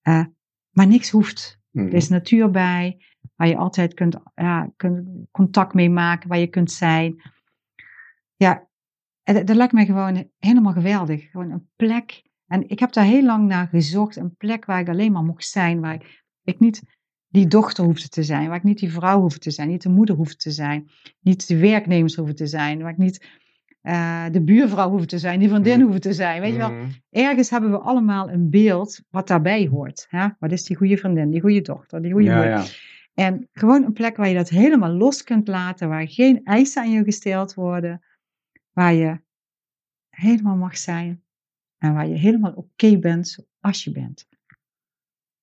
Eh, 0.01 0.25
maar 0.69 0.87
niks 0.87 1.09
hoeft. 1.09 1.59
Mhm. 1.71 1.85
Er 1.85 1.93
is 1.93 2.09
natuur 2.09 2.51
bij, 2.51 3.05
waar 3.35 3.47
je 3.47 3.57
altijd 3.57 3.93
kunt, 3.93 4.17
ja, 4.35 4.71
kunt 4.75 5.07
contact 5.31 5.73
mee 5.73 5.89
maken, 5.89 6.29
waar 6.29 6.39
je 6.39 6.47
kunt 6.47 6.71
zijn. 6.71 7.21
Ja, 8.35 8.68
en 9.29 9.35
dat, 9.35 9.47
dat 9.47 9.55
lijkt 9.55 9.73
mij 9.73 9.85
gewoon 9.85 10.29
helemaal 10.39 10.73
geweldig. 10.73 11.29
Gewoon 11.31 11.51
een 11.51 11.67
plek. 11.75 12.23
En 12.47 12.69
ik 12.69 12.79
heb 12.79 12.93
daar 12.93 13.05
heel 13.05 13.23
lang 13.23 13.47
naar 13.47 13.67
gezocht. 13.67 14.15
Een 14.15 14.35
plek 14.37 14.65
waar 14.65 14.79
ik 14.79 14.89
alleen 14.89 15.11
maar 15.11 15.23
mocht 15.23 15.45
zijn. 15.47 15.79
Waar 15.79 15.93
ik, 15.93 16.23
ik 16.43 16.59
niet 16.59 16.81
die 17.27 17.47
dochter 17.47 17.83
hoefde 17.83 18.07
te 18.07 18.23
zijn. 18.23 18.47
Waar 18.47 18.57
ik 18.57 18.63
niet 18.63 18.79
die 18.79 18.91
vrouw 18.91 19.19
hoefde 19.21 19.39
te 19.39 19.51
zijn. 19.51 19.67
Niet 19.67 19.81
de 19.81 19.89
moeder 19.89 20.15
hoefde 20.15 20.35
te 20.35 20.51
zijn. 20.51 20.89
Niet 21.21 21.47
de 21.47 21.57
werknemers 21.57 22.15
hoefde 22.15 22.33
te 22.33 22.47
zijn. 22.47 22.81
Waar 22.81 22.91
ik 22.91 22.97
niet 22.97 23.27
eh, 23.81 24.25
de 24.31 24.41
buurvrouw 24.43 24.89
hoefde 24.89 25.05
te 25.07 25.17
zijn. 25.17 25.39
Die 25.39 25.49
vriendin 25.49 25.73
Mhm. 25.77 25.83
hoefde 25.83 25.99
te 25.99 26.13
zijn. 26.13 26.41
Weet 26.41 26.51
je 26.51 26.57
wel, 26.57 26.71
Mhm. 26.71 26.85
ergens 27.09 27.49
hebben 27.49 27.71
we 27.71 27.77
allemaal 27.79 28.29
een 28.29 28.49
beeld 28.49 29.01
wat 29.09 29.27
daarbij 29.27 29.67
hoort. 29.67 30.05
Hè? 30.09 30.27
Wat 30.39 30.51
is 30.51 30.63
die 30.63 30.77
goede 30.77 30.97
vriendin, 30.97 31.29
die 31.31 31.41
goede 31.41 31.61
dochter, 31.61 32.01
die 32.01 32.11
goede 32.11 32.27
Ja, 32.27 32.35
moeder? 32.35 32.51
ja. 32.53 32.63
En 33.13 33.47
gewoon 33.53 33.83
een 33.83 33.93
plek 33.93 34.15
waar 34.17 34.27
je 34.27 34.35
dat 34.35 34.49
helemaal 34.49 34.91
los 34.91 35.23
kunt 35.23 35.47
laten, 35.47 35.89
waar 35.89 36.07
geen 36.07 36.41
eisen 36.43 36.81
aan 36.81 36.91
je 36.91 37.03
gesteld 37.03 37.53
worden, 37.53 38.01
waar 38.79 38.93
je 38.93 39.21
helemaal 40.09 40.55
mag 40.55 40.77
zijn 40.77 41.23
en 41.77 41.93
waar 41.93 42.07
je 42.07 42.15
helemaal 42.15 42.53
oké 42.53 42.97
bent 42.97 43.27
zoals 43.27 43.83
je 43.83 43.91
bent. 43.91 44.27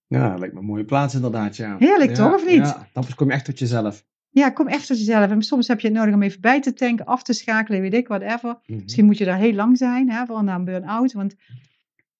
Ja, 0.06 0.30
dat 0.30 0.38
lijkt 0.38 0.54
me 0.54 0.60
een 0.60 0.66
mooie 0.66 0.84
plaats 0.84 1.14
inderdaad, 1.14 1.56
ja. 1.56 1.76
Heerlijk, 1.78 2.10
Ja, 2.10 2.16
toch, 2.16 2.34
of 2.34 2.46
niet? 2.46 2.66
Ja, 2.66 2.88
dan 2.92 3.04
kom 3.14 3.26
je 3.26 3.32
echt 3.32 3.44
tot 3.44 3.58
jezelf. 3.58 4.04
Ja, 4.28 4.50
kom 4.50 4.68
echt 4.68 4.86
tot 4.86 4.98
jezelf. 4.98 5.30
En 5.30 5.42
soms 5.42 5.68
heb 5.68 5.80
je 5.80 5.88
het 5.88 5.96
nodig 5.96 6.14
om 6.14 6.22
even 6.22 6.40
bij 6.40 6.60
te 6.60 6.72
tanken, 6.72 7.04
af 7.04 7.22
te 7.22 7.32
schakelen, 7.32 7.80
weet 7.80 7.94
ik, 7.94 8.08
whatever. 8.08 8.58
Mhm. 8.66 8.82
Misschien 8.82 9.04
moet 9.04 9.18
je 9.18 9.24
daar 9.24 9.38
heel 9.38 9.54
lang 9.54 9.78
zijn, 9.78 10.10
hè, 10.10 10.26
voor 10.26 10.44
na 10.44 10.54
een 10.54 10.64
burn-out. 10.64 11.12
Want 11.12 11.36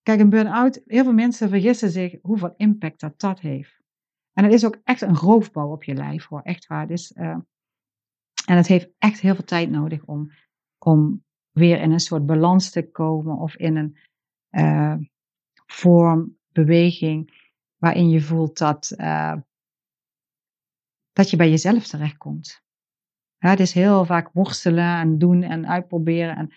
kijk, 0.02 0.20
een 0.20 0.30
burn-out, 0.30 0.82
heel 0.86 1.04
veel 1.04 1.12
mensen 1.12 1.48
vergissen 1.48 1.90
zich 1.90 2.14
hoeveel 2.22 2.54
impact 2.56 3.00
dat 3.00 3.20
dat 3.20 3.40
heeft. 3.40 3.80
En 4.32 4.44
het 4.44 4.52
is 4.52 4.64
ook 4.64 4.80
echt 4.84 5.00
een 5.00 5.16
roofbouw 5.16 5.70
op 5.72 5.84
je 5.84 5.94
lijf, 5.94 6.26
hoor. 6.26 6.40
Echt 6.42 6.66
waar. 6.66 6.86
Dus, 6.86 7.12
eh, 7.12 7.38
en 8.46 8.56
het 8.56 8.66
heeft 8.66 8.88
echt 8.98 9.20
heel 9.20 9.34
veel 9.34 9.44
tijd 9.44 9.70
nodig 9.70 10.04
om, 10.04 10.30
om 10.86 11.24
weer 11.52 11.80
in 11.80 11.92
een 11.92 12.00
soort 12.00 12.26
balans 12.26 12.70
te 12.70 12.90
komen 12.90 13.38
of 13.38 13.56
in 13.56 13.76
een 13.76 13.96
eh, 14.48 14.94
vorm, 15.66 16.38
beweging, 16.52 17.50
waarin 17.76 18.08
je 18.08 18.20
voelt 18.20 18.58
dat, 18.58 18.90
eh, 18.96 19.36
dat 21.12 21.30
je 21.30 21.36
bij 21.36 21.50
jezelf 21.50 21.86
terechtkomt. 21.86 22.62
Ja, 23.38 23.48
het 23.50 23.60
is 23.60 23.72
heel 23.72 24.04
vaak 24.04 24.30
worstelen 24.32 24.96
en 24.96 25.18
doen 25.18 25.42
en 25.42 25.68
uitproberen 25.68 26.36
en, 26.36 26.50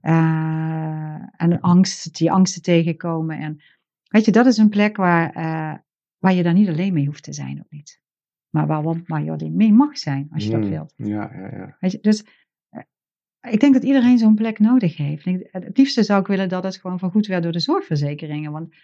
eh, 0.00 1.40
en 1.42 1.60
angst, 1.60 2.16
die 2.18 2.32
angsten 2.32 2.62
tegenkomen. 2.62 3.38
En 3.38 3.62
weet 4.08 4.24
je, 4.24 4.32
dat 4.32 4.46
is 4.46 4.56
een 4.56 4.68
plek 4.68 4.96
waar, 4.96 5.32
waar 6.18 6.32
je 6.32 6.42
daar 6.42 6.52
niet 6.52 6.68
alleen 6.68 6.92
mee 6.92 7.06
hoeft 7.06 7.22
te 7.22 7.32
zijn, 7.32 7.58
ook 7.58 7.70
niet. 7.70 8.00
Maar 8.50 8.66
waar, 8.66 9.02
waar, 9.06 9.22
je 9.22 9.30
alleen 9.30 9.56
mee 9.56 9.72
mag 9.72 9.98
zijn, 9.98 10.28
als 10.32 10.44
je 10.44 10.50
dat 10.50 10.60
Mhm. 10.60 10.70
wilt. 10.70 10.92
Ja, 10.96 11.30
ja, 11.34 11.56
ja. 11.56 11.76
Weet 11.80 11.92
je, 11.92 11.98
dus 12.00 12.45
ik 13.50 13.60
denk 13.60 13.74
dat 13.74 13.82
iedereen 13.82 14.18
zo'n 14.18 14.34
plek 14.34 14.58
nodig 14.58 14.96
heeft. 14.96 15.26
Ik- 15.26 15.48
Het 15.50 15.76
liefste 15.78 16.02
zou 16.02 16.20
ik 16.20 16.26
willen 16.26 16.48
dat 16.48 16.64
het 16.64 16.76
gewoon 16.76 16.98
vergoed 16.98 17.26
werd 17.26 17.42
door 17.42 17.52
de 17.52 17.60
zorgverzekeringen. 17.60 18.52
Want 18.52 18.74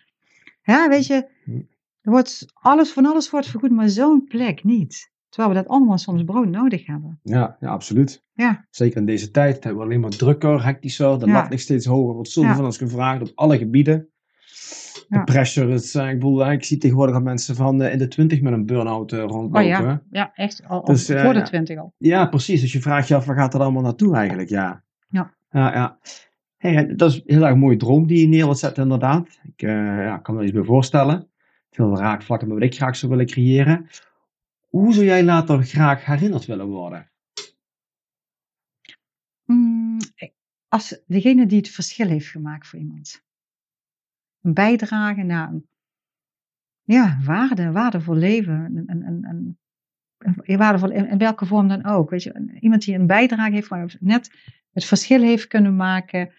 ja, 0.62 0.88
weet 0.88 1.06
je, 1.06 1.26
Hm. 1.44 1.50
er 2.00 2.10
wordt 2.10 2.46
alles, 2.52 2.92
van 2.92 3.06
alles 3.06 3.30
wordt 3.30 3.46
vergoed, 3.46 3.70
maar 3.70 3.88
zo'n 3.88 4.24
plek 4.24 4.64
niet. 4.64 5.10
Terwijl 5.28 5.54
we 5.54 5.60
dat 5.60 5.68
allemaal 5.70 5.98
soms 5.98 6.24
brood 6.24 6.48
nodig 6.48 6.86
hebben. 6.86 7.20
Ja, 7.22 7.56
ja, 7.60 7.68
absoluut. 7.68 8.24
Ja. 8.34 8.66
Zeker 8.70 8.96
in 8.96 9.06
deze 9.06 9.30
tijd 9.30 9.64
hebben 9.64 9.76
we 9.82 9.86
alleen 9.88 10.00
maar 10.00 10.10
drukker, 10.10 10.64
hectischer. 10.64 11.18
De 11.18 11.26
Ja. 11.26 11.32
lat 11.32 11.50
ligt 11.50 11.62
steeds 11.62 11.86
hoger. 11.86 12.14
wordt 12.14 12.28
zoveel 12.30 12.50
Ja. 12.50 12.56
van 12.56 12.64
ons 12.64 12.76
gevraagd 12.78 13.22
op 13.22 13.32
alle 13.34 13.58
gebieden. 13.58 14.08
De 15.12 15.18
Ja. 15.18 15.24
pressure 15.24 15.72
is, 15.72 15.94
eh, 15.94 16.08
ik 16.08 16.14
bedoel, 16.18 16.50
ik 16.52 16.64
zie 16.64 16.76
tegenwoordig 16.78 17.14
al 17.14 17.20
mensen 17.20 17.54
van 17.56 17.82
eh, 17.82 17.92
in 17.92 17.98
de 17.98 18.08
twintig 18.08 18.40
met 18.40 18.52
een 18.52 18.66
burn-out 18.66 19.12
eh, 19.12 19.22
Oh 19.22 19.30
rondlopen. 19.30 19.66
ja, 19.66 20.02
ja 20.10 20.32
echt. 20.34 20.62
Al, 20.68 20.84
Dus, 20.84 21.06
voor 21.06 21.32
de 21.34 21.42
twintig 21.42 21.78
al. 21.78 21.94
Ja, 21.98 22.26
precies. 22.26 22.60
Dus 22.60 22.72
je 22.72 22.80
vraagt 22.80 23.08
je 23.08 23.14
af, 23.14 23.24
waar 23.24 23.36
gaat 23.36 23.52
dat 23.52 23.60
allemaal 23.60 23.82
naartoe 23.82 24.16
eigenlijk? 24.16 24.48
Ja. 24.48 24.82
Ja. 25.08 25.34
Ja, 25.50 25.72
ja. 25.74 25.98
Hey, 26.56 26.94
dat 26.96 27.10
is 27.10 27.16
een 27.16 27.22
heel 27.26 27.46
erg 27.46 27.56
mooie 27.56 27.76
droom 27.76 28.06
die 28.06 28.20
je 28.20 28.26
neer 28.26 28.44
wilt 28.44 28.58
zetten, 28.58 28.82
inderdaad. 28.82 29.40
Ik 29.44 29.60
ja, 29.60 30.18
kan 30.18 30.34
me 30.34 30.40
er 30.40 30.46
iets 30.46 30.56
bij 30.56 30.64
voorstellen. 30.64 31.28
Veel 31.70 31.96
raakvlakken 31.98 32.48
met 32.48 32.58
wat 32.58 32.66
ik 32.66 32.74
graag 32.74 32.96
zou 32.96 33.12
willen 33.12 33.26
creëren. 33.26 33.86
Hoe 34.68 34.92
zou 34.92 35.04
jij 35.06 35.24
later 35.24 35.62
graag 35.62 36.04
herinnerd 36.04 36.46
willen 36.46 36.66
worden? 36.66 37.10
Mm, 39.44 39.98
als 40.68 41.02
degene 41.06 41.46
die 41.46 41.58
het 41.58 41.68
verschil 41.68 42.08
heeft 42.08 42.28
gemaakt 42.28 42.66
voor 42.68 42.78
iemand. 42.78 43.22
Een 44.42 44.54
bijdrage 44.54 45.22
naar 45.22 45.48
een 45.48 45.66
ja, 46.82 47.18
waarde, 47.24 47.70
waardevol 47.72 48.14
leven. 48.14 48.54
Een, 48.54 48.82
een, 48.86 49.06
een, 49.06 49.58
een, 50.18 50.56
waardevol, 50.56 50.90
in, 50.90 51.08
in 51.08 51.18
welke 51.18 51.46
vorm 51.46 51.68
dan 51.68 51.84
ook. 51.84 52.10
Weet 52.10 52.22
je, 52.22 52.58
iemand 52.60 52.84
die 52.84 52.94
een 52.94 53.06
bijdrage 53.06 53.52
heeft, 53.52 53.70
maar 53.70 53.96
net 54.00 54.30
het 54.72 54.84
verschil 54.84 55.22
heeft 55.22 55.46
kunnen 55.46 55.76
maken 55.76 56.32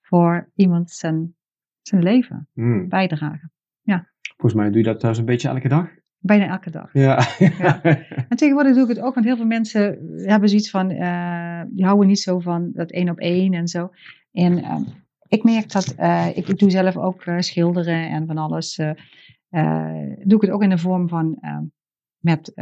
voor 0.00 0.50
iemand 0.54 0.90
zijn, 0.90 1.34
zijn 1.82 2.02
leven. 2.02 2.48
Hmm. 2.52 2.88
Bijdrage. 2.88 3.50
Volgens 4.40 4.60
mij 4.60 4.70
doe 4.70 4.78
je 4.78 4.84
dat 4.84 5.00
thuis 5.00 5.18
een 5.18 5.24
beetje 5.24 5.48
elke 5.48 5.68
dag. 5.68 5.88
Bijna 6.18 6.48
elke 6.48 6.70
dag. 6.70 6.92
Ja. 6.92 7.26
Ja. 7.38 7.82
En 8.28 8.36
tegenwoordig 8.36 8.74
doe 8.74 8.82
ik 8.82 8.88
het 8.88 9.00
ook, 9.00 9.14
want 9.14 9.26
heel 9.26 9.36
veel 9.36 9.46
mensen 9.46 9.98
hebben 10.16 10.48
zoiets 10.48 10.70
van, 10.70 10.90
eh, 10.90 11.62
die 11.68 11.84
houden 11.84 12.06
niet 12.06 12.20
zo 12.20 12.38
van 12.38 12.70
dat 12.72 12.90
één 12.90 13.08
op 13.08 13.18
één 13.18 13.52
en 13.52 13.68
zo. 13.68 13.90
En 14.32 14.58
ehm, 14.62 14.82
ik 15.30 15.42
merk 15.44 15.72
dat, 15.72 15.94
eh, 15.94 16.26
ik, 16.34 16.48
ik 16.48 16.58
doe 16.58 16.70
zelf 16.70 16.96
ook 16.96 17.22
eh, 17.24 17.38
schilderen 17.38 18.08
en 18.08 18.26
van 18.26 18.38
alles. 18.38 18.78
eh, 18.78 18.92
doe 20.24 20.36
ik 20.36 20.40
het 20.40 20.50
ook 20.50 20.62
in 20.62 20.70
de 20.70 20.78
vorm 20.78 21.08
van, 21.08 21.36
ehm, 21.40 21.64
met, 22.18 22.52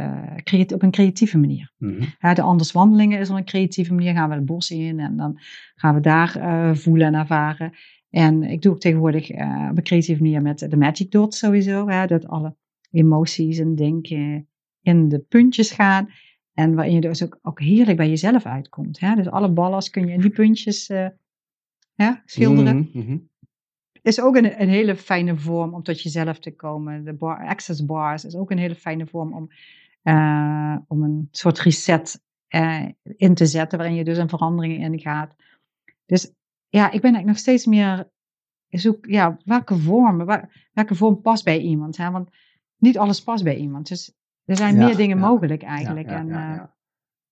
op 0.73 0.81
een 0.81 0.91
creatieve 0.91 1.37
manier. 1.37 1.73
Mhm. 1.77 2.33
De 2.33 2.41
anderswandelingen 2.41 3.19
is 3.19 3.29
op 3.29 3.37
een 3.37 3.45
creatieve 3.45 3.93
manier, 3.93 4.13
gaan 4.13 4.29
we 4.29 4.35
het 4.35 4.45
bos 4.45 4.69
in 4.69 4.99
en 4.99 5.17
dan 5.17 5.39
gaan 5.75 5.95
we 5.95 6.01
daar 6.01 6.31
voelen 6.77 7.07
en 7.07 7.13
ervaren. 7.13 7.71
En 8.09 8.43
ik 8.43 8.61
doe 8.61 8.71
ook 8.71 8.79
tegenwoordig 8.79 9.29
op 9.69 9.77
een 9.77 9.83
creatieve 9.83 10.21
manier 10.21 10.41
met 10.41 10.59
de 10.59 10.77
Magic 10.77 11.11
Dot 11.11 11.33
sowieso, 11.33 12.05
dat 12.05 12.27
alle 12.27 12.55
emoties 12.91 13.57
en 13.57 13.75
denken 13.75 14.47
in 14.81 15.09
de 15.09 15.19
puntjes 15.19 15.71
gaan. 15.71 16.09
En 16.53 16.75
waarin 16.75 16.93
je 16.93 17.01
dus 17.01 17.23
ook, 17.23 17.39
ook 17.41 17.59
heerlijk 17.59 17.97
bij 17.97 18.09
jezelf 18.09 18.45
uitkomt. 18.45 18.99
Hè? 18.99 19.15
Dus 19.15 19.29
alle 19.29 19.51
ballast 19.51 19.89
kun 19.89 20.07
je 20.07 20.13
in 20.13 20.21
die 20.21 20.29
puntjes 20.29 20.89
ja, 22.03 22.21
schilderen. 22.25 22.89
Mhm, 22.93 22.99
mhm. 22.99 23.17
Is 24.01 24.21
ook 24.21 24.35
een, 24.35 24.61
een 24.61 24.69
hele 24.69 24.95
fijne 24.95 25.37
vorm 25.37 25.73
om 25.73 25.83
tot 25.83 26.01
jezelf 26.01 26.39
te 26.39 26.55
komen. 26.55 27.03
De 27.03 27.13
bar, 27.13 27.47
access 27.47 27.85
bars 27.85 28.25
is 28.25 28.35
ook 28.35 28.51
een 28.51 28.57
hele 28.57 28.75
fijne 28.75 29.05
vorm 29.07 29.33
om, 29.33 29.47
eh, 30.01 30.75
om 30.87 31.03
een 31.03 31.27
soort 31.31 31.59
reset 31.59 32.23
eh, 32.47 32.85
in 33.03 33.33
te 33.33 33.45
zetten. 33.45 33.77
Waarin 33.77 33.95
je 33.97 34.03
dus 34.03 34.17
een 34.17 34.29
verandering 34.29 34.83
in 34.83 34.99
gaat. 34.99 35.35
Dus 36.05 36.33
ja, 36.69 36.85
ik 36.85 37.01
ben 37.01 37.13
eigenlijk 37.13 37.25
nog 37.25 37.37
steeds 37.37 37.65
meer 37.65 38.09
zoek, 38.69 39.05
ja, 39.05 39.37
welke 39.45 39.77
vorm, 39.77 40.17
waar- 40.25 40.69
welke 40.73 40.95
vorm 40.95 41.21
past 41.21 41.43
bij 41.43 41.59
iemand. 41.59 41.97
Hè? 41.97 42.11
Want 42.11 42.29
niet 42.77 42.97
alles 42.97 43.23
past 43.23 43.43
bij 43.43 43.55
iemand. 43.55 43.87
Dus 43.87 44.13
er 44.45 44.55
zijn 44.57 44.75
Ja, 44.75 44.85
meer 44.85 44.95
dingen 44.95 45.17
ja. 45.19 45.27
mogelijk 45.27 45.63
eigenlijk. 45.63 46.09
Ja, 46.09 46.17
en, 46.17 46.29
eh. 46.31 46.63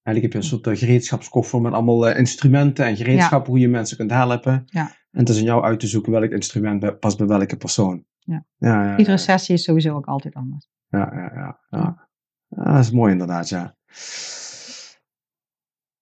Eigenlijk 0.07 0.21
heb 0.21 0.31
je 0.31 0.37
een 0.49 0.55
soort 0.59 0.67
eh, 0.67 0.75
gereedschapskoffer 0.87 1.61
met 1.61 1.73
allemaal 1.73 2.07
eh, 2.07 2.19
instrumenten 2.19 2.85
en 2.85 2.95
gereedschappen 2.95 3.51
hoe 3.51 3.59
je 3.59 3.67
mensen 3.67 3.97
kunt 3.97 4.11
helpen. 4.11 4.63
Ja. 4.65 4.85
En 5.11 5.19
het 5.19 5.29
is 5.29 5.37
aan 5.37 5.43
jou 5.43 5.63
uit 5.63 5.79
te 5.79 5.87
zoeken 5.87 6.11
welk 6.11 6.31
instrument 6.31 6.79
bij- 6.79 6.95
past 6.95 7.17
bij 7.17 7.27
welke 7.27 7.57
persoon. 7.57 8.05
Ja. 8.19 8.45
Ja, 8.57 8.83
ja, 8.83 8.97
Iedere 8.97 9.17
sessie 9.17 9.55
is 9.55 9.63
sowieso 9.63 9.95
ook 9.95 10.05
altijd 10.05 10.33
anders. 10.33 10.69
Ja, 10.87 11.11
ja, 11.13 11.31
ja. 11.33 11.59
ja. 11.69 12.09
Ja, 12.47 12.73
dat 12.73 12.83
is 12.83 12.91
mooi 12.91 13.11
inderdaad, 13.11 13.49
ja. 13.49 13.75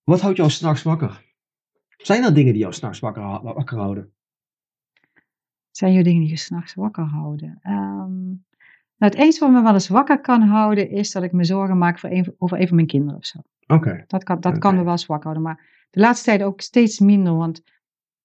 Wat 0.03 0.21
houdt 0.21 0.37
jou 0.37 0.49
s'nachts 0.49 0.83
wakker? 0.83 1.23
Zijn 1.97 2.23
er 2.23 2.33
dingen 2.33 2.53
die 2.53 2.61
jou 2.61 2.73
s'nachts 2.73 2.99
wakker, 2.99 3.21
wakker 3.41 3.77
houden? 3.77 4.13
zijn 5.71 5.93
je 5.93 6.03
dingen 6.03 6.21
die 6.21 6.29
je 6.29 6.37
s'nachts 6.37 6.73
wakker 6.73 7.03
houden? 7.03 7.57
Ehm, 7.61 8.25
nou, 8.97 9.11
het 9.11 9.15
enige 9.15 9.39
wat 9.39 9.51
me 9.51 9.61
wel 9.61 9.73
eens 9.73 9.87
wakker 9.87 10.21
kan 10.21 10.41
houden, 10.41 10.89
is 10.89 11.11
dat 11.11 11.23
ik 11.23 11.31
me 11.31 11.43
zorgen 11.43 11.77
maak 11.77 11.99
voor 11.99 12.09
een, 12.09 12.35
over 12.37 12.59
een 12.59 12.67
van 12.67 12.75
mijn 12.75 12.87
kinderen 12.87 13.17
of 13.17 13.25
zo. 13.25 13.39
Oké. 13.67 14.03
Dat 14.07 14.23
kan, 14.23 14.39
dat 14.39 14.57
kan 14.57 14.75
me 14.75 14.83
wel 14.83 14.97
wakker 15.07 15.21
houden. 15.21 15.43
Maar 15.43 15.87
de 15.89 15.99
laatste 15.99 16.25
tijd 16.25 16.43
ook 16.43 16.61
steeds 16.61 16.99
minder. 16.99 17.35
Want 17.35 17.61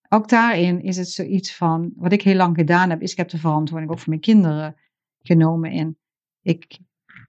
ook 0.09 0.29
daarin 0.29 0.83
is 0.83 0.97
het 0.97 1.09
zoiets 1.09 1.57
van. 1.57 1.93
Wat 1.97 2.13
ik 2.13 2.23
heel 2.23 2.35
lang 2.35 2.57
gedaan 2.57 2.91
heb, 2.91 3.03
is 3.03 3.11
ik 3.11 3.17
heb 3.17 3.29
de 3.29 3.39
verantwoording 3.39 3.91
ook 3.91 3.99
voor 3.99 4.09
mijn 4.09 4.21
kinderen 4.21 4.77
genomen. 5.23 5.71
En 5.71 5.99
ik. 6.43 6.79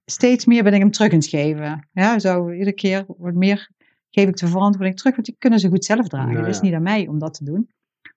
Steeds 0.05 0.45
meer 0.45 0.63
ben 0.63 0.73
ik 0.73 0.79
hem 0.79 0.91
terug 0.91 1.11
aan 1.11 1.17
het 1.17 1.27
geven. 1.27 1.87
Ja, 1.91 2.19
zo 2.19 2.51
iedere 2.51 2.73
keer 2.73 3.05
wordt 3.07 3.37
meer. 3.37 3.69
Geef 4.09 4.27
ik 4.27 4.37
de 4.37 4.47
verantwoording 4.47 4.97
terug, 4.97 5.13
want 5.13 5.25
die 5.25 5.35
kunnen 5.39 5.59
ze 5.59 5.69
goed 5.69 5.85
zelf 5.85 6.07
dragen. 6.07 6.33
Nou 6.33 6.39
Het 6.39 6.49
is 6.49 6.55
ja. 6.55 6.63
niet 6.63 6.73
aan 6.73 6.81
mij 6.81 7.07
om 7.07 7.19
dat 7.19 7.33
te 7.33 7.43
doen. 7.43 7.69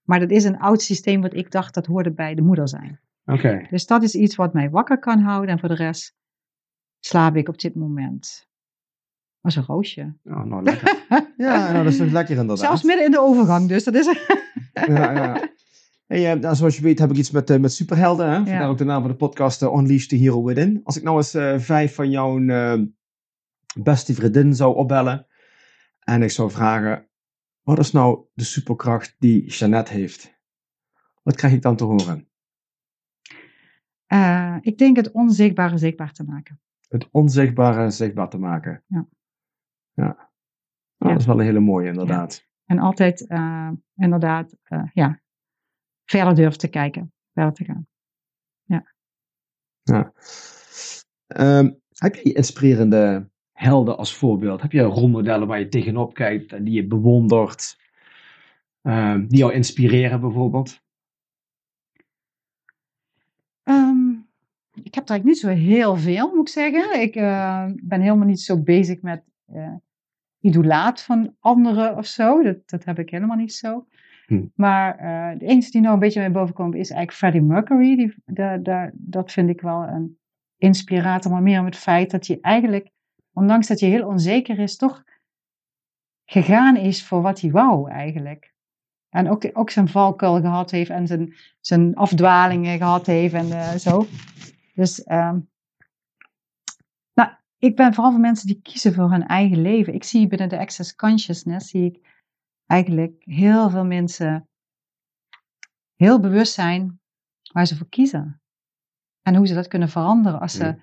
Maar 0.02 0.20
dat 0.20 0.30
is 0.30 0.44
een 0.44 0.58
oud 0.58 0.82
systeem 0.82 1.20
wat 1.20 1.34
ik 1.34 1.50
dacht 1.50 1.74
dat 1.74 1.86
hoorde 1.86 2.12
bij 2.12 2.34
de 2.34 2.42
moeder 2.42 2.68
zijn. 2.68 3.00
Oké. 3.24 3.66
Dus 3.70 3.86
dat 3.86 4.02
is 4.02 4.14
iets 4.14 4.34
wat 4.34 4.52
mij 4.52 4.70
wakker 4.70 4.98
kan 4.98 5.18
houden. 5.18 5.50
En 5.50 5.58
voor 5.58 5.68
de 5.68 5.74
rest 5.74 6.14
slaap 7.00 7.36
ik 7.36 7.48
op 7.48 7.58
dit 7.58 7.74
moment 7.74 8.48
als 9.44 9.56
een 9.56 9.64
roosje. 9.64 10.14
Ja, 10.22 10.44
nou 10.44 10.62
lekker. 10.62 11.02
Ja, 11.36 11.72
nou, 11.72 11.84
dat 11.84 11.92
is 11.92 11.98
toch 11.98 12.10
lekker 12.10 12.36
inderdaad. 12.36 12.58
Zelfs 12.58 12.82
midden 12.82 13.04
in 13.04 13.10
de 13.10 13.20
overgang, 13.20 13.68
dus 13.68 13.84
dat 13.84 13.94
is. 13.94 14.06
Ja, 14.72 15.12
ja. 15.12 15.48
Hey, 16.06 16.36
uh, 16.36 16.52
zoals 16.52 16.76
je 16.76 16.82
weet 16.82 16.98
heb 16.98 17.10
ik 17.10 17.16
iets 17.16 17.30
met, 17.30 17.50
uh, 17.50 17.58
met 17.58 17.72
superhelden. 17.72 18.28
Hè? 18.28 18.34
Vandaar 18.34 18.68
ook 18.68 18.78
de 18.78 18.84
naam 18.84 19.00
van 19.00 19.10
de 19.10 19.16
podcast 19.16 19.62
uh, 19.62 19.74
Unleash 19.76 20.06
the 20.06 20.16
Hero 20.16 20.44
Within. 20.44 20.80
Als 20.84 20.96
ik 20.96 21.02
nou 21.02 21.16
eens 21.16 21.64
vijf 21.64 21.94
van 21.94 22.10
jouw 22.10 22.38
beste 23.76 24.14
vriendin 24.14 24.54
zou 24.54 24.74
opbellen. 24.74 25.26
En 26.00 26.22
ik 26.22 26.30
zou 26.30 26.50
vragen, 26.50 27.06
wat 27.62 27.78
is 27.78 27.92
nou 27.92 28.24
de 28.34 28.44
superkracht 28.44 29.16
die 29.18 29.46
Jeannette 29.46 29.92
heeft? 29.92 30.34
Wat 31.22 31.36
krijg 31.36 31.52
ik 31.52 31.62
dan 31.62 31.76
te 31.76 31.84
horen? 31.84 32.28
ik 34.60 34.78
denk 34.78 34.96
het 34.96 35.10
onzichtbare 35.10 35.78
zichtbaar 35.78 36.12
te 36.12 36.24
maken. 36.24 36.60
Het 36.88 37.08
onzichtbare 37.10 37.90
zichtbaar 37.90 38.28
te 38.28 38.38
maken. 38.38 38.82
Ja. 38.86 39.06
Ja. 39.94 40.04
Nou, 40.04 40.18
ja. 40.96 41.08
Dat 41.08 41.20
is 41.20 41.26
wel 41.26 41.38
een 41.38 41.44
hele 41.44 41.60
mooie, 41.60 41.88
inderdaad. 41.88 42.46
En 42.64 42.78
altijd, 42.78 43.20
inderdaad, 43.96 44.56
ja, 44.92 45.20
verder 46.04 46.34
durven 46.34 46.58
te 46.58 46.68
kijken, 46.68 47.12
verder 47.32 47.52
te 47.52 47.64
gaan. 47.64 47.86
Ja. 48.62 48.94
ja. 49.82 50.12
Um, 51.58 51.80
heb 51.94 52.14
je 52.14 52.32
inspirerende 52.32 53.30
helden 53.52 53.96
als 53.96 54.16
voorbeeld? 54.16 54.62
Heb 54.62 54.72
je 54.72 54.82
rolmodellen 54.82 55.46
waar 55.48 55.58
je 55.58 55.68
tegenop 55.68 56.14
kijkt 56.14 56.52
en 56.52 56.64
die 56.64 56.74
je 56.74 56.86
bewondert? 56.86 57.82
Um, 58.82 59.28
die 59.28 59.38
jou 59.38 59.52
inspireren 59.52 60.20
bijvoorbeeld? 60.20 60.82
Um, 63.64 64.28
ik 64.72 64.94
heb 64.94 65.04
er 65.04 65.10
eigenlijk 65.10 65.24
niet 65.24 65.38
zo 65.38 65.48
heel 65.48 65.96
veel, 65.96 66.34
moet 66.34 66.48
ik 66.48 66.54
zeggen. 66.54 67.00
Ik 67.00 67.16
uh, 67.16 67.66
ben 67.82 68.00
helemaal 68.00 68.26
niet 68.26 68.40
zo 68.40 68.62
bezig 68.62 69.02
met 69.02 69.24
idolaat 70.40 71.02
van 71.02 71.34
anderen 71.40 71.96
of 71.96 72.06
zo. 72.06 72.42
Dat, 72.42 72.56
dat 72.66 72.84
heb 72.84 72.98
ik 72.98 73.10
helemaal 73.10 73.36
niet 73.36 73.54
zo. 73.54 73.86
Hm. 74.26 74.44
Maar 74.54 74.94
uh, 74.94 75.38
de 75.38 75.46
enige 75.46 75.70
die 75.70 75.80
nou 75.80 75.94
een 75.94 76.00
beetje 76.00 76.20
mee 76.20 76.30
boven 76.30 76.54
komt 76.54 76.74
is 76.74 76.90
eigenlijk 76.90 77.12
Freddie 77.12 77.42
Mercury. 77.42 77.96
Die, 77.96 78.14
de, 78.24 78.58
de, 78.62 78.90
dat 78.92 79.32
vind 79.32 79.48
ik 79.48 79.60
wel 79.60 79.82
een 79.82 80.18
inspirator, 80.56 81.32
maar 81.32 81.42
meer 81.42 81.58
om 81.58 81.64
het 81.64 81.76
feit 81.76 82.10
dat 82.10 82.26
hij 82.26 82.38
eigenlijk, 82.40 82.90
ondanks 83.32 83.66
dat 83.66 83.80
hij 83.80 83.88
heel 83.88 84.06
onzeker 84.06 84.58
is, 84.58 84.76
toch 84.76 85.04
gegaan 86.24 86.76
is 86.76 87.06
voor 87.06 87.22
wat 87.22 87.40
hij 87.40 87.50
wou 87.50 87.90
eigenlijk. 87.90 88.52
En 89.08 89.30
ook, 89.30 89.50
ook 89.52 89.70
zijn 89.70 89.88
valkuil 89.88 90.40
gehad 90.40 90.70
heeft 90.70 90.90
en 90.90 91.06
zijn, 91.06 91.34
zijn 91.60 91.94
afdwalingen 91.94 92.78
gehad 92.78 93.06
heeft 93.06 93.34
en 93.34 93.46
uh, 93.46 93.70
zo. 93.70 94.06
Dus 94.74 94.98
um, 94.98 95.04
nou, 95.06 95.42
ik 97.64 97.76
ben 97.76 97.94
vooral 97.94 98.12
voor 98.12 98.20
mensen 98.20 98.46
die 98.46 98.60
kiezen 98.62 98.94
voor 98.94 99.10
hun 99.10 99.26
eigen 99.26 99.62
leven. 99.62 99.94
Ik 99.94 100.04
zie 100.04 100.26
binnen 100.26 100.48
de 100.48 100.58
Access 100.58 100.94
Consciousness, 100.94 101.70
zie 101.70 101.84
ik 101.84 102.22
eigenlijk 102.66 103.14
heel 103.18 103.70
veel 103.70 103.84
mensen 103.84 104.48
heel 105.94 106.20
bewust 106.20 106.52
zijn 106.52 107.00
waar 107.52 107.66
ze 107.66 107.76
voor 107.76 107.88
kiezen. 107.88 108.40
En 109.22 109.34
hoe 109.34 109.46
ze 109.46 109.54
dat 109.54 109.68
kunnen 109.68 109.88
veranderen 109.88 110.40
als 110.40 110.52
ze, 110.52 110.76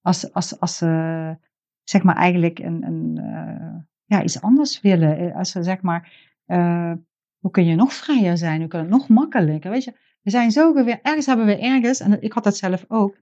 als, 0.00 0.32
als, 0.32 0.60
als 0.60 0.76
ze 0.76 1.36
zeg 1.82 2.02
maar 2.02 2.16
eigenlijk 2.16 2.58
een, 2.58 2.82
een, 2.82 3.18
uh, 3.18 3.82
ja, 4.04 4.22
iets 4.22 4.40
anders 4.40 4.80
willen. 4.80 5.18
Eh, 5.18 5.36
als 5.36 5.50
ze 5.50 5.62
zeg 5.62 5.82
maar, 5.82 6.32
uh, 6.46 6.92
hoe 7.38 7.50
kun 7.50 7.64
je 7.64 7.74
nog 7.74 7.92
vrijer 7.92 8.36
zijn? 8.38 8.60
Hoe 8.60 8.68
kan 8.68 8.80
het 8.80 8.88
nog 8.88 9.08
makkelijker? 9.08 9.70
Weet 9.70 9.84
je, 9.84 9.96
we 10.22 10.30
zijn 10.30 10.50
zo 10.50 10.72
weer, 10.72 11.00
ergens 11.02 11.26
hebben 11.26 11.46
we 11.46 11.58
ergens, 11.58 12.00
en 12.00 12.22
ik 12.22 12.32
had 12.32 12.44
dat 12.44 12.56
zelf 12.56 12.84
ook. 12.88 13.16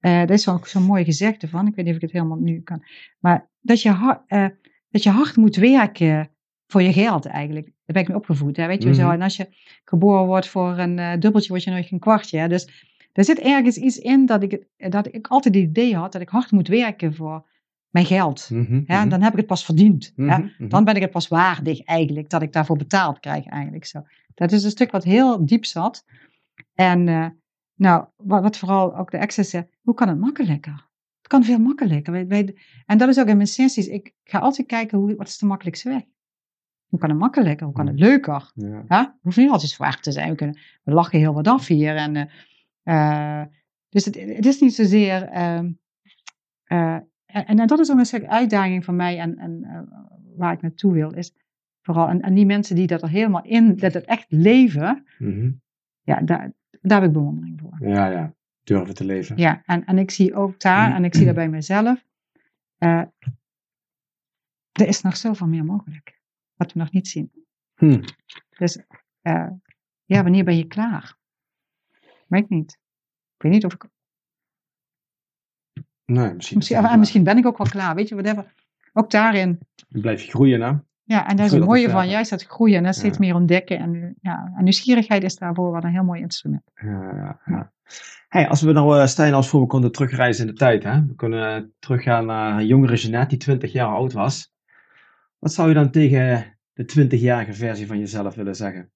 Uh, 0.00 0.20
dat 0.20 0.30
is 0.30 0.48
ook 0.48 0.66
zo'n 0.66 0.82
mooi 0.82 1.04
gezegde 1.04 1.48
van, 1.48 1.66
ik 1.66 1.74
weet 1.74 1.84
niet 1.84 1.94
of 1.94 2.00
ik 2.00 2.06
het 2.06 2.12
helemaal 2.12 2.38
nu 2.38 2.60
kan. 2.60 2.82
Maar 3.18 3.48
dat 3.60 3.82
je, 3.82 3.90
hard, 3.90 4.20
dat 4.90 5.02
je 5.02 5.10
hard 5.10 5.36
moet 5.36 5.56
werken 5.56 6.30
voor 6.66 6.82
je 6.82 6.92
geld 6.92 7.26
eigenlijk. 7.26 7.64
Daar 7.64 7.74
ben 7.86 8.02
ik 8.02 8.08
mee 8.08 8.16
opgevoed. 8.16 8.56
Hè? 8.56 8.66
Weet 8.66 8.82
je 8.82 8.88
mm 8.88 8.94
zo? 8.94 9.10
En 9.10 9.22
als 9.22 9.36
je 9.36 9.48
geboren 9.84 10.26
wordt 10.26 10.48
voor 10.48 10.78
een 10.78 10.98
uh, 10.98 11.12
dubbeltje, 11.18 11.48
word 11.48 11.64
je 11.64 11.70
nooit 11.70 11.92
een 11.92 11.98
kwartje. 11.98 12.38
Hè? 12.38 12.48
Dus 12.48 12.86
er 13.12 13.24
zit 13.24 13.38
ergens 13.38 13.76
iets 13.76 13.98
in 13.98 14.26
dat 14.26 14.42
ik, 14.42 14.66
dat 14.76 15.14
ik 15.14 15.26
altijd 15.26 15.54
het 15.54 15.64
idee 15.64 15.96
had 15.96 16.12
dat 16.12 16.22
ik 16.22 16.28
hard 16.28 16.50
moet 16.50 16.68
werken 16.68 17.14
voor 17.14 17.46
mijn 17.90 18.06
geld. 18.06 18.50
Mm 18.50 18.64
-hmm, 18.64 18.84
ja, 18.86 19.06
dan 19.06 19.22
heb 19.22 19.32
ik 19.32 19.38
het 19.38 19.46
pas 19.46 19.64
verdiend. 19.64 20.12
Mm 20.16 20.28
-hmm, 20.28 20.52
ja? 20.58 20.66
Dan 20.68 20.84
ben 20.84 20.94
ik 20.94 21.02
het 21.02 21.10
pas 21.10 21.28
waardig 21.28 21.84
eigenlijk, 21.84 22.30
dat 22.30 22.42
ik 22.42 22.52
daarvoor 22.52 22.76
betaald 22.76 23.20
krijg 23.20 23.46
eigenlijk. 23.46 23.84
Zo. 23.84 24.02
Dat 24.34 24.52
is 24.52 24.64
een 24.64 24.70
stuk 24.70 24.90
wat 24.90 25.04
heel 25.04 25.46
diep 25.46 25.64
zat. 25.64 26.04
En 26.74 27.06
uh, 27.06 27.26
nou, 27.76 28.06
wat, 28.16 28.42
wat, 28.42 28.56
vooral 28.56 28.96
ook 28.96 29.10
de 29.10 29.18
access 29.18 29.54
hoe 29.80 29.94
kan 29.94 30.08
het 30.08 30.18
makkelijker? 30.18 30.88
Het 31.18 31.26
kan 31.26 31.44
veel 31.44 31.58
makkelijker. 31.58 32.54
En 32.86 32.98
dat 32.98 33.08
is 33.08 33.18
ook 33.18 33.26
in 33.26 33.36
mijn 33.36 33.48
sessies. 33.48 33.86
Ik 33.86 34.14
ga 34.24 34.38
altijd 34.38 34.66
kijken, 34.66 34.98
hoe, 34.98 35.16
wat 35.16 35.26
is 35.26 35.38
de 35.38 35.46
makkelijkste 35.46 35.88
weg? 35.88 36.02
Hoe 36.86 36.98
kan 36.98 37.10
het 37.10 37.18
makkelijker? 37.18 37.66
Hoe 37.66 37.74
kan 37.74 37.86
het 37.86 37.98
leuker? 37.98 38.50
Ja. 38.54 38.84
Ja? 38.88 39.18
hoeft 39.22 39.36
niet 39.36 39.50
altijd 39.50 39.70
zwaar 39.70 40.00
te 40.00 40.12
zijn. 40.12 40.30
We, 40.30 40.36
kunnen, 40.36 40.58
we 40.82 40.92
lachen 40.92 41.18
heel 41.18 41.34
wat 41.34 41.48
af 41.48 41.66
hier. 41.66 41.96
En, 41.96 42.30
uh, 42.84 43.42
dus 43.88 44.04
het, 44.04 44.14
het, 44.14 44.46
is 44.46 44.60
niet 44.60 44.74
zozeer. 44.74 45.32
Uh, 45.32 45.62
uh, 46.68 46.98
en, 47.26 47.44
en, 47.46 47.66
dat 47.66 47.78
is 47.78 47.92
ook 47.92 47.98
een 47.98 48.28
uitdaging 48.28 48.84
van 48.84 48.96
mij 48.96 49.18
en, 49.18 49.38
en 49.38 49.88
waar 50.36 50.52
ik 50.52 50.62
naartoe 50.62 50.92
wil. 50.92 51.10
Is 51.10 51.34
vooral, 51.80 52.08
en, 52.08 52.20
en, 52.20 52.34
die 52.34 52.46
mensen 52.46 52.76
die 52.76 52.86
dat 52.86 53.02
er 53.02 53.08
helemaal 53.08 53.44
in, 53.44 53.76
dat 53.76 53.94
het 53.94 54.04
echt 54.04 54.26
leven. 54.28 55.06
Mm 55.18 55.32
-hmm. 55.32 55.60
Ja, 56.02 56.20
daar, 56.20 56.52
daar 56.88 57.00
heb 57.00 57.08
ik 57.08 57.14
bewondering 57.14 57.60
voor. 57.60 57.88
Ja, 57.88 58.06
ja. 58.06 58.34
Durven 58.62 58.94
te 58.94 59.04
leven. 59.04 59.36
Ja, 59.36 59.62
en, 59.64 59.84
en 59.84 59.98
ik 59.98 60.10
zie 60.10 60.34
ook 60.34 60.60
daar, 60.60 60.94
en 60.94 61.04
ik 61.04 61.14
zie 61.14 61.26
dat 61.26 61.34
bij 61.34 61.48
mezelf. 61.48 62.04
er 62.78 63.10
is 64.72 65.00
nog 65.02 65.16
zoveel 65.16 65.46
meer 65.46 65.64
mogelijk 65.64 66.20
wat 66.56 66.72
we 66.72 66.78
nog 66.78 66.92
niet 66.92 67.08
zien. 67.08 67.30
Hmm. 67.74 68.00
Dus 68.58 68.76
uh, 69.22 69.48
ja, 70.04 70.22
wanneer 70.22 70.44
ben 70.44 70.56
je 70.56 70.66
klaar? 70.66 71.16
Weet 72.26 72.48
niet. 72.48 72.78
Ik 73.36 73.42
weet 73.42 73.52
niet 73.52 73.64
of 73.64 73.74
ik. 73.74 73.88
Nee, 76.04 76.34
misschien. 76.34 76.56
Misschien, 76.56 76.76
ah, 76.76 76.98
misschien 76.98 77.24
ben 77.24 77.38
ik 77.38 77.46
ook 77.46 77.58
wel 77.58 77.68
klaar. 77.68 77.94
Weet 77.94 78.08
je, 78.08 78.14
whatever. 78.14 78.54
Ook 78.92 79.10
daarin. 79.10 79.58
Dan 79.88 80.00
blijf 80.00 80.22
je 80.22 80.30
groeien, 80.30 80.60
hè? 80.60 80.72
Ja, 81.06 81.28
en 81.28 81.36
daar 81.36 81.46
is 81.46 81.52
het 81.52 81.64
mooie 81.64 81.90
van. 81.90 82.08
Juist 82.08 82.30
dat 82.30 82.42
groeien 82.42 82.76
en 82.76 82.82
dat 82.82 82.94
steeds 82.94 83.18
meer 83.18 83.34
ontdekken. 83.34 83.78
En, 83.78 84.16
ja, 84.20 84.52
en 84.56 84.64
nieuwsgierigheid 84.64 85.22
is 85.22 85.36
daarvoor 85.36 85.72
wel 85.72 85.82
een 85.82 85.92
heel 85.92 86.04
mooi 86.04 86.20
instrument. 86.20 86.62
Ja, 86.74 87.40
ja. 87.44 87.72
Hey, 88.28 88.48
als 88.48 88.62
we 88.62 88.72
nou, 88.72 88.98
uh, 88.98 89.06
Stijn, 89.06 89.34
als 89.34 89.48
voor 89.48 89.60
we 89.60 89.66
konden 89.66 89.92
terugreizen 89.92 90.46
in 90.46 90.52
de 90.52 90.58
tijd, 90.58 90.82
hè? 90.82 91.06
We 91.06 91.14
kunnen 91.14 91.74
teruggaan 91.78 92.26
naar 92.26 92.62
jongere 92.62 92.96
Jeanette 92.96 93.28
die 93.28 93.38
20 93.38 93.72
jaar 93.72 93.88
oud 93.88 94.12
was. 94.12 94.52
Wat 95.38 95.52
zou 95.52 95.68
je 95.68 95.74
dan 95.74 95.90
tegen 95.90 96.58
de 96.72 97.06
20-jarige 97.08 97.52
versie 97.52 97.86
van 97.86 97.98
jezelf 97.98 98.34
willen 98.34 98.56
zeggen? 98.56 98.90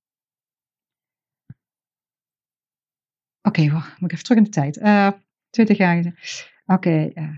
Oké, 3.43 3.61
okay, 3.61 3.71
wacht, 3.71 4.01
moet 4.01 4.11
ik 4.11 4.13
even 4.13 4.25
terug 4.25 4.39
in 4.39 4.45
de 4.45 4.51
tijd. 4.51 4.77
Uh, 4.77 5.07
eh, 5.07 5.13
20 5.51 5.77
jaar. 5.77 5.97
Oké, 5.99 6.15
okay, 6.67 7.13
uh, 7.15 7.37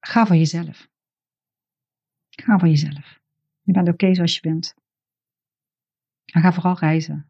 ga 0.00 0.26
voor 0.26 0.36
jezelf. 0.36 0.88
Ga 2.30 2.58
voor 2.58 2.68
jezelf. 2.68 3.22
Je 3.64 3.72
bent 3.72 3.88
oké 3.88 4.04
okay 4.04 4.14
zoals 4.14 4.34
je 4.34 4.40
bent. 4.40 4.74
En 6.32 6.40
ga 6.40 6.52
vooral 6.52 6.78
reizen. 6.78 7.28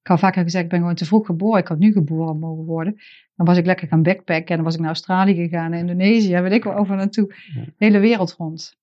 Ik 0.00 0.10
had 0.10 0.18
vaker 0.18 0.42
gezegd, 0.42 0.64
ik 0.64 0.70
ben 0.70 0.78
gewoon 0.78 0.94
te 0.94 1.04
vroeg 1.04 1.26
geboren. 1.26 1.60
Ik 1.60 1.68
had 1.68 1.78
nu 1.78 1.92
geboren 1.92 2.38
mogen 2.38 2.64
worden. 2.64 3.00
Dan 3.36 3.46
was 3.46 3.56
ik 3.56 3.66
lekker 3.66 3.88
gaan 3.88 4.02
backpacken. 4.02 4.46
En 4.46 4.54
dan 4.54 4.64
was 4.64 4.74
ik 4.74 4.80
naar 4.80 4.88
Australië 4.88 5.34
gegaan, 5.34 5.70
naar 5.70 5.78
Indonesië. 5.78 6.40
Weet 6.40 6.52
ik 6.52 6.64
wel, 6.64 6.74
over 6.74 6.96
naartoe. 6.96 7.34
De 7.54 7.72
hele 7.76 7.98
wereld 7.98 8.32
rond. 8.32 8.78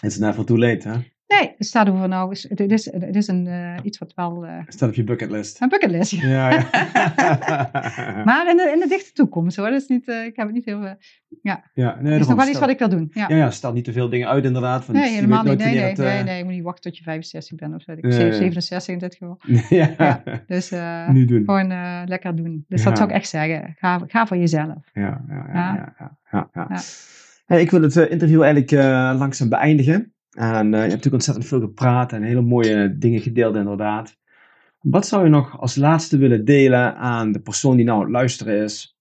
It's 0.00 0.18
never 0.18 0.44
too 0.44 0.58
late, 0.58 0.88
hè? 0.88 1.12
Nee, 1.26 1.54
het 1.56 1.66
staat 1.66 1.88
over 1.88 2.08
nou. 2.08 2.36
Het 2.48 2.60
is, 2.60 2.92
het 2.92 3.16
is 3.16 3.28
een, 3.28 3.46
uh, 3.46 3.76
iets 3.82 3.98
wat 3.98 4.14
wel. 4.14 4.44
Uh, 4.44 4.58
het 4.64 4.74
staat 4.74 4.88
op 4.88 4.94
je 4.94 5.04
bucketlist. 5.04 5.62
Een 5.62 5.68
bucketlist, 5.68 6.10
ja. 6.10 6.28
ja, 6.28 6.50
ja. 6.50 8.24
maar 8.24 8.50
in 8.50 8.56
de, 8.56 8.70
in 8.74 8.80
de 8.80 8.86
dichte 8.88 9.12
toekomst 9.12 9.56
hoor. 9.56 9.68
Is 9.68 9.86
niet, 9.86 10.08
uh, 10.08 10.24
ik 10.24 10.36
heb 10.36 10.46
het 10.46 10.54
niet 10.54 10.64
heel. 10.64 10.96
ja. 11.42 11.70
ja 11.74 11.96
nee, 12.00 12.12
dat 12.12 12.20
is 12.20 12.26
nog 12.26 12.36
wel 12.36 12.48
iets 12.48 12.58
wat 12.58 12.68
ik 12.68 12.78
wil 12.78 12.88
doen. 12.88 13.10
Ja, 13.12 13.28
ja, 13.28 13.36
ja 13.36 13.50
staat 13.50 13.74
niet 13.74 13.84
te 13.84 13.92
veel 13.92 14.08
dingen 14.08 14.28
uit 14.28 14.44
inderdaad. 14.44 14.84
Van, 14.84 14.94
nee, 14.94 15.14
helemaal 15.14 15.44
niet. 15.44 15.58
Nee, 15.58 15.74
nee, 15.74 15.82
het, 15.82 15.96
nee, 15.96 16.22
nee, 16.22 16.38
je 16.38 16.44
moet 16.44 16.52
niet 16.52 16.62
wachten 16.62 16.82
tot 16.82 16.98
je 16.98 17.04
65 17.04 17.58
bent 17.58 17.74
of 17.74 17.82
zo. 17.82 17.92
Ik 17.92 18.12
67 18.12 18.94
in 18.94 18.98
dit 18.98 19.14
geval. 19.14 19.40
ja. 19.78 19.94
ja. 19.98 20.22
Dus 20.46 20.70
nu 21.12 21.24
doen. 21.24 21.44
gewoon 21.44 21.68
lekker 22.06 22.36
doen. 22.36 22.64
Dus 22.68 22.82
dat 22.82 22.96
zou 22.96 23.08
ik 23.08 23.14
echt 23.14 23.28
zeggen. 23.28 23.74
Ga, 23.78 24.00
ga 24.06 24.26
voor 24.26 24.36
jezelf. 24.36 24.90
Ja, 24.92 25.24
ja, 25.28 25.50
ja. 25.52 25.94
ja, 25.98 26.48
ja, 26.52 26.66
ja. 26.68 26.80
Hey, 27.46 27.60
ik 27.60 27.70
wil 27.70 27.82
het 27.82 27.96
interview 27.96 28.42
eigenlijk 28.42 28.70
langzaam 29.18 29.48
beëindigen. 29.48 30.13
En 30.34 30.66
uh, 30.66 30.72
je 30.72 30.76
hebt 30.76 30.88
natuurlijk 30.88 31.14
ontzettend 31.14 31.46
veel 31.46 31.60
gepraat 31.60 32.12
en 32.12 32.22
hele 32.22 32.42
mooie 32.42 32.98
dingen 32.98 33.20
gedeeld, 33.20 33.56
inderdaad. 33.56 34.16
Wat 34.80 35.06
zou 35.06 35.24
je 35.24 35.30
nog 35.30 35.60
als 35.60 35.76
laatste 35.76 36.16
willen 36.16 36.44
delen 36.44 36.96
aan 36.96 37.32
de 37.32 37.40
persoon 37.40 37.76
die 37.76 37.84
nou 37.84 37.98
aan 37.98 38.04
het 38.04 38.12
luisteren 38.12 38.62
is? 38.62 38.98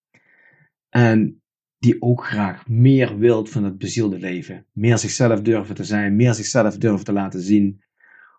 En 0.90 1.42
die 1.78 2.02
ook 2.02 2.26
graag 2.26 2.68
meer 2.68 3.18
wilt 3.18 3.50
van 3.50 3.64
het 3.64 3.78
bezielde 3.78 4.20
leven. 4.20 4.66
Meer 4.72 4.98
zichzelf 4.98 5.42
durven 5.42 5.76
te 5.76 5.84
zijn, 5.84 6.16
meer 6.16 6.34
zichzelf 6.34 6.78
durven 6.78 7.06
te 7.06 7.14
laten 7.14 7.42
zien. 7.42 7.82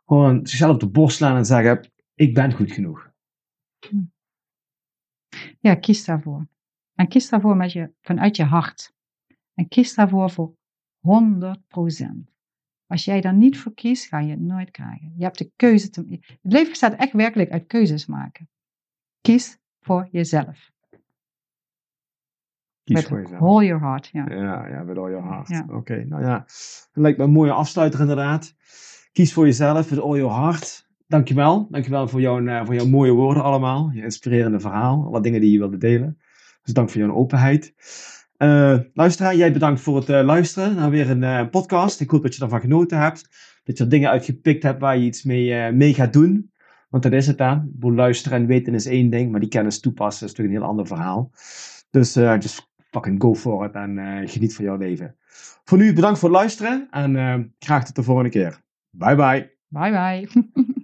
Gewoon 0.07 0.47
zichzelf 0.47 0.75
op 0.75 0.81
de 0.81 0.89
borst 0.89 1.16
slaan 1.16 1.37
en 1.37 1.45
zeggen: 1.45 1.93
Ik 2.15 2.35
ben 2.35 2.53
goed 2.53 2.73
genoeg. 2.73 3.11
Ja, 5.61 5.75
kies 5.75 6.05
daarvoor. 6.05 6.47
En 6.95 7.09
kies 7.09 7.29
daarvoor 7.29 7.57
met 7.57 7.73
je, 7.73 7.91
vanuit 8.01 8.37
je 8.37 8.45
hart. 8.45 8.95
En 9.55 9.69
kies 9.69 9.95
daarvoor 9.95 10.31
voor 10.31 10.57
100 10.99 11.66
procent. 11.69 12.34
Als 12.86 13.05
jij 13.05 13.20
daar 13.20 13.35
niet 13.35 13.59
voor 13.59 13.74
kiest, 13.74 14.06
ga 14.06 14.20
je 14.20 14.31
het 14.31 14.40
nooit 14.40 14.70
krijgen. 14.70 15.12
Je 15.16 15.24
hebt 15.24 15.39
de 15.39 15.51
keuze 15.56 15.90
te 15.90 16.05
Het 16.43 16.52
leven 16.52 16.69
bestaat 16.69 16.94
echt 16.94 17.12
werkelijk 17.12 17.51
uit 17.51 17.66
keuzes 17.66 18.06
maken. 18.06 18.48
Kies 19.20 19.59
voor 19.81 20.09
jezelf. 20.11 20.73
Kies 22.85 22.97
Met 22.97 23.05
voor 23.05 23.20
jezelf. 23.20 23.40
all 23.40 23.65
your 23.65 23.82
heart. 23.82 24.09
Ja. 24.12 24.28
Ja, 24.28 24.66
ja, 24.66 24.85
with 24.85 24.98
all 24.98 25.11
your 25.11 25.28
heart. 25.28 25.48
Ja. 25.48 25.66
Oké, 25.70 26.05
nou 26.05 26.23
ja. 26.23 26.39
Dat 26.93 27.02
lijkt 27.02 27.19
me 27.19 27.24
een 27.24 27.31
mooie 27.31 27.52
afsluiter 27.52 28.01
inderdaad. 28.01 28.55
Kies 29.12 29.32
voor 29.32 29.44
jezelf, 29.44 29.89
with 29.89 29.98
all 30.01 30.16
your 30.16 30.35
heart. 30.35 30.89
Dankjewel. 31.06 31.66
Dankjewel 31.70 32.09
voor 32.09 32.20
jouw, 32.20 32.47
eh, 32.47 32.65
voor 32.65 32.74
jouw 32.74 32.86
mooie 32.86 33.12
woorden 33.12 33.43
allemaal. 33.43 33.90
Je 33.90 34.02
inspirerende 34.02 34.61
verhaal. 34.61 35.06
Alle 35.06 35.20
dingen 35.20 35.40
die 35.40 35.51
je 35.52 35.59
wilde 35.59 35.77
delen. 35.77 36.19
Dus 36.62 36.74
dank 36.74 36.90
voor 36.90 37.01
jouw 37.01 37.15
openheid. 37.15 37.74
Eh 38.36 38.78
luisteraar, 38.94 39.36
jij 39.36 39.52
bedankt 39.52 39.81
voor 39.81 39.97
het 39.97 40.09
eh, 40.09 40.24
luisteren 40.24 40.74
naar 40.74 40.90
weer 40.90 41.11
een 41.11 41.23
eh, 41.23 41.48
podcast. 41.51 42.01
Ik 42.01 42.11
hoop 42.11 42.23
dat 42.23 42.35
je 42.35 42.43
ervan 42.43 42.61
genoten 42.61 42.98
hebt. 42.98 43.28
Dat 43.65 43.78
je 43.78 43.85
er 43.85 43.90
dingen 43.90 44.11
uitgepikt 44.11 44.62
hebt 44.62 44.81
waar 44.81 44.98
je 44.98 45.05
iets 45.05 45.23
mee, 45.23 45.73
mee 45.73 45.94
gaat 45.94 46.12
doen. 46.12 46.52
Want 46.89 47.02
dat 47.02 47.12
is 47.12 47.27
het 47.27 47.39
dan. 47.39 47.73
Luisteren 47.81 48.39
en 48.39 48.47
weten 48.47 48.74
is 48.74 48.86
één 48.86 49.11
ding, 49.11 49.31
maar 49.31 49.40
die 49.40 49.48
kennis 49.48 49.81
toepassen 49.81 50.27
is 50.27 50.32
natuurlijk 50.32 50.56
een 50.56 50.62
heel 50.62 50.70
ander 50.70 50.86
verhaal. 50.86 51.31
Dus 51.90 52.15
just 52.15 52.73
fucking 52.90 53.23
go 53.23 53.35
for 53.35 53.65
it 53.65 53.73
en 53.73 54.23
geniet 54.28 54.55
van 54.55 54.65
jouw 54.65 54.77
leven. 54.77 55.16
Voor 55.65 55.78
nu 55.78 55.93
bedankt 55.93 56.19
voor 56.19 56.28
het 56.28 56.39
luisteren 56.39 56.89
en 56.90 57.55
graag 57.59 57.85
tot 57.85 57.94
de 57.94 58.02
volgende 58.02 58.31
keer. 58.31 58.61
Bye 58.90 59.15
bye. 59.15 59.56
Bye 59.69 59.90
bye. 59.90 60.43